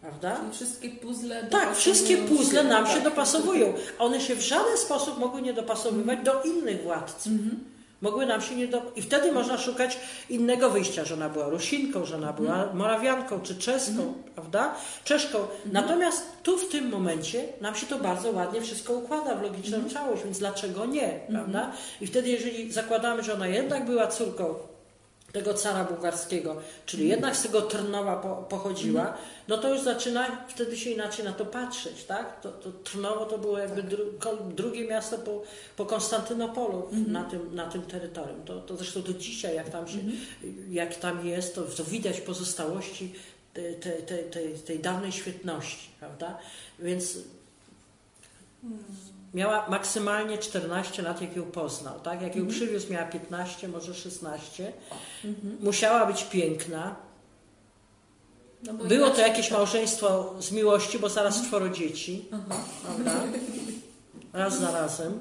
Prawda? 0.00 0.36
Czyli 0.36 0.52
wszystkie 0.52 0.88
puzzle 0.90 1.46
Tak, 1.50 1.76
wszystkie 1.76 2.16
puzzle 2.16 2.64
nam 2.64 2.86
się 2.86 2.94
tak. 2.94 3.04
dopasowują. 3.04 3.74
A 3.98 4.04
one 4.04 4.20
się 4.20 4.34
w 4.34 4.40
żaden 4.40 4.76
sposób 4.76 5.18
mogły 5.18 5.42
nie 5.42 5.52
dopasowywać 5.52 6.18
do 6.24 6.42
innych 6.42 6.82
władców. 6.82 7.32
Mhm. 7.32 7.60
Mogły 8.00 8.26
nam 8.26 8.40
się 8.40 8.56
nie 8.56 8.68
do... 8.68 8.82
I 8.96 9.02
wtedy 9.02 9.32
można 9.32 9.58
szukać 9.58 9.98
innego 10.30 10.70
wyjścia, 10.70 11.04
że 11.04 11.14
ona 11.14 11.28
była 11.28 11.48
Rusinką, 11.48 12.04
że 12.04 12.16
ona 12.16 12.32
była 12.32 12.54
Mhm. 12.54 12.76
Morawianką 12.76 13.40
czy 13.40 13.54
Czeską, 13.56 14.14
prawda? 14.34 14.74
Czeszką. 15.04 15.38
Natomiast 15.72 16.22
tu 16.42 16.58
w 16.58 16.68
tym 16.68 16.88
momencie 16.90 17.44
nam 17.60 17.74
się 17.74 17.86
to 17.86 17.98
bardzo 17.98 18.30
ładnie 18.30 18.60
wszystko 18.60 18.92
układa 18.92 19.34
w 19.34 19.42
logiczną 19.42 19.76
Mhm. 19.76 19.94
całość, 19.94 20.22
więc 20.24 20.38
dlaczego 20.38 20.86
nie, 20.86 21.20
prawda? 21.30 21.72
I 22.00 22.06
wtedy 22.06 22.28
jeżeli 22.28 22.72
zakładamy, 22.72 23.22
że 23.22 23.34
ona 23.34 23.46
jednak 23.48 23.84
była 23.86 24.06
córką 24.06 24.54
tego 25.32 25.54
cara 25.54 25.84
bułgarskiego, 25.84 26.56
czyli 26.86 27.08
jednak 27.08 27.36
z 27.36 27.42
tego 27.42 27.62
Trnowa 27.62 28.16
po, 28.16 28.36
pochodziła, 28.36 29.14
no 29.48 29.58
to 29.58 29.74
już 29.74 29.82
zaczyna 29.82 30.46
wtedy 30.48 30.76
się 30.76 30.90
inaczej 30.90 31.24
na 31.24 31.32
to 31.32 31.46
patrzeć, 31.46 32.04
tak? 32.04 32.40
To, 32.40 32.52
to 32.52 32.72
Trnowo 32.72 33.26
to 33.26 33.38
było 33.38 33.58
jakby 33.58 33.82
dru, 33.82 34.04
drugie 34.54 34.88
miasto 34.88 35.18
po, 35.18 35.42
po 35.76 35.86
Konstantynopolu 35.86 36.88
na, 37.06 37.24
tym, 37.24 37.54
na 37.54 37.66
tym 37.66 37.82
terytorium. 37.82 38.44
To, 38.44 38.60
to 38.60 38.76
zresztą 38.76 39.02
do 39.02 39.14
dzisiaj, 39.14 39.56
jak 39.56 39.70
tam, 39.70 39.88
się, 39.88 39.98
jak 40.70 40.96
tam 40.96 41.26
jest, 41.26 41.54
to, 41.54 41.62
to 41.62 41.84
widać 41.84 42.20
pozostałości 42.20 43.14
tej, 43.54 43.74
tej, 43.74 44.02
tej, 44.02 44.24
tej, 44.24 44.54
tej 44.54 44.78
dawnej 44.78 45.12
świetności, 45.12 45.88
prawda? 46.00 46.38
Więc 46.78 47.18
Miała 49.34 49.66
maksymalnie 49.68 50.38
14 50.38 51.02
lat, 51.02 51.20
jak 51.22 51.36
ją 51.36 51.42
poznał. 51.44 52.00
Tak? 52.00 52.22
Jak 52.22 52.36
ją 52.36 52.46
przywiózł, 52.48 52.92
miała 52.92 53.06
15, 53.06 53.68
może 53.68 53.94
16. 53.94 54.72
Musiała 55.60 56.06
być 56.06 56.24
piękna. 56.24 56.96
No 58.62 58.72
Było 58.74 59.10
to 59.10 59.20
jakieś 59.20 59.50
małżeństwo 59.50 60.34
z 60.40 60.52
miłości, 60.52 60.98
bo 60.98 61.08
zaraz 61.08 61.34
Mhm. 61.34 61.46
czworo 61.48 61.68
dzieci. 61.68 62.24
Prawda? 62.84 63.22
Raz 64.32 64.58
za 64.60 64.70
razem. 64.70 65.20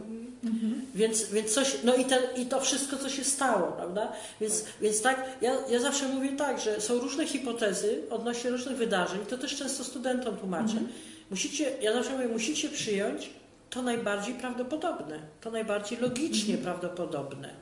Więc, 0.95 1.23
więc 1.29 1.53
coś, 1.53 1.75
no 1.83 1.95
i, 1.95 2.05
ten, 2.05 2.23
i 2.37 2.45
to 2.45 2.61
wszystko, 2.61 2.97
co 2.97 3.09
się 3.09 3.23
stało, 3.23 3.71
prawda? 3.71 4.11
Więc, 4.41 4.65
więc 4.81 5.01
tak, 5.01 5.23
ja, 5.41 5.55
ja 5.69 5.79
zawsze 5.79 6.07
mówię 6.07 6.29
tak, 6.37 6.59
że 6.61 6.81
są 6.81 6.99
różne 6.99 7.27
hipotezy 7.27 8.01
odnośnie 8.09 8.49
różnych 8.49 8.77
wydarzeń, 8.77 9.19
to 9.29 9.37
też 9.37 9.55
często 9.55 9.83
studentom 9.83 10.37
tłumaczę. 10.37 10.75
Musicie, 11.29 11.71
ja 11.81 11.93
zawsze 11.93 12.11
mówię, 12.11 12.27
musicie 12.27 12.69
przyjąć 12.69 13.29
to 13.71 13.81
najbardziej 13.81 14.33
prawdopodobne, 14.33 15.19
to 15.41 15.51
najbardziej 15.51 15.99
logicznie 15.99 16.57
prawdopodobne. 16.57 17.53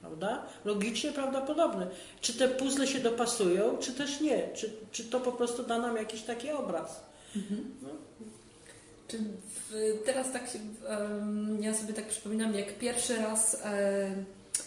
Prawda? 0.00 0.46
Logicznie 0.64 1.12
prawdopodobne. 1.12 1.86
Czy 2.20 2.34
te 2.34 2.48
puzzle 2.48 2.86
się 2.86 3.00
dopasują, 3.00 3.78
czy 3.78 3.92
też 3.92 4.20
nie? 4.20 4.48
Czy, 4.54 4.72
czy 4.92 5.04
to 5.04 5.20
po 5.20 5.32
prostu 5.32 5.62
da 5.62 5.78
nam 5.78 5.96
jakiś 5.96 6.22
taki 6.22 6.50
obraz? 6.50 7.00
Czy 9.08 9.18
w, 9.18 10.02
teraz 10.04 10.32
tak 10.32 10.48
się, 10.50 10.58
em, 10.88 11.62
ja 11.62 11.74
sobie 11.74 11.94
tak 11.94 12.08
przypominam, 12.08 12.54
jak 12.54 12.78
pierwszy 12.78 13.16
raz 13.16 13.60
e, 13.64 14.10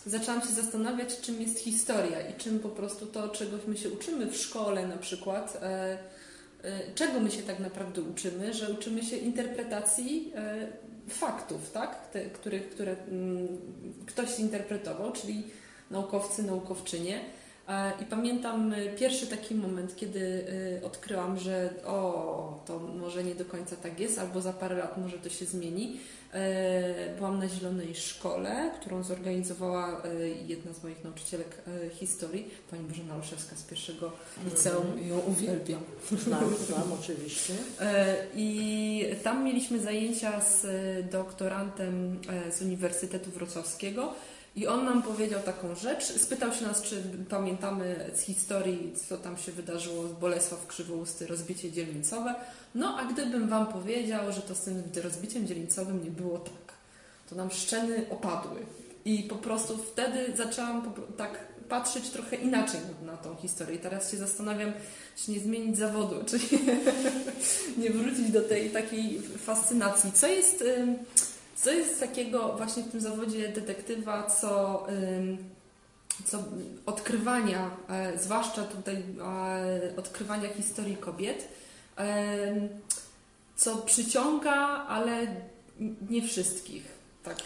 zaczęłam 0.05 0.41
się 0.41 0.47
zastanawiać, 0.47 1.19
czym 1.19 1.41
jest 1.41 1.59
historia 1.59 2.29
i 2.29 2.33
czym 2.33 2.59
po 2.59 2.69
prostu 2.69 3.05
to, 3.05 3.29
czegoś 3.29 3.61
my 3.67 3.77
się 3.77 3.89
uczymy 3.89 4.25
w 4.25 4.37
szkole 4.37 4.87
na 4.87 4.97
przykład, 4.97 5.59
e, 5.61 5.97
czego 6.95 7.19
my 7.19 7.31
się 7.31 7.41
tak 7.43 7.59
naprawdę 7.59 8.01
uczymy, 8.01 8.53
że 8.53 8.69
uczymy 8.69 9.03
się 9.03 9.15
interpretacji 9.17 10.31
e, 10.35 10.67
faktów, 11.09 11.71
tak? 11.71 12.07
Te, 12.11 12.25
których, 12.25 12.69
które 12.69 12.95
mm, 13.07 13.47
ktoś 14.05 14.29
zinterpretował, 14.29 15.11
czyli 15.11 15.43
naukowcy, 15.91 16.43
naukowczynie. 16.43 17.19
E, 17.69 17.91
I 18.01 18.05
pamiętam 18.05 18.73
e, 18.73 18.89
pierwszy 18.89 19.27
taki 19.27 19.55
moment, 19.55 19.95
kiedy 19.95 20.45
e, 20.81 20.85
odkryłam, 20.85 21.39
że 21.39 21.69
o, 21.85 22.63
to 22.65 22.79
może 22.79 23.23
nie 23.23 23.35
do 23.35 23.45
końca 23.45 23.75
tak 23.75 23.99
jest, 23.99 24.19
albo 24.19 24.41
za 24.41 24.53
parę 24.53 24.75
lat 24.75 24.97
może 24.97 25.17
to 25.17 25.29
się 25.29 25.45
zmieni. 25.45 25.99
Byłam 27.17 27.39
na 27.39 27.47
Zielonej 27.47 27.95
Szkole, 27.95 28.71
którą 28.81 29.03
zorganizowała 29.03 30.01
jedna 30.47 30.73
z 30.73 30.83
moich 30.83 31.03
nauczycielek 31.03 31.61
historii, 31.91 32.47
pani 32.71 32.83
Bożena 32.83 33.15
Olszewska 33.15 33.55
z 33.55 33.63
pierwszego 33.63 34.11
liceum. 34.45 34.87
Mhm. 34.87 35.07
Ją 35.07 35.19
uwielbiam. 35.19 35.81
Znam, 36.11 36.55
znam 36.55 36.93
oczywiście. 37.01 37.53
I 38.35 39.05
tam 39.23 39.43
mieliśmy 39.43 39.79
zajęcia 39.79 40.41
z 40.41 40.65
doktorantem 41.11 42.19
z 42.51 42.61
Uniwersytetu 42.61 43.31
Wrocławskiego 43.31 44.13
i 44.59 44.67
on 44.67 44.85
nam 44.85 45.03
powiedział 45.03 45.41
taką 45.41 45.75
rzecz, 45.75 46.03
spytał 46.03 46.53
się 46.53 46.65
nas, 46.65 46.81
czy 46.81 47.03
pamiętamy 47.29 48.09
z 48.15 48.21
historii, 48.21 48.93
co 49.07 49.17
tam 49.17 49.37
się 49.37 49.51
wydarzyło 49.51 50.07
z 50.07 50.11
Bolesław 50.11 50.67
Krzywousty, 50.67 51.27
rozbicie 51.27 51.71
dzielnicowe. 51.71 52.35
No 52.75 52.97
a 52.97 53.05
gdybym 53.05 53.49
Wam 53.49 53.67
powiedział, 53.67 54.31
że 54.31 54.41
to 54.41 54.55
z 54.55 54.59
tym 54.59 54.83
rozbiciem 55.03 55.47
dzielnicowym 55.47 56.03
nie 56.03 56.11
było 56.11 56.39
tak, 56.39 56.73
to 57.29 57.35
nam 57.35 57.51
szczeny 57.51 58.05
opadły. 58.09 58.59
I 59.05 59.23
po 59.23 59.35
prostu 59.35 59.77
wtedy 59.77 60.33
zaczęłam 60.37 60.93
tak 61.17 61.39
patrzeć 61.69 62.09
trochę 62.09 62.35
inaczej 62.35 62.79
na 63.05 63.17
tą 63.17 63.35
historię. 63.35 63.75
I 63.75 63.79
teraz 63.79 64.11
się 64.11 64.17
zastanawiam, 64.17 64.71
czy 65.17 65.31
nie 65.31 65.39
zmienić 65.39 65.77
zawodu, 65.77 66.15
czy 66.27 66.39
nie 67.81 67.89
wrócić 67.89 68.31
do 68.31 68.41
tej 68.41 68.69
takiej 68.69 69.21
fascynacji. 69.21 70.11
Co 70.11 70.27
jest... 70.27 70.63
co 71.63 71.71
jest 71.71 71.99
takiego 71.99 72.53
właśnie 72.57 72.83
w 72.83 72.91
tym 72.91 73.01
zawodzie 73.01 73.49
detektywa, 73.49 74.23
co, 74.23 74.83
co 76.25 76.43
odkrywania, 76.85 77.71
e, 77.89 78.19
zwłaszcza 78.19 78.63
tutaj 78.63 78.95
e, 78.95 79.95
odkrywania 79.97 80.49
historii 80.53 80.97
kobiet, 80.97 81.47
co 83.55 83.77
przyciąga, 83.77 84.55
ale 84.87 85.27
nie 86.09 86.27
wszystkich. 86.27 86.83
Tak. 87.23 87.37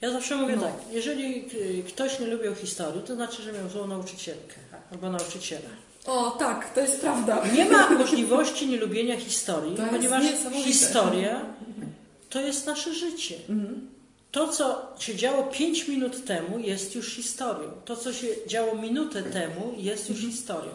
Ja 0.00 0.10
zawsze 0.10 0.36
mówię 0.36 0.56
no. 0.56 0.62
tak, 0.62 0.72
jeżeli 0.90 1.44
ktoś 1.88 2.20
nie 2.20 2.26
lubił 2.26 2.54
historii, 2.54 3.02
to 3.02 3.14
znaczy, 3.14 3.42
że 3.42 3.52
miał 3.52 3.68
złą 3.68 3.86
nauczycielkę 3.86 4.54
albo 4.92 5.10
nauczyciela. 5.10 5.68
O, 6.06 6.30
tak, 6.30 6.74
to 6.74 6.80
jest 6.80 7.00
prawda. 7.00 7.42
Nie 7.54 7.64
ma 7.64 7.90
możliwości 7.98 8.66
nielubienia 8.66 9.16
historii, 9.16 9.76
to 9.76 9.82
ponieważ 9.82 10.24
historia 10.64 11.40
to 12.32 12.40
jest 12.40 12.66
nasze 12.66 12.94
życie. 12.94 13.34
Mhm. 13.48 13.90
To, 14.30 14.48
co 14.48 14.92
się 14.98 15.16
działo 15.16 15.42
5 15.42 15.88
minut 15.88 16.24
temu, 16.24 16.58
jest 16.58 16.94
już 16.94 17.14
historią. 17.14 17.70
To, 17.84 17.96
co 17.96 18.12
się 18.12 18.26
działo 18.46 18.74
minutę 18.74 19.22
temu, 19.22 19.74
jest 19.76 20.08
już 20.08 20.18
mhm. 20.18 20.32
historią. 20.32 20.72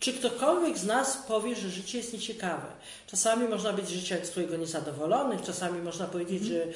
Czy 0.00 0.12
ktokolwiek 0.12 0.78
z 0.78 0.84
nas 0.84 1.16
powie, 1.28 1.56
że 1.56 1.70
życie 1.70 1.98
jest 1.98 2.12
nieciekawe? 2.12 2.66
Czasami 3.06 3.48
można 3.48 3.72
być 3.72 3.86
z 3.86 3.90
życia 3.90 4.16
swojego 4.24 4.56
niezadowolony, 4.56 5.36
czasami 5.46 5.82
można 5.82 6.06
powiedzieć, 6.06 6.44
że 6.44 6.66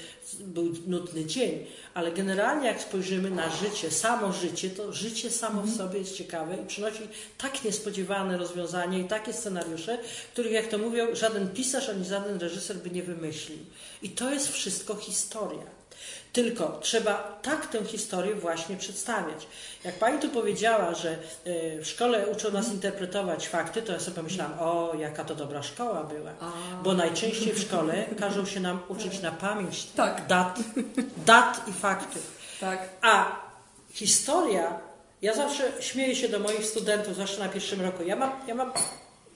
był 0.41 0.73
nudny 0.87 1.25
dzień, 1.25 1.67
ale 1.95 2.13
generalnie 2.13 2.67
jak 2.67 2.83
spojrzymy 2.83 3.31
na 3.31 3.51
życie, 3.57 3.91
samo 3.91 4.33
życie, 4.33 4.71
to 4.71 4.93
życie 4.93 5.31
samo 5.31 5.63
w 5.63 5.65
mhm. 5.65 5.79
sobie 5.79 5.99
jest 5.99 6.17
ciekawe 6.17 6.57
i 6.57 6.67
przynosi 6.67 7.09
tak 7.39 7.65
niespodziewane 7.65 8.39
rozwiązania 8.39 8.99
i 8.99 9.05
takie 9.05 9.33
scenariusze, 9.33 9.99
których, 10.33 10.53
jak 10.53 10.67
to 10.67 10.79
mówią, 10.79 11.07
żaden 11.13 11.49
pisarz 11.49 11.89
ani 11.89 12.05
żaden 12.05 12.39
reżyser 12.39 12.77
by 12.77 12.91
nie 12.91 13.03
wymyślił. 13.03 13.59
I 14.03 14.11
to 14.11 14.31
jest 14.31 14.53
wszystko 14.53 14.95
historia. 14.95 15.80
Tylko 16.33 16.79
trzeba 16.83 17.39
tak 17.43 17.67
tę 17.67 17.85
historię 17.85 18.35
właśnie 18.35 18.77
przedstawiać. 18.77 19.47
Jak 19.85 19.99
pani 19.99 20.19
tu 20.19 20.29
powiedziała, 20.29 20.95
że 20.95 21.11
e, 21.11 21.17
w 21.79 21.87
szkole 21.87 22.27
uczą 22.27 22.51
nas 22.51 22.69
interpretować 22.69 23.49
fakty, 23.49 23.83
to 23.83 23.93
ja 23.93 24.01
sobie 24.01 24.17
pomyślałam, 24.17 24.59
o, 24.61 24.93
jaka 24.99 25.25
to 25.25 25.35
dobra 25.35 25.63
szkoła 25.63 26.05
była. 26.05 26.31
Bo 26.83 26.95
najczęściej 26.95 27.53
w 27.53 27.61
szkole 27.61 28.05
każą 28.19 28.47
się 28.47 28.61
nam 28.61 28.81
uczyć 28.89 29.23
na 29.23 29.33
pamięć 29.33 29.87
tak. 29.87 30.27
dat, 30.27 30.59
dat 31.27 31.69
i 31.69 31.73
faktów. 31.73 32.23
Tak. 32.61 32.89
A 33.03 33.41
historia, 33.93 34.79
ja 35.23 35.35
zawsze 35.35 35.73
śmieję 35.81 36.17
się 36.17 36.29
do 36.29 36.39
moich 36.39 36.67
studentów, 36.67 37.15
zwłaszcza 37.15 37.45
na 37.45 37.49
pierwszym 37.49 37.81
roku. 37.81 38.03
Ja 38.03 38.17
mam, 38.17 38.31
ja 38.47 38.55
mam 38.55 38.73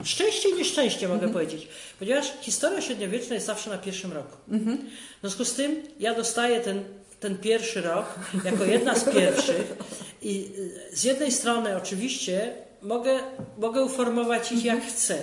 Szczęście 0.03 0.49
i 0.49 0.53
nieszczęście 0.53 1.07
mogę 1.07 1.25
mhm. 1.25 1.33
powiedzieć, 1.33 1.67
ponieważ 1.99 2.33
historia 2.41 2.81
średniowieczna 2.81 3.35
jest 3.35 3.47
zawsze 3.47 3.69
na 3.69 3.77
pierwszym 3.77 4.13
roku. 4.13 4.37
Mhm. 4.51 4.77
W 5.17 5.21
związku 5.21 5.45
z 5.45 5.53
tym 5.53 5.83
ja 5.99 6.15
dostaję 6.15 6.59
ten, 6.59 6.83
ten 7.19 7.37
pierwszy 7.37 7.81
rok 7.81 8.05
jako 8.45 8.65
jedna 8.65 8.95
z 8.95 9.03
pierwszych 9.13 9.73
i 10.21 10.51
z 10.93 11.03
jednej 11.03 11.31
strony 11.31 11.77
oczywiście 11.77 12.55
mogę, 12.81 13.19
mogę 13.57 13.83
uformować 13.83 14.51
ich 14.51 14.65
jak 14.65 14.85
chcę. 14.85 15.21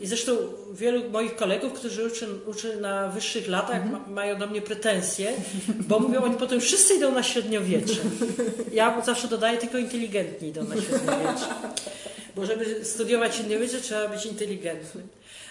I 0.00 0.06
zresztą 0.06 0.32
wielu 0.72 1.10
moich 1.10 1.36
kolegów, 1.36 1.72
którzy 1.72 2.06
uczy, 2.06 2.28
uczy 2.46 2.76
na 2.80 3.08
wyższych 3.08 3.48
latach, 3.48 3.90
ma, 3.90 3.98
mają 4.08 4.38
do 4.38 4.46
mnie 4.46 4.62
pretensje, 4.62 5.32
bo 5.88 5.98
mówią, 5.98 6.22
oni 6.22 6.36
potem 6.36 6.60
wszyscy 6.60 6.94
idą 6.94 7.12
na 7.12 7.22
średniowiecze. 7.22 8.00
Ja 8.72 9.02
zawsze 9.02 9.28
dodaję, 9.28 9.58
tylko 9.58 9.78
inteligentni 9.78 10.48
idą 10.48 10.64
na 10.64 10.74
średniowiecze. 10.74 11.46
Bo 12.36 12.46
żeby 12.46 12.84
studiować 12.84 13.34
średniowiecze 13.34 13.80
trzeba 13.80 14.08
być 14.08 14.26
inteligentnym. 14.26 15.08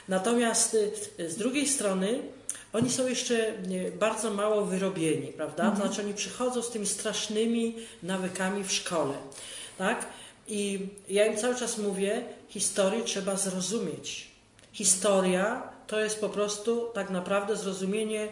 Natomiast 0.07 0.77
y, 1.19 1.29
z 1.29 1.35
drugiej 1.35 1.67
strony 1.67 2.19
oni 2.73 2.91
są 2.91 3.07
jeszcze 3.07 3.33
y, 3.33 3.91
bardzo 3.99 4.33
mało 4.33 4.65
wyrobieni, 4.65 5.27
prawda? 5.27 5.71
To 5.71 5.75
znaczy 5.75 6.01
oni 6.01 6.13
przychodzą 6.13 6.61
z 6.61 6.69
tymi 6.69 6.85
strasznymi 6.85 7.75
nawykami 8.03 8.63
w 8.63 8.71
szkole, 8.71 9.13
tak? 9.77 10.05
I 10.47 10.87
ja 11.09 11.25
im 11.25 11.37
cały 11.37 11.55
czas 11.55 11.77
mówię, 11.77 12.23
historię 12.49 13.03
trzeba 13.03 13.35
zrozumieć. 13.35 14.27
Historia 14.73 15.73
to 15.87 15.99
jest 15.99 16.19
po 16.19 16.29
prostu 16.29 16.89
tak 16.93 17.09
naprawdę 17.09 17.55
zrozumienie 17.55 18.27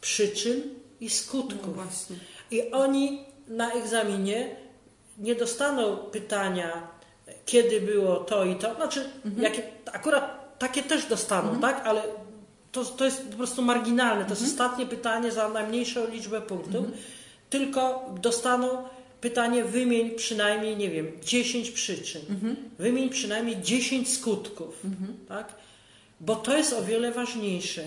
przyczyn 0.00 0.62
i 1.00 1.10
skutków. 1.10 1.76
No 1.76 2.16
I 2.50 2.70
oni 2.70 3.24
na 3.48 3.72
egzaminie 3.72 4.56
nie 5.18 5.34
dostaną 5.34 5.96
pytania, 5.96 6.88
kiedy 7.50 7.80
było 7.80 8.16
to 8.16 8.44
i 8.44 8.56
to. 8.56 8.74
Znaczy, 8.74 9.04
mhm. 9.24 9.42
jakie, 9.42 9.62
akurat 9.92 10.58
takie 10.58 10.82
też 10.82 11.06
dostaną, 11.06 11.50
mhm. 11.50 11.60
tak? 11.60 11.86
Ale 11.86 12.02
to, 12.72 12.84
to 12.84 13.04
jest 13.04 13.28
po 13.30 13.36
prostu 13.36 13.62
marginalne. 13.62 14.24
To 14.24 14.30
jest 14.30 14.42
mhm. 14.42 14.52
ostatnie 14.52 14.86
pytanie 14.86 15.32
za 15.32 15.48
najmniejszą 15.48 16.10
liczbę 16.10 16.40
punktów. 16.40 16.76
Mhm. 16.76 16.94
Tylko 17.50 18.10
dostaną 18.20 18.84
pytanie, 19.20 19.64
wymień 19.64 20.10
przynajmniej, 20.10 20.76
nie 20.76 20.90
wiem, 20.90 21.12
10 21.24 21.70
przyczyn. 21.70 22.22
Mhm. 22.30 22.56
Wymień 22.78 23.10
przynajmniej 23.10 23.62
10 23.62 24.14
skutków, 24.14 24.82
tak? 25.28 25.54
Bo 26.20 26.36
to 26.36 26.56
jest 26.56 26.72
o 26.72 26.82
wiele 26.82 27.12
ważniejsze. 27.12 27.84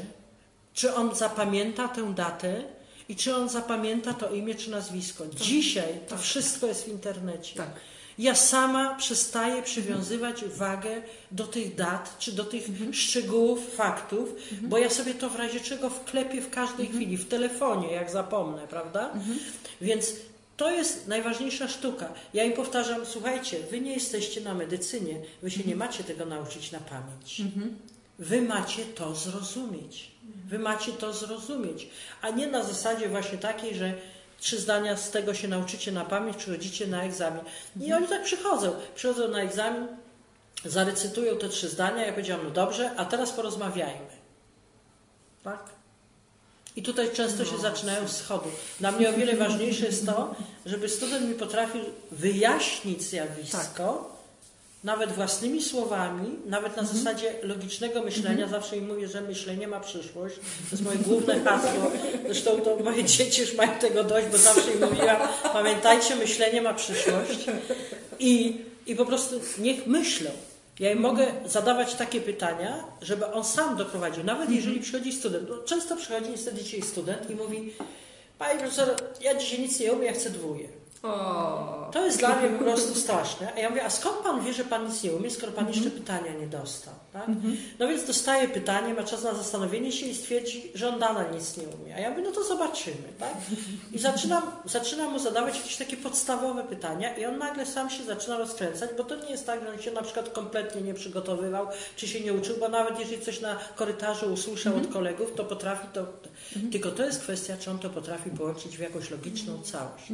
Czy 0.73 0.95
on 0.95 1.15
zapamięta 1.15 1.87
tę 1.87 2.13
datę 2.13 2.63
i 3.09 3.15
czy 3.15 3.35
on 3.35 3.49
zapamięta 3.49 4.13
to 4.13 4.31
imię 4.31 4.55
czy 4.55 4.71
nazwisko. 4.71 5.23
Tak. 5.23 5.35
Dzisiaj 5.35 5.99
to 6.07 6.15
tak. 6.15 6.23
wszystko 6.23 6.67
jest 6.67 6.85
w 6.85 6.87
internecie. 6.87 7.55
Tak. 7.55 7.69
Ja 8.17 8.35
sama 8.35 8.95
przestaję 8.95 9.63
przywiązywać 9.63 10.43
uwagę 10.43 11.01
do 11.31 11.47
tych 11.47 11.75
dat, 11.75 12.15
czy 12.19 12.31
do 12.31 12.43
tych 12.43 12.69
mhm. 12.69 12.93
szczegółów, 12.93 13.75
faktów, 13.75 14.29
mhm. 14.51 14.69
bo 14.69 14.77
ja 14.77 14.89
sobie 14.89 15.13
to 15.13 15.29
w 15.29 15.35
razie 15.35 15.59
czego 15.59 15.89
wklepię 15.89 16.41
w 16.41 16.49
każdej 16.49 16.85
mhm. 16.85 16.95
chwili, 16.95 17.17
w 17.17 17.27
telefonie, 17.27 17.91
jak 17.91 18.11
zapomnę, 18.11 18.67
prawda? 18.67 19.13
Więc 19.81 20.13
to 20.57 20.71
jest 20.71 21.07
najważniejsza 21.07 21.67
sztuka. 21.67 22.13
Ja 22.33 22.43
im 22.43 22.53
powtarzam, 22.53 23.05
słuchajcie, 23.05 23.57
wy 23.71 23.81
nie 23.81 23.93
jesteście 23.93 24.41
na 24.41 24.53
medycynie, 24.53 25.15
wy 25.41 25.51
się 25.51 25.63
nie 25.63 25.75
macie 25.75 26.03
tego 26.03 26.25
nauczyć 26.25 26.71
na 26.71 26.79
pamięć. 26.79 27.41
Wy 28.19 28.41
macie 28.41 28.85
to 28.85 29.15
zrozumieć. 29.15 30.11
Wy 30.49 30.59
macie 30.59 30.91
to 30.91 31.13
zrozumieć, 31.13 31.87
a 32.21 32.29
nie 32.29 32.47
na 32.47 32.63
zasadzie 32.63 33.09
właśnie 33.09 33.37
takiej, 33.37 33.75
że 33.75 33.93
trzy 34.43 34.59
zdania 34.59 34.97
z 34.97 35.11
tego 35.11 35.33
się 35.33 35.47
nauczycie 35.47 35.91
na 35.91 36.05
pamięć, 36.05 36.37
przychodzicie 36.37 36.87
na 36.87 37.03
egzamin. 37.03 37.41
I 37.81 37.93
oni 37.93 38.07
tak 38.07 38.23
przychodzą. 38.23 38.75
Przychodzą 38.95 39.27
na 39.27 39.41
egzamin, 39.41 39.87
zarecytują 40.65 41.37
te 41.37 41.49
trzy 41.49 41.69
zdania. 41.69 42.05
Ja 42.05 42.11
powiedziałam, 42.11 42.45
no 42.45 42.51
dobrze, 42.51 42.91
a 42.97 43.05
teraz 43.05 43.31
porozmawiajmy. 43.31 44.13
Tak? 45.43 45.59
I 46.75 46.83
tutaj 46.83 47.11
często 47.11 47.45
się 47.45 47.51
no, 47.51 47.57
zaczynają 47.57 48.07
schody. 48.07 48.49
Dla 48.79 48.91
mnie 48.91 49.09
o 49.09 49.13
wiele 49.13 49.35
ważniejsze 49.35 49.85
jest 49.85 50.05
to, 50.05 50.35
żeby 50.65 50.89
student 50.89 51.29
mi 51.29 51.35
potrafił 51.35 51.81
wyjaśnić 52.11 53.01
zjawisko, 53.01 53.57
tak 53.57 54.12
nawet 54.83 55.11
własnymi 55.11 55.61
słowami, 55.61 56.39
nawet 56.45 56.75
na 56.75 56.81
mhm. 56.81 56.97
zasadzie 56.97 57.33
logicznego 57.43 58.03
myślenia, 58.03 58.43
mhm. 58.43 58.49
zawsze 58.49 58.77
im 58.77 58.87
mówię, 58.87 59.07
że 59.07 59.21
myślenie 59.21 59.67
ma 59.67 59.79
przyszłość. 59.79 60.35
To 60.35 60.71
jest 60.71 60.83
moje 60.83 60.97
główne 60.97 61.39
hasło. 61.39 61.91
Zresztą 62.25 62.61
to 62.61 62.77
moje 62.83 63.03
dzieci 63.13 63.41
już 63.41 63.55
mają 63.55 63.71
tego 63.71 64.03
dość, 64.03 64.27
bo 64.27 64.37
zawsze 64.37 64.71
im 64.71 64.89
mówiłam, 64.89 65.17
pamiętajcie, 65.53 66.15
myślenie 66.15 66.61
ma 66.61 66.73
przyszłość. 66.73 67.45
I, 68.19 68.61
i 68.87 68.95
po 68.95 69.05
prostu 69.05 69.39
niech 69.57 69.87
myślą. 69.87 70.29
Ja 70.79 70.91
im 70.91 70.99
mogę 70.99 71.27
zadawać 71.45 71.95
takie 71.95 72.21
pytania, 72.21 72.83
żeby 73.01 73.25
on 73.25 73.43
sam 73.43 73.77
doprowadził. 73.77 74.23
Nawet 74.23 74.41
mhm. 74.41 74.57
jeżeli 74.57 74.79
przychodzi 74.79 75.11
student. 75.11 75.49
No, 75.49 75.57
często 75.57 75.95
przychodzi 75.95 76.29
niestety 76.29 76.63
dzisiaj 76.63 76.81
student 76.81 77.29
i 77.29 77.35
mówi 77.35 77.73
Panie 78.39 78.59
profesor, 78.59 78.89
ja 79.21 79.35
dzisiaj 79.35 79.59
nic 79.59 79.79
nie 79.79 79.93
umiem, 79.93 80.05
ja 80.05 80.13
chcę 80.13 80.29
dwóje. 80.29 80.67
O. 81.03 81.89
To 81.93 82.05
jest 82.05 82.19
dla 82.19 82.35
mnie 82.35 82.49
po 82.49 82.63
prostu 82.63 82.95
straszne. 82.95 83.53
A 83.55 83.59
ja 83.59 83.69
mówię, 83.69 83.85
a 83.85 83.89
skąd 83.89 84.15
pan 84.17 84.43
wie, 84.43 84.53
że 84.53 84.63
pan 84.63 84.87
nic 84.87 85.03
nie 85.03 85.11
umie, 85.11 85.29
skoro 85.29 85.51
pan 85.51 85.67
jeszcze 85.67 85.89
pytania 85.89 86.33
nie 86.39 86.47
dostał? 86.47 86.93
Tak? 87.13 87.27
No 87.79 87.87
więc 87.87 88.07
dostaje 88.07 88.47
pytanie, 88.47 88.93
ma 88.93 89.03
czas 89.03 89.23
na 89.23 89.33
zastanowienie 89.33 89.91
się 89.91 90.05
i 90.05 90.15
stwierdzi, 90.15 90.71
że 90.75 90.89
on 90.89 90.99
dalej 90.99 91.25
nic 91.33 91.57
nie 91.57 91.63
umie. 91.63 91.95
A 91.95 91.99
ja 91.99 92.09
mówię, 92.09 92.23
no 92.23 92.31
to 92.31 92.43
zobaczymy. 92.43 93.07
Tak? 93.19 93.33
I 93.91 93.99
zaczynam, 93.99 94.43
zaczynam 94.65 95.11
mu 95.11 95.19
zadawać 95.19 95.57
jakieś 95.57 95.77
takie 95.77 95.97
podstawowe 95.97 96.63
pytania 96.63 97.17
i 97.17 97.25
on 97.25 97.37
nagle 97.37 97.65
sam 97.65 97.89
się 97.89 98.03
zaczyna 98.03 98.37
rozkręcać, 98.37 98.89
bo 98.97 99.03
to 99.03 99.15
nie 99.15 99.29
jest 99.29 99.45
tak, 99.45 99.61
że 99.61 99.71
on 99.71 99.81
się 99.81 99.91
na 99.91 100.01
przykład 100.01 100.29
kompletnie 100.29 100.81
nie 100.81 100.93
przygotowywał, 100.93 101.67
czy 101.95 102.07
się 102.07 102.19
nie 102.19 102.33
uczył, 102.33 102.55
bo 102.59 102.69
nawet 102.69 102.99
jeżeli 102.99 103.21
coś 103.21 103.41
na 103.41 103.55
korytarzu 103.75 104.33
usłyszał 104.33 104.77
od 104.77 104.87
kolegów, 104.87 105.33
to 105.35 105.43
potrafi 105.43 105.87
to... 105.93 106.05
Tylko 106.71 106.91
to 106.91 107.05
jest 107.05 107.21
kwestia, 107.21 107.57
czy 107.59 107.71
on 107.71 107.79
to 107.79 107.89
potrafi 107.89 108.29
połączyć 108.29 108.77
w 108.77 108.79
jakąś 108.79 109.11
logiczną 109.11 109.61
całość. 109.61 110.07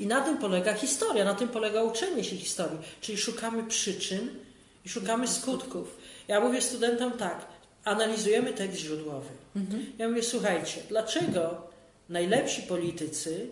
I 0.00 0.06
na 0.06 0.27
tym 0.28 0.38
polega 0.38 0.74
historia, 0.74 1.24
na 1.24 1.34
tym 1.34 1.48
polega 1.48 1.82
uczenie 1.82 2.24
się 2.24 2.36
historii. 2.36 2.78
Czyli 3.00 3.18
szukamy 3.18 3.62
przyczyn 3.62 4.28
i 4.84 4.88
szukamy 4.88 5.28
skutków. 5.28 5.96
Ja 6.28 6.40
mówię 6.40 6.62
studentom 6.62 7.12
tak, 7.12 7.46
analizujemy 7.84 8.52
tekst 8.52 8.78
źródłowy. 8.78 9.28
Ja 9.98 10.08
mówię, 10.08 10.22
słuchajcie, 10.22 10.80
dlaczego 10.88 11.62
najlepsi 12.08 12.62
politycy 12.62 13.46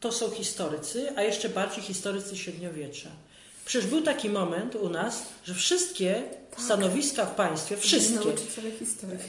to 0.00 0.12
są 0.12 0.30
historycy, 0.30 1.08
a 1.16 1.22
jeszcze 1.22 1.48
bardziej 1.48 1.84
historycy 1.84 2.36
średniowiecza? 2.36 3.08
Przecież 3.64 3.90
był 3.90 4.02
taki 4.02 4.28
moment 4.28 4.74
u 4.74 4.88
nas, 4.88 5.22
że 5.44 5.54
wszystkie 5.54 6.22
stanowiska 6.58 7.26
w 7.26 7.34
państwie, 7.34 7.76
wszystkie, 7.76 8.32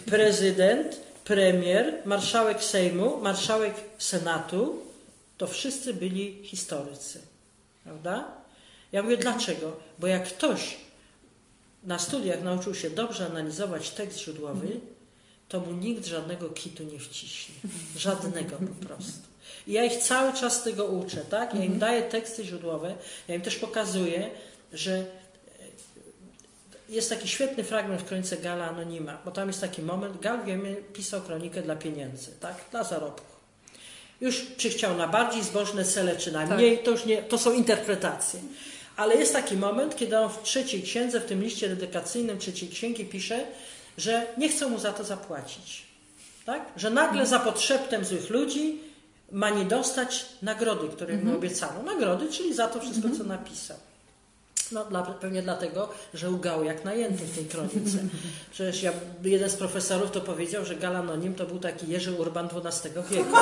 prezydent, 0.05 1.01
premier, 1.23 1.93
marszałek 2.05 2.63
Sejmu, 2.63 3.17
marszałek 3.17 3.73
Senatu, 3.97 4.92
to 5.43 5.47
wszyscy 5.47 5.93
byli 5.93 6.43
historycy. 6.43 7.21
Prawda? 7.83 8.27
Ja 8.91 9.03
mówię, 9.03 9.17
dlaczego? 9.17 9.77
Bo 9.99 10.07
jak 10.07 10.27
ktoś 10.27 10.77
na 11.83 11.99
studiach 11.99 12.43
nauczył 12.43 12.75
się 12.75 12.89
dobrze 12.89 13.25
analizować 13.25 13.89
tekst 13.89 14.19
źródłowy, 14.19 14.79
to 15.47 15.59
mu 15.59 15.71
nikt 15.71 16.05
żadnego 16.05 16.49
kitu 16.49 16.83
nie 16.83 16.99
wciśnie. 16.99 17.55
Żadnego 17.97 18.57
po 18.57 18.85
prostu. 18.85 19.27
I 19.67 19.71
ja 19.71 19.83
ich 19.83 19.97
cały 19.97 20.33
czas 20.33 20.63
tego 20.63 20.85
uczę, 20.85 21.17
tak? 21.17 21.55
Ja 21.55 21.63
im 21.63 21.79
daję 21.79 22.03
teksty 22.03 22.43
źródłowe, 22.43 22.95
ja 23.27 23.35
im 23.35 23.41
też 23.41 23.55
pokazuję, 23.55 24.29
że 24.73 25.05
jest 26.89 27.09
taki 27.09 27.27
świetny 27.27 27.63
fragment 27.63 28.01
w 28.01 28.05
kronice 28.05 28.37
Gala 28.37 28.69
Anonima, 28.69 29.21
bo 29.25 29.31
tam 29.31 29.47
jest 29.47 29.61
taki 29.61 29.81
moment, 29.81 30.21
Gal, 30.21 30.45
wiemy, 30.45 30.75
pisał 30.75 31.21
kronikę 31.21 31.61
dla 31.61 31.75
pieniędzy, 31.75 32.31
tak? 32.39 32.65
Dla 32.71 32.83
zarobku. 32.83 33.32
Już 34.23 34.45
czy 34.57 34.69
chciał 34.69 34.97
na 34.97 35.07
bardziej 35.07 35.43
zbożne 35.43 35.85
cele, 35.85 36.15
czy 36.15 36.31
na 36.31 36.45
mniej, 36.45 36.79
to 36.79 36.91
już 36.91 37.05
nie, 37.05 37.23
to 37.23 37.37
są 37.37 37.53
interpretacje. 37.53 38.39
Ale 38.95 39.15
jest 39.15 39.33
taki 39.33 39.57
moment, 39.57 39.95
kiedy 39.95 40.19
on 40.19 40.29
w 40.29 40.43
trzeciej 40.43 40.83
księdze, 40.83 41.19
w 41.19 41.25
tym 41.25 41.43
liście 41.43 41.69
dedykacyjnym 41.69 42.37
trzeciej 42.37 42.69
księgi 42.69 43.05
pisze, 43.05 43.45
że 43.97 44.27
nie 44.37 44.49
chcą 44.49 44.69
mu 44.69 44.79
za 44.79 44.93
to 44.93 45.03
zapłacić. 45.03 45.83
Tak? 46.45 46.65
Że 46.77 46.89
nagle 46.89 47.25
za 47.25 47.39
podszeptem 47.39 48.05
złych 48.05 48.29
ludzi 48.29 48.79
ma 49.31 49.49
nie 49.49 49.65
dostać 49.65 50.25
nagrody, 50.41 50.87
które 50.87 51.17
mu 51.17 51.35
obiecano. 51.35 51.83
Nagrody, 51.83 52.31
czyli 52.31 52.53
za 52.53 52.67
to 52.67 52.79
wszystko, 52.79 53.09
co 53.17 53.23
napisał. 53.23 53.77
No, 54.71 54.85
dla, 54.85 55.01
pewnie 55.01 55.41
dlatego, 55.41 55.89
że 56.13 56.31
ugał 56.31 56.63
jak 56.63 56.85
najęty 56.85 57.25
w 57.25 57.35
tej 57.35 57.45
kronice. 57.45 57.97
Przecież 58.51 58.83
ja, 58.83 58.91
jeden 59.23 59.49
z 59.49 59.55
profesorów 59.55 60.11
to 60.11 60.21
powiedział, 60.21 60.65
że 60.65 60.75
Galanonim 60.75 61.35
to 61.35 61.45
był 61.45 61.59
taki 61.59 61.87
Jerzy 61.87 62.11
Urban 62.11 62.49
XII 62.65 62.91
wieku. 63.09 63.35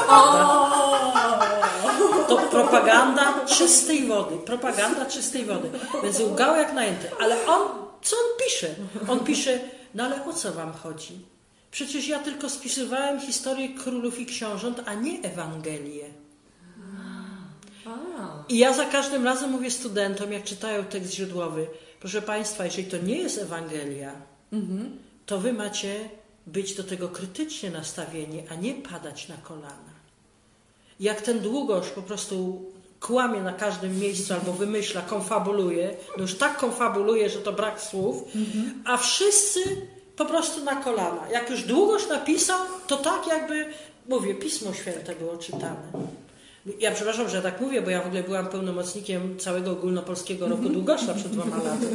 To 2.28 2.38
propaganda 2.38 3.46
czystej 3.46 4.08
wody. 4.08 4.38
Propaganda 4.38 5.06
czystej 5.06 5.46
wody. 5.46 5.70
Więc 6.04 6.20
ugał 6.20 6.56
jak 6.56 6.74
najęty. 6.74 7.10
Ale 7.20 7.46
on, 7.46 7.62
co 8.02 8.16
on 8.16 8.46
pisze? 8.46 8.68
On 9.08 9.20
pisze, 9.20 9.60
no 9.96 10.04
ale 10.04 10.26
o 10.26 10.34
co 10.34 10.52
wam 10.52 10.74
chodzi? 10.74 11.26
Przecież 11.72 12.08
ja 12.08 12.20
tylko 12.20 12.50
spisywałem 12.50 13.20
historię 13.20 13.70
królów 13.70 14.20
i 14.20 14.26
książąt, 14.26 14.82
a 14.86 14.94
nie 14.94 15.22
Ewangelię. 15.22 16.21
I 18.50 18.58
ja 18.58 18.74
za 18.74 18.86
każdym 18.86 19.26
razem 19.26 19.52
mówię 19.52 19.72
studentom, 19.72 20.32
jak 20.32 20.44
czytają 20.44 20.84
tekst 20.84 21.14
źródłowy, 21.14 21.68
proszę 22.00 22.22
Państwa, 22.22 22.66
jeżeli 22.66 22.88
to 22.88 22.98
nie 22.98 23.18
jest 23.18 23.38
Ewangelia, 23.38 24.12
to 25.26 25.40
Wy 25.40 25.54
macie 25.54 26.10
być 26.48 26.76
do 26.76 26.84
tego 26.84 27.10
krytycznie 27.10 27.70
nastawieni, 27.70 28.44
a 28.50 28.56
nie 28.56 28.74
padać 28.74 29.28
na 29.28 29.38
kolana. 29.38 29.92
Jak 31.00 31.22
ten 31.22 31.40
długoż 31.40 31.90
po 31.90 32.02
prostu 32.02 32.66
kłamie 33.00 33.42
na 33.42 33.54
każdym 33.54 34.00
miejscu 34.00 34.34
albo 34.34 34.54
wymyśla, 34.54 35.02
konfabuluje, 35.02 35.96
no 36.18 36.22
już 36.22 36.38
tak 36.38 36.58
konfabuluje, 36.58 37.30
że 37.30 37.40
to 37.40 37.54
brak 37.54 37.82
słów, 37.82 38.24
a 38.86 38.98
wszyscy 38.98 39.60
po 40.16 40.26
prostu 40.26 40.64
na 40.64 40.76
kolana. 40.76 41.30
Jak 41.30 41.50
już 41.50 41.64
długoż 41.64 42.08
napisał, 42.10 42.60
to 42.88 42.98
tak 42.98 43.28
jakby, 43.28 43.66
mówię, 44.10 44.36
Pismo 44.36 44.74
Święte 44.74 45.16
było 45.16 45.38
czytane. 45.38 45.92
Ja 46.80 46.92
przepraszam, 46.92 47.30
że 47.30 47.42
tak 47.42 47.62
mówię, 47.62 47.82
bo 47.82 47.90
ja 47.90 48.02
w 48.02 48.08
ogóle 48.08 48.24
byłam 48.24 48.48
pełnomocnikiem 48.48 49.40
całego 49.40 49.72
ogólnopolskiego 49.72 50.48
roku 50.48 50.70
Długosza 50.70 51.14
przed 51.14 51.28
dwoma 51.32 51.58
laty. 51.58 51.88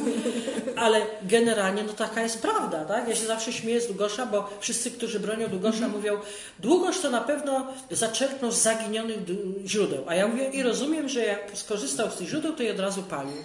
Ale 0.76 1.00
generalnie 1.22 1.82
no 1.82 1.92
taka 1.92 2.22
jest 2.22 2.42
prawda, 2.42 2.84
tak? 2.84 3.08
Ja 3.08 3.14
się 3.14 3.26
zawsze 3.26 3.52
śmieję 3.52 3.80
z 3.80 3.86
Długosza, 3.86 4.26
bo 4.26 4.50
wszyscy, 4.60 4.90
którzy 4.90 5.20
bronią 5.20 5.48
Długosza 5.48 5.88
mówią, 5.88 6.18
Długosz 6.58 7.00
to 7.00 7.10
na 7.10 7.20
pewno 7.20 7.66
zaczerpnął 7.90 8.52
z 8.52 8.62
zaginionych 8.62 9.18
źródeł. 9.66 10.04
A 10.06 10.14
ja 10.14 10.28
mówię 10.28 10.50
i 10.52 10.62
rozumiem, 10.62 11.08
że 11.08 11.24
jak 11.24 11.50
skorzystał 11.54 12.10
z 12.10 12.14
tych 12.14 12.28
źródeł, 12.28 12.52
to 12.52 12.62
je 12.62 12.72
od 12.72 12.80
razu 12.80 13.02
palił. 13.02 13.36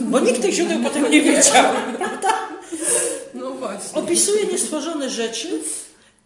Bo 0.00 0.20
nikt 0.20 0.42
tych 0.42 0.54
źródeł 0.54 0.82
potem 0.82 1.10
nie 1.10 1.22
wiedział. 1.22 1.64
No 3.34 3.50
właśnie. 3.50 3.98
Opisuje 4.00 4.46
niestworzone 4.46 5.10
rzeczy 5.10 5.48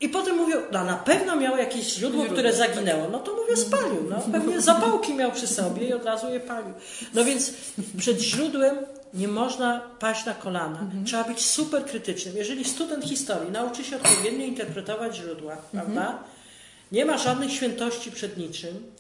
i 0.01 0.09
potem 0.09 0.37
mówią, 0.37 0.57
no 0.73 0.85
na 0.85 0.97
pewno 0.97 1.37
miał 1.37 1.57
jakieś 1.57 1.95
źródło, 1.95 2.25
które 2.25 2.53
zaginęło. 2.53 3.09
No 3.09 3.19
to 3.19 3.35
mówię, 3.35 3.57
spalił. 3.57 4.07
No, 4.11 4.23
pewnie 4.33 4.61
zapałki 4.61 5.15
miał 5.15 5.33
przy 5.33 5.47
sobie 5.47 5.89
i 5.89 5.93
od 5.93 6.05
razu 6.05 6.31
je 6.31 6.41
palił. 6.41 6.75
No 7.15 7.25
więc 7.25 7.53
przed 7.99 8.21
źródłem 8.21 8.77
nie 9.15 9.29
można 9.29 9.81
paść 9.99 10.27
na 10.27 10.35
kolana. 10.35 10.79
Trzeba 11.05 11.25
być 11.25 11.47
super 11.47 11.85
krytycznym. 11.85 12.37
Jeżeli 12.37 12.65
student 12.65 13.05
historii 13.05 13.51
nauczy 13.51 13.85
się 13.85 13.97
odpowiednio 13.97 14.47
interpretować 14.47 15.17
źródła, 15.17 15.57
prawda? 15.73 16.19
Nie 16.93 17.05
ma 17.05 17.19
żadnych 17.19 17.53
świętości 17.53 18.13
przed 18.13 18.37
niczym. 18.37 18.93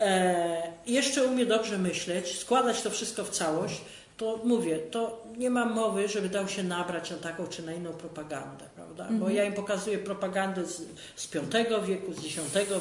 E, 0.00 0.72
jeszcze 0.86 1.24
umie 1.24 1.46
dobrze 1.46 1.78
myśleć, 1.78 2.38
składać 2.38 2.82
to 2.82 2.90
wszystko 2.90 3.24
w 3.24 3.30
całość, 3.30 3.80
to 4.16 4.40
mówię, 4.44 4.78
to 4.78 5.25
nie 5.36 5.50
ma 5.50 5.64
mowy, 5.64 6.08
żeby 6.08 6.28
dał 6.28 6.48
się 6.48 6.62
nabrać 6.62 7.10
na 7.10 7.16
taką 7.16 7.46
czy 7.46 7.62
na 7.62 7.72
inną 7.72 7.92
propagandę, 7.92 8.64
prawda? 8.74 9.08
Bo 9.10 9.30
ja 9.30 9.44
im 9.44 9.52
pokazuję 9.52 9.98
propagandę 9.98 10.66
z, 10.66 10.82
z 11.16 11.26
V 11.26 11.40
wieku, 11.86 12.12
z 12.12 12.18
X 12.18 12.34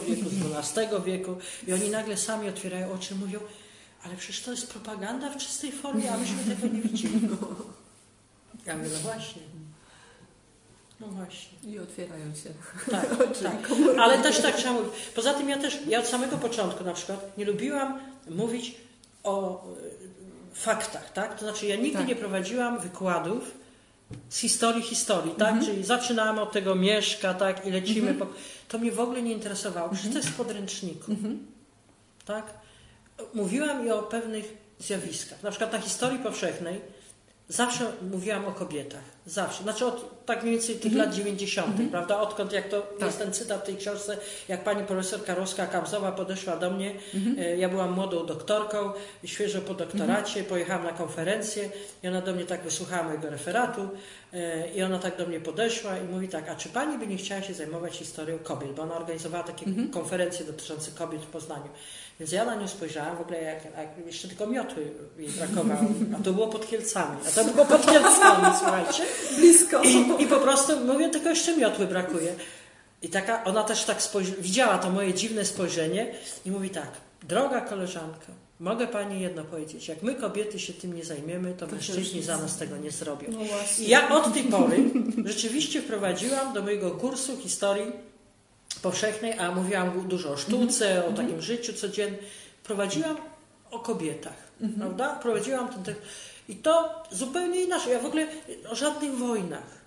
wieku, 0.07 0.29
z 0.29 0.75
XII 0.75 1.01
wieku 1.05 1.35
i 1.67 1.73
oni 1.73 1.89
nagle 1.89 2.17
sami 2.17 2.49
otwierają 2.49 2.91
oczy 2.91 3.13
i 3.13 3.17
mówią, 3.17 3.39
ale 4.03 4.15
przecież 4.15 4.41
to 4.41 4.51
jest 4.51 4.71
propaganda 4.71 5.29
w 5.29 5.37
czystej 5.37 5.71
formie, 5.71 6.11
a 6.11 6.17
myśmy 6.17 6.55
tego 6.55 6.75
nie 6.75 6.81
widzieli. 6.81 7.19
Ja 8.65 8.77
mówię, 8.77 8.89
no 8.93 8.99
właśnie. 8.99 9.41
No 10.99 11.07
właśnie. 11.07 11.71
I 11.71 11.79
otwierają 11.79 12.35
się. 12.35 12.49
Tak, 12.91 13.09
tak. 13.43 13.71
Ale 13.99 14.17
też 14.17 14.41
tak 14.41 14.55
trzeba 14.55 14.73
mówić. 14.73 14.93
Poza 15.15 15.33
tym 15.33 15.49
ja 15.49 15.57
też, 15.57 15.79
ja 15.87 15.99
od 15.99 16.07
samego 16.07 16.37
początku 16.37 16.83
na 16.83 16.93
przykład 16.93 17.37
nie 17.37 17.45
lubiłam 17.45 17.99
mówić 18.29 18.75
o 19.23 19.63
faktach, 20.57 21.13
tak? 21.13 21.39
To 21.39 21.45
znaczy 21.45 21.65
ja 21.65 21.75
nigdy 21.75 21.97
Tak. 21.99 22.07
nie 22.07 22.15
prowadziłam 22.15 22.79
wykładów 22.79 23.51
z 24.29 24.37
historii 24.39 24.81
historii, 24.81 25.31
tak? 25.37 25.65
Czyli 25.65 25.83
zaczynamy 25.83 26.41
od 26.41 26.51
tego 26.51 26.75
mieszka, 26.75 27.33
tak? 27.33 27.67
I 27.67 27.71
lecimy 27.71 28.13
po... 28.13 28.27
To 28.67 28.77
mnie 28.77 28.91
w 28.91 28.99
ogóle 28.99 29.21
nie 29.21 29.31
interesowało, 29.33 29.89
przecież 29.89 30.11
to 30.11 30.17
jest 30.17 30.29
w 30.29 30.35
podręczniku, 30.35 31.15
tak? 32.25 32.45
Mówiłam 33.33 33.87
i 33.87 33.91
o 33.91 34.03
pewnych 34.03 34.57
zjawiskach. 34.79 35.43
Na 35.43 35.49
przykład 35.49 35.71
na 35.73 35.79
historii 35.81 36.19
powszechnej 36.19 36.81
zawsze 37.49 37.91
mówiłam 38.11 38.45
o 38.45 38.51
kobietach. 38.51 39.15
Zawsze. 39.25 39.63
Znaczy 39.63 39.85
od 39.85 40.25
tak 40.25 40.43
mniej 40.43 40.55
więcej 40.55 40.75
tych 40.75 40.95
lat 40.95 41.13
90., 41.13 41.91
prawda? 41.91 42.19
Odkąd 42.19 42.51
jak 42.51 42.69
to 42.69 42.87
jest 42.99 43.19
ten 43.19 43.33
cytat 43.33 43.61
w 43.61 43.65
tej 43.65 43.77
książce, 43.77 44.17
jak 44.47 44.63
pani 44.63 44.83
profesor 44.83 45.23
Karolska 45.25 45.67
Kamzowa 45.67 46.11
podeszła 46.11 46.57
do 46.57 46.71
mnie, 46.71 46.95
e, 47.37 47.57
ja 47.57 47.69
byłam 47.69 47.91
młodą 47.91 48.25
doktorką, 48.25 48.91
świeżo 49.23 49.61
po 49.61 49.73
doktoracie, 49.73 50.43
pojechałam 50.43 50.83
na 50.83 50.91
konferencję 50.91 51.69
i 52.03 52.07
ona 52.07 52.21
do 52.21 52.33
mnie 52.33 52.45
tak 52.45 52.63
wysłuchała 52.63 53.03
mojego 53.03 53.29
referatu 53.29 53.89
e, 54.33 54.71
i 54.71 54.83
ona 54.83 54.99
tak 54.99 55.17
do 55.17 55.25
mnie 55.25 55.39
podeszła 55.39 55.97
i 55.97 56.03
mówi 56.03 56.27
tak, 56.27 56.49
a 56.49 56.55
czy 56.55 56.69
pani 56.69 56.97
by 56.97 57.07
nie 57.07 57.17
chciała 57.17 57.41
się 57.41 57.53
zajmować 57.53 57.93
historią 57.93 58.39
kobiet? 58.39 58.71
Bo 58.71 58.81
ona 58.81 58.95
organizowała 58.95 59.43
takie 59.43 59.65
konferencje 59.91 60.45
dotyczące 60.45 60.91
kobiet 60.91 61.21
w 61.21 61.27
Poznaniu. 61.27 61.69
Więc 62.19 62.31
ja 62.31 62.45
na 62.45 62.55
nią 62.55 62.67
spojrzałam, 62.67 63.17
w 63.17 63.21
ogóle 63.21 63.41
jak, 63.41 63.65
jak 63.65 64.05
jeszcze 64.05 64.27
tylko 64.27 64.47
miotły 64.47 64.91
jej 65.17 65.29
brakowało, 65.29 65.89
a 66.19 66.23
to 66.23 66.33
było 66.33 66.47
pod 66.47 66.67
Kielcami, 66.67 67.17
a 67.27 67.31
to 67.31 67.45
było 67.45 67.65
pod 67.65 67.85
Kielcami, 67.85 68.57
słuchajcie. 68.59 69.03
Blisko. 69.37 69.81
I, 69.83 70.23
I 70.23 70.27
po 70.27 70.39
prostu 70.39 70.79
mówię, 70.79 71.09
tylko 71.09 71.29
jeszcze 71.29 71.57
miotły 71.57 71.87
brakuje. 71.87 72.35
I 73.01 73.09
taka, 73.09 73.43
ona 73.43 73.63
też 73.63 73.83
tak 73.83 74.01
spojrzy, 74.01 74.31
widziała 74.39 74.77
to 74.77 74.89
moje 74.89 75.13
dziwne 75.13 75.45
spojrzenie 75.45 76.11
i 76.45 76.51
mówi 76.51 76.69
tak, 76.69 76.91
droga 77.23 77.61
koleżanko, 77.61 78.31
mogę 78.59 78.87
Pani 78.87 79.21
jedno 79.21 79.43
powiedzieć. 79.43 79.87
Jak 79.87 80.03
my 80.03 80.15
kobiety 80.15 80.59
się 80.59 80.73
tym 80.73 80.93
nie 80.93 81.05
zajmiemy, 81.05 81.53
to, 81.53 81.67
To 81.67 81.75
mężczyźni 81.75 82.23
za 82.23 82.37
nas 82.37 82.57
tego 82.57 82.77
nie 82.77 82.91
zrobią. 82.91 83.27
No 83.31 83.39
ja 83.79 84.09
od 84.09 84.33
tej 84.33 84.43
pory 84.43 84.77
rzeczywiście 85.25 85.81
wprowadziłam 85.81 86.53
do 86.53 86.61
mojego 86.61 86.91
kursu 86.91 87.37
historii 87.37 87.91
powszechnej, 88.79 89.39
a 89.39 89.51
mówiłam 89.51 90.07
dużo 90.07 90.29
o 90.31 90.37
sztuce, 90.37 91.05
o 91.07 91.11
takim 91.13 91.41
życiu 91.41 91.73
codziennym, 91.73 92.19
prowadziłam 92.63 93.17
o 93.71 93.79
kobietach, 93.79 94.37
prawda? 94.77 95.15
Prowadziłam 95.15 95.69
ten 95.69 95.83
tekst. 95.83 96.01
I 96.49 96.55
to 96.55 97.03
zupełnie 97.11 97.61
inaczej. 97.61 97.93
Ja 97.93 97.99
w 97.99 98.05
ogóle 98.05 98.27
o 98.69 98.75
żadnych 98.75 99.17
wojnach. 99.17 99.85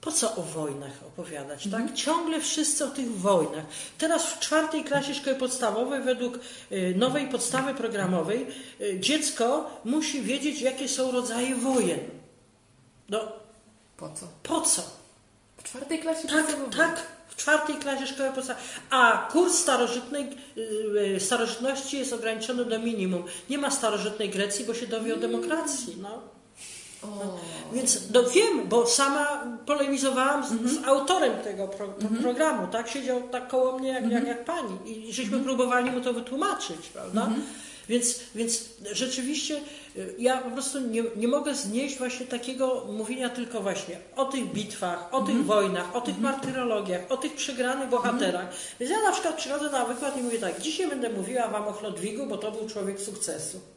Po 0.00 0.12
co 0.12 0.36
o 0.36 0.42
wojnach 0.42 0.92
opowiadać, 1.06 1.68
tak? 1.70 1.94
Ciągle 1.94 2.40
wszyscy 2.40 2.84
o 2.84 2.88
tych 2.88 3.10
wojnach. 3.18 3.64
Teraz 3.98 4.26
w 4.26 4.38
czwartej 4.40 4.84
klasie 4.84 5.14
szkoły 5.14 5.36
podstawowej 5.36 6.02
według 6.02 6.38
y, 6.72 6.94
nowej 6.96 7.28
podstawy 7.28 7.74
programowej 7.74 8.46
y, 8.80 9.00
dziecko 9.00 9.70
musi 9.84 10.22
wiedzieć, 10.22 10.60
jakie 10.60 10.88
są 10.88 11.10
rodzaje 11.12 11.54
wojen. 11.54 12.00
No, 13.08 13.20
Po 13.96 14.08
co? 14.14 14.26
po 14.42 14.60
co? 14.60 14.82
W 15.56 15.62
czwartej 15.62 15.98
klasie 15.98 16.28
Tak, 16.28 16.42
podstawowej. 16.46 16.76
tak, 16.78 17.06
w 17.36 17.38
czwartej 17.38 17.76
klasie 17.76 18.06
szkoły 18.06 18.30
podstawowej. 18.32 18.68
A 18.90 19.28
kurs 19.32 19.54
starożytnej, 19.54 20.28
y, 20.56 20.60
y, 21.16 21.20
starożytności 21.20 21.98
jest 21.98 22.12
ograniczony 22.12 22.64
do 22.64 22.78
minimum. 22.78 23.24
Nie 23.50 23.58
ma 23.58 23.70
starożytnej 23.70 24.30
Grecji, 24.30 24.64
bo 24.64 24.74
się 24.74 24.86
dowie 24.86 25.14
o 25.14 25.16
demokracji. 25.16 25.96
No. 26.02 26.22
O. 27.02 27.38
Więc 27.72 28.00
no 28.14 28.22
wiem, 28.22 28.68
bo 28.68 28.86
sama 28.86 29.44
polemizowałam 29.66 30.44
z, 30.46 30.70
z 30.70 30.84
autorem 30.84 31.32
tego 31.44 31.68
pro, 31.68 31.88
pro, 31.88 32.08
programu, 32.22 32.66
tak? 32.72 32.88
Siedział 32.88 33.28
tak 33.28 33.48
koło 33.48 33.78
mnie 33.78 33.88
jak, 33.88 34.10
jak, 34.10 34.26
jak 34.26 34.44
pani 34.44 35.08
i, 35.08 35.12
żeśmy 35.12 35.40
próbowali 35.40 35.90
mu 35.90 36.00
to 36.00 36.12
wytłumaczyć, 36.12 36.88
prawda? 36.92 37.30
Więc, 37.88 38.20
więc 38.34 38.64
rzeczywiście 38.92 39.60
ja 40.18 40.38
po 40.38 40.50
prostu 40.50 40.80
nie, 40.80 41.02
nie 41.16 41.28
mogę 41.28 41.54
znieść 41.54 41.98
właśnie 41.98 42.26
takiego 42.26 42.84
mówienia 42.92 43.28
tylko 43.28 43.60
właśnie 43.60 43.96
o 44.16 44.24
tych 44.24 44.52
bitwach, 44.52 45.08
o 45.14 45.22
tych 45.22 45.44
wojnach, 45.44 45.96
o 45.96 46.00
tych 46.00 46.18
martyrologiach, 46.18 47.00
o 47.08 47.16
tych 47.16 47.34
przegranych 47.34 47.88
bohaterach. 47.88 48.46
Więc 48.80 48.92
ja 48.92 49.02
na 49.02 49.12
przykład 49.12 49.36
przychodzę 49.36 49.70
na 49.70 49.84
wykład 49.84 50.18
i 50.18 50.22
mówię 50.22 50.38
tak, 50.38 50.60
dzisiaj 50.60 50.88
będę 50.88 51.10
mówiła 51.10 51.48
Wam 51.48 51.68
o 51.68 51.72
Chlodwigu, 51.72 52.26
bo 52.26 52.38
to 52.38 52.52
był 52.52 52.68
człowiek 52.68 53.00
sukcesu. 53.00 53.75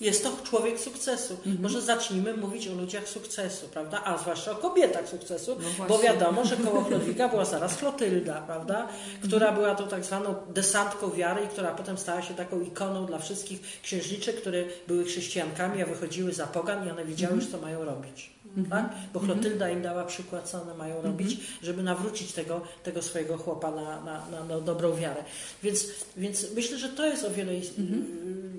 Jest 0.00 0.22
to 0.22 0.32
człowiek 0.44 0.80
sukcesu. 0.80 1.36
Może 1.62 1.82
zacznijmy 1.82 2.36
mówić 2.36 2.68
o 2.68 2.74
ludziach 2.74 3.08
sukcesu, 3.08 3.68
prawda? 3.68 4.02
A 4.04 4.18
zwłaszcza 4.18 4.52
o 4.52 4.54
kobietach 4.54 5.08
sukcesu, 5.08 5.56
No 5.78 5.84
bo 5.88 5.98
wiadomo, 5.98 6.44
że 6.44 6.56
koło 6.56 6.84
Chlodwika 6.86 7.28
była 7.28 7.44
zaraz 7.44 7.76
Klotylda, 7.76 8.40
prawda? 8.40 8.88
Która 9.22 9.52
była 9.52 9.74
tą 9.74 9.88
tak 9.88 10.04
zwaną 10.04 10.34
desantką 10.48 11.10
wiary 11.10 11.44
i 11.44 11.48
która 11.48 11.70
potem 11.70 11.98
stała 11.98 12.22
się 12.22 12.34
taką 12.34 12.60
ikoną 12.60 13.06
dla 13.06 13.18
wszystkich 13.18 13.60
księżniczek, 13.82 14.36
które 14.36 14.64
były 14.86 15.04
chrześcijankami, 15.04 15.82
a 15.82 15.86
wychodziły 15.86 16.32
za 16.32 16.46
pogan 16.46 16.86
i 16.86 16.90
one 16.90 17.04
wiedziały 17.04 17.34
już, 17.36 17.46
co 17.46 17.58
mają 17.58 17.84
robić. 17.84 18.35
Tak? 18.70 18.94
Bo 19.14 19.20
Klotylda 19.20 19.70
im 19.70 19.82
dała 19.82 20.04
przykład, 20.04 20.48
co 20.50 20.62
one 20.62 20.74
mają 20.74 21.02
robić, 21.02 21.36
żeby 21.62 21.82
nawrócić 21.82 22.32
tego, 22.32 22.60
tego 22.82 23.02
swojego 23.02 23.38
chłopa 23.38 23.70
na, 23.70 24.00
na, 24.04 24.26
na, 24.30 24.44
na 24.44 24.60
dobrą 24.60 24.96
wiarę. 24.96 25.24
Więc, 25.62 25.86
więc 26.16 26.46
myślę, 26.54 26.78
że 26.78 26.88
to 26.88 27.06
jest 27.06 27.24
o 27.24 27.30
wiele 27.30 27.56
is- 27.56 27.70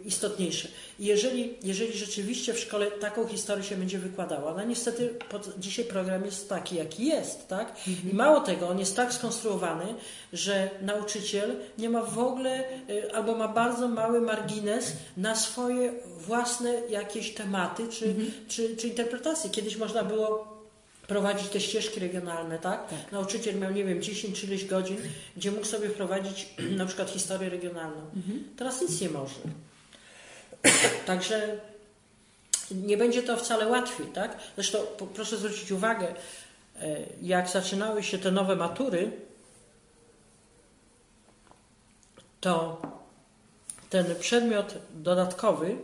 istotniejsze. 0.05 0.67
Jeżeli, 0.99 1.53
jeżeli 1.63 1.97
rzeczywiście 1.97 2.53
w 2.53 2.59
szkole 2.59 2.91
taką 2.91 3.27
historię 3.27 3.63
się 3.63 3.75
będzie 3.75 3.99
wykładała, 3.99 4.53
no 4.53 4.63
niestety 4.63 5.09
pod, 5.29 5.59
dzisiaj 5.59 5.85
program 5.85 6.25
jest 6.25 6.49
taki, 6.49 6.75
jaki 6.75 7.05
jest, 7.05 7.47
tak? 7.47 7.75
I 8.11 8.15
mało 8.15 8.39
tego, 8.39 8.67
on 8.69 8.79
jest 8.79 8.95
tak 8.95 9.13
skonstruowany, 9.13 9.85
że 10.33 10.69
nauczyciel 10.81 11.55
nie 11.77 11.89
ma 11.89 12.03
w 12.03 12.19
ogóle, 12.19 12.63
y, 12.89 13.13
albo 13.15 13.35
ma 13.35 13.47
bardzo 13.47 13.87
mały 13.87 14.21
margines 14.21 14.93
na 15.17 15.35
swoje 15.35 15.93
własne 16.17 16.81
jakieś 16.89 17.33
tematy 17.33 17.87
czy, 17.87 18.15
czy, 18.47 18.75
czy 18.75 18.87
interpretacje. 18.87 19.49
Kiedyś 19.49 19.77
można 19.77 19.86
było 20.03 20.57
prowadzić 21.07 21.47
te 21.47 21.59
ścieżki 21.59 21.99
regionalne, 21.99 22.59
tak? 22.59 22.83
Nauczyciel 23.11 23.59
miał, 23.59 23.71
nie 23.71 23.83
wiem, 23.83 24.01
10 24.01 24.39
czy 24.39 24.45
ileś 24.45 24.65
godzin, 24.65 24.97
gdzie 25.37 25.51
mógł 25.51 25.65
sobie 25.65 25.89
wprowadzić 25.89 26.49
na 26.77 26.85
przykład 26.85 27.09
historię 27.09 27.49
regionalną. 27.49 28.01
Teraz 28.57 28.81
nic 28.81 29.01
nie 29.01 29.09
może. 29.09 29.39
Także 31.05 31.57
nie 32.71 32.97
będzie 32.97 33.23
to 33.23 33.37
wcale 33.37 33.67
łatwiej, 33.67 34.07
tak? 34.07 34.37
Zresztą 34.55 34.79
proszę 35.13 35.37
zwrócić 35.37 35.71
uwagę, 35.71 36.07
e, 36.07 36.97
jak 37.21 37.49
zaczynały 37.49 38.03
się 38.03 38.17
te 38.17 38.31
nowe 38.31 38.55
matury, 38.55 39.11
to 42.41 42.81
ten 43.89 44.15
przedmiot 44.15 44.75
dodatkowy, 44.93 45.77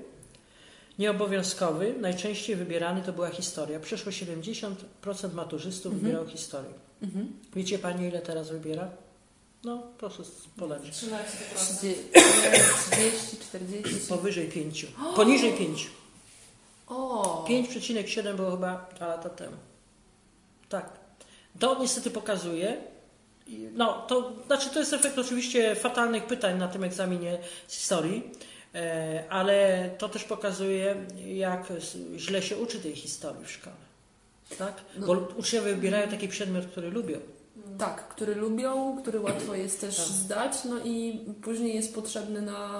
nieobowiązkowy, 0.99 1.95
najczęściej 2.01 2.55
wybierany 2.55 3.01
to 3.01 3.13
była 3.13 3.29
historia. 3.29 3.79
Przeszło 3.79 4.11
70% 4.11 5.33
maturzystów 5.33 5.93
wybierało 6.01 6.25
historię. 6.25 6.73
Wiecie 7.55 7.79
Pani, 7.79 8.07
ile 8.07 8.21
teraz 8.21 8.49
wybiera? 8.49 8.89
No, 9.63 9.83
proszę 9.97 10.23
polecić. 10.57 10.95
13 10.95 11.37
30, 12.91 13.37
40. 13.37 14.07
Powyżej 14.09 14.47
5. 14.47 14.87
Poniżej 15.15 15.53
5. 15.53 15.89
O. 16.87 17.45
5,7 17.49 18.35
było 18.35 18.51
chyba 18.51 18.89
dwa 18.95 19.07
lata 19.07 19.29
temu. 19.29 19.57
Tak. 20.69 20.89
To 21.59 21.79
niestety 21.79 22.11
pokazuje. 22.11 22.77
No, 23.73 24.05
to 24.07 24.33
znaczy 24.47 24.69
to 24.69 24.79
jest 24.79 24.93
efekt 24.93 25.19
oczywiście 25.19 25.75
fatalnych 25.75 26.23
pytań 26.23 26.59
na 26.59 26.67
tym 26.67 26.83
egzaminie 26.83 27.37
z 27.67 27.75
historii, 27.75 28.31
ale 29.29 29.89
to 29.97 30.09
też 30.09 30.23
pokazuje, 30.23 30.95
jak 31.25 31.73
źle 32.17 32.41
się 32.41 32.57
uczy 32.57 32.79
tej 32.79 32.95
historii 32.95 33.45
w 33.45 33.51
szkole. 33.51 33.75
Tak? 34.57 34.73
Bo 34.97 35.11
uczniowie 35.37 35.75
wybierają 35.75 36.07
taki 36.09 36.27
przedmiot, 36.27 36.65
który 36.65 36.89
lubią. 36.91 37.17
Tak, 37.79 38.07
który 38.07 38.35
lubią, 38.35 38.97
który 39.01 39.19
łatwo 39.27 39.55
jest 39.55 39.81
też 39.81 39.95
Tak. 39.95 40.05
zdać, 40.05 40.51
no 40.65 40.75
i 40.85 41.19
później 41.43 41.75
jest 41.75 41.95
potrzebny 41.95 42.41
na, 42.41 42.79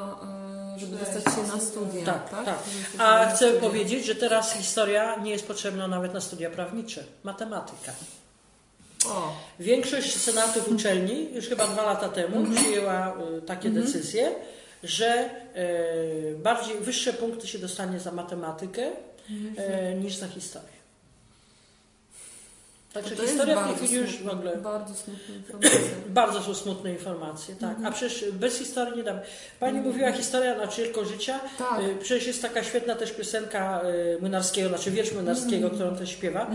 e, 0.76 0.80
żeby 0.80 0.95
dostać 0.98 1.24
się 1.36 1.44
na 1.56 1.60
studia. 1.60 2.06
Tak, 2.06 2.30
tak? 2.30 2.45
tak. 2.45 2.60
A 2.98 3.26
chcę 3.26 3.38
studia. 3.45 3.61
powiedzieć, 3.61 4.06
że 4.06 4.15
teraz 4.15 4.53
historia 4.53 5.15
nie 5.20 5.32
jest 5.32 5.48
potrzebna 5.48 5.88
nawet 5.88 6.14
na 6.14 6.22
studia 6.22 6.49
prawnicze. 6.49 7.03
Matematyka. 7.24 7.91
O, 9.10 9.34
Większość 9.60 10.15
senatów 10.18 10.68
uczelni 10.72 11.34
już 11.34 11.48
chyba 11.48 11.68
dwa 11.68 11.84
lata 11.84 12.10
temu 12.10 12.38
Mhm. 12.38 12.56
przyjęła 12.56 13.14
y, 13.38 13.41
takie 13.41 13.70
decyzje, 13.70 14.32
że 14.84 15.30
y, 16.31 16.35
bardziej 16.38 16.80
wyższe 16.80 17.14
punkty 17.14 17.47
się 17.47 17.60
dostanie 17.60 17.99
za 17.99 18.11
matematykę 18.11 18.91
Mhm. 19.30 19.72
y, 19.97 19.99
niż 20.03 20.15
za 20.15 20.27
historię. 20.27 20.73
Także 22.93 23.15
to 23.15 23.23
historia 23.23 23.60
w 23.64 23.68
tej 23.68 23.76
chwili 23.76 24.01
już 24.01 24.18
w 24.23 24.27
ogóle 24.30 24.57
bardzo 24.57 24.93
smutna 24.95 25.35
informacja. 25.35 25.80
bardzo 26.10 26.41
są 26.41 26.53
smutne 26.53 26.91
informacje, 26.91 27.55
tak. 27.55 27.69
Mhm. 27.69 27.85
A 27.85 27.91
przecież 27.91 28.31
bez 28.31 28.57
historii 28.57 28.97
nie 28.97 29.03
damy. 29.03 29.22
Pani 29.60 29.81
mówiła 29.81 30.11
historia 30.11 30.55
nauczycielko 30.55 31.05
życia. 31.05 31.39
Tak. 31.57 31.81
Y, 31.84 31.95
Przecież 32.01 32.27
jest 32.27 32.41
taka 32.41 32.64
świetna 32.64 32.95
też 32.95 33.11
piosenka 33.11 33.81
y, 34.15 34.18
Młynarskiego, 34.19 34.69
znaczy 34.69 34.91
wiersz 34.91 35.11
Młynarskiego, 35.14 35.55
Mhm. 35.68 35.73
którą 35.76 35.95
też 35.95 36.10
śpiewa. 36.10 36.51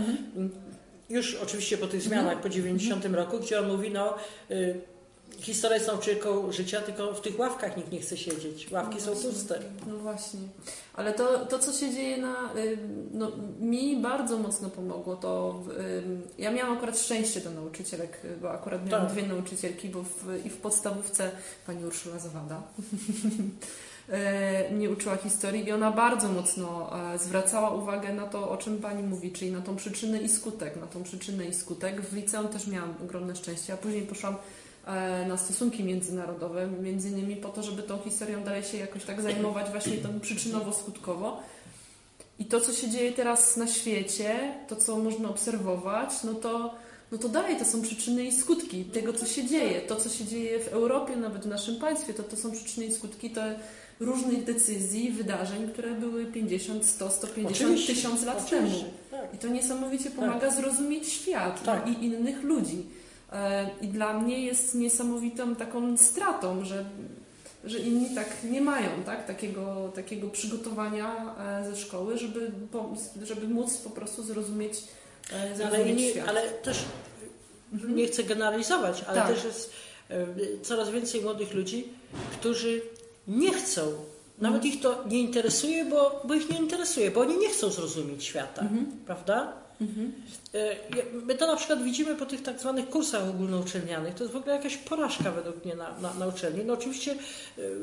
Już 1.09 1.35
oczywiście 1.35 1.77
po 1.77 1.87
tych 1.87 2.01
zmianach, 2.01 2.41
po 2.41 2.49
90 2.49 3.05
roku, 3.05 3.39
gdzie 3.39 3.59
on 3.59 3.67
mówi, 3.67 3.91
no 3.91 4.13
y, 4.51 4.81
historia 5.37 5.77
jest 5.77 5.87
nauczycielką 5.87 6.51
życia, 6.51 6.81
tylko 6.81 7.13
w 7.13 7.21
tych 7.21 7.39
ławkach 7.39 7.77
nikt 7.77 7.91
nie 7.91 7.99
chce 7.99 8.17
siedzieć. 8.17 8.71
Ławki 8.71 9.01
są 9.01 9.11
puste. 9.11 9.59
No 9.87 9.97
właśnie. 9.97 10.39
Ale 10.93 11.13
to, 11.13 11.45
to 11.45 11.59
co 11.59 11.73
się 11.73 11.93
dzieje 11.93 12.17
na. 12.17 12.49
No, 13.11 13.31
mi 13.59 13.97
bardzo 13.97 14.37
mocno 14.37 14.69
pomogło 14.69 15.15
to. 15.15 15.63
Ja 16.37 16.51
miałam 16.51 16.77
akurat 16.77 16.99
szczęście 16.99 17.41
do 17.41 17.51
nauczycielek, 17.51 18.19
y, 18.25 18.37
bo 18.41 18.51
akurat 18.51 18.85
miałam 18.85 19.05
Tak. 19.05 19.15
dwie 19.15 19.27
nauczycielki, 19.27 19.89
bo 19.89 20.03
w, 20.03 20.45
i 20.45 20.49
w 20.49 20.57
podstawówce 20.57 21.31
pani 21.67 21.85
Urszula 21.85 22.19
Zawada. 22.19 22.61
e, 24.09 24.71
mnie 24.71 24.89
uczyła 24.89 25.17
historii 25.17 25.67
i 25.67 25.71
ona 25.71 25.91
bardzo 25.91 26.29
mocno 26.29 26.89
e, 27.13 27.17
zwracała 27.17 27.69
uwagę 27.69 28.13
na 28.13 28.27
to, 28.27 28.49
o 28.49 28.57
czym 28.57 28.77
pani 28.77 29.03
mówi, 29.03 29.31
czyli 29.31 29.51
na 29.51 29.61
tą 29.61 29.75
przyczynę 29.75 30.21
i 30.21 30.29
skutek, 30.29 30.75
na 30.75 30.87
tą 30.87 31.03
przyczynę 31.03 31.45
i 31.45 31.53
skutek. 31.53 32.01
W 32.01 32.13
liceum 32.13 32.47
też 32.47 32.67
miałam 32.67 32.93
ogromne 33.03 33.35
szczęście, 33.35 33.73
a 33.73 33.77
później 33.77 34.01
poszłam 34.01 34.35
na 35.27 35.37
stosunki 35.37 35.83
międzynarodowe, 35.83 36.67
między 36.67 37.09
innymi 37.09 37.35
po 37.35 37.49
to, 37.49 37.63
żeby 37.63 37.83
tą 37.83 37.99
historią 37.99 38.43
dalej 38.43 38.63
się 38.63 38.77
jakoś 38.77 39.03
tak 39.03 39.21
zajmować 39.21 39.69
właśnie 39.71 39.97
tą 39.97 40.19
przyczynowo-skutkowo. 40.19 41.31
I 42.39 42.45
to, 42.45 42.61
co 42.61 42.73
się 42.73 42.89
dzieje 42.89 43.11
teraz 43.11 43.57
na 43.57 43.67
świecie, 43.67 44.53
to, 44.67 44.75
co 44.75 44.97
można 44.97 45.29
obserwować, 45.29 46.09
no 46.23 46.33
to, 46.33 46.75
no 47.11 47.17
to 47.17 47.29
dalej 47.29 47.57
to 47.57 47.65
są 47.65 47.81
przyczyny 47.81 48.25
i 48.25 48.31
skutki 48.31 48.85
tego, 48.85 49.13
co 49.13 49.25
się 49.25 49.47
dzieje. 49.47 49.81
To, 49.81 49.95
co 49.95 50.09
się 50.09 50.25
dzieje 50.25 50.59
w 50.59 50.67
Europie, 50.67 51.15
nawet 51.15 51.43
w 51.43 51.47
naszym 51.47 51.75
państwie, 51.75 52.13
to, 52.13 52.23
to 52.23 52.37
są 52.37 52.51
przyczyny 52.51 52.85
i 52.85 52.91
skutki 52.93 53.29
te 53.29 53.59
różnych 53.99 54.43
decyzji, 54.43 55.11
wydarzeń, 55.11 55.69
które 55.69 55.91
były 55.91 56.25
50, 56.25 56.85
100, 56.85 57.09
150, 57.11 57.55
Oczywiście, 57.55 57.95
1000 57.95 58.23
lat 58.23 58.43
oczywiście, 58.45 58.79
temu. 58.79 58.93
Tak. 59.11 59.33
I 59.33 59.37
to 59.37 59.47
niesamowicie 59.47 60.11
pomaga 60.11 60.51
zrozumieć 60.51 61.09
świat 61.09 61.63
Tak. 61.63 61.87
i 61.87 62.05
innych 62.05 62.43
ludzi. 62.43 62.85
E, 63.33 63.69
I 63.81 63.87
dla 63.87 64.19
mnie 64.19 64.45
jest 64.45 64.75
niesamowitą 64.75 65.55
taką 65.55 65.97
stratą, 65.97 66.65
że 66.65 66.85
że 67.63 67.79
inni 67.79 68.15
tak 68.15 68.27
nie 68.43 68.61
mają, 68.61 68.89
tak? 69.05 69.27
Takiego, 69.27 69.91
takiego 69.95 70.27
przygotowania 70.27 71.35
e, 71.39 71.69
ze 71.69 71.77
szkoły, 71.77 72.17
żeby, 72.17 72.51
żeby 73.23 73.47
móc 73.47 73.77
po 73.77 73.89
prostu 73.89 74.23
zrozumieć, 74.23 74.73
e, 75.33 75.41
Ale, 75.41 75.55
zrozumieć 75.57 75.99
nie, 75.99 76.11
świat. 76.11 76.27
ale 76.27 76.41
też 76.49 76.77
nie 77.87 78.07
chcę 78.07 78.23
generalizować, 78.23 79.03
ale 79.07 79.21
Tak. 79.21 79.33
też 79.33 79.43
jest 79.43 79.71
coraz 80.61 80.89
więcej 80.89 81.21
młodych 81.21 81.53
ludzi, 81.53 81.87
którzy 82.39 82.81
nie 83.27 83.53
chcą, 83.53 83.81
nawet 84.37 84.65
ich 84.65 84.81
to 84.81 85.03
nie 85.09 85.19
interesuje, 85.19 85.85
bo, 85.85 86.21
bo 86.25 86.33
ich 86.33 86.49
nie 86.49 86.57
interesuje, 86.57 87.11
bo 87.11 87.21
oni 87.21 87.37
nie 87.37 87.49
chcą 87.49 87.69
zrozumieć 87.69 88.23
świata, 88.23 88.63
prawda? 89.05 89.53
E, 90.53 90.57
ja- 90.97 91.03
My 91.25 91.35
to 91.35 91.47
na 91.47 91.55
przykład 91.55 91.83
widzimy 91.83 92.15
po 92.15 92.25
tych 92.25 92.43
tak 92.43 92.59
zwanych 92.59 92.89
kursach 92.89 93.29
ogólnouczelnianych. 93.29 94.13
To 94.15 94.23
jest 94.23 94.33
w 94.33 94.37
ogóle 94.37 94.55
jakaś 94.55 94.77
porażka 94.77 95.31
według 95.31 95.65
mnie 95.65 95.75
na, 95.75 95.99
na, 95.99 96.13
na 96.13 96.27
uczelni. 96.27 96.65
No 96.65 96.73
oczywiście 96.73 97.15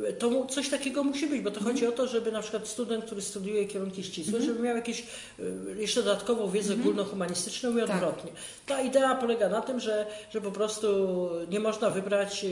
e, 0.08 0.12
to 0.12 0.46
coś 0.46 0.68
takiego 0.68 1.04
musi 1.04 1.26
być, 1.26 1.40
bo 1.40 1.50
to 1.50 1.60
chodzi 1.64 1.86
o 1.86 1.92
to, 1.92 2.06
żeby 2.06 2.32
na 2.32 2.42
przykład 2.42 2.68
student, 2.68 3.04
który 3.04 3.22
studiuje 3.22 3.64
kierunki 3.66 4.04
ścisłe, 4.04 4.40
żeby 4.42 4.62
miał 4.62 4.76
jakieś 4.76 5.00
e, 5.00 5.42
jeszcze 5.80 6.02
dodatkową 6.02 6.50
wiedzę 6.50 6.74
ogólnohumanistyczną 6.74 7.76
i 7.76 7.80
Tak. 7.80 7.90
odwrotnie. 7.90 8.30
Ta 8.66 8.80
idea 8.80 9.14
polega 9.14 9.48
na 9.48 9.60
tym, 9.60 9.80
że, 9.80 10.06
że 10.34 10.40
po 10.40 10.50
prostu 10.52 10.86
nie 11.50 11.60
można 11.60 11.90
wybrać 11.90 12.46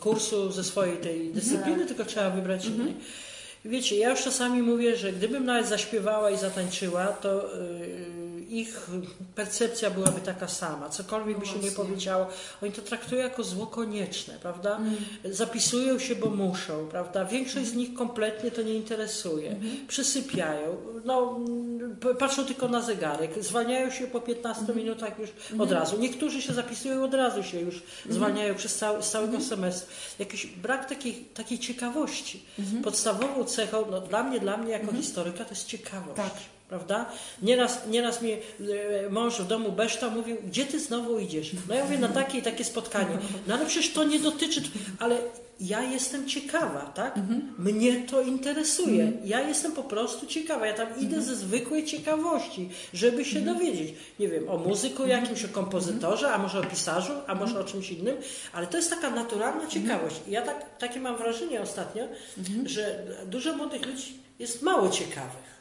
kursu 0.00 0.52
ze 0.52 0.64
swojej 0.64 0.96
tej 0.96 1.32
dyscypliny, 1.32 1.86
tylko 1.86 2.04
trzeba 2.04 2.30
wybrać 2.30 2.66
innej. 2.66 2.94
Wiecie, 3.64 3.96
ja 3.96 4.10
już 4.10 4.22
czasami 4.22 4.62
mówię, 4.62 4.96
że 4.96 5.12
gdybym 5.12 5.44
nawet 5.44 5.68
zaśpiewała 5.68 6.30
i 6.30 6.38
zatańczyła, 6.38 7.06
to 7.06 7.50
ich 8.50 8.90
percepcja 9.34 9.90
byłaby 9.90 10.20
taka 10.20 10.48
sama. 10.48 10.88
Cokolwiek 10.88 11.38
by 11.38 11.46
się 11.46 11.58
nie 11.58 11.70
powiedziało, 11.70 12.26
oni 12.62 12.72
to 12.72 12.82
traktują 12.82 13.22
jako 13.22 13.44
zło 13.44 13.66
konieczne, 13.66 14.38
prawda? 14.42 14.80
Zapisują 15.24 15.98
się, 15.98 16.16
bo 16.16 16.30
muszą, 16.30 16.88
prawda? 16.88 17.24
Większość 17.24 17.66
z 17.66 17.74
nich 17.74 17.94
kompletnie 17.94 18.50
to 18.50 18.62
nie 18.62 18.74
interesuje. 18.74 19.56
Przysypiają, 19.88 20.76
no, 21.04 21.36
mm, 21.36 21.96
patrzą 22.18 22.44
tylko 22.44 22.68
na 22.68 22.82
zegarek, 22.82 23.44
zwalniają 23.44 23.90
się 23.90 24.06
po 24.06 24.20
15 24.20 24.74
minutach 24.74 25.18
już 25.18 25.30
od 25.58 25.72
razu. 25.72 25.98
Niektórzy 25.98 26.42
się 26.42 26.52
zapisują 26.52 27.04
od 27.04 27.14
razu 27.14 27.42
się 27.42 27.60
już 27.60 27.82
zwalniają 28.08 28.54
przez 28.54 28.76
cały, 28.76 29.02
z 29.02 29.10
całego 29.10 29.40
semestru. 29.40 29.94
Jakiś 30.18 30.46
brak 30.46 30.88
takiej, 30.88 31.14
takiej 31.14 31.58
ciekawości. 31.58 32.42
Podstawową 32.84 33.44
cechą, 33.44 33.84
no, 33.90 34.00
dla 34.00 34.22
mnie, 34.22 34.40
dla 34.40 34.56
mnie 34.56 34.72
jako 34.72 34.92
historyka 34.92 35.44
to 35.44 35.50
jest 35.50 35.66
ciekawość. 35.66 36.16
Tak. 36.16 36.59
Prawda? 36.70 37.06
Nieraz, 37.42 37.86
nieraz 37.86 38.22
mi 38.22 38.32
e, 38.32 38.38
mąż 39.10 39.34
w 39.34 39.46
domu 39.46 39.72
Beszta 39.72 40.10
mówił, 40.10 40.36
gdzie 40.46 40.64
ty 40.64 40.80
znowu 40.80 41.18
idziesz? 41.18 41.50
No 41.68 41.74
ja 41.74 41.84
mówię, 41.84 41.98
na 41.98 42.08
takie 42.08 42.38
i 42.38 42.42
takie 42.42 42.64
spotkanie. 42.64 43.18
No 43.46 43.54
ale 43.54 43.66
przecież 43.66 43.92
to 43.92 44.04
nie 44.04 44.18
dotyczy, 44.18 44.62
ale 44.98 45.16
ja 45.60 45.82
jestem 45.82 46.28
ciekawa, 46.28 46.80
tak? 46.80 47.14
Mnie 47.58 48.02
to 48.02 48.22
interesuje. 48.22 49.12
Ja 49.24 49.40
jestem 49.40 49.72
po 49.72 49.82
prostu 49.82 50.26
ciekawa. 50.26 50.66
Ja 50.66 50.74
tam 50.74 50.88
idę 51.00 51.22
ze 51.22 51.36
zwykłej 51.36 51.84
ciekawości, 51.84 52.70
żeby 52.94 53.24
się 53.24 53.40
dowiedzieć. 53.40 53.94
Nie 54.18 54.28
wiem, 54.28 54.48
o 54.48 54.58
muzyku 54.58 55.06
jakimś, 55.06 55.44
o 55.44 55.48
kompozytorze, 55.48 56.32
a 56.32 56.38
może 56.38 56.60
o 56.60 56.64
pisarzu, 56.64 57.12
a 57.26 57.34
może 57.34 57.60
o 57.60 57.64
czymś 57.64 57.90
innym, 57.90 58.16
ale 58.52 58.66
to 58.66 58.76
jest 58.76 58.90
taka 58.90 59.10
naturalna 59.10 59.66
ciekawość. 59.66 60.16
I 60.28 60.30
ja 60.30 60.42
tak, 60.42 60.78
takie 60.78 61.00
mam 61.00 61.16
wrażenie 61.16 61.60
ostatnio, 61.60 62.04
że 62.66 63.02
dużo 63.26 63.56
młodych 63.56 63.86
ludzi 63.86 64.18
jest 64.38 64.62
mało 64.62 64.88
ciekawych. 64.88 65.59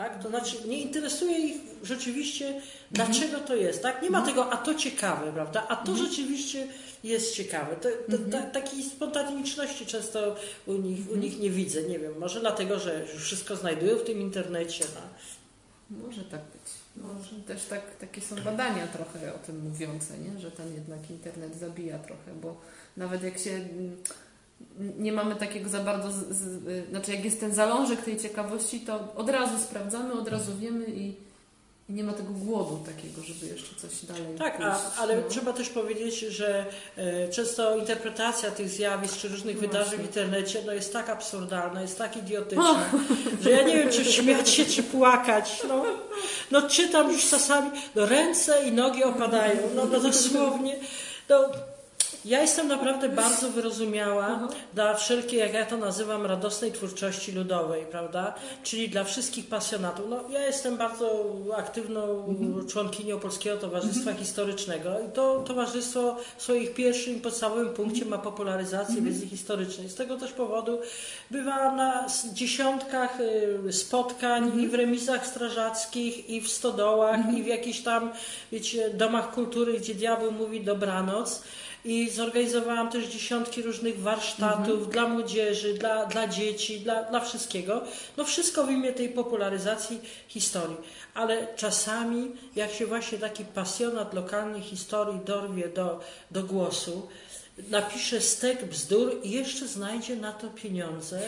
Tak? 0.00 0.22
To 0.22 0.28
znaczy 0.28 0.56
nie 0.68 0.80
interesuje 0.80 1.38
ich 1.38 1.60
rzeczywiście, 1.82 2.60
dlaczego 2.90 3.38
to 3.38 3.54
jest. 3.54 3.82
Tak? 3.82 4.02
Nie 4.02 4.10
ma 4.10 4.22
tego, 4.22 4.52
a 4.52 4.56
to 4.56 4.74
ciekawe, 4.74 5.32
prawda? 5.32 5.66
A 5.68 5.76
to 5.76 5.96
rzeczywiście 5.96 6.66
jest 7.04 7.34
ciekawe. 7.34 7.76
To, 7.76 7.88
to, 8.10 8.18
ta, 8.30 8.42
takiej 8.42 8.82
spontaniczności 8.82 9.86
często 9.86 10.36
u 10.66 10.72
nich, 10.72 11.10
u 11.10 11.16
nich 11.16 11.40
nie 11.40 11.50
widzę. 11.50 11.82
Nie 11.82 11.98
wiem, 11.98 12.18
może 12.18 12.40
dlatego, 12.40 12.78
że 12.78 13.06
wszystko 13.06 13.56
znajdują 13.56 13.96
w 13.96 14.04
tym 14.04 14.20
internecie. 14.20 14.84
No. 14.94 15.00
Może 16.06 16.24
tak 16.24 16.40
być. 16.40 16.72
Może 16.96 17.42
też 17.46 17.64
tak, 17.64 17.96
takie 17.96 18.20
są 18.20 18.36
badania 18.36 18.86
trochę 18.86 19.34
o 19.34 19.38
tym 19.38 19.68
mówiące, 19.68 20.18
nie? 20.18 20.40
że 20.40 20.50
ten 20.50 20.74
jednak 20.74 21.10
internet 21.10 21.56
zabija 21.56 21.98
trochę, 21.98 22.34
bo 22.42 22.60
nawet 22.96 23.22
jak 23.22 23.38
się 23.38 23.68
nie 24.98 25.12
mamy 25.12 25.36
takiego 25.36 25.68
za 25.68 25.78
bardzo, 25.80 26.10
z, 26.12 26.14
z, 26.14 26.66
y, 26.68 26.84
znaczy 26.90 27.12
jak 27.14 27.24
jest 27.24 27.40
ten 27.40 27.54
zalążek 27.54 28.02
tej 28.02 28.16
ciekawości, 28.20 28.80
to 28.80 29.12
od 29.16 29.28
razu 29.30 29.58
sprawdzamy, 29.58 30.12
od 30.12 30.28
razu 30.28 30.52
wiemy 30.60 30.84
i, 30.86 31.14
i 31.88 31.92
nie 31.92 32.04
ma 32.04 32.12
tego 32.12 32.32
głodu 32.32 32.80
takiego, 32.86 33.22
żeby 33.22 33.46
jeszcze 33.52 33.74
coś 33.76 34.04
dalej 34.04 34.22
Tak, 34.38 34.56
pójść. 34.56 34.70
a, 34.98 35.00
ale 35.02 35.16
no. 35.16 35.22
trzeba 35.28 35.52
też 35.52 35.68
powiedzieć, 35.68 36.18
że 36.20 36.66
e, 36.96 37.28
często 37.28 37.76
interpretacja 37.76 38.50
tych 38.50 38.68
zjawisk 38.68 39.16
czy 39.16 39.28
różnych 39.28 39.54
No 39.56 39.60
wydarzeń 39.60 39.84
właśnie. 39.84 40.04
w 40.04 40.06
internecie 40.06 40.62
no, 40.66 40.72
jest 40.72 40.92
tak 40.92 41.08
absurdalna, 41.10 41.82
jest 41.82 41.98
tak 41.98 42.16
idiotyczna, 42.16 42.84
że 43.42 43.50
ja 43.50 43.62
nie 43.62 43.76
wiem, 43.76 43.90
czy 43.90 44.04
śmiać 44.04 44.50
się, 44.50 44.64
czy 44.64 44.82
płakać. 44.82 45.62
No, 45.68 45.84
no 46.50 46.62
czytam 46.68 47.12
już 47.12 47.30
czasami, 47.30 47.70
no 47.94 48.06
ręce 48.06 48.68
i 48.68 48.72
nogi 48.72 49.04
opadają, 49.04 49.60
no, 49.74 49.84
no 49.84 50.00
dosłownie. 50.00 50.76
No, 51.28 51.44
ja 52.24 52.40
jestem 52.40 52.68
naprawdę 52.68 53.08
bardzo 53.08 53.50
wyrozumiała 53.50 54.48
dla 54.74 54.94
wszelkiej, 54.94 55.40
jak 55.40 55.54
ja 55.54 55.66
to 55.66 55.76
nazywam, 55.76 56.26
radosnej 56.26 56.72
twórczości 56.72 57.32
ludowej, 57.32 57.86
prawda? 57.86 58.34
Czyli 58.62 58.88
dla 58.88 59.04
wszystkich 59.04 59.46
pasjonatów. 59.46 60.06
No, 60.08 60.24
ja 60.30 60.46
jestem 60.46 60.76
bardzo 60.76 61.34
aktywną 61.56 62.24
członkinią 62.68 63.20
Polskiego 63.20 63.56
Towarzystwa 63.56 64.12
Historycznego 64.12 64.90
i 65.08 65.12
to 65.12 65.44
towarzystwo 65.46 66.16
w 66.36 66.42
swoim 66.42 66.74
pierwszym, 66.74 67.20
podstawowym 67.20 67.74
punkcie 67.74 68.04
ma 68.04 68.18
popularyzację 68.18 69.02
wiedzy 69.02 69.26
historycznej. 69.26 69.88
Z 69.88 69.94
tego 69.94 70.16
też 70.16 70.32
powodu 70.32 70.78
bywałam 71.30 71.76
na 71.76 72.06
dziesiątkach 72.32 73.18
y, 73.68 73.72
spotkań 73.72 74.60
i 74.60 74.68
w 74.68 74.74
remizach 74.74 75.26
strażackich, 75.26 76.30
i 76.30 76.40
w 76.40 76.48
stodołach, 76.48 77.34
i 77.36 77.42
w 77.42 77.46
jakichś 77.46 77.80
tam, 77.80 78.12
wiecie, 78.52 78.90
domach 78.90 79.34
kultury, 79.34 79.72
gdzie 79.72 79.94
diabeł 79.94 80.32
mówi 80.32 80.60
dobranoc. 80.60 81.42
I 81.84 82.10
zorganizowałam 82.10 82.90
też 82.90 83.06
dziesiątki 83.06 83.62
różnych 83.62 84.00
warsztatów 84.00 84.90
dla 84.90 85.08
młodzieży, 85.08 85.74
dla, 85.74 86.06
dla 86.06 86.28
dzieci, 86.28 86.80
dla, 86.80 87.02
dla 87.02 87.20
wszystkiego. 87.20 87.84
No 88.16 88.24
wszystko 88.24 88.64
w 88.64 88.70
imię 88.70 88.92
tej 88.92 89.08
popularyzacji 89.08 90.00
historii. 90.28 90.76
Ale 91.14 91.46
czasami, 91.56 92.32
jak 92.56 92.72
się 92.72 92.86
właśnie 92.86 93.18
taki 93.18 93.44
pasjonat 93.44 94.14
lokalnej 94.14 94.62
historii 94.62 95.20
dorwie 95.24 95.68
do, 95.68 96.00
do 96.30 96.42
głosu, 96.42 97.08
napisze 97.70 98.20
stek 98.20 98.64
bzdur 98.64 99.20
i 99.22 99.30
jeszcze 99.30 99.68
znajdzie 99.68 100.16
na 100.16 100.32
to 100.32 100.48
pieniądze, 100.48 101.20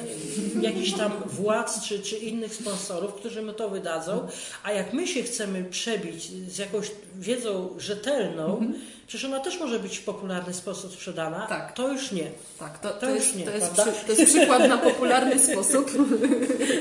jakiś 0.61 0.93
tam 0.93 1.13
władz 1.27 1.85
czy, 1.85 2.01
czy 2.01 2.17
innych 2.17 2.55
sponsorów, 2.55 3.15
którzy 3.15 3.43
mu 3.43 3.53
to 3.53 3.69
wydadzą, 3.69 4.29
a 4.63 4.73
jak 4.73 4.93
my 4.93 5.07
się 5.07 5.23
chcemy 5.23 5.65
przebić 5.65 6.31
z 6.53 6.59
jakąś 6.59 6.91
wiedzą 7.19 7.69
rzetelną, 7.79 8.73
przecież 9.07 9.25
ona 9.25 9.41
też 9.41 9.61
może 9.61 9.79
być 9.79 9.99
w 9.99 10.05
popularny 10.05 10.55
sposób 10.55 10.93
sprzedana, 10.93 11.47
Tak. 11.47 11.73
to 11.73 11.89
już 11.89 12.13
nie. 12.13 12.31
Tak, 12.59 12.79
to, 12.79 12.91
to, 12.91 13.01
To 13.01 13.11
już 13.11 13.19
jest, 13.25 13.37
nie, 13.37 13.45
to, 13.45 13.51
jest 13.51 13.73
przy, 13.73 13.85
to 14.07 14.13
jest 14.21 14.35
przykład 14.37 14.69
na 14.69 14.79
popularny 14.79 15.39
sposób. 15.39 15.91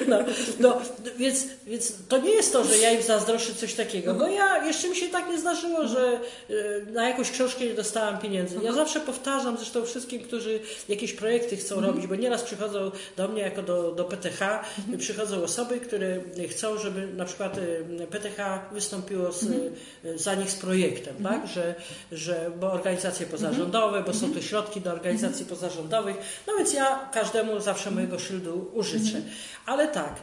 No, 0.07 0.17
no, 0.59 0.77
więc, 1.17 1.45
więc 1.67 1.93
to 2.09 2.17
nie 2.17 2.29
jest 2.31 2.53
to, 2.53 2.63
że 2.63 2.77
ja 2.77 2.91
im 2.91 3.01
zazdroszczę 3.01 3.53
coś 3.55 3.73
takiego, 3.73 4.13
bo 4.13 4.27
ja 4.27 4.65
jeszcze 4.65 4.89
mi 4.89 4.95
się 4.95 5.07
tak 5.07 5.29
nie 5.29 5.39
zdarzyło, 5.39 5.87
że 5.87 6.19
y, 6.49 6.85
na 6.91 7.07
jakąś 7.09 7.31
książkę 7.31 7.65
nie 7.65 7.73
dostałam 7.73 8.17
pieniędzy. 8.17 8.59
Ja 8.63 8.73
zawsze 8.73 8.99
powtarzam 8.99 9.40
zresztą 9.57 9.85
wszystkim, 9.85 10.21
którzy 10.21 10.59
jakieś 10.89 11.13
projekty 11.13 11.57
chcą 11.57 11.81
robić, 11.81 12.07
bo 12.07 12.15
nieraz 12.15 12.43
przychodzą 12.43 12.91
do 13.17 13.27
mnie 13.27 13.41
jako 13.41 13.61
do, 13.61 13.91
do 13.91 14.05
PTH, 14.05 14.63
przychodzą 14.97 15.43
osoby, 15.43 15.79
które 15.79 16.21
chcą, 16.49 16.77
żeby 16.77 17.07
na 17.07 17.25
przykład 17.25 17.57
y, 17.57 18.07
PTH 18.11 18.69
wystąpiło 18.71 19.31
z, 19.31 19.43
y, 19.43 19.71
za 20.15 20.35
nich 20.35 20.51
z 20.51 20.55
projektem, 20.55 21.15
tak? 21.23 21.47
Że, 21.47 21.75
że, 22.11 22.51
bo 22.59 22.71
organizacje 22.71 23.25
pozarządowe, 23.25 24.03
bo 24.03 24.13
są 24.13 24.33
to 24.33 24.41
środki 24.41 24.81
do 24.81 24.91
organizacji 24.91 25.45
pozarządowych. 25.45 26.15
No 26.47 26.53
więc 26.57 26.73
ja 26.73 27.09
każdemu 27.13 27.59
zawsze 27.59 27.91
mojego 27.91 28.19
szyldu 28.19 28.71
użyczę. 28.73 29.21
Ale 29.65 29.87
tak, 29.87 30.15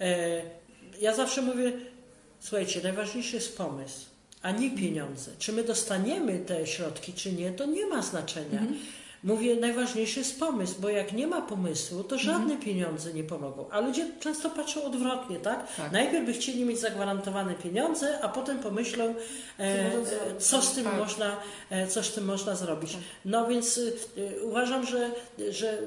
e, 0.00 0.42
ja 1.00 1.14
zawsze 1.14 1.42
mówię, 1.42 1.72
słuchajcie, 2.40 2.80
najważniejszy 2.82 3.36
jest 3.36 3.56
pomysł, 3.56 4.07
a 4.48 4.50
nie 4.50 4.70
pieniądze. 4.70 5.30
Czy 5.38 5.52
my 5.52 5.64
dostaniemy 5.64 6.38
te 6.38 6.66
środki, 6.66 7.12
czy 7.12 7.32
nie, 7.32 7.50
to 7.50 7.66
nie 7.66 7.86
ma 7.86 8.02
znaczenia. 8.02 8.62
Mówię, 9.24 9.56
najważniejszy 9.56 10.18
jest 10.18 10.40
pomysł, 10.40 10.74
bo 10.80 10.88
jak 10.88 11.12
nie 11.12 11.26
ma 11.26 11.42
pomysłu, 11.42 12.04
to 12.04 12.18
żadne 12.18 12.56
pieniądze 12.56 13.14
nie 13.14 13.24
pomogą. 13.24 13.66
A 13.70 13.80
ludzie 13.80 14.06
często 14.20 14.50
patrzą 14.50 14.84
odwrotnie, 14.84 15.36
tak? 15.36 15.76
Tak. 15.76 15.92
Najpierw 15.92 16.26
by 16.26 16.32
chcieli 16.32 16.64
mieć 16.64 16.78
zagwarantowane 16.78 17.54
pieniądze, 17.54 18.18
a 18.22 18.28
potem 18.28 18.58
pomyślą, 18.58 19.14
e, 19.58 19.90
Co 20.38 20.58
e, 20.58 20.62
z 20.62 20.72
tym 20.72 20.84
Tak. 20.84 20.98
można, 20.98 21.36
e, 21.70 21.86
co 21.86 22.02
z 22.02 22.14
tym 22.14 22.24
można 22.24 22.54
zrobić. 22.54 22.96
No 23.24 23.46
więc 23.46 23.78
y, 23.78 23.92
y, 24.18 24.44
uważam, 24.44 24.86
że, 24.86 25.10
że 25.50 25.78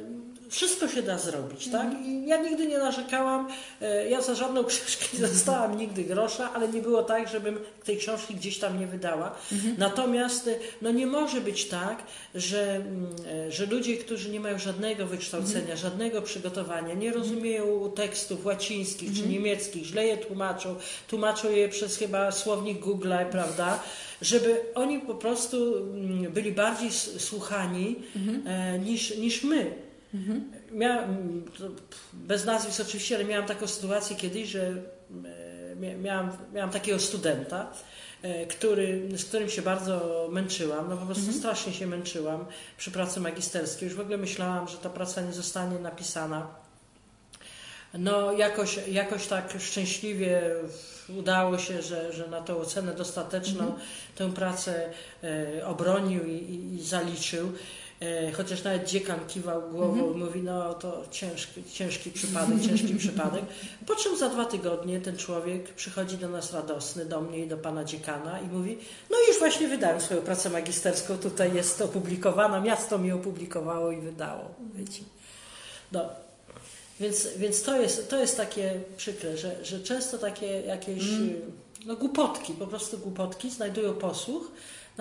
wszystko 0.52 0.88
się 0.88 1.02
da 1.02 1.18
zrobić, 1.18 1.68
tak? 1.68 1.88
I 2.06 2.28
ja 2.28 2.38
nigdy 2.38 2.68
nie 2.68 2.78
narzekałam, 2.78 3.48
e, 3.82 4.10
ja 4.10 4.22
za 4.22 4.36
żadną 4.36 4.64
książkę 4.72 5.06
nie 5.14 5.19
dostałam 5.19 5.78
nigdy 5.78 6.03
grosza, 6.03 6.53
ale 6.53 6.68
nie 6.68 6.82
było 6.82 7.03
tak, 7.03 7.30
żebym 7.30 7.60
tej 7.84 7.98
książki 7.98 8.36
gdzieś 8.36 8.57
tam 8.57 8.80
nie 8.80 8.88
wydała. 8.88 9.36
Natomiast 9.78 10.48
e, 10.48 10.56
no 10.82 10.91
nie 10.91 11.07
może 11.07 11.41
być 11.41 11.65
tak, 11.65 12.03
że, 12.36 12.76
mm, 12.76 13.07
e, 13.48 13.52
że 13.52 13.65
ludzie, 13.65 13.98
którzy 13.98 14.30
nie 14.30 14.40
mają 14.40 14.60
żadnego 14.60 15.06
wykształcenia, 15.06 15.76
żadnego 15.76 16.22
przygotowania, 16.22 16.94
nie 16.94 17.11
rozumieją 17.11 17.91
tekstów 17.95 18.45
łacińskich 18.45 19.14
czy 19.15 19.28
niemieckich, 19.28 19.86
źle 19.86 20.07
je 20.07 20.18
tłumaczą, 20.18 20.76
tłumaczą 21.07 21.52
je 21.52 21.69
przez 21.69 21.98
chyba 21.98 22.32
słownik 22.32 22.80
Google, 22.80 23.14
prawda? 23.32 23.80
Żeby 24.22 24.61
oni 24.76 24.99
po 24.99 25.15
prostu 25.15 25.78
mm, 25.78 26.32
byli 26.32 26.52
bardziej 26.52 26.91
słuchani 27.18 27.95
e, 28.45 28.80
niż, 28.80 29.18
niż 29.18 29.44
my. 29.44 29.80
Miałam, 30.71 31.41
to 31.57 31.63
bez 32.13 32.45
nazwisk 32.45 32.81
oczywiście, 32.81 33.15
ale 33.15 33.25
miałam 33.25 33.47
taką 33.47 33.67
sytuację 33.67 34.15
kiedyś, 34.15 34.49
że 34.49 34.67
e, 34.67 35.75
mia- 35.75 35.97
miałam, 36.01 36.31
miałam 36.53 36.69
takiego 36.69 36.99
studenta, 36.99 37.71
e, 38.21 38.45
który, 38.45 39.17
z 39.17 39.25
którym 39.25 39.49
się 39.49 39.61
bardzo 39.61 40.27
męczyłam, 40.31 40.89
no 40.89 40.97
po 40.97 41.05
prostu 41.05 41.33
strasznie 41.33 41.73
się 41.73 41.88
męczyłam 41.88 42.45
przy 42.77 42.91
pracy 42.91 43.19
magisterskiej. 43.19 43.88
Już 43.88 43.97
w 43.97 44.01
ogóle 44.01 44.17
myślałam, 44.17 44.67
że 44.67 44.77
ta 44.77 44.89
praca 44.89 45.21
nie 45.21 45.33
zostanie 45.33 45.79
napisana. 45.79 46.47
No 47.93 48.31
jakoś, 48.31 48.79
jakoś 48.88 49.27
tak 49.27 49.53
szczęśliwie 49.59 50.41
udało 51.17 51.57
się, 51.57 51.81
że, 51.81 52.13
że 52.13 52.27
na 52.27 52.41
tą 52.41 52.57
ocenę 52.57 52.93
dostateczną 52.95 53.73
tę 54.15 54.33
pracę 54.33 54.89
e, 55.23 55.65
obronił 55.67 56.25
i, 56.25 56.31
i, 56.31 56.75
i 56.75 56.83
zaliczył. 56.83 57.51
E, 58.02 58.32
chociaż 58.32 58.64
nawet 58.64 58.90
dziekan 58.90 59.19
kiwał 59.28 59.61
głową 59.72 60.14
i 60.14 60.18
mówi, 60.18 60.41
no 60.44 60.73
to 60.73 61.03
ciężki, 61.11 61.64
ciężki 61.73 62.11
przypadek, 62.11 62.61
ciężki 62.61 62.95
przypadek. 62.95 63.45
Po 63.88 63.95
czym 63.95 64.18
za 64.18 64.30
dwa 64.30 64.45
tygodnie 64.45 65.02
ten 65.02 65.18
człowiek 65.18 65.73
przychodzi 65.73 66.18
do 66.18 66.30
nas 66.30 66.53
radosny, 66.53 67.06
do 67.06 67.22
mnie 67.22 67.40
i 67.40 67.48
do 67.48 67.57
pana 67.57 67.84
dziekana 67.84 68.40
i 68.40 68.48
mówi, 68.48 68.78
no 69.10 69.18
już 69.28 69.40
właśnie 69.40 69.68
wydałem 69.68 70.02
swoją 70.02 70.22
pracę 70.22 70.49
magisterską, 70.49 71.18
tutaj 71.18 71.53
jest 71.53 71.82
opublikowana, 71.82 72.60
miasto 72.61 72.98
mi 72.98 73.11
opublikowało 73.11 73.91
i 73.91 74.02
wydało. 74.02 74.44
Wiecie. 74.76 75.02
No. 75.91 76.10
Więc, 76.99 77.28
więc 77.38 77.64
to, 77.64 77.82
jest, 77.82 78.10
to 78.10 78.19
jest 78.19 78.38
takie 78.38 78.82
przykre, 78.98 79.38
że, 79.38 79.65
że 79.65 79.80
często 79.80 80.18
takie 80.18 80.61
jakieś 80.61 81.03
y, 81.03 81.41
no, 81.86 81.95
głupotki, 81.95 82.53
po 82.53 82.68
prostu 82.68 82.98
głupotki 82.98 83.49
znajdują 83.49 83.94
posłuch, 83.94 84.52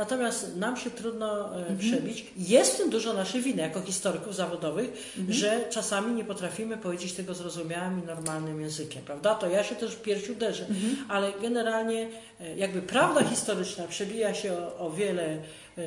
natomiast 0.00 0.56
nam 0.56 0.76
się 0.76 0.90
trudno 0.90 1.60
e, 1.60 1.76
przebić. 1.76 2.26
Jest 2.36 2.74
w 2.74 2.76
tym 2.76 2.90
dużo 2.90 3.12
naszej 3.12 3.40
winy 3.42 3.62
jako 3.62 3.80
historyków 3.80 4.34
zawodowych, 4.34 5.14
że 5.28 5.64
czasami 5.70 6.14
nie 6.14 6.24
potrafimy 6.24 6.76
powiedzieć 6.76 7.12
tego 7.12 7.34
zrozumiałym 7.34 8.02
i 8.02 8.06
normalnym 8.06 8.60
językiem, 8.60 9.02
prawda? 9.02 9.34
To 9.34 9.48
ja 9.48 9.64
się 9.64 9.74
też 9.74 9.90
w 9.94 10.02
piersi 10.02 10.32
uderzę, 10.32 10.66
ale 11.08 11.32
generalnie 11.42 12.08
e, 12.40 12.56
jakby 12.56 12.82
prawda 12.82 13.24
historyczna 13.24 13.84
przebija 13.86 14.34
się 14.34 14.52
o, 14.52 14.86
o 14.86 14.90
wiele 14.90 15.38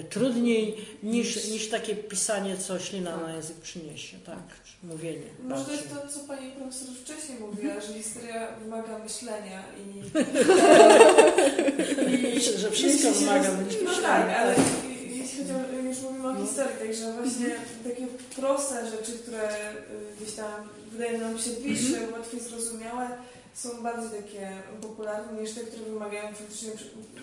trudniej 0.09 0.75
niż, 1.03 1.47
niż 1.47 1.69
takie 1.69 1.95
pisanie, 1.95 2.57
co 2.57 2.79
ślina 2.79 3.17
na 3.17 3.33
język 3.35 3.57
przyniesie, 3.57 4.17
tak? 4.25 4.37
Czy 4.65 4.73
Mówienie. 4.87 5.25
Może 5.43 5.71
jest 5.71 5.89
to, 5.89 6.07
co 6.07 6.19
pani 6.27 6.51
profesor 6.51 6.87
wcześniej 7.03 7.39
mówiła, 7.39 7.73
że 7.81 7.93
historia 7.93 8.47
wymaga 8.63 8.97
myślenia 8.99 9.63
i... 9.79 10.03
i 12.37 12.41
Że 12.59 12.71
wszystko 12.71 13.11
wymaga 13.11 13.51
myślenia. 13.51 13.91
No 13.91 14.01
tak, 14.01 14.29
ale 14.39 14.55
i- 14.55 15.17
jeśli 15.19 15.37
chodzi 15.37 15.51
o, 15.53 15.81
już 15.89 15.99
mówimy 15.99 16.27
o 16.27 16.35
historii, 16.45 16.77
także 16.87 17.13
właśnie 17.13 17.45
takie 17.83 18.07
proste 18.35 18.89
rzeczy, 18.91 19.11
które 19.11 19.49
y, 19.53 20.15
gdzieś 20.21 20.35
tam 20.35 20.69
wydają 20.91 21.19
nam 21.21 21.39
się 21.39 21.51
bliższe, 21.51 21.97
łatwiej 22.11 22.39
zrozumiałe, 22.39 23.09
są 23.53 23.83
bardziej 23.83 24.21
takie 24.21 24.57
popularne 24.81 25.41
niż 25.41 25.53
te, 25.53 25.61
które 25.61 25.85
wymagają 25.85 26.33
faktycznie, 26.33 26.69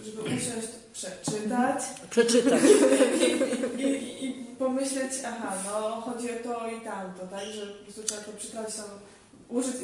żeby 0.05 0.23
usiąść, 0.23 0.69
przeczytać 0.93 1.83
Przeczytać. 2.11 2.63
i, 3.79 3.83
i, 3.83 4.27
i 4.27 4.57
pomyśleć, 4.59 5.13
aha, 5.27 5.53
no 5.67 6.01
chodzi 6.01 6.29
o 6.31 6.43
to 6.45 6.69
i 6.69 6.81
tamto, 6.81 7.27
tak, 7.31 7.45
że 7.45 7.67
po 7.67 7.85
prostu 7.85 8.03
trzeba 8.03 8.23
to 8.23 8.33
przytrafić 8.33 8.77
tam, 8.77 8.87
użyć, 9.49 9.75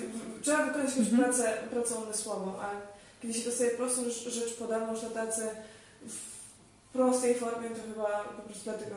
trzeba 0.42 0.64
wykonać 0.64 0.90
jakąś 0.96 1.08
pracę, 1.08 1.52
pracę 1.70 1.94
umysłową, 1.94 2.60
a 2.60 2.70
kiedy 3.22 3.34
się 3.34 3.44
dostaje 3.44 3.70
prostą 3.70 4.02
rzecz 4.26 4.54
podaną 4.54 4.92
już 4.92 5.02
na 5.02 5.10
tacy 5.10 5.42
w 6.08 6.36
prostej 6.92 7.34
formie, 7.34 7.70
to 7.70 7.94
chyba 7.94 8.24
po 8.24 8.42
prostu 8.42 8.64
dlatego 8.64 8.96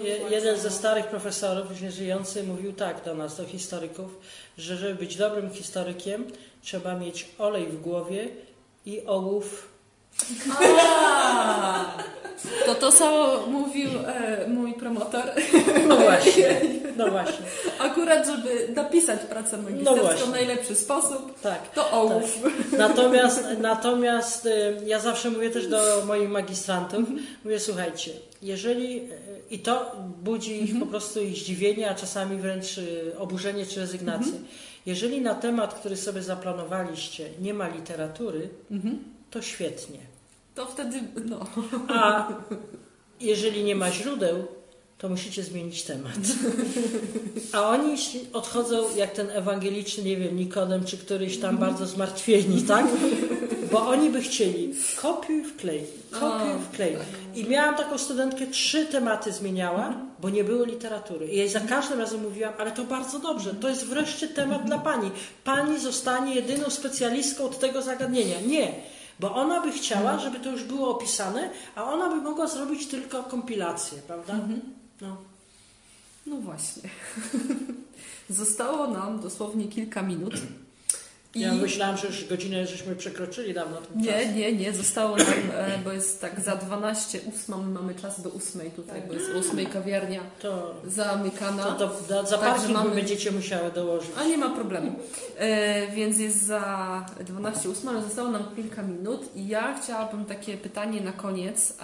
nie 0.00 0.08
jeden 0.08 0.58
ze 0.58 0.70
starych 0.70 1.06
profesorów, 1.06 1.70
już 1.70 1.80
nieżyjący, 1.80 2.42
mówił 2.42 2.72
tak 2.72 3.04
do 3.04 3.14
nas, 3.14 3.36
do 3.36 3.44
historyków, 3.44 4.18
że 4.58 4.76
żeby 4.76 4.94
być 4.94 5.16
dobrym 5.16 5.50
historykiem, 5.50 6.24
trzeba 6.62 6.94
mieć 6.94 7.28
olej 7.38 7.66
w 7.66 7.80
głowie 7.80 8.28
i 8.86 9.06
ołów. 9.06 9.68
To 12.66 12.74
to 12.74 12.92
samo 12.92 13.46
mówił 13.46 13.88
e, 14.06 14.48
mój 14.48 14.72
promotor. 14.74 15.22
No 15.88 15.96
właśnie, 15.96 16.60
no 16.96 17.10
właśnie, 17.10 17.46
Akurat, 17.78 18.26
żeby 18.26 18.68
napisać 18.74 19.20
pracę 19.20 19.56
No 19.56 19.62
magisterską 19.62 20.26
w 20.26 20.30
najlepszy 20.30 20.74
sposób, 20.74 21.40
tak. 21.40 21.72
to 21.72 21.90
ołów. 21.90 22.38
Natomiast, 22.78 23.44
natomiast 23.60 24.46
y, 24.46 24.76
ja 24.86 25.00
zawsze 25.00 25.30
mówię 25.30 25.50
też 25.50 25.66
do 25.66 26.02
moich 26.06 26.28
magistrantów, 26.28 27.08
mówię 27.44 27.60
słuchajcie, 27.60 28.10
jeżeli 28.42 28.96
y, 28.98 29.08
i 29.50 29.58
to 29.58 29.96
budzi 30.22 30.62
ich 30.64 30.80
po 30.80 30.86
prostu 30.86 31.20
ich 31.22 31.36
zdziwienie, 31.36 31.90
a 31.90 31.94
czasami 31.94 32.36
wręcz 32.36 32.78
y, 32.78 33.12
oburzenie 33.18 33.66
czy 33.66 33.80
rezygnację. 33.80 34.32
Jeżeli 34.86 35.20
na 35.20 35.34
temat, 35.34 35.74
który 35.74 35.96
sobie 35.96 36.22
zaplanowaliście, 36.22 37.28
nie 37.40 37.54
ma 37.54 37.68
literatury, 37.68 38.48
Mhm. 38.70 38.98
to 39.30 39.42
świetnie. 39.42 39.98
To 40.58 40.66
wtedy, 40.66 41.00
no. 41.24 41.46
A 41.88 42.28
jeżeli 43.20 43.64
nie 43.64 43.76
ma 43.76 43.90
źródeł, 43.90 44.46
to 44.98 45.08
musicie 45.08 45.42
zmienić 45.42 45.82
temat. 45.82 46.18
A 47.52 47.68
oni 47.68 47.96
odchodzą 48.32 48.96
jak 48.96 49.10
ten 49.12 49.30
ewangeliczny, 49.30 50.04
nie 50.04 50.16
wiem, 50.16 50.36
Nikodem, 50.36 50.84
czy 50.84 50.98
któryś 50.98 51.38
tam 51.38 51.58
bardzo 51.58 51.86
zmartwieni, 51.86 52.62
tak? 52.62 52.86
Bo 53.72 53.88
oni 53.88 54.10
by 54.10 54.20
chcieli 54.20 54.74
kopiuj 55.02 55.44
wklej, 55.44 55.84
kopiuj 56.10 56.62
wklej. 56.72 56.96
I 57.34 57.44
miałam 57.44 57.76
taką 57.76 57.98
studentkę, 57.98 58.46
trzy 58.46 58.86
tematy 58.86 59.32
zmieniała, 59.32 59.94
bo 60.20 60.30
nie 60.30 60.44
było 60.44 60.64
literatury. 60.64 61.26
I 61.26 61.48
za 61.48 61.60
każdym 61.60 61.98
razem 61.98 62.22
mówiłam, 62.22 62.54
ale 62.58 62.72
to 62.72 62.84
bardzo 62.84 63.18
dobrze, 63.18 63.54
to 63.54 63.68
jest 63.68 63.86
wreszcie 63.86 64.28
temat 64.28 64.64
dla 64.66 64.78
pani. 64.78 65.10
Pani 65.44 65.80
zostanie 65.80 66.34
jedyną 66.34 66.70
specjalistką 66.70 67.44
od 67.44 67.58
tego 67.58 67.82
zagadnienia. 67.82 68.40
Nie. 68.40 68.97
Bo 69.20 69.34
ona 69.34 69.60
by 69.60 69.72
chciała, 69.72 70.18
żeby 70.18 70.40
to 70.40 70.50
już 70.50 70.64
było 70.64 70.90
opisane, 70.90 71.50
a 71.74 71.84
ona 71.84 72.08
by 72.08 72.16
mogła 72.16 72.46
zrobić 72.46 72.86
tylko 72.86 73.22
kompilację, 73.22 73.98
prawda? 74.06 74.34
No. 75.00 75.16
No 76.26 76.36
właśnie. 76.36 76.82
Zostało 78.30 78.86
nam 78.86 79.20
dosłownie 79.20 79.68
kilka 79.68 80.02
minut. 80.02 80.34
I 81.34 81.40
Ja 81.40 81.52
myślałam, 81.54 81.96
że 81.96 82.06
już 82.06 82.24
godzinę 82.28 82.66
żeśmy 82.66 82.96
przekroczyli 82.96 83.54
dawno 83.54 83.76
ten 83.76 84.04
czas. 84.04 84.14
nie, 84.14 84.32
nie, 84.32 84.52
nie, 84.52 84.72
zostało 84.72 85.16
nam, 85.16 85.26
e, 85.54 85.78
bo 85.84 85.92
jest 85.92 86.20
tak 86.20 86.40
za 86.40 86.56
12, 86.56 87.20
8 87.44 87.72
mamy 87.72 87.94
czas 87.94 88.20
do 88.22 88.30
8 88.32 88.70
tutaj, 88.70 89.02
bo 89.08 89.14
jest 89.14 89.26
8 89.50 89.66
kawiarnia 89.66 90.20
To, 90.42 90.74
zamykana. 90.86 91.64
to, 91.64 91.88
to, 91.88 92.02
za- 92.08 92.22
za 92.24 92.38
parking 92.38 92.72
mamy- 92.78 92.90
będziecie 92.94 93.30
musiały 93.30 93.72
dołożyć. 93.72 94.10
A 94.18 94.24
nie 94.24 94.38
ma 94.38 94.48
problemu. 94.50 94.92
E, 95.38 95.86
więc 95.92 96.18
jest 96.18 96.42
za 96.46 97.06
12.08, 97.24 97.88
ale 97.88 98.02
zostało 98.02 98.28
nam 98.28 98.44
kilka 98.56 98.82
minut 98.82 99.36
i 99.36 99.48
ja 99.48 99.80
chciałabym 99.82 100.24
takie 100.24 100.56
pytanie 100.56 101.00
na 101.00 101.12
koniec, 101.12 101.76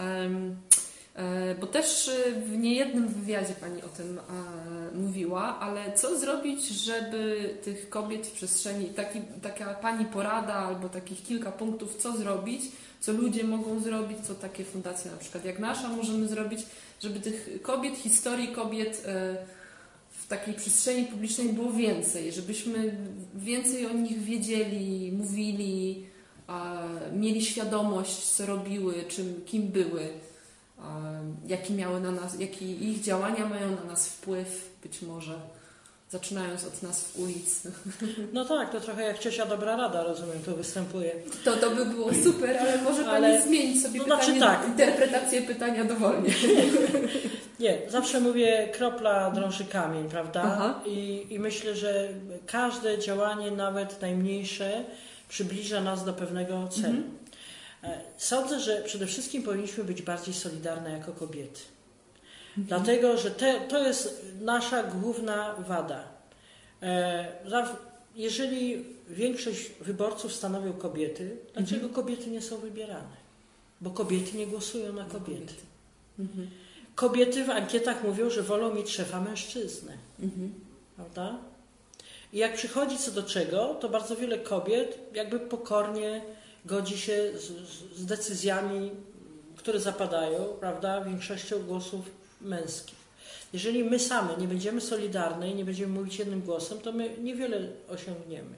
bo 1.61 1.66
też 1.66 2.09
e, 2.09 2.32
w 2.32 2.59
niejednym 2.59 3.09
wywiadzie 3.09 3.55
Pani 3.61 3.82
o 3.82 3.89
tym 3.89 4.19
e, 4.19 4.97
mówiła, 4.97 5.59
ale 5.61 5.93
co 5.93 6.19
zrobić, 6.19 6.69
żeby 6.69 7.51
tych 7.65 7.89
kobiet 7.89 8.27
w 8.27 8.32
przestrzeni, 8.32 8.86
taki, 8.86 9.20
taka 9.43 9.74
Pani 9.74 10.05
porada 10.05 10.55
albo 10.55 10.89
takich 10.89 11.23
kilka 11.23 11.53
punktów, 11.53 11.97
co 11.97 12.16
zrobić, 12.16 12.62
co 13.01 13.12
ludzie 13.12 13.45
mogą 13.45 13.81
zrobić, 13.81 14.19
co 14.27 14.35
takie 14.35 14.65
fundacje 14.65 15.11
na 15.11 15.16
przykład 15.16 15.45
jak 15.45 15.59
nasza 15.59 15.89
możemy 15.89 16.28
zrobić, 16.28 16.61
żeby 17.01 17.20
tych 17.20 17.62
kobiet, 17.62 17.97
historii 17.97 18.49
kobiet 18.49 19.03
e, 19.07 19.36
w 20.11 20.27
takiej 20.27 20.55
przestrzeni 20.55 21.05
publicznej 21.05 21.49
było 21.49 21.73
więcej, 21.73 22.32
żebyśmy 22.32 22.97
więcej 23.35 23.86
o 23.86 23.93
nich 23.93 24.23
wiedzieli, 24.23 25.12
mówili, 25.12 26.07
mieli 27.12 27.45
świadomość, 27.45 28.16
co 28.16 28.47
robiły, 28.47 28.95
czym, 29.09 29.41
kim 29.47 29.62
były, 29.69 30.09
jaki 31.47 31.73
miały 31.73 32.01
na 32.01 32.11
nas, 32.11 32.40
jaki 32.40 32.90
ich 32.90 33.01
działania 33.02 33.47
mają 33.47 33.70
na 33.77 33.85
nas 33.85 34.09
wpływ, 34.09 34.70
być 34.82 35.02
może. 35.02 35.35
zaczynając 36.11 36.65
od 36.65 36.82
nazw 36.82 37.19
ulic. 37.19 37.62
No 38.32 38.44
tak, 38.44 38.70
to 38.73 38.81
trochę 38.81 39.02
jak 39.02 39.19
ciocia 39.19 39.47
dobra 39.47 39.77
rada, 39.77 40.02
rozumiem, 40.05 40.39
to 40.47 40.56
występuje. 40.56 41.15
To, 41.44 41.56
to 41.56 41.70
by 41.70 41.86
było 41.86 42.11
super, 42.24 42.56
ale 42.59 42.82
może 42.82 43.05
Pani 43.05 43.16
Ale- 43.16 43.43
zmienić 43.43 43.82
sobie 43.82 43.98
to 44.01 44.05
pytanie, 44.05 44.24
znaczy 44.24 44.40
tak. 44.40 44.69
interpretację 44.69 45.43
pytania 45.43 45.85
dowolnie. 45.85 46.31
Nie, 47.61 47.78
zawsze 47.89 48.20
mówię 48.20 48.69
kropla 48.77 49.31
drąży 49.31 49.65
kamień, 49.65 50.09
prawda? 50.09 50.74
I, 50.86 51.27
I 51.31 51.39
myślę, 51.39 51.74
że 51.74 52.09
każde 52.47 52.98
działanie, 52.98 53.51
nawet 53.51 54.01
najmniejsze, 54.02 54.85
przybliża 55.28 55.81
nas 55.81 56.05
do 56.05 56.12
pewnego 56.12 56.69
celu. 56.69 56.98
E, 56.98 57.24
Sądzę, 58.19 58.61
że 58.61 58.82
przede 58.82 59.06
wszystkim 59.06 59.43
powinniśmy 59.43 59.85
być 59.85 60.02
bardziej 60.02 60.35
solidarne 60.35 60.90
jako 60.90 61.12
kobiety. 61.12 61.61
Dlatego, 62.56 63.16
że 63.19 63.31
te, 63.31 63.61
to 63.61 63.86
jest 63.86 64.24
nasza 64.40 64.82
główna 64.82 65.55
wada. 65.69 66.05
E, 66.82 67.27
Jeżeli 68.16 68.85
większość 69.09 69.70
wyborców 69.81 70.32
stanowią 70.35 70.73
kobiety, 70.73 71.36
dlaczego 71.55 71.89
kobiety 71.89 72.31
nie 72.31 72.43
są 72.43 72.56
wybierane? 72.56 73.16
Bo 73.81 73.90
kobiety 73.90 74.36
nie 74.36 74.47
głosują 74.47 74.93
na 74.93 75.05
kobiety. 75.05 75.55
Mhm. 76.19 76.51
Kobiety 76.94 77.44
w 77.44 77.51
ankietach 77.51 78.05
mówią, 78.05 78.31
że 78.31 78.43
wolą 78.43 78.74
mieć 78.74 78.90
szefa 78.90 79.20
mężczyznę, 79.20 79.93
Mhm. 80.23 80.55
prawda? 80.97 81.36
I 82.32 82.39
jak 82.39 82.55
przychodzi 82.55 82.98
co 82.98 83.11
do 83.11 83.23
czego, 83.23 83.74
to 83.81 83.89
bardzo 83.89 84.16
wiele 84.16 84.39
kobiet 84.39 84.98
jakby 85.15 85.40
pokornie 85.40 86.23
godzi 86.65 86.99
się 86.99 87.31
z, 87.39 87.99
z, 87.99 88.07
decyzjami, 88.07 88.91
które 89.57 89.81
zapadają, 89.81 90.45
prawda, 90.61 91.05
większością 91.05 91.62
głosów 91.62 92.11
męskich. 92.41 93.05
Jeżeli 93.53 93.85
my 93.85 93.99
same 93.99 94.36
nie 94.36 94.49
będziemy 94.49 94.81
solidarne 94.81 95.51
i 95.51 95.55
nie 95.55 95.65
będziemy 95.65 95.93
mówić 95.93 96.19
jednym 96.19 96.41
głosem, 96.41 96.78
to 96.78 96.93
my 96.93 97.16
niewiele 97.19 97.69
osiągniemy. 97.89 98.57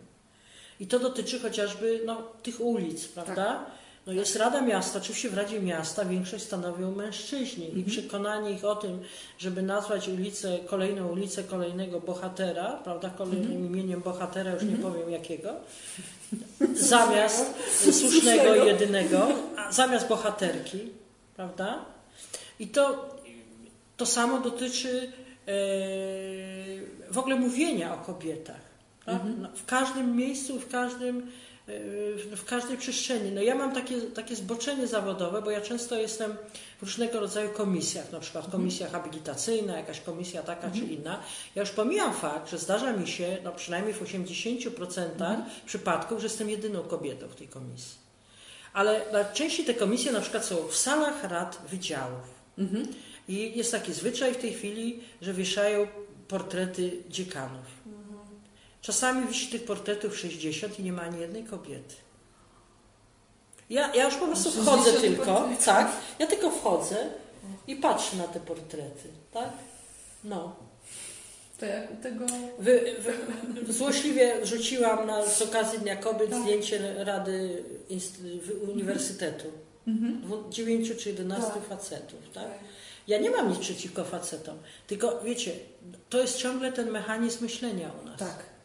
I 0.81 0.87
to 0.87 0.99
dotyczy 0.99 1.41
chociażby 1.41 2.01
no, 2.07 2.23
tych 2.43 2.61
ulic, 2.61 3.09
prawda? 3.09 3.67
No 4.07 4.13
jest 4.13 4.37
Rada 4.37 4.61
Miasta, 4.61 4.99
oczywiście 4.99 5.31
w 5.31 5.35
Radzie 5.35 5.61
Miasta 5.61 6.05
większość 6.05 6.45
stanowią 6.45 6.95
mężczyźni 6.95 7.79
i 7.79 7.85
przekonanie 7.85 8.51
ich 8.51 8.65
o 8.65 8.77
tym, 8.77 9.01
żeby 9.39 9.63
nazwać 9.63 10.09
ulicę, 10.09 10.59
kolejną 10.67 11.09
ulicę 11.09 11.45
kolejnego 11.45 12.01
bohatera, 12.01 12.81
prawda, 12.85 13.11
kolejnym 13.11 13.67
imieniem 13.67 14.01
bohatera, 14.01 14.53
już 14.53 14.63
nie 14.63 14.77
powiem 14.77 15.11
jakiego, 15.11 15.55
zamiast 16.75 17.55
słusznego 17.93 18.55
i 18.55 18.67
jedynego, 18.67 19.29
zamiast 19.71 20.09
bohaterki, 20.09 20.91
prawda? 21.37 21.85
I 22.59 22.69
to, 22.69 23.15
to 23.97 24.07
samo 24.07 24.39
dotyczy 24.41 25.13
e, 25.47 25.53
w 27.13 27.19
ogóle 27.19 27.37
mówienia 27.37 27.95
o 27.95 27.97
kobietach. 27.97 28.61
Tak? 29.05 29.23
No, 29.39 29.49
W 29.55 29.65
każdym 29.67 30.17
miejscu, 30.17 30.61
w 30.61 30.69
każdym 30.69 31.31
w 32.37 32.45
każdej 32.45 32.77
przestrzeni. 32.77 33.33
No 33.33 33.43
ja 33.43 33.55
mam 33.55 33.75
takie, 33.75 34.01
takie 34.01 34.37
zboczenie 34.37 34.87
zawodowe, 34.87 35.43
bo 35.43 35.51
ja 35.51 35.61
często 35.61 35.99
jestem 35.99 36.37
w 36.79 36.83
różnego 36.83 37.21
rodzaju 37.21 37.51
komisjach, 37.51 38.13
na 38.13 38.21
przykład 38.21 38.51
komisja 38.51 38.89
habilitacyjna, 38.89 39.77
jakaś 39.77 40.01
komisja 40.01 40.43
taka 40.43 40.71
czy 40.71 40.79
inna. 40.79 41.21
Ja 41.55 41.63
już 41.63 41.71
pomijam 41.71 42.15
fakt, 42.15 42.51
że 42.51 42.59
zdarza 42.59 42.93
mi 42.93 43.09
się, 43.09 43.39
no 43.45 43.53
przynajmniej 43.53 43.95
w 43.95 44.03
80% 44.03 45.37
przypadków, 45.67 46.21
że 46.21 46.27
jestem 46.27 46.51
jedyną 46.51 46.83
kobietą 46.83 47.29
w 47.29 47.35
tej 47.35 47.49
komisji. 47.49 47.99
Ale 48.73 49.01
najczęściej 49.13 49.67
te 49.67 49.75
komisje 49.75 50.13
na 50.13 50.21
przykład 50.21 50.45
są 50.45 50.69
w 50.69 50.77
salach 50.77 51.25
rad 51.25 51.63
wydziałów. 51.71 52.37
Mhm. 52.59 52.87
I 53.29 53.59
jest 53.59 53.73
taki 53.73 53.93
zwyczaj 53.93 54.35
w 54.35 54.37
tej 54.37 54.53
chwili, 54.53 55.01
że 55.23 55.33
wieszają 55.33 55.87
portrety 56.29 56.93
dziekanów. 57.09 57.76
Czasami 58.87 59.27
wisi 59.29 59.47
tych 59.47 59.65
portretów 59.65 60.19
60 60.19 60.79
i 60.79 60.83
nie 60.83 60.93
ma 60.93 61.03
ani 61.03 61.21
jednej 61.21 61.45
kobiety. 61.45 61.95
Ja, 63.71 63.95
ja 63.95 64.05
już 64.05 64.15
po 64.15 64.27
prostu 64.27 64.51
60 64.51 64.81
wchodzę 64.81 65.01
tylko, 65.01 65.25
portretów. 65.25 65.65
tak? 65.65 65.93
Ja 66.19 66.27
tylko 66.27 66.51
wchodzę 66.51 66.97
i 67.67 67.77
patrzę 67.77 68.17
na 68.17 68.25
te 68.29 68.41
portrety, 68.41 69.09
tak? 69.33 69.49
No. 70.25 70.57
To 71.61 71.67
jak 71.67 72.01
tego... 72.03 72.27
Wy, 72.59 72.95
wy, 72.99 73.73
złośliwie 73.73 74.41
wrzuciłam 74.43 75.07
na, 75.07 75.27
z 75.27 75.43
okazji 75.43 75.79
Dnia 75.79 75.97
Kobiet 75.97 76.31
Tak. 76.31 76.41
zdjęcie 76.43 77.05
Rady 77.05 77.65
Uniwersytetu. 78.73 79.47
Mhm. 79.87 80.21
Dwu- 80.23 80.51
Dziewięciu 80.51 80.95
czy 80.95 81.09
jedenastu 81.09 81.55
Tak. 81.55 81.65
facetów, 81.69 82.21
tak? 82.35 82.49
Ja 83.09 83.19
nie 83.19 83.31
mam 83.31 83.49
nic 83.51 83.59
przeciwko 83.59 84.05
facetom, 84.05 84.59
tylko 84.87 85.21
wiecie, 85.25 85.53
to 86.11 86.19
jest 86.21 86.37
ciągle 86.39 86.73
ten 86.73 86.91
mechanizm 86.91 87.45
myślenia 87.45 87.91
u 88.03 88.07
nas. 88.07 88.19
Tak. 88.19 88.56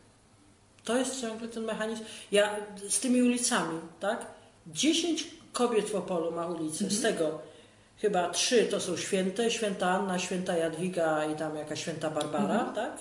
To 0.86 0.98
jest 0.98 1.22
ciągle 1.22 1.48
ten 1.48 1.64
mechanizm. 1.64 2.04
Ja 2.32 2.56
z 2.90 3.00
tymi 3.00 3.22
ulicami, 3.22 3.80
tak? 4.00 4.26
10 4.68 5.28
kobiet 5.54 5.90
w 5.90 5.96
Opolu 5.96 6.32
ma 6.32 6.48
ulicę, 6.48 6.90
z 6.90 7.02
tego 7.02 7.40
chyba 7.98 8.30
trzy 8.30 8.66
to 8.66 8.80
są 8.80 8.98
święte, 8.98 9.52
święta 9.52 9.90
Anna, 9.90 10.20
święta 10.20 10.58
Jadwiga 10.58 11.26
i 11.26 11.36
tam 11.36 11.56
jakaś 11.56 11.82
święta 11.82 12.10
Barbara, 12.10 12.60
tak? 12.76 12.92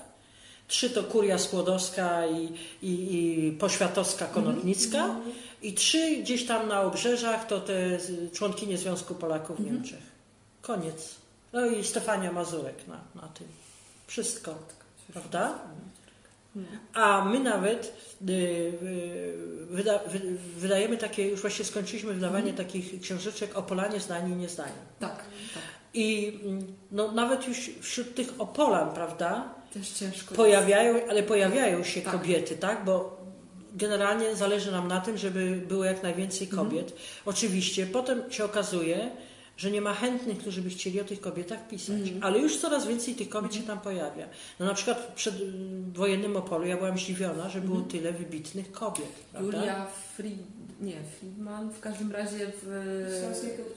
Trzy 0.69 0.91
to 0.91 1.03
Kuria 1.03 1.39
Skłodowska 1.39 2.27
i, 2.27 2.53
i, 2.83 2.93
i 3.49 3.53
Poświatowska 3.53 4.27
Konotnicka 4.27 5.17
i 5.63 5.75
trzy 5.75 6.17
gdzieś 6.17 6.47
tam 6.47 6.69
na 6.69 6.81
obrzeżach 6.81 7.47
to 7.47 7.61
te 7.61 7.99
członkinie 8.33 8.79
Związku 8.79 9.15
Polaków 9.15 9.57
w 9.57 9.65
Niemczech. 9.65 10.03
Koniec. 10.63 11.15
No 11.53 11.67
i 11.67 11.85
Stefania 11.85 12.33
Mazurek 12.33 12.87
na, 12.89 13.01
na 13.23 13.29
tym. 13.29 13.47
Wszystko. 14.07 14.55
Prawda? 15.13 15.59
A 16.95 17.25
my 17.25 17.41
nawet 17.41 17.95
y, 18.29 18.33
y, 18.33 19.37
wyda, 19.71 19.99
wy, 20.07 20.21
wydajemy 20.57 20.97
takie, 20.97 21.29
już 21.29 21.41
właśnie 21.41 21.65
skończyliśmy 21.65 22.15
wydawanie 22.15 22.53
takich 22.53 23.01
książeczek 23.01 23.59
o 23.59 23.63
Polanie 23.63 24.01
zdanie 24.01 24.35
i 24.35 24.37
niezdanie. 24.37 24.73
Tak, 24.99 25.17
tak. 25.55 25.63
I 25.95 26.39
mm, 26.45 26.67
no, 26.93 27.13
nawet 27.13 27.49
już 27.49 27.71
wśród 27.81 28.15
tych 28.15 28.29
Opolan, 28.39 28.91
prawda, 28.95 29.55
Też 29.73 29.89
ciężko. 29.89 30.35
pojawiają, 30.35 30.95
ale 31.11 31.23
pojawiają 31.23 31.85
się 31.85 32.01
Tak. 32.01 32.13
kobiety, 32.13 32.57
tak? 32.57 32.85
Bo 32.85 33.21
generalnie 33.75 34.37
zależy 34.37 34.73
nam 34.73 34.89
na 34.89 35.01
tym, 35.01 35.19
żeby 35.19 35.63
było 35.69 35.85
jak 35.85 36.03
najwięcej 36.03 36.49
kobiet. 36.49 36.93
Oczywiście 37.27 37.87
potem 37.87 38.33
się 38.33 38.45
okazuje, 38.45 39.11
że 39.61 39.71
nie 39.71 39.81
ma 39.81 39.95
chętnych, 39.95 40.39
którzy 40.39 40.63
by 40.63 40.71
chcieli 40.71 41.01
o 41.01 41.05
tych 41.05 41.21
kobietach 41.21 41.69
pisać. 41.69 41.97
Ale 42.21 42.39
już 42.39 42.57
coraz 42.57 42.87
więcej 42.87 43.15
tych 43.15 43.29
kobiet 43.29 43.55
się 43.55 43.63
tam 43.63 43.81
pojawia. 43.81 44.27
No 44.61 44.67
na 44.67 44.75
przykład 44.75 44.99
w 45.01 45.13
przedwojennym 45.15 46.37
Opolu 46.37 46.67
ja 46.67 46.77
byłam 46.77 46.99
zdziwiona, 46.99 47.49
że 47.49 47.61
było 47.61 47.81
tyle 47.81 48.13
wybitnych 48.13 48.73
kobiet. 48.73 49.13
Prawda? 49.33 49.59
Julia 49.59 49.87
Fried... 50.17 50.39
Nie, 50.81 50.95
Friedman 51.19 51.71
w 51.71 51.81
każdym 51.81 52.13
razie 52.13 52.53
w... 52.63 52.67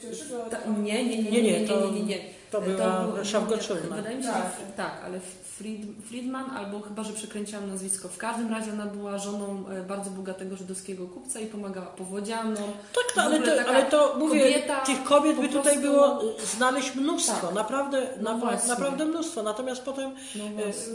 Cieszygo, 0.02 0.38
Ta, 0.52 0.58
nie, 0.66 1.04
nie, 1.06 1.24
nie, 1.24 1.32
Nie, 1.32 1.32
nie, 1.32 1.52
nie, 1.52 1.62
nie, 1.62 1.68
to- 1.68 1.92
nie, 1.92 2.00
nie, 2.00 2.06
nie. 2.06 2.20
To 2.52 2.62
była 2.62 3.26
Szawgoczówna. 3.26 3.96
Wydaje 3.96 4.18
mi 4.18 4.24
się, 4.24 4.30
Tak. 4.30 4.52
że 4.60 4.74
tak, 4.78 5.02
ale 5.06 5.20
Fried, 5.58 5.82
Friedman, 6.08 6.50
albo 6.50 6.82
chyba, 6.82 7.04
że 7.04 7.14
przekręciłam 7.14 7.70
nazwisko. 7.70 8.10
W 8.10 8.18
każdym 8.18 8.52
razie 8.52 8.72
ona 8.74 8.86
była 8.86 9.18
żoną 9.18 9.64
e, 9.70 9.84
bardzo 9.84 10.12
bogatego 10.12 10.56
żydowskiego 10.56 11.08
kupca 11.08 11.40
i 11.40 11.46
pomagała 11.46 11.86
powodzianom. 11.88 12.56
Tak, 12.94 13.12
W 13.12 13.14
to, 13.16 13.22
ale, 13.22 13.40
to, 13.40 13.58
taka 13.58 13.72
ale 13.72 13.86
to 13.86 14.16
mówię, 14.20 14.40
kobieta 14.42 14.82
tych 14.82 15.04
kobiet 15.04 15.38
by 15.42 15.50
tutaj 15.50 15.73
prostu- 15.82 15.92
było 15.92 16.22
znaleźć 16.56 16.96
mnóstwo, 16.96 17.48
Tak. 17.48 17.56
naprawdę, 17.56 18.08
No 18.22 18.38
na, 18.38 18.58
naprawdę 18.68 19.06
mnóstwo. 19.06 19.44
Natomiast 19.44 19.82
potem 19.82 20.12
No 20.36 20.44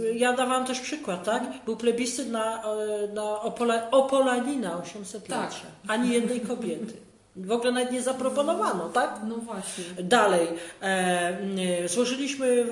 y, 0.04 0.14
ja 0.14 0.32
dawałam 0.32 0.66
też 0.66 0.80
przykład, 0.80 1.24
tak? 1.24 1.42
Był 1.64 1.76
plebiscyt 1.76 2.30
na, 2.30 2.62
y, 3.08 3.12
na 3.12 3.40
Opola, 3.40 3.90
Opolanina 3.90 4.78
800 4.82 5.26
Tak. 5.26 5.50
Ani 5.88 6.10
jednej 6.12 6.40
kobiety. 6.40 6.92
W 7.36 7.52
ogóle 7.52 7.72
nawet 7.72 7.92
nie 7.92 8.02
zaproponowano, 8.02 8.88
tak? 8.88 9.20
No 9.28 9.36
właśnie. 9.36 9.84
Dalej, 10.02 10.48
e, 10.82 11.38
y, 11.84 11.88
złożyliśmy 11.88 12.64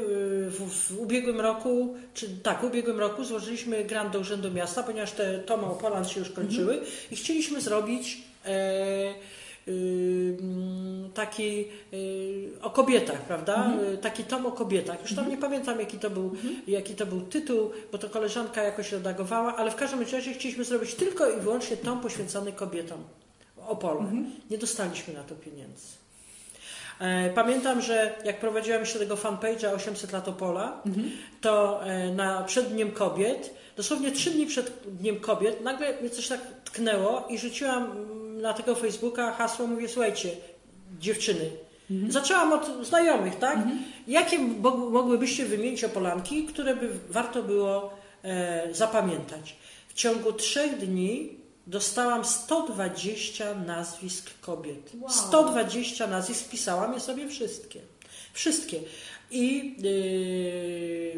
w, 0.50 0.70
w 0.70 1.00
ubiegłym 1.00 1.40
roku, 1.40 1.94
czy 2.14 2.28
tak, 2.28 2.60
w 2.60 2.64
ubiegłym 2.64 3.00
roku 3.00 3.24
złożyliśmy 3.24 3.84
grant 3.84 4.12
do 4.12 4.18
Urzędu 4.18 4.50
Miasta, 4.50 4.82
ponieważ 4.82 5.12
te 5.12 5.38
Toma 5.38 5.66
Opolan 5.66 6.04
się 6.04 6.20
już 6.20 6.30
kończyły 6.30 6.80
i 7.10 7.16
chcieliśmy 7.16 7.60
zrobić 7.60 8.22
e, 8.46 9.14
taki 11.14 11.64
y, 11.92 12.48
o 12.62 12.70
kobietach, 12.70 13.20
prawda? 13.20 13.72
Y, 13.94 13.98
Taki 13.98 14.24
tom 14.24 14.46
o 14.46 14.52
kobietach. 14.52 15.02
Już 15.02 15.14
tam 15.14 15.28
nie 15.30 15.36
pamiętam 15.36 15.80
jaki 15.80 15.98
to, 15.98 16.10
był, 16.10 16.32
jaki 16.66 16.94
to 16.94 17.06
był 17.06 17.20
tytuł, 17.20 17.70
bo 17.92 17.98
to 17.98 18.10
koleżanka 18.10 18.62
jakoś 18.62 18.92
redagowała, 18.92 19.56
ale 19.56 19.70
w 19.70 19.76
każdym 19.76 20.00
razie 20.00 20.32
chcieliśmy 20.34 20.64
zrobić 20.64 20.94
tylko 20.94 21.30
i 21.30 21.40
wyłącznie 21.40 21.76
tom 21.76 22.00
poświęcony 22.00 22.52
kobietom. 22.52 22.98
Opolu. 23.68 24.04
Nie 24.50 24.58
dostaliśmy 24.58 25.14
na 25.14 25.22
to 25.22 25.34
pieniędzy. 25.34 25.86
E, 27.00 27.30
Pamiętam, 27.30 27.80
że 27.82 28.14
jak 28.24 28.40
prowadziłam 28.40 28.80
jeszcze 28.80 28.98
tego 28.98 29.14
fanpage'a 29.16 29.74
800 29.74 30.12
lat 30.12 30.28
Opola, 30.28 30.82
to 31.40 31.84
e, 31.86 32.10
na, 32.14 32.42
przed 32.42 32.68
Dniem 32.68 32.90
Kobiet, 32.90 33.54
dosłownie 33.76 34.12
trzy 34.12 34.30
dni 34.30 34.46
przed 34.46 34.72
Dniem 34.86 35.20
Kobiet, 35.20 35.60
nagle 35.60 36.00
mnie 36.00 36.10
coś 36.10 36.28
tak 36.28 36.40
tknęło 36.64 37.24
i 37.30 37.38
rzuciłam 37.38 37.90
na 38.36 38.52
tego 38.54 38.74
Facebooka 38.74 39.32
hasło, 39.32 39.66
mówię, 39.66 39.88
słuchajcie, 39.88 40.30
dziewczyny, 41.00 41.50
Zaczęłam 42.08 42.52
od 42.52 42.86
znajomych, 42.86 43.38
tak? 43.38 43.58
Jakie 44.08 44.38
mo- 44.38 44.76
mogłybyście 44.76 45.44
wymienić 45.46 45.84
Opolanki, 45.84 46.44
które 46.44 46.76
by 46.76 46.90
warto 47.08 47.42
było 47.42 47.90
e, 48.22 48.68
zapamiętać. 48.74 49.56
W 49.88 49.94
ciągu 49.94 50.32
trzech 50.32 50.78
dni 50.78 51.30
dostałam 51.66 52.24
120 52.24 53.54
nazwisk 53.54 54.30
kobiet. 54.40 54.90
Wow. 55.00 55.10
120 55.10 56.06
nazwisk, 56.06 56.48
pisałam 56.48 56.94
je 56.94 57.00
sobie 57.00 57.28
wszystkie. 57.28 57.80
Wszystkie. 58.32 58.80
I 59.30 59.74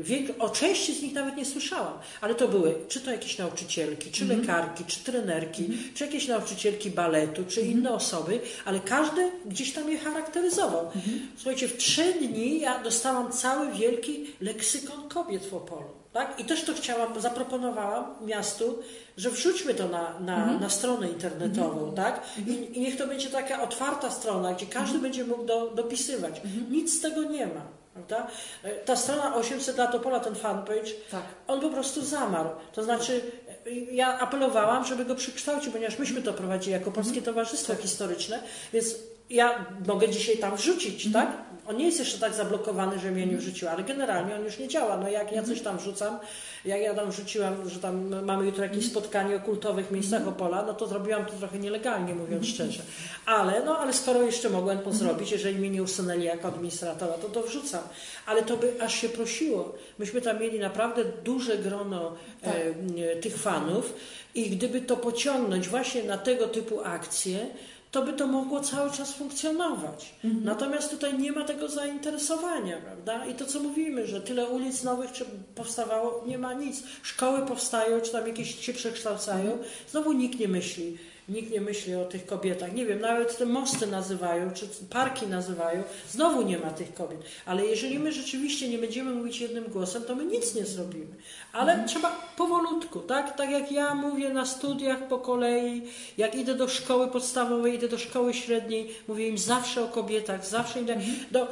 yy, 0.08 0.34
o 0.38 0.50
części 0.50 0.94
z 0.94 1.02
nich 1.02 1.14
nawet 1.14 1.36
nie 1.36 1.44
słyszałam, 1.44 1.92
ale 2.20 2.34
to 2.34 2.48
były 2.48 2.74
czy 2.88 3.00
to 3.00 3.10
jakieś 3.10 3.38
nauczycielki, 3.38 4.10
czy 4.10 4.24
lekarki, 4.24 4.84
czy 4.84 5.04
trenerki, 5.04 5.68
czy 5.94 6.04
jakieś 6.04 6.28
nauczycielki 6.28 6.90
baletu, 6.90 7.44
czy 7.48 7.60
inne 7.60 7.90
osoby, 7.92 8.40
ale 8.64 8.80
każdy 8.80 9.30
gdzieś 9.46 9.72
tam 9.72 9.90
je 9.90 9.98
charakteryzował. 9.98 10.90
Słuchajcie, 11.36 11.68
w 11.68 11.76
trzy 11.76 12.12
dni 12.12 12.60
ja 12.60 12.82
dostałam 12.82 13.32
cały 13.32 13.72
wielki 13.72 14.26
leksykon 14.40 15.08
kobiet 15.08 15.46
w 15.46 15.54
Opolu. 15.54 15.98
Tak? 16.12 16.40
I 16.40 16.44
też 16.44 16.64
to 16.64 16.74
chciałam, 16.74 17.20
zaproponowałam 17.20 18.26
miastu, 18.26 18.78
że 19.16 19.30
wrzućmy 19.30 19.74
to 19.74 19.88
na, 19.88 20.20
na, 20.20 20.58
na 20.58 20.68
stronę 20.68 21.08
internetową, 21.08 21.94
tak? 21.94 22.22
I, 22.46 22.78
I 22.78 22.80
niech 22.80 22.96
to 22.96 23.06
będzie 23.06 23.30
taka 23.30 23.62
otwarta 23.62 24.10
strona, 24.10 24.54
gdzie 24.54 24.66
każdy 24.66 24.98
będzie 24.98 25.24
mógł 25.24 25.44
do, 25.44 25.70
dopisywać. 25.70 26.40
Nic 26.70 26.98
z 26.98 27.00
tego 27.00 27.22
nie 27.24 27.46
ma. 27.46 27.78
Prawda? 28.06 28.26
E, 28.64 28.70
Ta 28.84 28.96
strona 28.96 29.34
800 29.34 29.76
lat 29.78 29.94
Opola, 29.94 30.20
ten 30.20 30.34
fanpage, 30.34 30.90
Tak. 31.10 31.22
on 31.46 31.60
po 31.60 31.70
prostu 31.70 32.04
zamarł. 32.04 32.48
To 32.72 32.82
znaczy, 32.84 33.20
e, 33.66 33.70
ja 33.74 34.18
apelowałam, 34.18 34.84
żeby 34.84 35.04
go 35.04 35.14
przekształcić, 35.14 35.72
ponieważ 35.72 35.98
myśmy 35.98 36.22
to 36.22 36.32
prowadzili 36.32 36.72
jako 36.72 36.90
Polskie 36.90 37.22
Towarzystwo 37.22 37.74
Historyczne, 37.74 38.42
więc 38.72 38.94
ja 39.30 39.64
mogę 39.86 40.08
dzisiaj 40.08 40.38
tam 40.38 40.56
wrzucić, 40.56 41.12
tak? 41.12 41.28
On 41.68 41.76
nie 41.76 41.86
jest 41.86 41.98
jeszcze 41.98 42.18
tak 42.18 42.34
zablokowany, 42.34 42.98
że 42.98 43.10
mnie 43.10 43.26
nie 43.26 43.36
wrzuciła, 43.36 43.70
ale 43.70 43.82
generalnie 43.82 44.34
on 44.34 44.44
już 44.44 44.58
nie 44.58 44.68
działa. 44.68 44.96
No 44.96 45.08
jak 45.08 45.32
ja 45.32 45.42
coś 45.42 45.60
tam 45.60 45.78
wrzucam, 45.78 46.18
jak 46.64 46.80
ja 46.80 46.94
tam 46.94 47.10
wrzuciłam, 47.10 47.70
że 47.70 47.80
tam 47.80 48.24
mamy 48.24 48.46
jutro 48.46 48.64
jakieś 48.64 48.86
spotkanie 48.86 49.36
o 49.36 49.40
kultowych 49.40 49.90
miejscach 49.90 50.28
Opola, 50.28 50.62
no 50.62 50.74
to 50.74 50.86
zrobiłam 50.86 51.24
to 51.24 51.32
trochę 51.32 51.58
nielegalnie, 51.58 52.14
mówiąc 52.14 52.46
szczerze. 52.46 52.82
Ale, 53.26 53.64
no, 53.64 53.78
ale 53.78 53.92
skoro 53.92 54.22
jeszcze 54.22 54.50
mogłem 54.50 54.78
to 54.78 54.92
zrobić, 54.92 55.32
jeżeli 55.32 55.58
mnie 55.58 55.70
nie 55.70 55.82
usunęli 55.82 56.24
jako 56.24 56.48
administratora, 56.48 57.12
to 57.12 57.28
to 57.28 57.42
wrzucam. 57.42 57.82
Ale 58.26 58.42
to 58.42 58.56
by 58.56 58.72
aż 58.80 58.94
się 58.94 59.08
prosiło. 59.08 59.74
Myśmy 59.98 60.20
tam 60.20 60.40
mieli 60.40 60.58
naprawdę 60.58 61.04
duże 61.24 61.58
grono 61.58 62.14
e, 62.42 63.16
tych 63.16 63.38
fanów 63.38 63.94
i 64.34 64.50
gdyby 64.50 64.80
to 64.80 64.96
pociągnąć 64.96 65.68
właśnie 65.68 66.04
na 66.04 66.18
tego 66.18 66.48
typu 66.48 66.80
akcje, 66.84 67.46
to 67.90 68.02
by 68.02 68.12
to 68.12 68.26
mogło 68.26 68.60
cały 68.60 68.90
czas 68.90 69.12
funkcjonować. 69.12 70.14
Natomiast 70.24 70.90
tutaj 70.90 71.18
nie 71.18 71.32
ma 71.32 71.44
tego 71.44 71.68
zainteresowania, 71.68 72.76
prawda? 72.76 73.26
I 73.26 73.34
to, 73.34 73.44
co 73.44 73.60
mówimy, 73.60 74.06
że 74.06 74.20
tyle 74.20 74.48
ulic 74.48 74.82
nowych 74.84 75.12
czy 75.12 75.24
powstawało, 75.54 76.24
nie 76.26 76.38
ma 76.38 76.52
nic. 76.52 76.82
Szkoły 77.02 77.46
powstają, 77.46 78.00
czy 78.00 78.12
tam 78.12 78.26
jakieś 78.26 78.60
się 78.60 78.72
przekształcają. 78.72 79.58
Znowu 79.90 80.12
nikt 80.12 80.38
nie 80.38 80.48
myśli. 80.48 80.98
Nikt 81.28 81.50
nie 81.50 81.60
myśli 81.60 81.94
o 81.94 82.04
tych 82.04 82.26
kobietach. 82.26 82.72
Nie 82.72 82.86
wiem, 82.86 83.00
nawet 83.00 83.38
te 83.38 83.46
mosty 83.46 83.86
nazywają, 83.86 84.50
czy 84.54 84.68
parki 84.90 85.26
nazywają. 85.26 85.82
Znowu 86.10 86.42
nie 86.42 86.58
ma 86.58 86.70
tych 86.70 86.94
kobiet. 86.94 87.20
Ale 87.46 87.66
jeżeli 87.66 87.98
my 87.98 88.12
rzeczywiście 88.12 88.68
nie 88.68 88.78
będziemy 88.78 89.10
mówić 89.10 89.40
jednym 89.40 89.64
głosem, 89.64 90.02
to 90.02 90.14
my 90.14 90.24
nic 90.24 90.54
nie 90.54 90.66
zrobimy. 90.66 91.14
Ale 91.52 91.84
trzeba 91.86 92.28
powolutku, 92.36 93.00
tak? 93.00 93.36
Tak 93.36 93.50
jak 93.50 93.72
ja 93.72 93.94
mówię 93.94 94.28
na 94.28 94.46
studiach 94.46 95.08
po 95.08 95.18
kolei, 95.18 95.82
jak 96.18 96.34
idę 96.34 96.54
do 96.54 96.68
szkoły 96.68 97.08
podstawowej, 97.08 97.74
idę 97.74 97.88
do 97.88 97.98
szkoły 97.98 98.34
średniej, 98.34 98.94
mówię 99.08 99.28
im 99.28 99.38
zawsze 99.38 99.84
o 99.84 99.88
kobietach, 99.88 100.46
zawsze 100.46 100.80
im... 100.80 100.86
Do... 101.30 101.48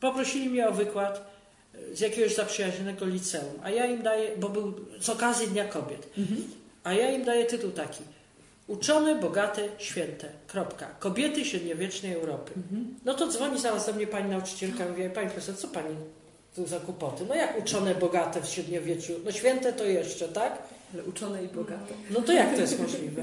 Poprosili 0.00 0.48
mnie 0.48 0.68
o 0.68 0.72
wykład 0.72 1.36
z 1.92 2.00
jakiegoś 2.00 2.34
zaprzyjaźnionego 2.34 3.06
liceum, 3.06 3.54
a 3.62 3.70
ja 3.70 3.86
im 3.86 4.02
daję, 4.02 4.36
bo 4.36 4.48
był 4.48 4.74
z 5.00 5.08
okazji 5.08 5.48
Dnia 5.48 5.64
Kobiet, 5.64 6.08
a 6.84 6.92
ja 6.92 7.10
im 7.10 7.24
daję 7.24 7.44
tytuł 7.44 7.70
taki 7.70 8.02
Uczone, 8.68 9.14
bogate, 9.14 9.62
święte. 9.78 10.28
Kropka. 10.46 10.86
Kobiety 10.98 11.44
średniowiecznej 11.44 12.12
Europy. 12.12 12.52
No 13.04 13.14
to 13.14 13.26
dzwoni 13.26 13.60
zaraz 13.60 13.86
do 13.86 13.92
mnie 13.92 14.06
pani 14.06 14.30
nauczycielka 14.30 14.86
i 14.86 14.88
mówi, 14.88 15.10
pani 15.10 15.30
profesor, 15.30 15.56
co 15.56 15.68
pani 15.68 15.96
tu 16.56 16.66
za 16.66 16.80
kłopoty? 16.80 17.24
No 17.28 17.34
jak 17.34 17.58
uczone, 17.58 17.94
bogate 17.94 18.42
w 18.42 18.46
średniowieczu? 18.46 19.12
No 19.24 19.32
święte 19.32 19.72
to 19.72 19.84
jeszcze, 19.84 20.28
tak? 20.28 20.62
Ale 20.94 21.04
uczone 21.04 21.44
i 21.44 21.48
bogate. 21.48 21.94
No 22.10 22.20
to 22.20 22.32
jak 22.32 22.54
to 22.54 22.60
jest 22.60 22.80
możliwe? 22.80 23.22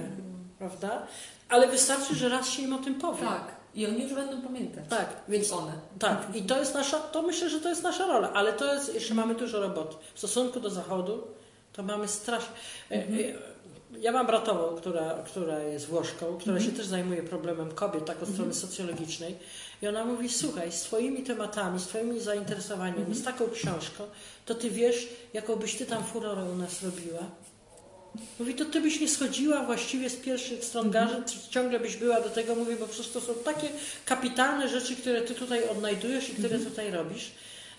Prawda? 0.60 1.07
Ale 1.49 1.68
wystarczy, 1.68 2.15
że 2.15 2.30
raz 2.30 2.49
się 2.49 2.61
im 2.61 2.74
o 2.74 2.78
tym 2.78 2.95
powie. 2.95 3.26
Tak. 3.26 3.56
I 3.76 3.86
oni 3.86 4.03
już 4.03 4.14
będą 4.14 4.41
pamiętać. 4.41 4.86
Tak, 4.90 5.07
więc 5.30 5.52
One. 5.52 5.72
tak. 5.99 6.28
I 6.36 6.41
to 6.44 6.60
jest 6.60 6.74
nasza, 6.74 6.99
to 6.99 7.22
myślę, 7.22 7.49
że 7.49 7.60
to 7.60 7.70
jest 7.70 7.84
nasza 7.84 8.07
rola, 8.07 8.34
ale 8.34 8.53
to 8.53 8.74
jest, 8.74 8.94
jeszcze 8.94 9.14
mamy 9.14 9.36
dużo 9.36 9.61
roboty. 9.61 9.95
W 10.14 10.18
stosunku 10.20 10.60
do 10.60 10.70
Zachodu 10.70 11.28
to 11.74 11.84
mamy 11.84 12.07
strasznie. 12.07 12.56
e, 12.91 12.95
e, 12.95 13.03
Ja 13.99 14.11
mam 14.11 14.28
bratową, 14.28 14.76
która, 14.76 15.24
która 15.26 15.60
jest 15.60 15.86
Włoszką, 15.86 16.38
która 16.38 16.60
się 16.60 16.72
też 16.72 16.86
zajmuje 16.86 17.24
problemem 17.24 17.72
kobiet, 17.72 18.06
tak 18.06 18.24
od 18.24 18.30
strony 18.30 18.53
socjologicznej. 18.53 19.36
I 19.82 19.88
ona 19.88 20.06
mówi, 20.06 20.30
słuchaj, 20.30 20.72
z 20.72 20.82
twoimi 20.82 21.24
tematami, 21.24 21.80
z 21.80 21.88
twoimi 21.88 22.20
zainteresowaniami, 22.20 23.15
z 23.15 23.24
taką 23.24 23.49
książką, 23.49 24.03
to 24.45 24.56
ty 24.56 24.70
wiesz, 24.70 25.10
jaką 25.34 25.56
byś 25.56 25.76
ty 25.76 25.86
tam 25.86 26.03
furorę 26.03 26.44
u 26.44 26.56
nas 26.56 26.84
robiła. 26.84 27.20
Mówi, 28.40 28.56
to 28.56 28.65
ty 28.65 28.82
byś 28.82 28.99
nie 28.99 29.10
schodziła 29.10 29.65
właściwie 29.65 30.10
z 30.10 30.15
pierwszych 30.15 30.65
stron 30.65 30.91
gazet, 30.91 31.34
ciągle 31.49 31.80
byś 31.80 31.98
była 31.98 32.22
do 32.22 32.30
tego, 32.30 32.56
mówię, 32.56 32.76
bo 32.76 32.88
przecież 32.88 33.11
to 33.11 33.22
są 33.22 33.34
takie 33.34 33.70
kapitalne 34.06 34.70
rzeczy, 34.70 34.95
które 34.95 35.22
ty 35.22 35.36
tutaj 35.36 35.70
odnajdujesz 35.70 36.30
i 36.30 36.34
które 36.34 36.60
tutaj 36.60 36.91
robisz. 36.91 37.32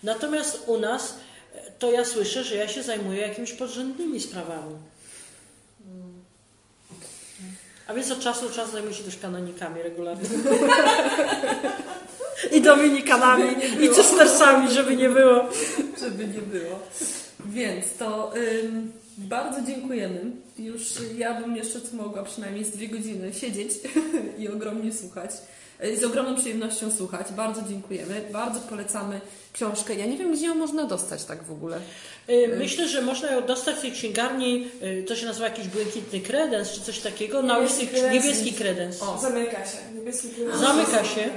Natomiast 0.02 0.62
u 0.66 0.78
nas 0.78 1.14
e, 1.54 1.70
to 1.78 1.92
ja 1.92 2.04
słyszę, 2.04 2.44
że 2.44 2.56
ja 2.56 2.68
się 2.68 2.82
zajmuję 2.82 3.20
jakimiś 3.20 3.52
podrzędnymi 3.52 4.20
sprawami. 4.20 4.74
A 7.86 7.94
więc 7.94 8.10
od 8.10 8.20
czasu 8.20 8.48
do 8.48 8.54
czasu 8.54 8.72
zajmuję 8.72 8.94
się 8.94 9.04
też 9.04 9.16
kanonikami 9.16 9.82
regularnie. 9.82 10.28
I 12.52 12.60
dominikanami, 12.60 13.44
i 13.80 13.90
cystersami, 13.90 14.70
żeby 14.70 14.96
nie 14.96 15.08
było. 15.08 15.44
żeby 16.00 16.26
nie 16.26 16.40
było. 16.58 16.80
Więc 17.46 17.84
to 17.98 18.32
ym, 18.36 18.92
bardzo 19.18 19.62
dziękujemy. 19.62 20.20
Już 20.58 20.82
ja 21.16 21.40
bym 21.40 21.56
jeszcze 21.56 21.80
tu 21.80 21.96
mogła 21.96 22.22
przynajmniej 22.22 22.64
z 22.64 22.70
dwie 22.70 22.88
godziny 22.88 23.34
siedzieć 23.34 23.70
i 24.38 24.48
ogromnie 24.48 24.92
słuchać. 24.92 25.30
Y, 25.84 25.96
Z 25.96 26.04
ogromną 26.04 26.36
przyjemnością 26.36 26.90
słuchać. 26.92 27.26
Bardzo 27.36 27.62
dziękujemy. 27.68 28.22
Bardzo 28.32 28.60
polecamy 28.60 29.20
książkę. 29.52 29.94
Ja 29.94 30.06
nie 30.06 30.16
wiem, 30.16 30.32
gdzie 30.34 30.46
ją 30.46 30.54
można 30.54 30.84
dostać 30.84 31.24
tak 31.24 31.42
w 31.44 31.52
ogóle. 31.52 31.76
Y, 32.28 32.54
Myślę, 32.58 32.88
że 32.88 33.02
można 33.02 33.30
ją 33.30 33.46
dostać 33.46 33.76
w 33.76 33.80
tej 33.80 33.92
księgarni, 33.92 34.66
y, 34.82 35.04
to 35.08 35.16
się 35.16 35.26
nazywa 35.26 35.44
jakiś 35.48 35.68
błękitny 35.68 36.20
kredens, 36.20 36.70
czy 36.72 36.80
coś 36.80 36.98
takiego, 37.00 37.42
na 37.42 37.54
Niebieski 37.56 37.78
ulicy 37.82 37.92
kredens. 38.00 38.24
niebieski 38.24 38.52
kredens. 38.52 39.02
O. 39.02 39.18
Zamyka 39.18 39.56
się. 39.66 39.76
Niebieski 39.94 40.28
kredens. 40.28 40.60
Zamyka 40.60 41.04
się. 41.04 41.30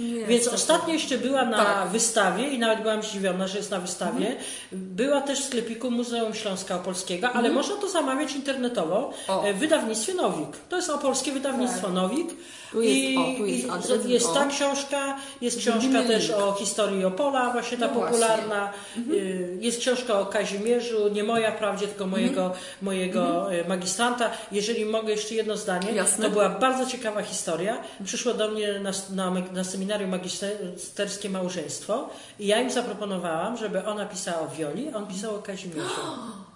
Nie, 0.00 0.24
Więc 0.26 0.48
ostatnio 0.48 0.94
jeszcze 0.94 1.18
była 1.18 1.44
na 1.44 1.64
Tak. 1.64 1.88
wystawie 1.88 2.48
i 2.48 2.58
nawet 2.58 2.80
byłam 2.82 3.02
zdziwiona, 3.02 3.46
że 3.48 3.58
jest 3.58 3.70
na 3.70 3.80
wystawie. 3.80 4.36
Była 4.72 5.20
też 5.20 5.40
w 5.40 5.44
sklepiku 5.44 5.90
Muzeum 5.90 6.34
Śląska 6.34 6.76
Opolskiego, 6.76 7.28
ale 7.32 7.50
można 7.50 7.76
to 7.76 7.88
zamawiać 7.88 8.32
internetowo 8.34 9.12
O. 9.28 9.44
w 9.54 9.56
wydawnictwie 9.58 10.14
Nowik. 10.14 10.48
To 10.68 10.76
jest 10.76 10.90
opolskie 10.90 11.32
wydawnictwo 11.32 11.88
Nowik. 11.88 12.28
Tu 12.72 12.82
jest- 12.82 12.96
I, 12.96 13.16
o, 13.18 13.36
tu 13.38 13.46
jest 13.46 13.70
adres, 13.70 14.06
jest 14.06 14.26
o. 14.26 14.34
ta 14.34 14.46
książka, 14.46 15.16
jest 15.40 15.58
książka 15.58 16.02
też 16.02 16.30
o 16.30 16.52
historii 16.52 17.04
Opola, 17.04 17.50
właśnie 17.52 17.78
ta 17.78 17.86
No 17.86 17.92
właśnie. 17.94 18.16
popularna. 18.18 18.72
Y, 19.10 19.58
Jest 19.60 19.80
książka 19.80 20.20
o 20.20 20.26
Kazimierzu, 20.26 21.08
nie 21.08 21.24
moja 21.24 21.52
wprawdzie, 21.52 21.86
tylko 21.88 22.06
mojego, 22.06 22.52
mojego 22.82 23.52
e, 23.54 23.68
magistranta. 23.68 24.30
Jeżeli 24.52 24.84
mogę 24.84 25.10
jeszcze 25.12 25.34
jedno 25.34 25.56
zdanie, 25.56 25.92
Jasne. 25.92 26.24
to 26.24 26.30
była 26.30 26.48
bardzo 26.48 26.86
ciekawa 26.86 27.22
historia. 27.22 27.78
Przyszło 28.04 28.34
do 28.34 28.48
mnie 28.48 28.80
na, 28.80 28.90
na, 29.30 29.40
na 29.52 29.64
seminarium 29.64 30.10
magisterskie 30.10 31.30
małżeństwo 31.30 32.08
i 32.38 32.46
ja 32.46 32.60
im 32.60 32.70
zaproponowałam, 32.70 33.56
żeby 33.56 33.84
ona 33.84 34.06
pisała 34.06 34.40
o 34.40 34.48
Wioli, 34.48 34.88
a 34.94 34.96
on 34.96 35.06
pisał 35.06 35.34
o 35.34 35.38
Kazimierzu. 35.38 35.90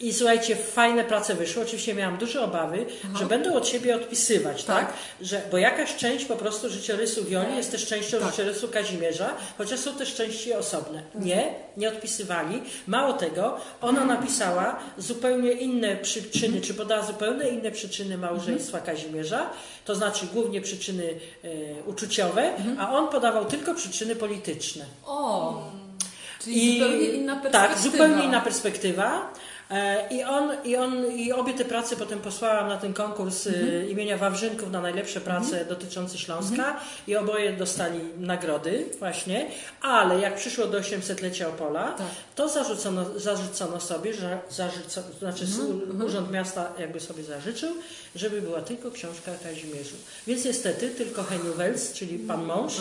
I 0.00 0.12
słuchajcie, 0.12 0.56
fajne 0.56 1.04
prace 1.04 1.34
wyszły. 1.34 1.62
Oczywiście 1.62 1.94
miałam 1.94 2.16
duże 2.16 2.42
obawy, 2.42 2.86
że 3.18 3.26
będą 3.26 3.54
od 3.54 3.68
siebie 3.68 3.96
odpisywać, 3.96 4.64
tak? 4.64 4.86
Tak. 4.86 4.92
Że, 5.20 5.42
bo 5.50 5.58
jakaś 5.58 5.96
część 5.96 6.24
po 6.24 6.36
prostu 6.36 6.70
życiorysu 6.70 7.24
Wioli 7.24 7.56
jest 7.56 7.70
też 7.70 7.86
częścią 7.86 8.18
Tak. 8.18 8.30
życiorysu 8.30 8.68
Kazimierza, 8.68 9.30
chociaż 9.58 9.80
są 9.80 9.94
też 9.94 10.14
części 10.14 10.52
osobne. 10.52 11.02
Nie, 11.14 11.54
nie 11.76 11.88
odpisywali. 11.88 12.62
Mało 12.86 13.12
tego, 13.12 13.56
ona 13.80 14.04
napisała 14.04 14.78
zupełnie 14.98 15.52
inne 15.52 15.96
przyczyny, 15.96 16.60
czy 16.60 16.74
podała 16.74 17.02
zupełnie 17.02 17.48
inne 17.48 17.70
przyczyny 17.70 18.18
małżeństwa 18.18 18.80
Kazimierza, 18.80 19.50
to 19.84 19.94
znaczy 19.94 20.26
głównie 20.34 20.60
przyczyny 20.60 21.14
e, 21.44 21.48
uczuciowe, 21.86 22.52
a 22.78 22.92
on 22.92 23.08
podawał 23.08 23.44
tylko 23.44 23.74
przyczyny 23.74 24.16
polityczne. 24.16 24.84
O! 25.06 25.62
Czyli 26.44 26.78
zupełnie 26.78 27.06
inna 27.06 27.36
perspektywa. 27.36 27.68
Tak, 27.68 27.78
zupełnie 27.78 28.24
inna 28.24 28.40
perspektywa. 28.40 29.32
E, 29.70 30.08
I 30.10 30.24
on, 30.24 30.50
i 30.64 30.76
on, 30.76 31.06
i 31.12 31.32
obie 31.32 31.54
te 31.54 31.64
prace 31.64 31.96
potem 31.96 32.18
posłałam 32.20 32.68
na 32.68 32.76
ten 32.76 32.92
konkurs 32.94 33.46
e, 33.46 33.50
imienia 33.90 34.18
Wawrzynków 34.18 34.70
na 34.70 34.80
najlepsze 34.80 35.20
prace 35.20 35.64
dotyczące 35.64 36.18
Śląska 36.18 36.80
i 37.06 37.16
oboje 37.16 37.52
dostali 37.52 38.00
nagrody 38.18 38.86
właśnie, 38.98 39.46
ale 39.82 40.20
jak 40.20 40.36
przyszło 40.36 40.66
do 40.66 40.80
800-lecia 40.80 41.48
Opola, 41.48 41.92
Tak. 41.92 42.06
to 42.34 42.48
zarzucono, 42.48 43.18
zarzucono 43.18 43.80
sobie, 43.80 44.14
że 44.14 44.38
zarzuco, 44.50 45.02
znaczy 45.18 45.44
Mhm, 45.44 46.02
Urząd 46.06 46.30
Miasta 46.30 46.72
jakby 46.78 47.00
sobie 47.00 47.22
zażyczył, 47.24 47.70
żeby 48.14 48.42
była 48.42 48.60
tylko 48.62 48.90
książka 48.90 49.32
Kazimierzu. 49.42 49.96
Więc 50.26 50.44
niestety 50.44 50.90
tylko 50.90 51.22
Heniu 51.22 51.54
Wels, 51.54 51.92
czyli 51.92 52.18
pan 52.18 52.44
mąż, 52.44 52.72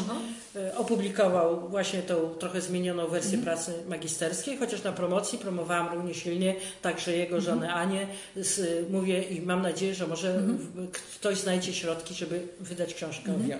e, 0.55 0.77
opublikował 0.77 1.59
właśnie 1.69 2.01
tą 2.01 2.29
trochę 2.39 2.61
zmienioną 2.61 3.07
wersję 3.07 3.37
Mhm. 3.37 3.43
pracy 3.57 3.73
magisterskiej, 3.89 4.57
chociaż 4.57 4.83
na 4.83 4.91
promocji 4.91 5.37
promowałam 5.37 5.93
równie 5.93 6.13
silnie 6.13 6.55
także 6.81 7.17
jego 7.17 7.35
Mhm. 7.37 7.41
żonę 7.55 7.73
Anię. 7.73 8.07
Z, 8.35 8.89
mówię 8.91 9.23
i 9.23 9.41
mam 9.41 9.61
nadzieję, 9.61 9.95
że 9.95 10.07
może 10.07 10.35
Mhm. 10.35 10.87
ktoś 11.15 11.37
znajdzie 11.37 11.73
środki, 11.73 12.13
żeby 12.13 12.47
wydać 12.59 12.93
książkę 12.93 13.35
o 13.35 13.39
Wiole. 13.39 13.59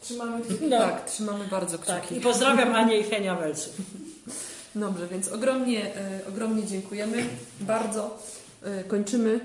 Trzymamy. 0.00 0.40
No. 0.70 0.78
Tak, 0.78 1.10
trzymamy 1.10 1.44
bardzo 1.50 1.78
Tak, 1.78 2.00
kciuki. 2.02 2.16
i 2.16 2.20
pozdrawiam 2.20 2.74
Anię 2.74 2.98
i 2.98 3.02
Henia 3.02 3.34
Welsów. 3.34 3.72
Dobrze, 4.74 5.06
więc 5.08 5.28
ogromnie, 5.28 5.94
e, 5.96 6.20
ogromnie 6.28 6.66
dziękujemy. 6.66 7.24
Bardzo 7.60 8.18
e, 8.62 8.84
kończymy 8.84 9.40